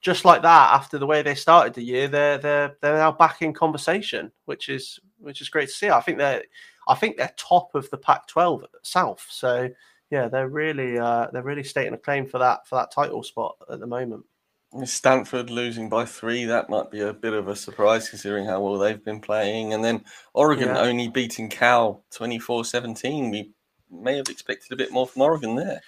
just 0.00 0.24
like 0.24 0.42
that, 0.42 0.72
after 0.72 0.98
the 0.98 1.06
way 1.06 1.22
they 1.22 1.34
started 1.34 1.74
the 1.74 1.82
year, 1.82 2.06
they're 2.06 2.38
they're 2.38 2.76
they're 2.80 2.96
now 2.96 3.10
back 3.10 3.42
in 3.42 3.52
conversation, 3.52 4.30
which 4.44 4.68
is 4.68 5.00
which 5.18 5.40
is 5.40 5.48
great 5.48 5.66
to 5.68 5.74
see. 5.74 5.90
I 5.90 6.00
think 6.00 6.18
they're 6.18 6.44
I 6.86 6.94
think 6.94 7.16
they're 7.16 7.34
top 7.36 7.74
of 7.74 7.90
the 7.90 7.98
Pac-12 7.98 8.66
South. 8.82 9.26
So, 9.28 9.68
yeah, 10.12 10.28
they're 10.28 10.48
really 10.48 10.96
uh, 10.96 11.26
they're 11.32 11.42
really 11.42 11.64
stating 11.64 11.94
a 11.94 11.98
claim 11.98 12.24
for 12.26 12.38
that 12.38 12.68
for 12.68 12.76
that 12.76 12.92
title 12.92 13.24
spot 13.24 13.56
at 13.68 13.80
the 13.80 13.86
moment. 13.88 14.24
Stanford 14.84 15.48
losing 15.50 15.88
by 15.88 16.04
three, 16.04 16.44
that 16.44 16.68
might 16.68 16.90
be 16.90 17.00
a 17.00 17.12
bit 17.12 17.32
of 17.32 17.48
a 17.48 17.56
surprise 17.56 18.08
considering 18.08 18.44
how 18.46 18.60
well 18.60 18.78
they've 18.78 19.02
been 19.04 19.20
playing. 19.20 19.72
And 19.72 19.84
then 19.84 20.04
Oregon 20.34 20.68
Yeah. 20.68 20.80
only 20.80 21.08
beating 21.08 21.48
Cal 21.48 22.04
24 22.10 22.64
17. 22.64 23.30
We 23.30 23.52
may 23.90 24.16
have 24.16 24.28
expected 24.28 24.72
a 24.72 24.76
bit 24.76 24.92
more 24.92 25.06
from 25.06 25.22
Oregon 25.22 25.54
there. 25.54 25.80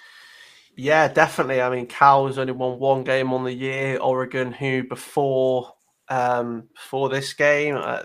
Yeah, 0.77 1.09
definitely. 1.09 1.61
I 1.61 1.71
mean, 1.71 1.87
Cal 1.87 2.27
has 2.29 2.39
only 2.39 2.53
won 2.53 2.79
one 2.79 3.03
game 3.03 3.33
on 3.33 3.43
the 3.45 3.53
year. 3.53 3.99
Oregon, 3.99 4.53
who 4.53 4.85
before 4.85 5.73
um, 6.09 6.69
before 6.75 7.09
this 7.09 7.33
game, 7.35 7.77
uh, 7.77 8.05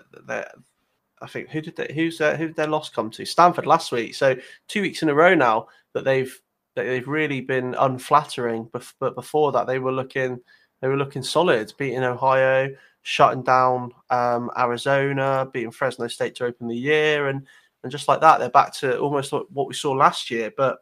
I 1.22 1.28
think 1.28 1.50
who 1.50 1.62
did 1.62 1.76
they, 1.76 1.92
who's 1.94 2.20
uh, 2.20 2.36
who 2.36 2.48
did 2.48 2.56
their 2.56 2.68
loss 2.68 2.90
come 2.90 3.10
to? 3.12 3.26
Stanford 3.26 3.66
last 3.66 3.92
week. 3.92 4.16
So 4.16 4.36
two 4.68 4.82
weeks 4.82 5.04
in 5.04 5.10
a 5.10 5.14
row 5.14 5.36
now 5.36 5.68
that 5.94 6.04
they've 6.04 6.38
that 6.76 6.84
they've 6.84 7.08
really 7.08 7.40
been 7.42 7.76
unflattering. 7.76 8.70
But 8.74 9.16
before 9.16 9.52
that, 9.52 9.68
they 9.68 9.80
were 9.80 9.92
looking 9.92 10.42
they 10.84 10.90
were 10.90 10.98
looking 10.98 11.24
solid, 11.24 11.72
beating 11.78 12.04
Ohio, 12.04 12.70
shutting 13.04 13.42
down 13.42 13.94
um, 14.10 14.52
Arizona, 14.58 15.50
beating 15.54 15.72
Fresno 15.72 16.10
State 16.10 16.36
to 16.36 16.46
open 16.46 16.68
the 16.68 16.76
year, 16.76 17.30
and 17.30 17.48
and 17.84 17.92
just 17.92 18.10
like 18.10 18.20
that, 18.20 18.40
they're 18.40 18.50
back 18.50 18.74
to 18.76 19.00
almost 19.00 19.32
what 19.32 19.68
we 19.70 19.74
saw 19.74 19.94
last 19.94 20.30
year. 20.30 20.52
But 20.58 20.80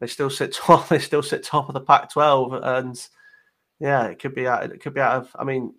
they 0.00 0.06
still 0.06 0.30
sit 0.30 0.52
top. 0.54 0.88
They 0.88 0.98
still 0.98 1.22
sit 1.22 1.42
top 1.42 1.68
of 1.68 1.74
the 1.74 1.80
Pac-12, 1.82 2.64
and 2.78 3.08
yeah, 3.78 4.04
it 4.06 4.18
could 4.18 4.34
be 4.34 4.48
out. 4.48 4.64
It 4.64 4.80
could 4.80 4.94
be 4.94 5.02
out 5.02 5.16
of. 5.16 5.36
I 5.38 5.44
mean, 5.44 5.74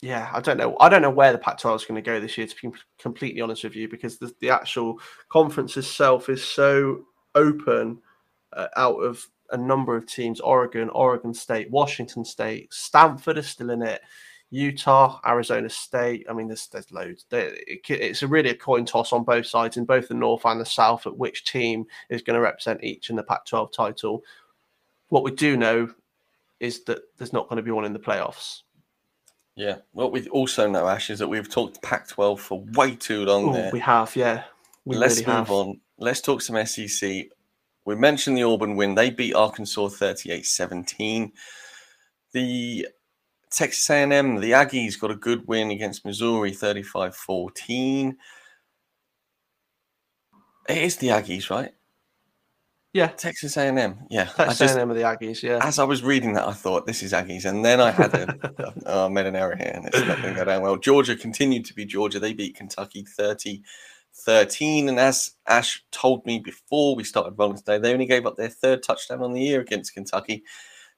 yeah, 0.00 0.30
I 0.32 0.40
don't 0.40 0.56
know. 0.56 0.76
I 0.78 0.88
don't 0.88 1.02
know 1.02 1.10
where 1.10 1.32
the 1.32 1.38
Pac-12 1.38 1.74
is 1.74 1.84
going 1.84 2.00
to 2.00 2.10
go 2.10 2.20
this 2.20 2.38
year. 2.38 2.46
To 2.46 2.70
be 2.70 2.78
completely 3.00 3.40
honest 3.40 3.64
with 3.64 3.74
you, 3.74 3.88
because 3.88 4.18
the, 4.18 4.32
the 4.40 4.50
actual 4.50 5.00
conference 5.30 5.76
itself 5.76 6.28
is 6.28 6.44
so 6.44 7.06
open 7.34 7.98
uh, 8.52 8.68
out 8.76 8.98
of 8.98 9.26
a 9.50 9.56
number 9.56 9.96
of 9.96 10.06
teams: 10.06 10.40
Oregon, 10.40 10.88
Oregon 10.90 11.34
State, 11.34 11.70
Washington 11.70 12.24
State, 12.24 12.72
Stanford 12.72 13.38
is 13.38 13.46
still 13.48 13.70
in 13.70 13.82
it. 13.82 14.02
Utah, 14.50 15.18
Arizona 15.26 15.68
State. 15.68 16.24
I 16.30 16.32
mean, 16.32 16.46
there's 16.46 16.68
there's 16.68 16.92
loads. 16.92 17.26
It's 17.32 18.22
a 18.22 18.26
really 18.28 18.50
a 18.50 18.54
coin 18.54 18.84
toss 18.84 19.12
on 19.12 19.24
both 19.24 19.46
sides, 19.46 19.76
in 19.76 19.84
both 19.84 20.06
the 20.06 20.14
North 20.14 20.44
and 20.44 20.60
the 20.60 20.64
South, 20.64 21.04
at 21.06 21.16
which 21.16 21.44
team 21.44 21.84
is 22.10 22.22
going 22.22 22.36
to 22.36 22.40
represent 22.40 22.84
each 22.84 23.10
in 23.10 23.16
the 23.16 23.24
Pac-12 23.24 23.72
title. 23.72 24.22
What 25.08 25.24
we 25.24 25.32
do 25.32 25.56
know 25.56 25.92
is 26.60 26.84
that 26.84 27.00
there's 27.18 27.32
not 27.32 27.48
going 27.48 27.56
to 27.56 27.62
be 27.62 27.72
one 27.72 27.84
in 27.84 27.92
the 27.92 27.98
playoffs. 27.98 28.62
Yeah. 29.56 29.78
What 29.92 30.12
we 30.12 30.28
also 30.28 30.70
know, 30.70 30.86
Ash, 30.86 31.10
is 31.10 31.18
that 31.18 31.28
we've 31.28 31.50
talked 31.50 31.82
Pac-12 31.82 32.38
for 32.38 32.64
way 32.74 32.94
too 32.94 33.24
long. 33.24 33.48
Ooh, 33.48 33.52
there. 33.52 33.70
We 33.72 33.80
have, 33.80 34.14
yeah. 34.14 34.44
We 34.84 34.96
Let's 34.96 35.16
really 35.16 35.26
move 35.26 35.36
have. 35.36 35.50
on. 35.50 35.80
Let's 35.98 36.20
talk 36.20 36.40
some 36.40 36.64
SEC. 36.64 37.26
We 37.86 37.94
mentioned 37.94 38.36
the 38.36 38.42
Auburn 38.42 38.76
win. 38.76 38.96
They 38.96 39.10
beat 39.10 39.34
Arkansas 39.34 39.88
38-17. 39.88 41.30
The 42.32 42.88
Texas 43.50 43.88
A&M, 43.88 44.40
the 44.40 44.50
Aggies 44.50 44.98
got 44.98 45.12
a 45.12 45.16
good 45.16 45.46
win 45.46 45.70
against 45.70 46.04
Missouri 46.04 46.50
35-14. 46.50 48.16
It 50.68 50.78
is 50.78 50.96
the 50.96 51.08
Aggies, 51.08 51.48
right? 51.48 51.72
Yeah, 52.92 53.06
Texas 53.06 53.56
A&M. 53.56 53.98
Yeah, 54.10 54.24
Texas 54.24 54.58
just, 54.58 54.76
A&M 54.76 54.90
of 54.90 54.96
the 54.96 55.02
Aggies. 55.02 55.42
Yeah. 55.42 55.60
As 55.62 55.78
I 55.78 55.84
was 55.84 56.02
reading 56.02 56.32
that, 56.32 56.48
I 56.48 56.52
thought 56.52 56.86
this 56.86 57.04
is 57.04 57.12
Aggies, 57.12 57.44
and 57.44 57.64
then 57.64 57.80
I 57.80 57.92
had 57.92 58.12
a, 58.14 58.74
oh, 58.86 59.06
I 59.06 59.08
made 59.08 59.26
an 59.26 59.36
error 59.36 59.54
here, 59.54 59.72
and 59.72 59.86
it's 59.86 59.98
not 60.00 60.20
going 60.20 60.34
to 60.34 60.40
go 60.40 60.44
down 60.44 60.62
well. 60.62 60.76
Georgia 60.76 61.14
continued 61.14 61.64
to 61.66 61.74
be 61.74 61.84
Georgia. 61.84 62.18
They 62.18 62.32
beat 62.32 62.56
Kentucky 62.56 63.04
30 63.04 63.62
13. 64.16 64.88
And 64.88 64.98
as 64.98 65.32
Ash 65.46 65.84
told 65.92 66.24
me 66.26 66.38
before 66.38 66.96
we 66.96 67.04
started 67.04 67.34
rolling 67.38 67.58
today, 67.58 67.78
they 67.78 67.92
only 67.92 68.06
gave 68.06 68.26
up 68.26 68.36
their 68.36 68.48
third 68.48 68.82
touchdown 68.82 69.22
on 69.22 69.32
the 69.32 69.42
year 69.42 69.60
against 69.60 69.94
Kentucky. 69.94 70.42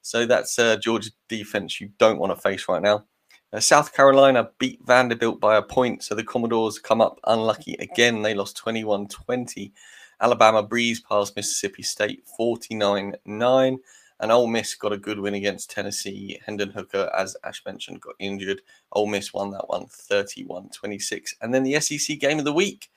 So 0.01 0.25
that's 0.25 0.57
uh, 0.57 0.77
Georgia 0.77 1.11
defense 1.27 1.79
you 1.79 1.91
don't 1.97 2.19
want 2.19 2.33
to 2.33 2.41
face 2.41 2.67
right 2.67 2.81
now. 2.81 3.05
Uh, 3.51 3.59
South 3.59 3.93
Carolina 3.93 4.49
beat 4.59 4.79
Vanderbilt 4.85 5.39
by 5.39 5.57
a 5.57 5.61
point, 5.61 6.03
so 6.03 6.15
the 6.15 6.23
Commodores 6.23 6.79
come 6.79 7.01
up 7.01 7.19
unlucky 7.25 7.75
again. 7.79 8.21
They 8.21 8.33
lost 8.33 8.57
21 8.57 9.07
20. 9.07 9.73
Alabama 10.21 10.61
breezed 10.61 11.05
past 11.05 11.35
Mississippi 11.35 11.83
State 11.83 12.23
49 12.37 13.15
9. 13.25 13.79
And 14.21 14.33
Ole 14.33 14.47
Miss 14.47 14.75
got 14.75 14.91
a 14.91 14.97
good 14.97 15.19
win 15.19 15.33
against 15.33 15.71
Tennessee. 15.71 16.39
Hendon 16.45 16.71
Hooker, 16.71 17.09
as 17.17 17.37
Ash 17.45 17.63
mentioned, 17.65 18.01
got 18.01 18.15
injured. 18.19 18.61
Ole 18.91 19.07
Miss 19.07 19.33
won 19.33 19.51
that 19.51 19.69
one 19.69 19.87
31 19.87 20.69
26. 20.69 21.35
And 21.41 21.53
then 21.53 21.63
the 21.63 21.79
SEC 21.79 22.19
game 22.19 22.37
of 22.37 22.45
the 22.45 22.53
week 22.53 22.89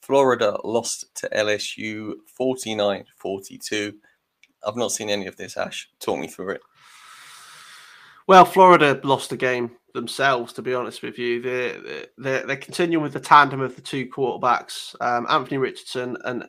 Florida 0.00 0.58
lost 0.64 1.14
to 1.16 1.28
LSU 1.30 2.14
49 2.26 3.04
42. 3.16 3.94
I've 4.66 4.76
not 4.76 4.92
seen 4.92 5.10
any 5.10 5.26
of 5.26 5.36
this, 5.36 5.56
Ash. 5.56 5.88
Talk 6.00 6.18
me 6.18 6.28
through 6.28 6.50
it. 6.50 6.60
Well, 8.26 8.44
Florida 8.44 9.00
lost 9.04 9.30
the 9.30 9.36
game 9.36 9.70
themselves, 9.94 10.52
to 10.54 10.62
be 10.62 10.74
honest 10.74 11.02
with 11.02 11.18
you. 11.18 11.40
They're, 11.40 12.06
they're, 12.18 12.46
they're 12.46 12.56
continuing 12.56 13.02
with 13.02 13.14
the 13.14 13.20
tandem 13.20 13.60
of 13.60 13.74
the 13.74 13.80
two 13.82 14.06
quarterbacks, 14.06 14.94
um, 15.00 15.26
Anthony 15.30 15.58
Richardson 15.58 16.16
and 16.24 16.44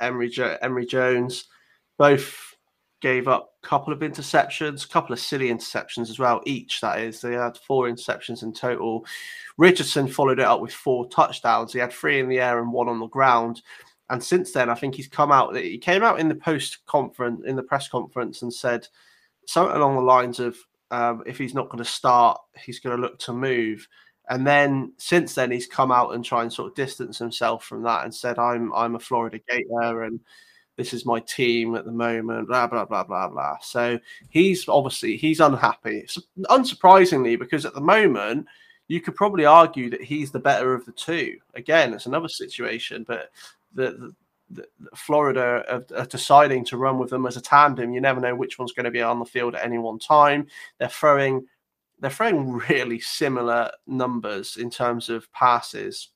Emory, 0.00 0.28
jo- 0.28 0.56
Emory 0.62 0.86
Jones. 0.86 1.46
Both 1.98 2.53
gave 3.04 3.28
up 3.28 3.52
a 3.62 3.66
couple 3.66 3.92
of 3.92 3.98
interceptions, 3.98 4.82
a 4.82 4.88
couple 4.88 5.12
of 5.12 5.20
silly 5.20 5.50
interceptions 5.50 6.08
as 6.08 6.18
well, 6.18 6.40
each, 6.46 6.80
that 6.80 7.00
is. 7.00 7.20
They 7.20 7.34
had 7.34 7.58
four 7.58 7.86
interceptions 7.86 8.42
in 8.42 8.54
total. 8.54 9.04
Richardson 9.58 10.08
followed 10.08 10.38
it 10.38 10.46
up 10.46 10.62
with 10.62 10.72
four 10.72 11.06
touchdowns. 11.10 11.74
He 11.74 11.80
had 11.80 11.92
three 11.92 12.18
in 12.18 12.30
the 12.30 12.40
air 12.40 12.60
and 12.60 12.72
one 12.72 12.88
on 12.88 13.00
the 13.00 13.06
ground. 13.08 13.60
And 14.08 14.24
since 14.24 14.52
then, 14.52 14.70
I 14.70 14.74
think 14.74 14.94
he's 14.94 15.06
come 15.06 15.30
out. 15.30 15.54
He 15.54 15.76
came 15.76 16.02
out 16.02 16.18
in 16.18 16.30
the 16.30 16.34
post 16.34 16.78
conference, 16.86 17.42
in 17.44 17.56
the 17.56 17.62
press 17.62 17.88
conference, 17.88 18.40
and 18.40 18.50
said 18.50 18.88
something 19.46 19.76
along 19.76 19.96
the 19.96 20.00
lines 20.00 20.40
of, 20.40 20.56
um, 20.90 21.22
"If 21.26 21.36
he's 21.36 21.52
not 21.52 21.68
going 21.68 21.84
to 21.84 21.90
start, 21.90 22.40
he's 22.56 22.80
going 22.80 22.96
to 22.96 23.02
look 23.02 23.18
to 23.18 23.34
move." 23.34 23.86
And 24.30 24.46
then 24.46 24.94
since 24.96 25.34
then, 25.34 25.50
he's 25.50 25.66
come 25.66 25.92
out 25.92 26.14
and 26.14 26.24
tried 26.24 26.44
and 26.44 26.52
sort 26.54 26.70
of 26.70 26.74
distance 26.74 27.18
himself 27.18 27.64
from 27.64 27.82
that 27.82 28.04
and 28.04 28.14
said, 28.14 28.38
"I'm 28.38 28.72
I'm 28.72 28.94
a 28.94 28.98
Florida 28.98 29.40
Gator 29.46 30.04
and 30.04 30.20
this 30.76 30.92
is 30.92 31.06
my 31.06 31.20
team 31.20 31.74
at 31.74 31.84
the 31.84 31.92
moment." 31.92 32.48
Blah 32.48 32.66
blah 32.66 32.84
blah 32.84 33.04
blah 33.04 33.28
blah. 33.28 33.58
So 33.60 33.98
he's 34.28 34.68
obviously 34.68 35.16
he's 35.16 35.40
unhappy, 35.40 36.06
unsurprisingly, 36.50 37.38
because 37.38 37.64
at 37.64 37.74
the 37.74 37.80
moment 37.80 38.46
you 38.88 39.00
could 39.00 39.14
probably 39.14 39.46
argue 39.46 39.90
that 39.90 40.02
he's 40.02 40.30
the 40.30 40.38
better 40.38 40.74
of 40.74 40.84
the 40.84 40.92
two. 40.92 41.38
Again, 41.54 41.94
it's 41.94 42.06
another 42.06 42.28
situation, 42.28 43.04
but 43.06 43.30
the, 43.74 44.12
the, 44.50 44.66
the 44.82 44.96
Florida 44.96 45.64
are, 45.68 45.84
are, 45.96 46.06
deciding 46.06 46.64
to 46.66 46.76
run 46.76 46.98
with 46.98 47.10
them 47.10 47.26
as 47.26 47.36
a 47.36 47.40
tandem. 47.40 47.94
You 47.94 48.00
never 48.00 48.20
know 48.20 48.34
which 48.34 48.58
one's 48.58 48.72
going 48.72 48.84
to 48.84 48.90
be 48.90 49.00
on 49.02 49.18
the 49.18 49.24
field 49.24 49.54
at 49.54 49.64
any 49.64 49.78
one 49.78 49.98
time. 49.98 50.46
They're 50.78 50.88
throwing 50.88 51.46
they're 52.00 52.10
throwing 52.10 52.52
really 52.68 53.00
similar 53.00 53.70
numbers 53.86 54.56
in 54.56 54.68
terms 54.68 55.08
of 55.08 55.32
passes. 55.32 56.10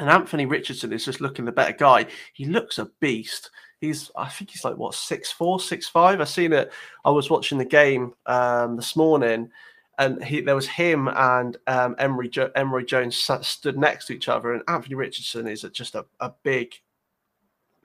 And 0.00 0.08
Anthony 0.08 0.46
Richardson 0.46 0.94
is 0.94 1.04
just 1.04 1.20
looking 1.20 1.44
the 1.44 1.52
better 1.52 1.74
guy. 1.74 2.06
He 2.32 2.46
looks 2.46 2.78
a 2.78 2.86
beast. 3.00 3.50
He's, 3.82 4.10
I 4.16 4.30
think 4.30 4.50
he's 4.50 4.64
like 4.64 4.78
what 4.78 4.94
six 4.94 5.30
four, 5.30 5.60
six 5.60 5.88
five. 5.88 6.22
I 6.22 6.24
seen 6.24 6.54
it. 6.54 6.72
I 7.04 7.10
was 7.10 7.28
watching 7.28 7.58
the 7.58 7.66
game 7.66 8.14
um, 8.24 8.76
this 8.76 8.96
morning, 8.96 9.50
and 9.98 10.24
he, 10.24 10.40
there 10.40 10.54
was 10.54 10.66
him 10.66 11.08
and 11.08 11.58
um, 11.66 11.96
Emory, 11.98 12.30
jo- 12.30 12.50
Emory 12.54 12.86
Jones 12.86 13.18
sat, 13.18 13.44
stood 13.44 13.76
next 13.76 14.06
to 14.06 14.14
each 14.14 14.30
other, 14.30 14.54
and 14.54 14.62
Anthony 14.68 14.94
Richardson 14.94 15.46
is 15.46 15.64
a, 15.64 15.70
just 15.70 15.94
a, 15.94 16.06
a 16.20 16.32
big, 16.44 16.72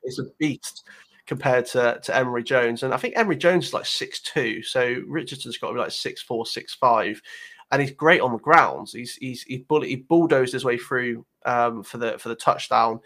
is 0.05 0.19
a 0.19 0.31
beast 0.39 0.85
compared 1.25 1.65
to, 1.65 1.99
to 2.01 2.15
Emory 2.15 2.43
Jones, 2.43 2.83
and 2.83 2.93
I 2.93 2.97
think 2.97 3.17
Emory 3.17 3.35
Jones 3.35 3.67
is 3.67 3.73
like 3.73 3.85
six 3.85 4.21
two, 4.21 4.63
so 4.63 5.01
Richardson's 5.05 5.57
got 5.57 5.67
to 5.67 5.73
be 5.73 5.79
like 5.79 5.91
six 5.91 6.21
four, 6.21 6.45
six 6.45 6.73
five, 6.75 7.21
and 7.75 7.81
he's 7.81 7.91
great 7.91 8.21
on 8.21 8.31
the 8.31 8.39
ground. 8.39 8.89
He's 8.91 9.15
he's 9.17 9.43
he, 9.43 9.57
bull- 9.57 9.81
he 9.81 9.97
bulldozed 9.97 10.53
his 10.53 10.63
way 10.63 10.77
through 10.77 11.25
um, 11.45 11.83
for 11.83 11.97
the 11.97 12.17
for 12.17 12.29
the 12.29 12.35
touchdown, 12.35 13.01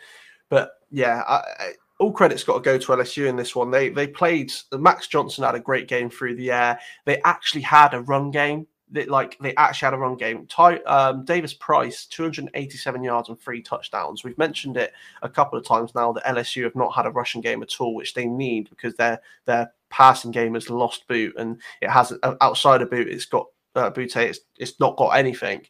but 0.49 0.73
yeah. 0.91 1.23
I, 1.27 1.35
I, 1.35 1.73
all 1.99 2.13
credit's 2.13 2.45
got 2.45 2.53
to 2.53 2.61
go 2.61 2.77
to 2.77 2.91
LSU 2.93 3.27
in 3.27 3.35
this 3.35 3.55
one. 3.55 3.71
They 3.71 3.89
they 3.89 4.07
played. 4.07 4.53
Max 4.71 5.07
Johnson 5.07 5.43
had 5.43 5.55
a 5.55 5.59
great 5.59 5.87
game 5.87 6.09
through 6.09 6.35
the 6.35 6.51
air. 6.51 6.79
They 7.05 7.19
actually 7.23 7.63
had 7.63 7.93
a 7.93 8.01
run 8.01 8.31
game 8.31 8.67
they, 8.91 9.05
like 9.05 9.37
they 9.39 9.55
actually 9.55 9.87
had 9.87 9.93
a 9.93 9.97
run 9.97 10.15
game. 10.15 10.47
Ty, 10.47 10.77
um, 10.79 11.25
Davis 11.25 11.53
Price, 11.53 12.05
287 12.05 13.03
yards 13.03 13.29
and 13.29 13.39
three 13.39 13.61
touchdowns. 13.61 14.23
We've 14.23 14.37
mentioned 14.37 14.77
it 14.77 14.93
a 15.21 15.29
couple 15.29 15.59
of 15.59 15.65
times 15.65 15.93
now 15.93 16.11
that 16.13 16.25
LSU 16.25 16.63
have 16.63 16.75
not 16.75 16.95
had 16.95 17.05
a 17.05 17.11
rushing 17.11 17.41
game 17.41 17.61
at 17.61 17.79
all, 17.79 17.93
which 17.93 18.13
they 18.13 18.25
need 18.25 18.69
because 18.69 18.95
their 18.95 19.21
their 19.45 19.71
passing 19.89 20.31
game 20.31 20.53
has 20.53 20.69
lost 20.69 21.07
boot 21.07 21.35
and 21.37 21.59
it 21.81 21.89
has 21.89 22.13
outside 22.41 22.81
of 22.81 22.89
boot. 22.89 23.07
It's 23.07 23.25
got 23.25 23.47
uh, 23.75 23.89
boot. 23.89 24.15
It's 24.15 24.39
it's 24.57 24.79
not 24.79 24.97
got 24.97 25.09
anything. 25.09 25.65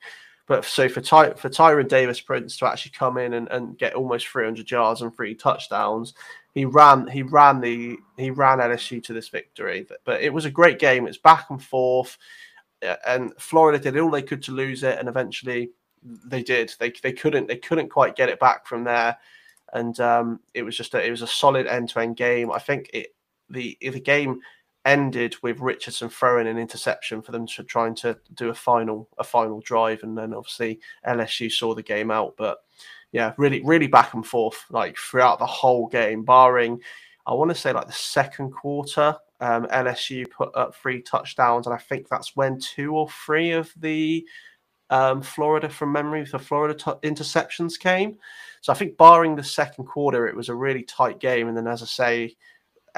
But 0.48 0.66
so 0.66 0.90
for 0.90 1.02
Ty, 1.02 1.34
for 1.34 1.48
Tyrion 1.48 1.88
Davis 1.88 2.20
Price 2.20 2.58
to 2.58 2.66
actually 2.66 2.94
come 2.94 3.18
in 3.18 3.36
and, 3.36 3.48
and 3.50 3.78
get 3.78 3.94
almost 3.94 4.28
300 4.28 4.70
yards 4.72 5.04
and 5.04 5.16
three 5.16 5.36
touchdowns, 5.36 6.16
he 6.56 6.66
ran 6.66 7.06
he 7.06 7.22
ran 7.22 7.62
the 7.62 7.98
he 8.18 8.32
ran 8.32 8.58
LSU 8.58 9.04
to 9.04 9.14
this 9.14 9.30
victory. 9.30 9.86
But, 9.88 10.00
but 10.06 10.22
it 10.22 10.34
was 10.34 10.46
a 10.46 10.52
great 10.52 10.80
game. 10.80 11.06
It's 11.08 11.20
back 11.20 11.52
and 11.52 11.62
forth 11.62 12.18
and 12.82 13.34
Florida 13.38 13.80
did 13.80 13.98
all 13.98 14.10
they 14.10 14.22
could 14.22 14.42
to 14.44 14.52
lose 14.52 14.84
it, 14.84 15.00
and 15.00 15.08
eventually 15.08 15.72
they 16.04 16.44
did. 16.44 16.74
They 16.80 16.92
they 17.04 17.12
couldn't 17.12 17.48
they 17.48 17.58
couldn't 17.58 17.90
quite 17.90 18.16
get 18.16 18.30
it 18.30 18.40
back 18.40 18.66
from 18.66 18.84
there, 18.84 19.18
and 19.74 20.00
um, 20.00 20.40
it 20.54 20.64
was 20.64 20.78
just 20.78 20.94
a, 20.94 21.06
it 21.06 21.12
was 21.12 21.22
a 21.22 21.28
solid 21.28 21.68
end 21.68 21.90
to 21.90 22.00
end 22.00 22.18
game. 22.18 22.52
I 22.52 22.60
think 22.60 22.90
it 22.94 23.16
the 23.50 23.78
the 23.82 24.00
game 24.00 24.42
ended 24.86 25.36
with 25.44 25.60
Richardson 25.60 26.10
throwing 26.10 26.48
an 26.48 26.58
interception 26.58 27.22
for 27.22 27.32
them 27.32 27.46
to 27.48 27.64
trying 27.64 27.96
to 27.96 28.18
do 28.34 28.50
a 28.50 28.54
final 28.54 29.10
a 29.18 29.24
final 29.24 29.62
drive, 29.62 30.04
and 30.04 30.18
then 30.18 30.34
obviously 30.34 30.80
LSU 31.08 31.52
saw 31.52 31.74
the 31.74 31.84
game 31.84 32.12
out. 32.12 32.36
But 32.38 32.60
yeah, 33.12 33.34
really 33.38 33.62
really 33.64 33.88
back 33.88 34.14
and 34.14 34.26
forth 34.26 34.66
like 34.70 34.98
throughout 34.98 35.40
the 35.40 35.46
whole 35.46 35.88
game, 35.88 36.24
barring 36.24 36.80
I 37.26 37.34
want 37.34 37.50
to 37.50 37.56
say 37.56 37.72
like 37.72 37.88
the 37.88 37.94
second 37.94 38.52
quarter 38.52 39.16
um, 39.40 39.68
LSU 39.68 40.30
put 40.30 40.56
up 40.56 40.76
three 40.76 41.02
touchdowns, 41.02 41.68
and 41.68 41.74
I 41.74 41.78
think 41.78 42.10
that's 42.10 42.36
when 42.36 42.60
two 42.60 42.96
or 42.96 43.08
three 43.10 43.52
of 43.52 43.72
the 43.78 44.26
um, 44.90 45.22
Florida 45.22 45.70
from 45.70 45.92
memory. 45.92 46.24
The 46.24 46.40
Florida 46.40 46.74
t- 46.74 47.08
interceptions 47.08 47.80
came, 47.80 48.18
so 48.62 48.74
I 48.74 48.76
think 48.76 48.98
barring 48.98 49.36
the 49.36 49.44
second 49.44 49.86
quarter, 49.86 50.28
it 50.28 50.36
was 50.36 50.50
a 50.50 50.56
really 50.56 50.84
tight 50.84 51.20
game. 51.20 51.48
And 51.48 51.56
then, 51.56 51.68
as 51.68 51.82
I 51.82 51.86
say, 51.86 52.36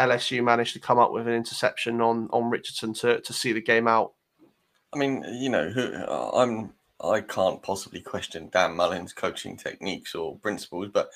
LSU 0.08 0.44
managed 0.44 0.74
to 0.74 0.80
come 0.80 1.00
up 1.00 1.12
with 1.12 1.28
an 1.28 1.34
interception 1.34 2.02
on 2.02 2.30
on 2.32 2.50
Richardson 2.50 2.94
to 2.96 3.22
to 3.22 3.34
see 3.34 3.54
the 3.54 3.62
game 3.62 3.88
out. 3.88 4.14
I 4.94 4.98
mean, 4.98 5.24
you 5.40 5.50
know, 5.50 6.32
I'm 6.34 6.74
I 7.04 7.22
can't 7.22 7.62
possibly 7.62 8.02
question 8.02 8.50
Dan 8.52 8.76
Mullen's 8.76 9.14
coaching 9.14 9.58
techniques 9.58 10.16
or 10.16 10.38
principles, 10.38 10.90
but 10.94 11.10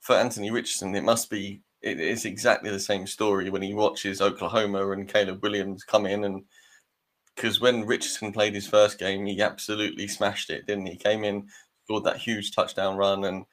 for 0.00 0.16
Anthony 0.16 0.50
Richardson, 0.50 0.94
it 0.94 1.04
must 1.04 1.30
be 1.30 1.62
it 1.82 2.00
is 2.00 2.24
exactly 2.24 2.70
the 2.70 2.80
same 2.80 3.06
story 3.06 3.48
when 3.50 3.62
he 3.62 3.74
watches 3.74 4.20
Oklahoma 4.20 4.90
and 4.90 5.08
Caleb 5.08 5.42
Williams 5.42 5.82
come 5.84 6.06
in 6.06 6.24
and 6.24 6.44
because 7.34 7.60
when 7.60 7.86
Richardson 7.86 8.32
played 8.32 8.54
his 8.54 8.66
first 8.66 8.98
game, 8.98 9.24
he 9.24 9.40
absolutely 9.40 10.08
smashed 10.08 10.50
it, 10.50 10.66
didn't 10.66 10.86
he? 10.86 10.96
Came 10.96 11.24
in, 11.24 11.46
scored 11.84 12.04
that 12.04 12.18
huge 12.18 12.54
touchdown 12.54 12.96
run, 12.96 13.24
and 13.24 13.44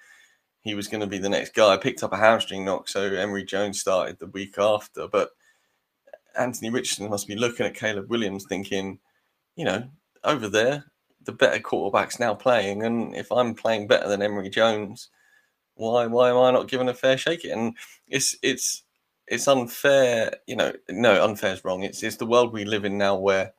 he 0.61 0.75
was 0.75 0.87
going 0.87 1.01
to 1.01 1.07
be 1.07 1.17
the 1.17 1.29
next 1.29 1.53
guy. 1.53 1.73
I 1.73 1.77
picked 1.77 2.03
up 2.03 2.13
a 2.13 2.17
hamstring 2.17 2.65
knock, 2.65 2.89
so 2.89 3.03
Emory 3.03 3.45
Jones 3.45 3.79
started 3.79 4.19
the 4.19 4.27
week 4.27 4.57
after. 4.57 5.07
But 5.07 5.29
Anthony 6.37 6.69
Richardson 6.69 7.09
must 7.09 7.27
be 7.27 7.35
looking 7.35 7.65
at 7.65 7.75
Caleb 7.75 8.09
Williams, 8.09 8.45
thinking, 8.47 8.99
you 9.55 9.65
know, 9.65 9.89
over 10.23 10.47
there, 10.47 10.85
the 11.23 11.31
better 11.31 11.59
quarterback's 11.59 12.19
now 12.19 12.33
playing, 12.33 12.83
and 12.83 13.15
if 13.15 13.31
I'm 13.31 13.53
playing 13.53 13.87
better 13.87 14.07
than 14.07 14.21
Emory 14.21 14.49
Jones, 14.49 15.09
why 15.75 16.07
why 16.07 16.29
am 16.29 16.37
I 16.37 16.51
not 16.51 16.69
given 16.69 16.89
a 16.89 16.93
fair 16.93 17.17
shake? 17.17 17.45
It 17.45 17.51
and 17.51 17.75
it's 18.07 18.35
it's 18.41 18.83
it's 19.27 19.47
unfair. 19.47 20.33
You 20.47 20.55
know, 20.55 20.73
no, 20.89 21.23
unfair 21.23 21.53
is 21.53 21.63
wrong. 21.65 21.83
It's 21.83 22.03
it's 22.03 22.17
the 22.17 22.25
world 22.25 22.53
we 22.53 22.65
live 22.65 22.85
in 22.85 22.97
now, 22.97 23.15
where 23.17 23.53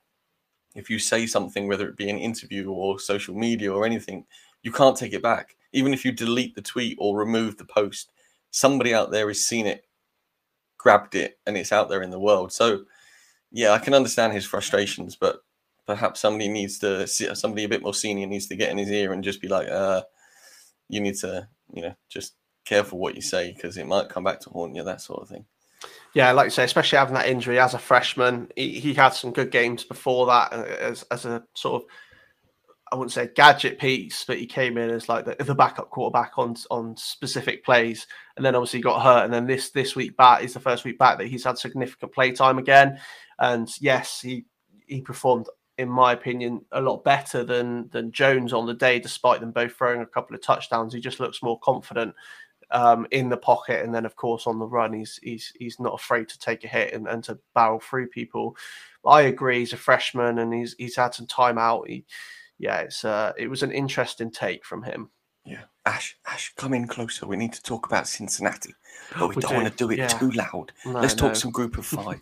if 0.74 0.90
you 0.90 0.98
say 0.98 1.26
something, 1.26 1.68
whether 1.68 1.88
it 1.88 1.96
be 1.96 2.10
an 2.10 2.18
interview 2.18 2.70
or 2.70 2.98
social 2.98 3.34
media 3.34 3.72
or 3.72 3.84
anything, 3.84 4.26
you 4.62 4.72
can't 4.72 4.96
take 4.96 5.12
it 5.12 5.22
back. 5.22 5.56
Even 5.72 5.92
if 5.92 6.04
you 6.04 6.12
delete 6.12 6.54
the 6.54 6.62
tweet 6.62 6.96
or 6.98 7.16
remove 7.16 7.56
the 7.56 7.64
post, 7.64 8.10
somebody 8.50 8.94
out 8.94 9.10
there 9.10 9.28
has 9.28 9.44
seen 9.44 9.66
it, 9.66 9.84
grabbed 10.78 11.14
it, 11.14 11.38
and 11.46 11.56
it's 11.56 11.72
out 11.72 11.88
there 11.88 12.02
in 12.02 12.10
the 12.10 12.18
world. 12.18 12.52
So, 12.52 12.84
yeah, 13.50 13.72
I 13.72 13.78
can 13.78 13.94
understand 13.94 14.32
his 14.32 14.46
frustrations, 14.46 15.16
but 15.16 15.40
perhaps 15.86 16.20
somebody 16.20 16.48
needs 16.48 16.78
to 16.78 17.06
somebody 17.06 17.64
a 17.64 17.68
bit 17.68 17.82
more 17.82 17.94
senior 17.94 18.26
needs 18.26 18.46
to 18.46 18.56
get 18.56 18.70
in 18.70 18.78
his 18.78 18.90
ear 18.90 19.12
and 19.12 19.24
just 19.24 19.40
be 19.40 19.48
like, 19.48 19.68
uh, 19.68 20.02
you 20.88 21.00
need 21.00 21.16
to, 21.16 21.48
you 21.72 21.82
know, 21.82 21.94
just 22.08 22.34
careful 22.64 22.98
what 22.98 23.14
you 23.14 23.22
say 23.22 23.52
because 23.52 23.76
it 23.76 23.86
might 23.86 24.10
come 24.10 24.24
back 24.24 24.40
to 24.40 24.50
haunt 24.50 24.74
you, 24.74 24.84
that 24.84 25.00
sort 25.00 25.22
of 25.22 25.28
thing. 25.28 25.44
Yeah, 26.14 26.32
like 26.32 26.46
you 26.46 26.50
say, 26.50 26.64
especially 26.64 26.98
having 26.98 27.14
that 27.14 27.28
injury 27.28 27.58
as 27.58 27.74
a 27.74 27.78
freshman, 27.78 28.50
he, 28.56 28.80
he 28.80 28.94
had 28.94 29.10
some 29.10 29.32
good 29.32 29.50
games 29.50 29.84
before 29.84 30.26
that 30.26 30.52
uh, 30.52 30.64
as, 30.80 31.04
as 31.10 31.24
a 31.24 31.44
sort 31.54 31.82
of 31.82 31.88
I 32.90 32.96
wouldn't 32.96 33.12
say 33.12 33.30
gadget 33.34 33.78
piece, 33.78 34.24
but 34.24 34.38
he 34.38 34.46
came 34.46 34.78
in 34.78 34.90
as 34.90 35.08
like 35.08 35.24
the, 35.24 35.42
the, 35.42 35.54
backup 35.54 35.90
quarterback 35.90 36.32
on 36.38 36.56
on 36.70 36.96
specific 36.96 37.64
plays, 37.64 38.06
and 38.36 38.44
then 38.44 38.54
obviously 38.54 38.80
got 38.80 39.02
hurt. 39.02 39.24
And 39.24 39.32
then 39.32 39.46
this 39.46 39.70
this 39.70 39.94
week 39.94 40.16
back 40.16 40.42
is 40.42 40.54
the 40.54 40.60
first 40.60 40.84
week 40.84 40.98
back 40.98 41.18
that 41.18 41.26
he's 41.26 41.44
had 41.44 41.58
significant 41.58 42.12
play 42.12 42.32
time 42.32 42.58
again. 42.58 42.98
And 43.38 43.68
yes, 43.80 44.20
he 44.20 44.46
he 44.86 45.00
performed, 45.00 45.46
in 45.76 45.88
my 45.88 46.12
opinion, 46.12 46.64
a 46.72 46.80
lot 46.80 47.04
better 47.04 47.44
than 47.44 47.88
than 47.90 48.12
Jones 48.12 48.52
on 48.52 48.66
the 48.66 48.74
day, 48.74 48.98
despite 48.98 49.40
them 49.40 49.52
both 49.52 49.72
throwing 49.72 50.00
a 50.00 50.06
couple 50.06 50.34
of 50.34 50.42
touchdowns. 50.42 50.94
He 50.94 51.00
just 51.00 51.20
looks 51.20 51.42
more 51.42 51.58
confident 51.60 52.14
um, 52.70 53.06
in 53.10 53.28
the 53.28 53.36
pocket, 53.36 53.84
and 53.84 53.94
then 53.94 54.06
of 54.06 54.16
course 54.16 54.46
on 54.46 54.58
the 54.58 54.66
run, 54.66 54.92
he's 54.92 55.18
he's 55.22 55.52
he's 55.58 55.80
not 55.80 55.94
afraid 55.94 56.28
to 56.28 56.38
take 56.38 56.64
a 56.64 56.68
hit 56.68 56.94
and, 56.94 57.06
and 57.06 57.24
to 57.24 57.38
barrel 57.54 57.80
through 57.80 58.08
people. 58.08 58.56
I 59.06 59.22
agree, 59.22 59.60
he's 59.60 59.72
a 59.72 59.76
freshman 59.76 60.38
and 60.38 60.52
he's 60.52 60.74
he's 60.78 60.96
had 60.96 61.14
some 61.14 61.26
time 61.26 61.58
out. 61.58 61.88
He, 61.88 62.04
yeah, 62.58 62.78
it's 62.80 63.04
uh, 63.04 63.32
it 63.36 63.48
was 63.48 63.62
an 63.62 63.72
interesting 63.72 64.30
take 64.30 64.64
from 64.64 64.82
him. 64.82 65.10
Yeah, 65.44 65.62
Ash, 65.86 66.16
Ash, 66.26 66.52
come 66.56 66.74
in 66.74 66.86
closer. 66.86 67.26
We 67.26 67.36
need 67.36 67.52
to 67.54 67.62
talk 67.62 67.86
about 67.86 68.06
Cincinnati, 68.06 68.74
but 69.18 69.30
we, 69.30 69.36
we 69.36 69.42
don't 69.42 69.50
do. 69.52 69.56
want 69.56 69.68
to 69.68 69.76
do 69.76 69.90
it 69.90 69.98
yeah. 69.98 70.08
too 70.08 70.30
loud. 70.32 70.72
No, 70.84 71.00
Let's 71.00 71.14
talk 71.14 71.36
some 71.36 71.50
Group 71.50 71.78
of 71.78 71.86
Five. 71.86 72.20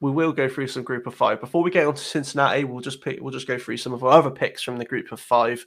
we 0.00 0.10
will 0.10 0.32
go 0.32 0.48
through 0.48 0.66
some 0.66 0.82
Group 0.82 1.06
of 1.06 1.14
Five. 1.14 1.40
Before 1.40 1.62
we 1.62 1.70
get 1.70 1.86
on 1.86 1.94
to 1.94 2.02
Cincinnati, 2.02 2.64
we'll 2.64 2.82
just 2.82 3.00
pick. 3.00 3.20
We'll 3.20 3.32
just 3.32 3.46
go 3.46 3.58
through 3.58 3.78
some 3.78 3.92
of 3.94 4.04
our 4.04 4.10
other 4.10 4.30
picks 4.30 4.62
from 4.62 4.76
the 4.76 4.84
Group 4.84 5.12
of 5.12 5.20
Five 5.20 5.64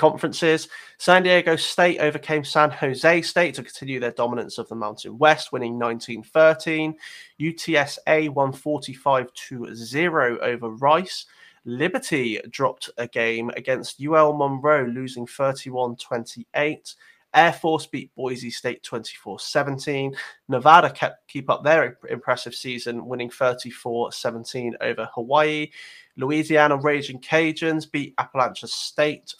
conferences. 0.00 0.68
San 0.98 1.22
Diego 1.22 1.56
State 1.56 1.98
overcame 1.98 2.42
San 2.42 2.70
Jose 2.70 3.22
State 3.22 3.54
to 3.54 3.62
continue 3.62 4.00
their 4.00 4.12
dominance 4.12 4.56
of 4.56 4.66
the 4.68 4.74
Mountain 4.74 5.18
West, 5.18 5.52
winning 5.52 5.78
19 5.78 6.22
13. 6.22 6.96
UTSA 7.40 8.30
won 8.30 8.50
45 8.52 9.28
0 9.74 10.38
over 10.40 10.70
Rice. 10.70 11.26
Liberty 11.64 12.40
dropped 12.50 12.90
a 12.96 13.06
game 13.06 13.50
against 13.56 14.02
UL 14.02 14.32
Monroe, 14.32 14.86
losing 14.86 15.26
31 15.26 15.96
28. 15.96 16.94
Air 17.32 17.52
Force 17.52 17.86
beat 17.86 18.12
Boise 18.16 18.50
State 18.50 18.82
24 18.82 19.38
17. 19.38 20.14
Nevada 20.48 20.90
kept 20.90 21.28
keep 21.28 21.48
up 21.48 21.62
their 21.62 21.96
impressive 22.08 22.54
season, 22.54 23.06
winning 23.06 23.30
34 23.30 24.12
17 24.12 24.76
over 24.80 25.08
Hawaii. 25.14 25.68
Louisiana 26.16 26.76
Raging 26.76 27.20
Cajuns 27.20 27.90
beat 27.90 28.14
Appalachian 28.18 28.68
State 28.68 29.34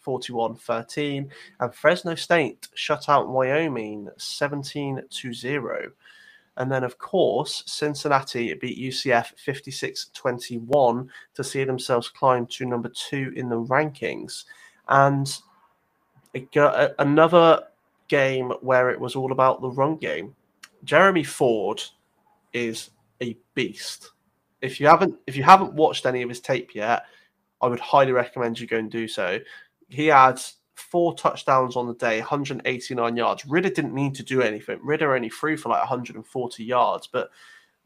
41 0.00 0.56
13. 0.56 1.30
And 1.60 1.74
Fresno 1.74 2.14
State 2.16 2.68
shut 2.74 3.08
out 3.08 3.28
Wyoming 3.28 4.08
17 4.16 5.02
0. 5.10 5.92
And 6.58 6.70
then, 6.70 6.82
of 6.82 6.98
course, 6.98 7.62
Cincinnati 7.66 8.52
beat 8.54 8.78
UCF 8.78 9.38
56 9.38 10.10
21 10.12 11.08
to 11.34 11.44
see 11.44 11.64
themselves 11.64 12.08
climb 12.08 12.46
to 12.48 12.66
number 12.66 12.88
two 12.88 13.32
in 13.36 13.48
the 13.48 13.60
rankings. 13.62 14.44
And 14.88 15.32
another 16.98 17.62
game 18.08 18.52
where 18.60 18.90
it 18.90 19.00
was 19.00 19.14
all 19.14 19.30
about 19.30 19.60
the 19.60 19.70
run 19.70 19.96
game. 19.96 20.34
Jeremy 20.84 21.22
Ford 21.22 21.82
is 22.52 22.90
a 23.22 23.36
beast. 23.54 24.10
If 24.60 24.80
you 24.80 24.88
haven't 24.88 25.16
if 25.26 25.36
you 25.36 25.44
haven't 25.44 25.74
watched 25.74 26.06
any 26.06 26.22
of 26.22 26.28
his 26.28 26.40
tape 26.40 26.74
yet, 26.74 27.04
I 27.62 27.68
would 27.68 27.80
highly 27.80 28.12
recommend 28.12 28.58
you 28.58 28.66
go 28.66 28.78
and 28.78 28.90
do 28.90 29.06
so. 29.06 29.38
He 29.88 30.06
had 30.06 30.40
four 30.78 31.14
touchdowns 31.14 31.76
on 31.76 31.86
the 31.86 31.94
day, 31.94 32.18
189 32.20 33.16
yards. 33.16 33.46
Ridder 33.46 33.70
didn't 33.70 33.94
need 33.94 34.14
to 34.14 34.22
do 34.22 34.42
anything. 34.42 34.78
Ridder 34.82 35.14
only 35.14 35.28
threw 35.28 35.56
for 35.56 35.68
like 35.70 35.80
140 35.80 36.64
yards, 36.64 37.06
but 37.06 37.30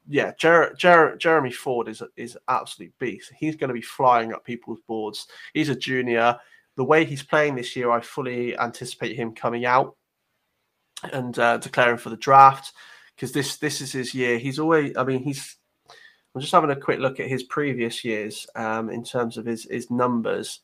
yeah, 0.08 0.32
Jer- 0.38 0.74
Jer- 0.76 1.16
Jeremy 1.16 1.52
Ford 1.52 1.88
is 1.88 2.02
is 2.16 2.36
absolute 2.48 2.92
beast. 2.98 3.32
He's 3.36 3.56
going 3.56 3.68
to 3.68 3.74
be 3.74 3.82
flying 3.82 4.32
up 4.32 4.44
people's 4.44 4.80
boards. 4.86 5.26
He's 5.54 5.68
a 5.68 5.76
junior. 5.76 6.36
The 6.76 6.84
way 6.84 7.04
he's 7.04 7.22
playing 7.22 7.54
this 7.54 7.76
year, 7.76 7.90
I 7.90 8.00
fully 8.00 8.58
anticipate 8.58 9.16
him 9.16 9.34
coming 9.34 9.64
out 9.64 9.96
and 11.12 11.38
uh, 11.38 11.58
declaring 11.58 11.98
for 11.98 12.10
the 12.10 12.16
draft 12.16 12.72
because 13.14 13.32
this 13.32 13.56
this 13.56 13.80
is 13.80 13.92
his 13.92 14.14
year. 14.14 14.38
He's 14.38 14.58
always, 14.58 14.96
I 14.96 15.04
mean, 15.04 15.22
he's. 15.22 15.56
I'm 16.34 16.40
just 16.40 16.52
having 16.52 16.70
a 16.70 16.76
quick 16.76 16.98
look 16.98 17.20
at 17.20 17.28
his 17.28 17.42
previous 17.42 18.04
years 18.04 18.46
um, 18.56 18.88
in 18.88 19.04
terms 19.04 19.36
of 19.36 19.44
his 19.44 19.64
his 19.70 19.90
numbers 19.90 20.60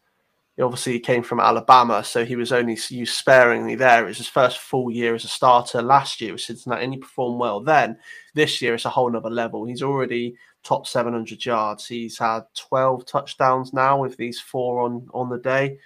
obviously 0.60 0.94
he 0.94 1.01
came 1.01 1.22
from 1.22 1.40
Alabama, 1.40 2.02
so 2.02 2.24
he 2.24 2.36
was 2.36 2.52
only 2.52 2.76
used 2.89 3.14
sparingly 3.14 3.74
there. 3.74 4.05
It 4.05 4.09
was 4.09 4.18
his 4.18 4.28
first 4.28 4.59
full 4.59 4.90
year 4.90 5.14
as 5.14 5.24
a 5.24 5.28
starter 5.28 5.82
last 5.82 6.20
year 6.20 6.32
with 6.32 6.40
Cincinnati, 6.40 6.85
and 6.85 6.94
he 6.94 6.98
performed 6.98 7.39
well 7.39 7.60
then. 7.60 7.98
This 8.35 8.60
year 8.60 8.74
it's 8.74 8.85
a 8.85 8.90
whole 8.90 9.10
nother 9.10 9.30
level. 9.30 9.64
He's 9.64 9.82
already 9.82 10.36
top 10.64 10.86
700 10.86 11.44
yards. 11.44 11.86
He's 11.86 12.18
had 12.18 12.43
12 12.56 13.06
touchdowns 13.06 13.72
now 13.72 14.01
with 14.01 14.16
these 14.16 14.40
four 14.40 14.80
on 14.80 15.09
on 15.14 15.28
the 15.28 15.39
day. 15.39 15.78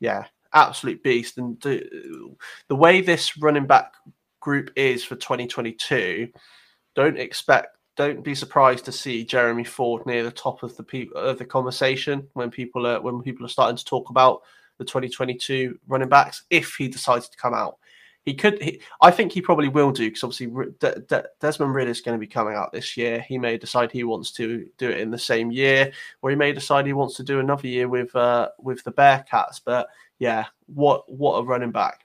Yeah, 0.00 0.26
absolute 0.52 1.02
beast. 1.02 1.38
And 1.38 1.58
the 1.62 2.36
way 2.76 3.00
this 3.00 3.36
running 3.38 3.66
back 3.66 3.94
group 4.40 4.70
is 4.76 5.04
for 5.04 5.16
2022, 5.16 6.28
don't 6.94 7.18
expect 7.18 7.77
don't 7.98 8.22
be 8.22 8.34
surprised 8.34 8.84
to 8.84 8.92
see 8.92 9.24
Jeremy 9.24 9.64
Ford 9.64 10.06
near 10.06 10.22
the 10.22 10.30
top 10.30 10.62
of 10.62 10.76
the 10.76 10.84
pe- 10.84 11.08
of 11.16 11.36
the 11.36 11.44
conversation 11.44 12.28
when 12.34 12.48
people 12.48 12.86
are 12.86 13.00
when 13.00 13.20
people 13.20 13.44
are 13.44 13.50
starting 13.50 13.76
to 13.76 13.84
talk 13.84 14.08
about 14.08 14.42
the 14.78 14.84
2022 14.84 15.76
running 15.88 16.08
backs 16.08 16.44
if 16.48 16.76
he 16.76 16.86
decides 16.86 17.28
to 17.28 17.36
come 17.36 17.54
out. 17.54 17.76
He 18.24 18.34
could. 18.34 18.62
He, 18.62 18.80
I 19.02 19.10
think 19.10 19.32
he 19.32 19.42
probably 19.42 19.68
will 19.68 19.90
do 19.90 20.06
because 20.06 20.22
obviously 20.22 20.46
De- 20.78 21.00
De- 21.08 21.26
Desmond 21.40 21.74
Ridder 21.74 21.90
is 21.90 22.00
going 22.00 22.16
to 22.16 22.20
be 22.20 22.30
coming 22.30 22.54
out 22.54 22.72
this 22.72 22.96
year. 22.96 23.20
He 23.20 23.36
may 23.36 23.58
decide 23.58 23.90
he 23.90 24.04
wants 24.04 24.30
to 24.32 24.70
do 24.78 24.90
it 24.90 25.00
in 25.00 25.10
the 25.10 25.18
same 25.18 25.50
year, 25.50 25.90
or 26.22 26.30
he 26.30 26.36
may 26.36 26.52
decide 26.52 26.86
he 26.86 26.92
wants 26.92 27.16
to 27.16 27.24
do 27.24 27.40
another 27.40 27.66
year 27.66 27.88
with 27.88 28.14
uh, 28.14 28.50
with 28.60 28.84
the 28.84 28.92
Bearcats. 28.92 29.60
But 29.64 29.88
yeah, 30.20 30.44
what 30.66 31.10
what 31.12 31.38
a 31.38 31.42
running 31.42 31.72
back! 31.72 32.04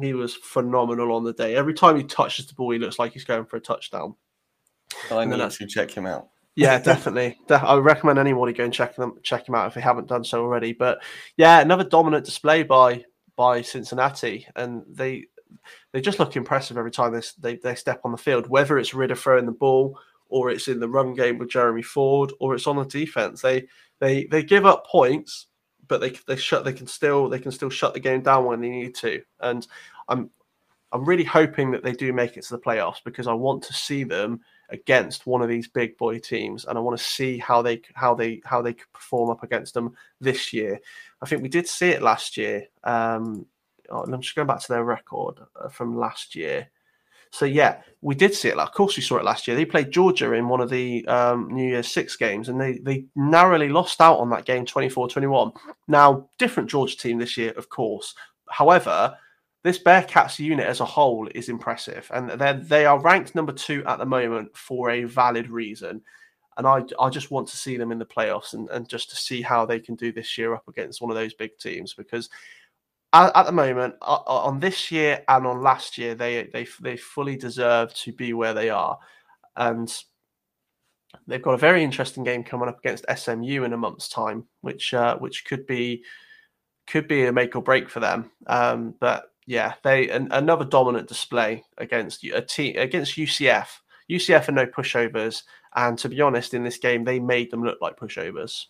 He 0.00 0.14
was 0.14 0.34
phenomenal 0.34 1.12
on 1.12 1.22
the 1.22 1.34
day. 1.34 1.54
Every 1.54 1.74
time 1.74 1.96
he 1.96 2.04
touches 2.04 2.46
the 2.46 2.54
ball, 2.54 2.70
he 2.70 2.78
looks 2.78 2.98
like 2.98 3.12
he's 3.12 3.24
going 3.24 3.44
for 3.44 3.58
a 3.58 3.60
touchdown. 3.60 4.14
I 5.10 5.24
need 5.24 5.36
to 5.36 5.44
actually 5.44 5.66
check 5.66 5.90
him 5.90 6.06
out. 6.06 6.28
Yeah, 6.56 6.78
definitely. 6.82 7.38
I 7.50 7.74
would 7.74 7.84
recommend 7.84 8.18
anybody 8.18 8.52
go 8.52 8.64
and 8.64 8.72
check 8.72 8.96
them 8.96 9.18
check 9.22 9.48
him 9.48 9.54
out 9.54 9.68
if 9.68 9.74
they 9.74 9.80
haven't 9.80 10.08
done 10.08 10.24
so 10.24 10.42
already. 10.42 10.72
But 10.72 11.02
yeah, 11.36 11.60
another 11.60 11.84
dominant 11.84 12.24
display 12.24 12.62
by 12.62 13.04
by 13.36 13.62
Cincinnati, 13.62 14.46
and 14.56 14.82
they 14.88 15.26
they 15.92 16.00
just 16.00 16.18
look 16.18 16.36
impressive 16.36 16.76
every 16.76 16.90
time 16.90 17.12
they 17.12 17.22
they, 17.38 17.56
they 17.56 17.74
step 17.74 18.00
on 18.04 18.12
the 18.12 18.18
field. 18.18 18.48
Whether 18.48 18.78
it's 18.78 18.94
Ridder 18.94 19.16
throwing 19.16 19.46
the 19.46 19.52
ball, 19.52 19.98
or 20.28 20.50
it's 20.50 20.68
in 20.68 20.80
the 20.80 20.88
run 20.88 21.14
game 21.14 21.38
with 21.38 21.50
Jeremy 21.50 21.82
Ford, 21.82 22.32
or 22.40 22.54
it's 22.54 22.66
on 22.66 22.76
the 22.76 22.84
defense, 22.84 23.40
they 23.40 23.66
they 24.00 24.26
they 24.26 24.42
give 24.42 24.66
up 24.66 24.86
points, 24.86 25.46
but 25.88 26.00
they 26.00 26.10
they 26.26 26.36
shut 26.36 26.64
they 26.64 26.72
can 26.72 26.86
still 26.86 27.28
they 27.28 27.38
can 27.38 27.52
still 27.52 27.70
shut 27.70 27.94
the 27.94 28.00
game 28.00 28.22
down 28.22 28.44
when 28.44 28.60
they 28.60 28.68
need 28.68 28.94
to. 28.96 29.22
And 29.40 29.66
I'm 30.08 30.30
I'm 30.92 31.04
really 31.04 31.24
hoping 31.24 31.72
that 31.72 31.82
they 31.82 31.92
do 31.92 32.12
make 32.12 32.36
it 32.36 32.44
to 32.44 32.56
the 32.56 32.62
playoffs 32.62 33.02
because 33.04 33.26
I 33.26 33.32
want 33.32 33.64
to 33.64 33.72
see 33.72 34.04
them 34.04 34.40
against 34.70 35.26
one 35.26 35.42
of 35.42 35.48
these 35.48 35.68
big 35.68 35.96
boy 35.96 36.18
teams, 36.18 36.64
and 36.64 36.78
I 36.78 36.80
want 36.80 36.98
to 36.98 37.04
see 37.04 37.38
how 37.38 37.62
they 37.62 37.82
how 37.94 38.14
they 38.14 38.40
how 38.44 38.62
they 38.62 38.74
could 38.74 38.92
perform 38.92 39.30
up 39.30 39.42
against 39.42 39.74
them 39.74 39.96
this 40.20 40.52
year. 40.52 40.80
I 41.22 41.26
think 41.26 41.42
we 41.42 41.48
did 41.48 41.68
see 41.68 41.90
it 41.90 42.02
last 42.02 42.36
year. 42.36 42.66
Um, 42.84 43.46
oh, 43.90 44.02
I'm 44.02 44.20
just 44.20 44.34
going 44.34 44.48
back 44.48 44.60
to 44.60 44.72
their 44.72 44.84
record 44.84 45.38
uh, 45.60 45.68
from 45.68 45.96
last 45.96 46.34
year. 46.34 46.68
So 47.30 47.46
yeah, 47.46 47.80
we 48.00 48.14
did 48.14 48.32
see 48.32 48.48
it. 48.48 48.58
Of 48.58 48.72
course, 48.72 48.96
we 48.96 49.02
saw 49.02 49.16
it 49.16 49.24
last 49.24 49.48
year. 49.48 49.56
They 49.56 49.64
played 49.64 49.90
Georgia 49.90 50.32
in 50.34 50.48
one 50.48 50.60
of 50.60 50.70
the 50.70 51.04
um, 51.08 51.48
New 51.52 51.68
Year's 51.68 51.88
Six 51.88 52.16
games, 52.16 52.48
and 52.48 52.60
they 52.60 52.78
they 52.78 53.06
narrowly 53.16 53.68
lost 53.68 54.00
out 54.00 54.18
on 54.18 54.30
that 54.30 54.44
game, 54.44 54.64
24-21. 54.64 55.52
Now, 55.88 56.28
different 56.38 56.70
Georgia 56.70 56.96
team 56.96 57.18
this 57.18 57.36
year, 57.36 57.52
of 57.56 57.68
course. 57.68 58.14
However, 58.48 59.16
this 59.64 59.78
Bearcats 59.78 60.38
unit 60.38 60.66
as 60.66 60.80
a 60.80 60.84
whole 60.84 61.26
is 61.34 61.48
impressive, 61.48 62.08
and 62.14 62.30
they 62.30 62.52
they 62.52 62.86
are 62.86 63.00
ranked 63.00 63.34
number 63.34 63.52
two 63.52 63.82
at 63.86 63.98
the 63.98 64.06
moment 64.06 64.54
for 64.56 64.90
a 64.90 65.04
valid 65.04 65.50
reason. 65.50 66.02
And 66.56 66.66
I, 66.68 66.84
I 67.00 67.08
just 67.08 67.32
want 67.32 67.48
to 67.48 67.56
see 67.56 67.76
them 67.76 67.90
in 67.90 67.98
the 67.98 68.04
playoffs 68.04 68.52
and, 68.52 68.68
and 68.70 68.88
just 68.88 69.10
to 69.10 69.16
see 69.16 69.42
how 69.42 69.66
they 69.66 69.80
can 69.80 69.96
do 69.96 70.12
this 70.12 70.38
year 70.38 70.54
up 70.54 70.68
against 70.68 71.02
one 71.02 71.10
of 71.10 71.16
those 71.16 71.34
big 71.34 71.58
teams 71.58 71.94
because 71.94 72.30
at, 73.12 73.32
at 73.34 73.46
the 73.46 73.50
moment 73.50 73.96
on 74.02 74.60
this 74.60 74.92
year 74.92 75.24
and 75.26 75.48
on 75.48 75.62
last 75.62 75.98
year 75.98 76.14
they 76.14 76.48
they 76.52 76.66
they 76.80 76.96
fully 76.96 77.36
deserve 77.36 77.92
to 77.94 78.12
be 78.12 78.34
where 78.34 78.54
they 78.54 78.68
are, 78.68 78.98
and 79.56 80.04
they've 81.26 81.42
got 81.42 81.54
a 81.54 81.58
very 81.58 81.82
interesting 81.82 82.22
game 82.22 82.44
coming 82.44 82.68
up 82.68 82.78
against 82.80 83.06
SMU 83.16 83.64
in 83.64 83.72
a 83.72 83.78
month's 83.78 84.10
time, 84.10 84.44
which 84.60 84.92
uh, 84.92 85.16
which 85.16 85.46
could 85.46 85.66
be 85.66 86.04
could 86.86 87.08
be 87.08 87.24
a 87.24 87.32
make 87.32 87.56
or 87.56 87.62
break 87.62 87.88
for 87.88 88.00
them. 88.00 88.30
Um, 88.46 88.94
but 89.00 89.30
yeah, 89.46 89.74
they 89.82 90.08
an, 90.08 90.28
another 90.30 90.64
dominant 90.64 91.08
display 91.08 91.64
against 91.78 92.24
a 92.24 92.40
team 92.40 92.76
against 92.78 93.16
UCF. 93.16 93.66
UCF 94.10 94.48
are 94.48 94.52
no 94.52 94.66
pushovers, 94.66 95.42
and 95.74 95.98
to 95.98 96.08
be 96.08 96.20
honest, 96.20 96.54
in 96.54 96.64
this 96.64 96.78
game 96.78 97.04
they 97.04 97.18
made 97.18 97.50
them 97.50 97.62
look 97.62 97.78
like 97.80 97.98
pushovers. 97.98 98.66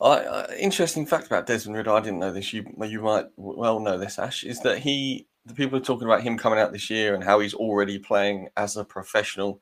Uh, 0.00 0.46
interesting 0.58 1.04
fact 1.04 1.26
about 1.26 1.46
Desmond 1.46 1.76
Ridder, 1.76 1.90
I 1.90 2.00
didn't 2.00 2.20
know 2.20 2.32
this. 2.32 2.52
You 2.52 2.64
you 2.82 3.02
might 3.02 3.26
well 3.36 3.80
know 3.80 3.98
this, 3.98 4.18
Ash, 4.18 4.44
is 4.44 4.60
that 4.60 4.78
he 4.78 5.26
the 5.44 5.54
people 5.54 5.78
are 5.78 5.82
talking 5.82 6.06
about 6.06 6.22
him 6.22 6.38
coming 6.38 6.58
out 6.58 6.72
this 6.72 6.88
year 6.88 7.14
and 7.14 7.22
how 7.24 7.40
he's 7.40 7.54
already 7.54 7.98
playing 7.98 8.48
as 8.56 8.76
a 8.76 8.84
professional. 8.84 9.60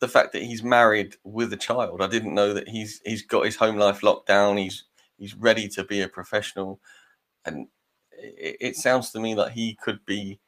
The 0.00 0.08
fact 0.08 0.32
that 0.32 0.42
he's 0.42 0.62
married 0.62 1.16
with 1.24 1.52
a 1.52 1.58
child, 1.58 2.00
I 2.02 2.08
didn't 2.08 2.34
know 2.34 2.52
that 2.52 2.68
he's 2.68 3.00
he's 3.06 3.22
got 3.22 3.44
his 3.46 3.56
home 3.56 3.76
life 3.76 4.02
locked 4.02 4.28
down. 4.28 4.58
He's 4.58 4.84
he's 5.18 5.34
ready 5.34 5.66
to 5.68 5.84
be 5.84 6.02
a 6.02 6.08
professional, 6.08 6.80
and 7.46 7.68
it, 8.22 8.56
it, 8.60 8.76
sounds 8.76 9.10
to 9.10 9.20
me 9.20 9.34
like 9.34 9.52
he 9.52 9.74
could 9.74 10.04
be 10.06 10.38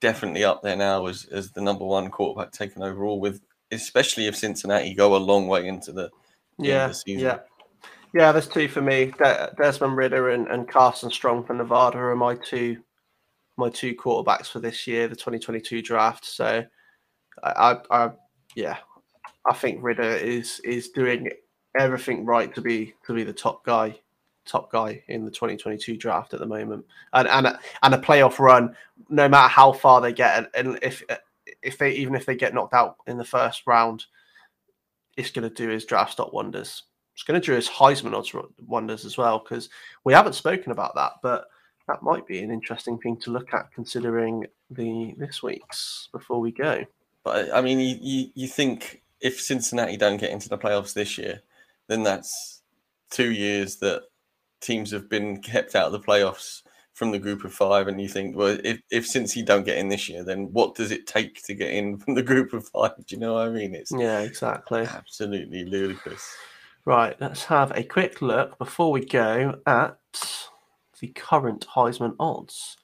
definitely 0.00 0.44
up 0.44 0.62
there 0.62 0.76
now 0.76 1.06
as, 1.06 1.26
as 1.26 1.50
the 1.52 1.60
number 1.60 1.84
one 1.84 2.10
quarterback 2.10 2.52
taken 2.52 2.82
overall. 2.82 3.20
With 3.20 3.40
especially 3.70 4.26
if 4.26 4.36
Cincinnati 4.36 4.94
go 4.94 5.16
a 5.16 5.18
long 5.18 5.48
way 5.48 5.66
into 5.66 5.92
the 5.92 6.10
yeah 6.58 6.88
the 6.88 6.94
season. 6.94 7.24
yeah 7.24 7.38
yeah. 8.14 8.32
There's 8.32 8.48
two 8.48 8.68
for 8.68 8.82
me: 8.82 9.12
De- 9.18 9.54
Desmond 9.56 9.96
Ridder 9.96 10.30
and, 10.30 10.46
and 10.48 10.68
Carson 10.68 11.10
Strong 11.10 11.44
for 11.44 11.54
Nevada 11.54 11.98
are 11.98 12.16
my 12.16 12.34
two 12.36 12.78
my 13.56 13.68
two 13.70 13.94
quarterbacks 13.94 14.46
for 14.46 14.60
this 14.60 14.86
year, 14.86 15.08
the 15.08 15.16
2022 15.16 15.82
draft. 15.82 16.24
So 16.24 16.64
I, 17.42 17.50
I, 17.50 17.78
I 17.90 18.10
yeah, 18.54 18.78
I 19.46 19.54
think 19.54 19.82
Ridder 19.82 20.02
is 20.02 20.60
is 20.60 20.90
doing 20.90 21.30
everything 21.78 22.24
right 22.24 22.54
to 22.54 22.60
be 22.60 22.94
to 23.06 23.14
be 23.14 23.24
the 23.24 23.32
top 23.32 23.64
guy 23.64 23.98
top 24.44 24.70
guy 24.70 25.02
in 25.08 25.24
the 25.24 25.30
2022 25.30 25.96
draft 25.96 26.34
at 26.34 26.40
the 26.40 26.46
moment, 26.46 26.84
and 27.12 27.28
and 27.28 27.58
and 27.82 27.94
a 27.94 27.98
playoff 27.98 28.38
run, 28.38 28.74
no 29.08 29.28
matter 29.28 29.48
how 29.48 29.72
far 29.72 30.00
they 30.00 30.12
get, 30.12 30.50
and 30.54 30.78
if 30.82 31.02
if 31.62 31.78
they 31.78 31.92
even 31.92 32.14
if 32.14 32.26
they 32.26 32.34
get 32.34 32.54
knocked 32.54 32.74
out 32.74 32.96
in 33.06 33.18
the 33.18 33.24
first 33.24 33.66
round, 33.66 34.04
it's 35.16 35.30
going 35.30 35.48
to 35.48 35.54
do 35.54 35.68
his 35.68 35.84
draft 35.84 36.12
stock 36.12 36.32
wonders. 36.32 36.84
It's 37.14 37.24
going 37.24 37.40
to 37.40 37.46
do 37.46 37.52
his 37.52 37.68
Heisman 37.68 38.14
odds 38.14 38.34
wonders 38.66 39.04
as 39.04 39.18
well 39.18 39.38
because 39.38 39.68
we 40.04 40.12
haven't 40.12 40.34
spoken 40.34 40.72
about 40.72 40.94
that, 40.94 41.12
but 41.22 41.44
that 41.88 42.02
might 42.02 42.26
be 42.26 42.42
an 42.42 42.50
interesting 42.50 42.98
thing 42.98 43.16
to 43.18 43.30
look 43.30 43.52
at 43.52 43.72
considering 43.72 44.46
the 44.70 45.14
this 45.18 45.42
week's 45.42 46.08
before 46.12 46.40
we 46.40 46.52
go. 46.52 46.84
But 47.24 47.52
I 47.52 47.60
mean, 47.60 47.78
you, 47.78 47.98
you, 48.00 48.30
you 48.34 48.48
think 48.48 49.02
if 49.20 49.40
Cincinnati 49.40 49.96
don't 49.96 50.16
get 50.16 50.30
into 50.30 50.48
the 50.48 50.58
playoffs 50.58 50.94
this 50.94 51.18
year, 51.18 51.42
then 51.88 52.02
that's 52.02 52.62
two 53.10 53.30
years 53.30 53.76
that 53.76 54.02
teams 54.62 54.90
have 54.92 55.08
been 55.08 55.40
kept 55.42 55.74
out 55.74 55.86
of 55.86 55.92
the 55.92 56.00
playoffs 56.00 56.62
from 56.94 57.10
the 57.10 57.18
group 57.18 57.44
of 57.44 57.52
five, 57.52 57.88
and 57.88 58.00
you 58.00 58.08
think, 58.08 58.36
well, 58.36 58.58
if, 58.62 58.80
if 58.90 59.06
since 59.06 59.34
you 59.36 59.44
don't 59.44 59.64
get 59.64 59.78
in 59.78 59.88
this 59.88 60.08
year, 60.08 60.22
then 60.22 60.52
what 60.52 60.74
does 60.74 60.90
it 60.90 61.06
take 61.06 61.42
to 61.44 61.54
get 61.54 61.70
in 61.70 61.96
from 61.98 62.14
the 62.14 62.22
group 62.22 62.52
of 62.52 62.68
five? 62.68 62.92
Do 63.06 63.14
you 63.14 63.20
know 63.20 63.34
what 63.34 63.48
I 63.48 63.50
mean? 63.50 63.74
It's 63.74 63.92
yeah, 63.92 64.20
exactly, 64.20 64.82
absolutely 64.82 65.64
ludicrous. 65.64 66.34
Right, 66.84 67.16
let's 67.20 67.44
have 67.44 67.70
a 67.72 67.84
quick 67.84 68.20
look 68.22 68.58
before 68.58 68.90
we 68.90 69.04
go 69.04 69.60
at 69.66 69.98
the 71.00 71.08
current 71.08 71.66
Heisman 71.74 72.16
odds 72.18 72.76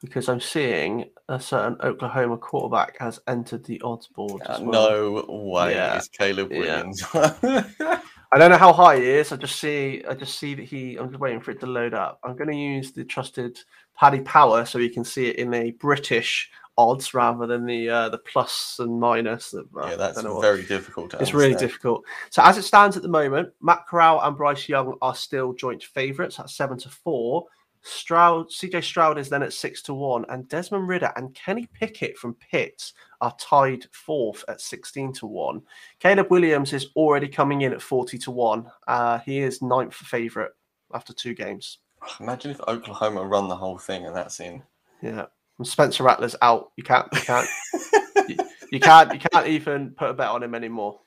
because 0.00 0.28
I'm 0.28 0.40
seeing 0.40 1.10
a 1.28 1.38
certain 1.38 1.76
Oklahoma 1.82 2.38
quarterback 2.38 2.98
has 2.98 3.20
entered 3.28 3.64
the 3.64 3.80
odds 3.82 4.08
board. 4.08 4.42
Uh, 4.46 4.58
well. 4.62 4.72
No 4.72 5.24
way, 5.28 5.74
yeah. 5.74 5.96
it's 5.96 6.08
Caleb 6.08 6.50
Williams. 6.50 7.02
Yeah. 7.14 8.00
I 8.32 8.38
don't 8.38 8.50
know 8.50 8.58
how 8.58 8.72
high 8.72 8.94
it 8.96 9.02
is. 9.02 9.32
I 9.32 9.36
just 9.36 9.58
see, 9.58 10.04
I 10.08 10.14
just 10.14 10.38
see 10.38 10.54
that 10.54 10.62
he. 10.64 10.96
I'm 10.96 11.08
just 11.08 11.20
waiting 11.20 11.40
for 11.40 11.50
it 11.50 11.60
to 11.60 11.66
load 11.66 11.94
up. 11.94 12.20
I'm 12.22 12.36
going 12.36 12.50
to 12.50 12.56
use 12.56 12.92
the 12.92 13.04
trusted 13.04 13.58
Paddy 13.98 14.20
Power 14.20 14.64
so 14.64 14.78
you 14.78 14.90
can 14.90 15.04
see 15.04 15.28
it 15.28 15.36
in 15.36 15.52
a 15.52 15.72
British 15.72 16.50
odds 16.78 17.12
rather 17.12 17.46
than 17.46 17.66
the 17.66 17.88
uh, 17.88 18.08
the 18.08 18.18
plus 18.18 18.76
and 18.78 19.00
minus. 19.00 19.52
Uh, 19.52 19.62
yeah, 19.88 19.96
that's 19.96 20.22
very 20.22 20.62
difficult. 20.64 21.14
it's 21.14 21.34
really 21.34 21.54
difficult. 21.56 22.04
So 22.30 22.42
as 22.42 22.56
it 22.56 22.62
stands 22.62 22.96
at 22.96 23.02
the 23.02 23.08
moment, 23.08 23.50
Matt 23.60 23.86
Corral 23.88 24.20
and 24.22 24.36
Bryce 24.36 24.68
Young 24.68 24.96
are 25.02 25.14
still 25.14 25.52
joint 25.52 25.82
favourites 25.82 26.38
at 26.38 26.50
seven 26.50 26.78
to 26.78 26.88
four. 26.88 27.46
Stroud, 27.82 28.50
CJ 28.50 28.82
Stroud 28.84 29.18
is 29.18 29.28
then 29.28 29.42
at 29.42 29.52
six 29.52 29.82
to 29.82 29.94
one, 29.94 30.24
and 30.28 30.48
Desmond 30.48 30.88
Ridder 30.88 31.12
and 31.16 31.34
Kenny 31.34 31.68
Pickett 31.72 32.16
from 32.18 32.34
Pitt 32.34 32.92
are 33.20 33.34
tied 33.40 33.86
fourth 33.92 34.44
at 34.48 34.60
sixteen 34.60 35.12
to 35.14 35.26
one. 35.26 35.62
Caleb 35.98 36.30
Williams 36.30 36.72
is 36.72 36.88
already 36.96 37.28
coming 37.28 37.62
in 37.62 37.72
at 37.72 37.82
forty 37.82 38.18
to 38.18 38.30
one. 38.30 38.70
Uh, 38.86 39.18
he 39.20 39.40
is 39.40 39.62
ninth 39.62 39.94
favourite 39.94 40.50
after 40.92 41.12
two 41.12 41.34
games. 41.34 41.78
Imagine 42.18 42.50
if 42.50 42.60
Oklahoma 42.66 43.24
run 43.24 43.48
the 43.48 43.56
whole 43.56 43.78
thing 43.78 44.06
and 44.06 44.16
that's 44.16 44.40
in. 44.40 44.62
Yeah, 45.02 45.26
and 45.58 45.66
Spencer 45.66 46.02
Rattler's 46.02 46.36
out. 46.42 46.72
You 46.76 46.84
can't, 46.84 47.08
you 47.12 47.20
can't, 47.20 47.48
you, 48.28 48.36
you, 48.72 48.80
can't, 48.80 49.12
you 49.12 49.20
can't 49.20 49.46
even 49.46 49.90
put 49.90 50.10
a 50.10 50.14
bet 50.14 50.28
on 50.28 50.42
him 50.42 50.54
anymore. 50.54 51.00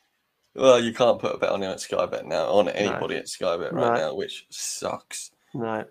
Well, 0.55 0.79
you 0.79 0.93
can't 0.93 1.19
put 1.19 1.35
a 1.35 1.37
bet 1.37 1.49
on 1.49 1.63
him 1.63 1.71
at 1.71 1.79
Sky 1.79 2.05
Bet 2.05 2.27
now, 2.27 2.45
on 2.45 2.69
anybody 2.69 3.15
no. 3.15 3.21
at 3.21 3.27
Sky 3.27 3.57
Bet 3.57 3.73
right 3.73 3.99
no. 3.99 4.07
now, 4.09 4.15
which 4.15 4.45
sucks. 4.51 5.31
No. 5.55 5.85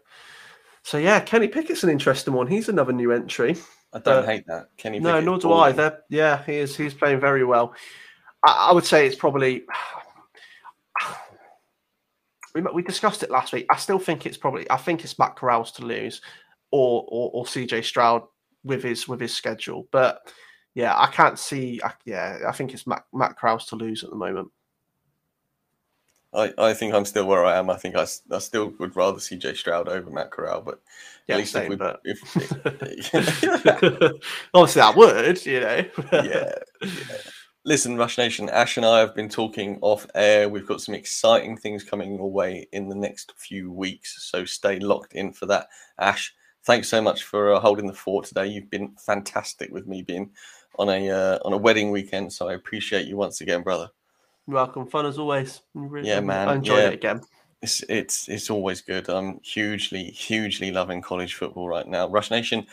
So 0.83 0.99
yeah, 0.99 1.21
Kenny 1.21 1.49
Pickett's 1.49 1.85
an 1.85 1.91
interesting 1.91 2.35
one. 2.35 2.47
He's 2.47 2.69
another 2.69 2.93
new 2.93 3.13
entry. 3.13 3.57
I 3.93 3.99
don't 3.99 4.25
uh, 4.25 4.27
hate 4.27 4.47
that. 4.47 4.69
Kenny 4.77 4.99
No, 4.99 5.21
nor 5.21 5.39
do 5.39 5.53
I. 5.53 5.73
They're, 5.73 6.01
yeah, 6.09 6.43
he 6.45 6.57
is. 6.57 6.77
He's 6.77 6.95
playing 6.95 7.21
very 7.21 7.45
well. 7.45 7.75
I, 8.45 8.69
I 8.71 8.73
would 8.73 8.85
say 8.85 9.07
it's 9.07 9.17
probably. 9.17 9.65
We, 12.55 12.61
we 12.61 12.83
discussed 12.83 13.23
it 13.23 13.31
last 13.31 13.55
week. 13.55 13.65
I 13.71 13.77
still 13.77 13.99
think 13.99 14.27
it's 14.27 14.37
probably. 14.37 14.71
I 14.71 14.77
think 14.77 15.05
it's 15.05 15.19
Matt 15.19 15.37
Corral's 15.37 15.73
to 15.73 15.87
lose, 15.87 16.21
or, 16.71 17.07
or 17.09 17.31
or 17.33 17.45
CJ 17.47 17.83
Stroud 17.83 18.25
with 18.63 18.83
his 18.83 19.09
with 19.09 19.21
his 19.21 19.35
schedule. 19.35 19.89
But 19.91 20.31
yeah, 20.75 20.95
I 20.95 21.07
can't 21.07 21.39
see. 21.39 21.81
I, 21.83 21.93
yeah, 22.05 22.41
I 22.47 22.53
think 22.53 22.75
it's 22.75 22.87
Matt, 22.87 23.05
Matt 23.15 23.39
Corral's 23.39 23.65
to 23.69 23.77
lose 23.77 24.05
at 24.05 24.11
the 24.11 24.17
moment. 24.17 24.51
I, 26.35 26.53
I 26.57 26.75
think 26.75 26.95
I'm 26.95 27.05
still 27.05 27.27
where 27.27 27.45
I 27.45 27.59
am. 27.59 27.69
I 27.69 27.77
think 27.77 27.95
I, 27.95 28.07
I 28.31 28.39
still 28.39 28.73
would 28.79 28.97
rather 28.97 29.21
see 29.21 29.37
Jay 29.37 29.55
Stroud 29.55 29.89
over 29.89 30.11
Matt 30.11 30.31
Corral, 30.31 30.63
but 30.63 30.81
yeah, 31.27 31.35
at 31.35 31.39
least 31.41 31.53
same, 31.53 31.65
if 31.65 31.69
we, 31.69 31.77
but... 31.77 32.01
if, 32.05 32.21
obviously 34.55 34.81
that 34.81 34.97
would, 34.97 35.47
you 35.47 35.61
know. 35.61 35.85
yeah, 36.13 36.53
yeah. 36.83 37.17
Listen, 37.65 37.97
Rush 37.97 38.19
Nation, 38.19 38.49
Ash 38.49 38.77
and 38.77 38.85
I 38.85 38.99
have 38.99 39.15
been 39.15 39.29
talking 39.29 39.79
off 39.83 40.05
air. 40.17 40.49
We've 40.49 40.67
got 40.67 40.81
some 40.81 40.97
exciting 40.97 41.57
things 41.57 41.85
coming 41.85 42.17
your 42.17 42.31
way 42.31 42.67
in 42.73 42.89
the 42.89 42.97
next 42.97 43.35
few 43.37 43.71
weeks, 43.71 44.29
so 44.31 44.45
stay 44.45 44.81
locked 44.81 45.13
in 45.13 45.33
for 45.33 45.47
that. 45.47 45.69
Ash, 45.99 46.35
thanks 46.65 46.89
so 46.89 47.01
much 47.01 47.23
for 47.23 47.55
uh, 47.55 47.61
holding 47.61 47.87
the 47.87 47.93
fort 47.93 48.25
today. 48.25 48.47
You've 48.49 48.71
been 48.71 48.97
fantastic 48.99 49.71
with 49.71 49.87
me 49.87 50.03
being 50.03 50.31
on 50.77 50.89
a 50.89 51.11
uh, 51.11 51.39
on 51.45 51.53
a 51.53 51.59
wedding 51.59 51.93
weekend, 51.93 52.33
so 52.33 52.49
I 52.49 52.55
appreciate 52.55 53.07
you 53.07 53.17
once 53.17 53.41
again, 53.41 53.63
brother. 53.63 53.91
You're 54.47 54.57
welcome. 54.57 54.87
Fun 54.87 55.07
as 55.07 55.19
always. 55.19 55.61
Really, 55.75 56.09
yeah, 56.09 56.21
man. 56.21 56.49
I 56.49 56.55
enjoyed 56.55 56.79
yeah. 56.79 56.89
it 56.89 56.95
again. 56.95 57.21
It's 57.63 57.83
it's 57.89 58.29
it's 58.29 58.51
always 58.51 58.81
good. 58.81 59.09
I'm 59.09 59.41
hugely 59.43 60.05
hugely 60.05 60.73
loving 60.73 61.01
college 61.01 61.35
football 61.35 61.69
right 61.69 61.87
now. 61.87 62.09
Rush 62.09 62.31
Nation, 62.31 62.67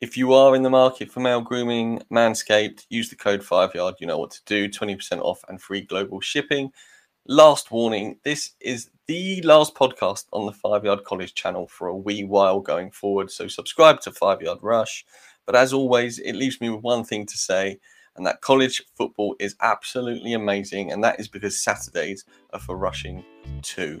if 0.00 0.16
you 0.16 0.32
are 0.32 0.56
in 0.56 0.62
the 0.62 0.70
market 0.70 1.10
for 1.12 1.20
male 1.20 1.42
grooming, 1.42 2.02
Manscaped, 2.10 2.86
use 2.88 3.10
the 3.10 3.16
code 3.16 3.44
Five 3.44 3.74
Yard. 3.74 3.96
You 4.00 4.06
know 4.06 4.18
what 4.18 4.30
to 4.32 4.40
do. 4.46 4.68
Twenty 4.68 4.96
percent 4.96 5.20
off 5.20 5.44
and 5.48 5.60
free 5.60 5.82
global 5.82 6.20
shipping. 6.20 6.72
last 7.26 7.70
warning 7.70 8.18
this 8.24 8.52
is 8.60 8.90
the 9.06 9.42
last 9.42 9.74
podcast 9.74 10.24
on 10.32 10.46
the 10.46 10.52
Five 10.52 10.84
Yard 10.84 11.04
College 11.04 11.34
channel 11.34 11.68
for 11.68 11.88
a 11.88 11.96
wee 11.96 12.24
while 12.24 12.60
going 12.60 12.90
forward. 12.90 13.30
So 13.30 13.48
subscribe 13.48 14.00
to 14.00 14.12
Five 14.12 14.42
Yard 14.42 14.58
Rush. 14.62 15.04
But 15.46 15.56
as 15.56 15.72
always, 15.72 16.18
it 16.18 16.34
leaves 16.34 16.60
me 16.60 16.70
with 16.70 16.82
one 16.82 17.04
thing 17.04 17.26
to 17.26 17.36
say, 17.36 17.78
and 18.16 18.26
that 18.26 18.40
college 18.40 18.82
football 18.96 19.36
is 19.38 19.56
absolutely 19.60 20.32
amazing. 20.32 20.92
And 20.92 21.02
that 21.04 21.18
is 21.20 21.28
because 21.28 21.62
Saturdays 21.62 22.24
are 22.52 22.60
for 22.60 22.76
rushing 22.76 23.24
too. 23.62 24.00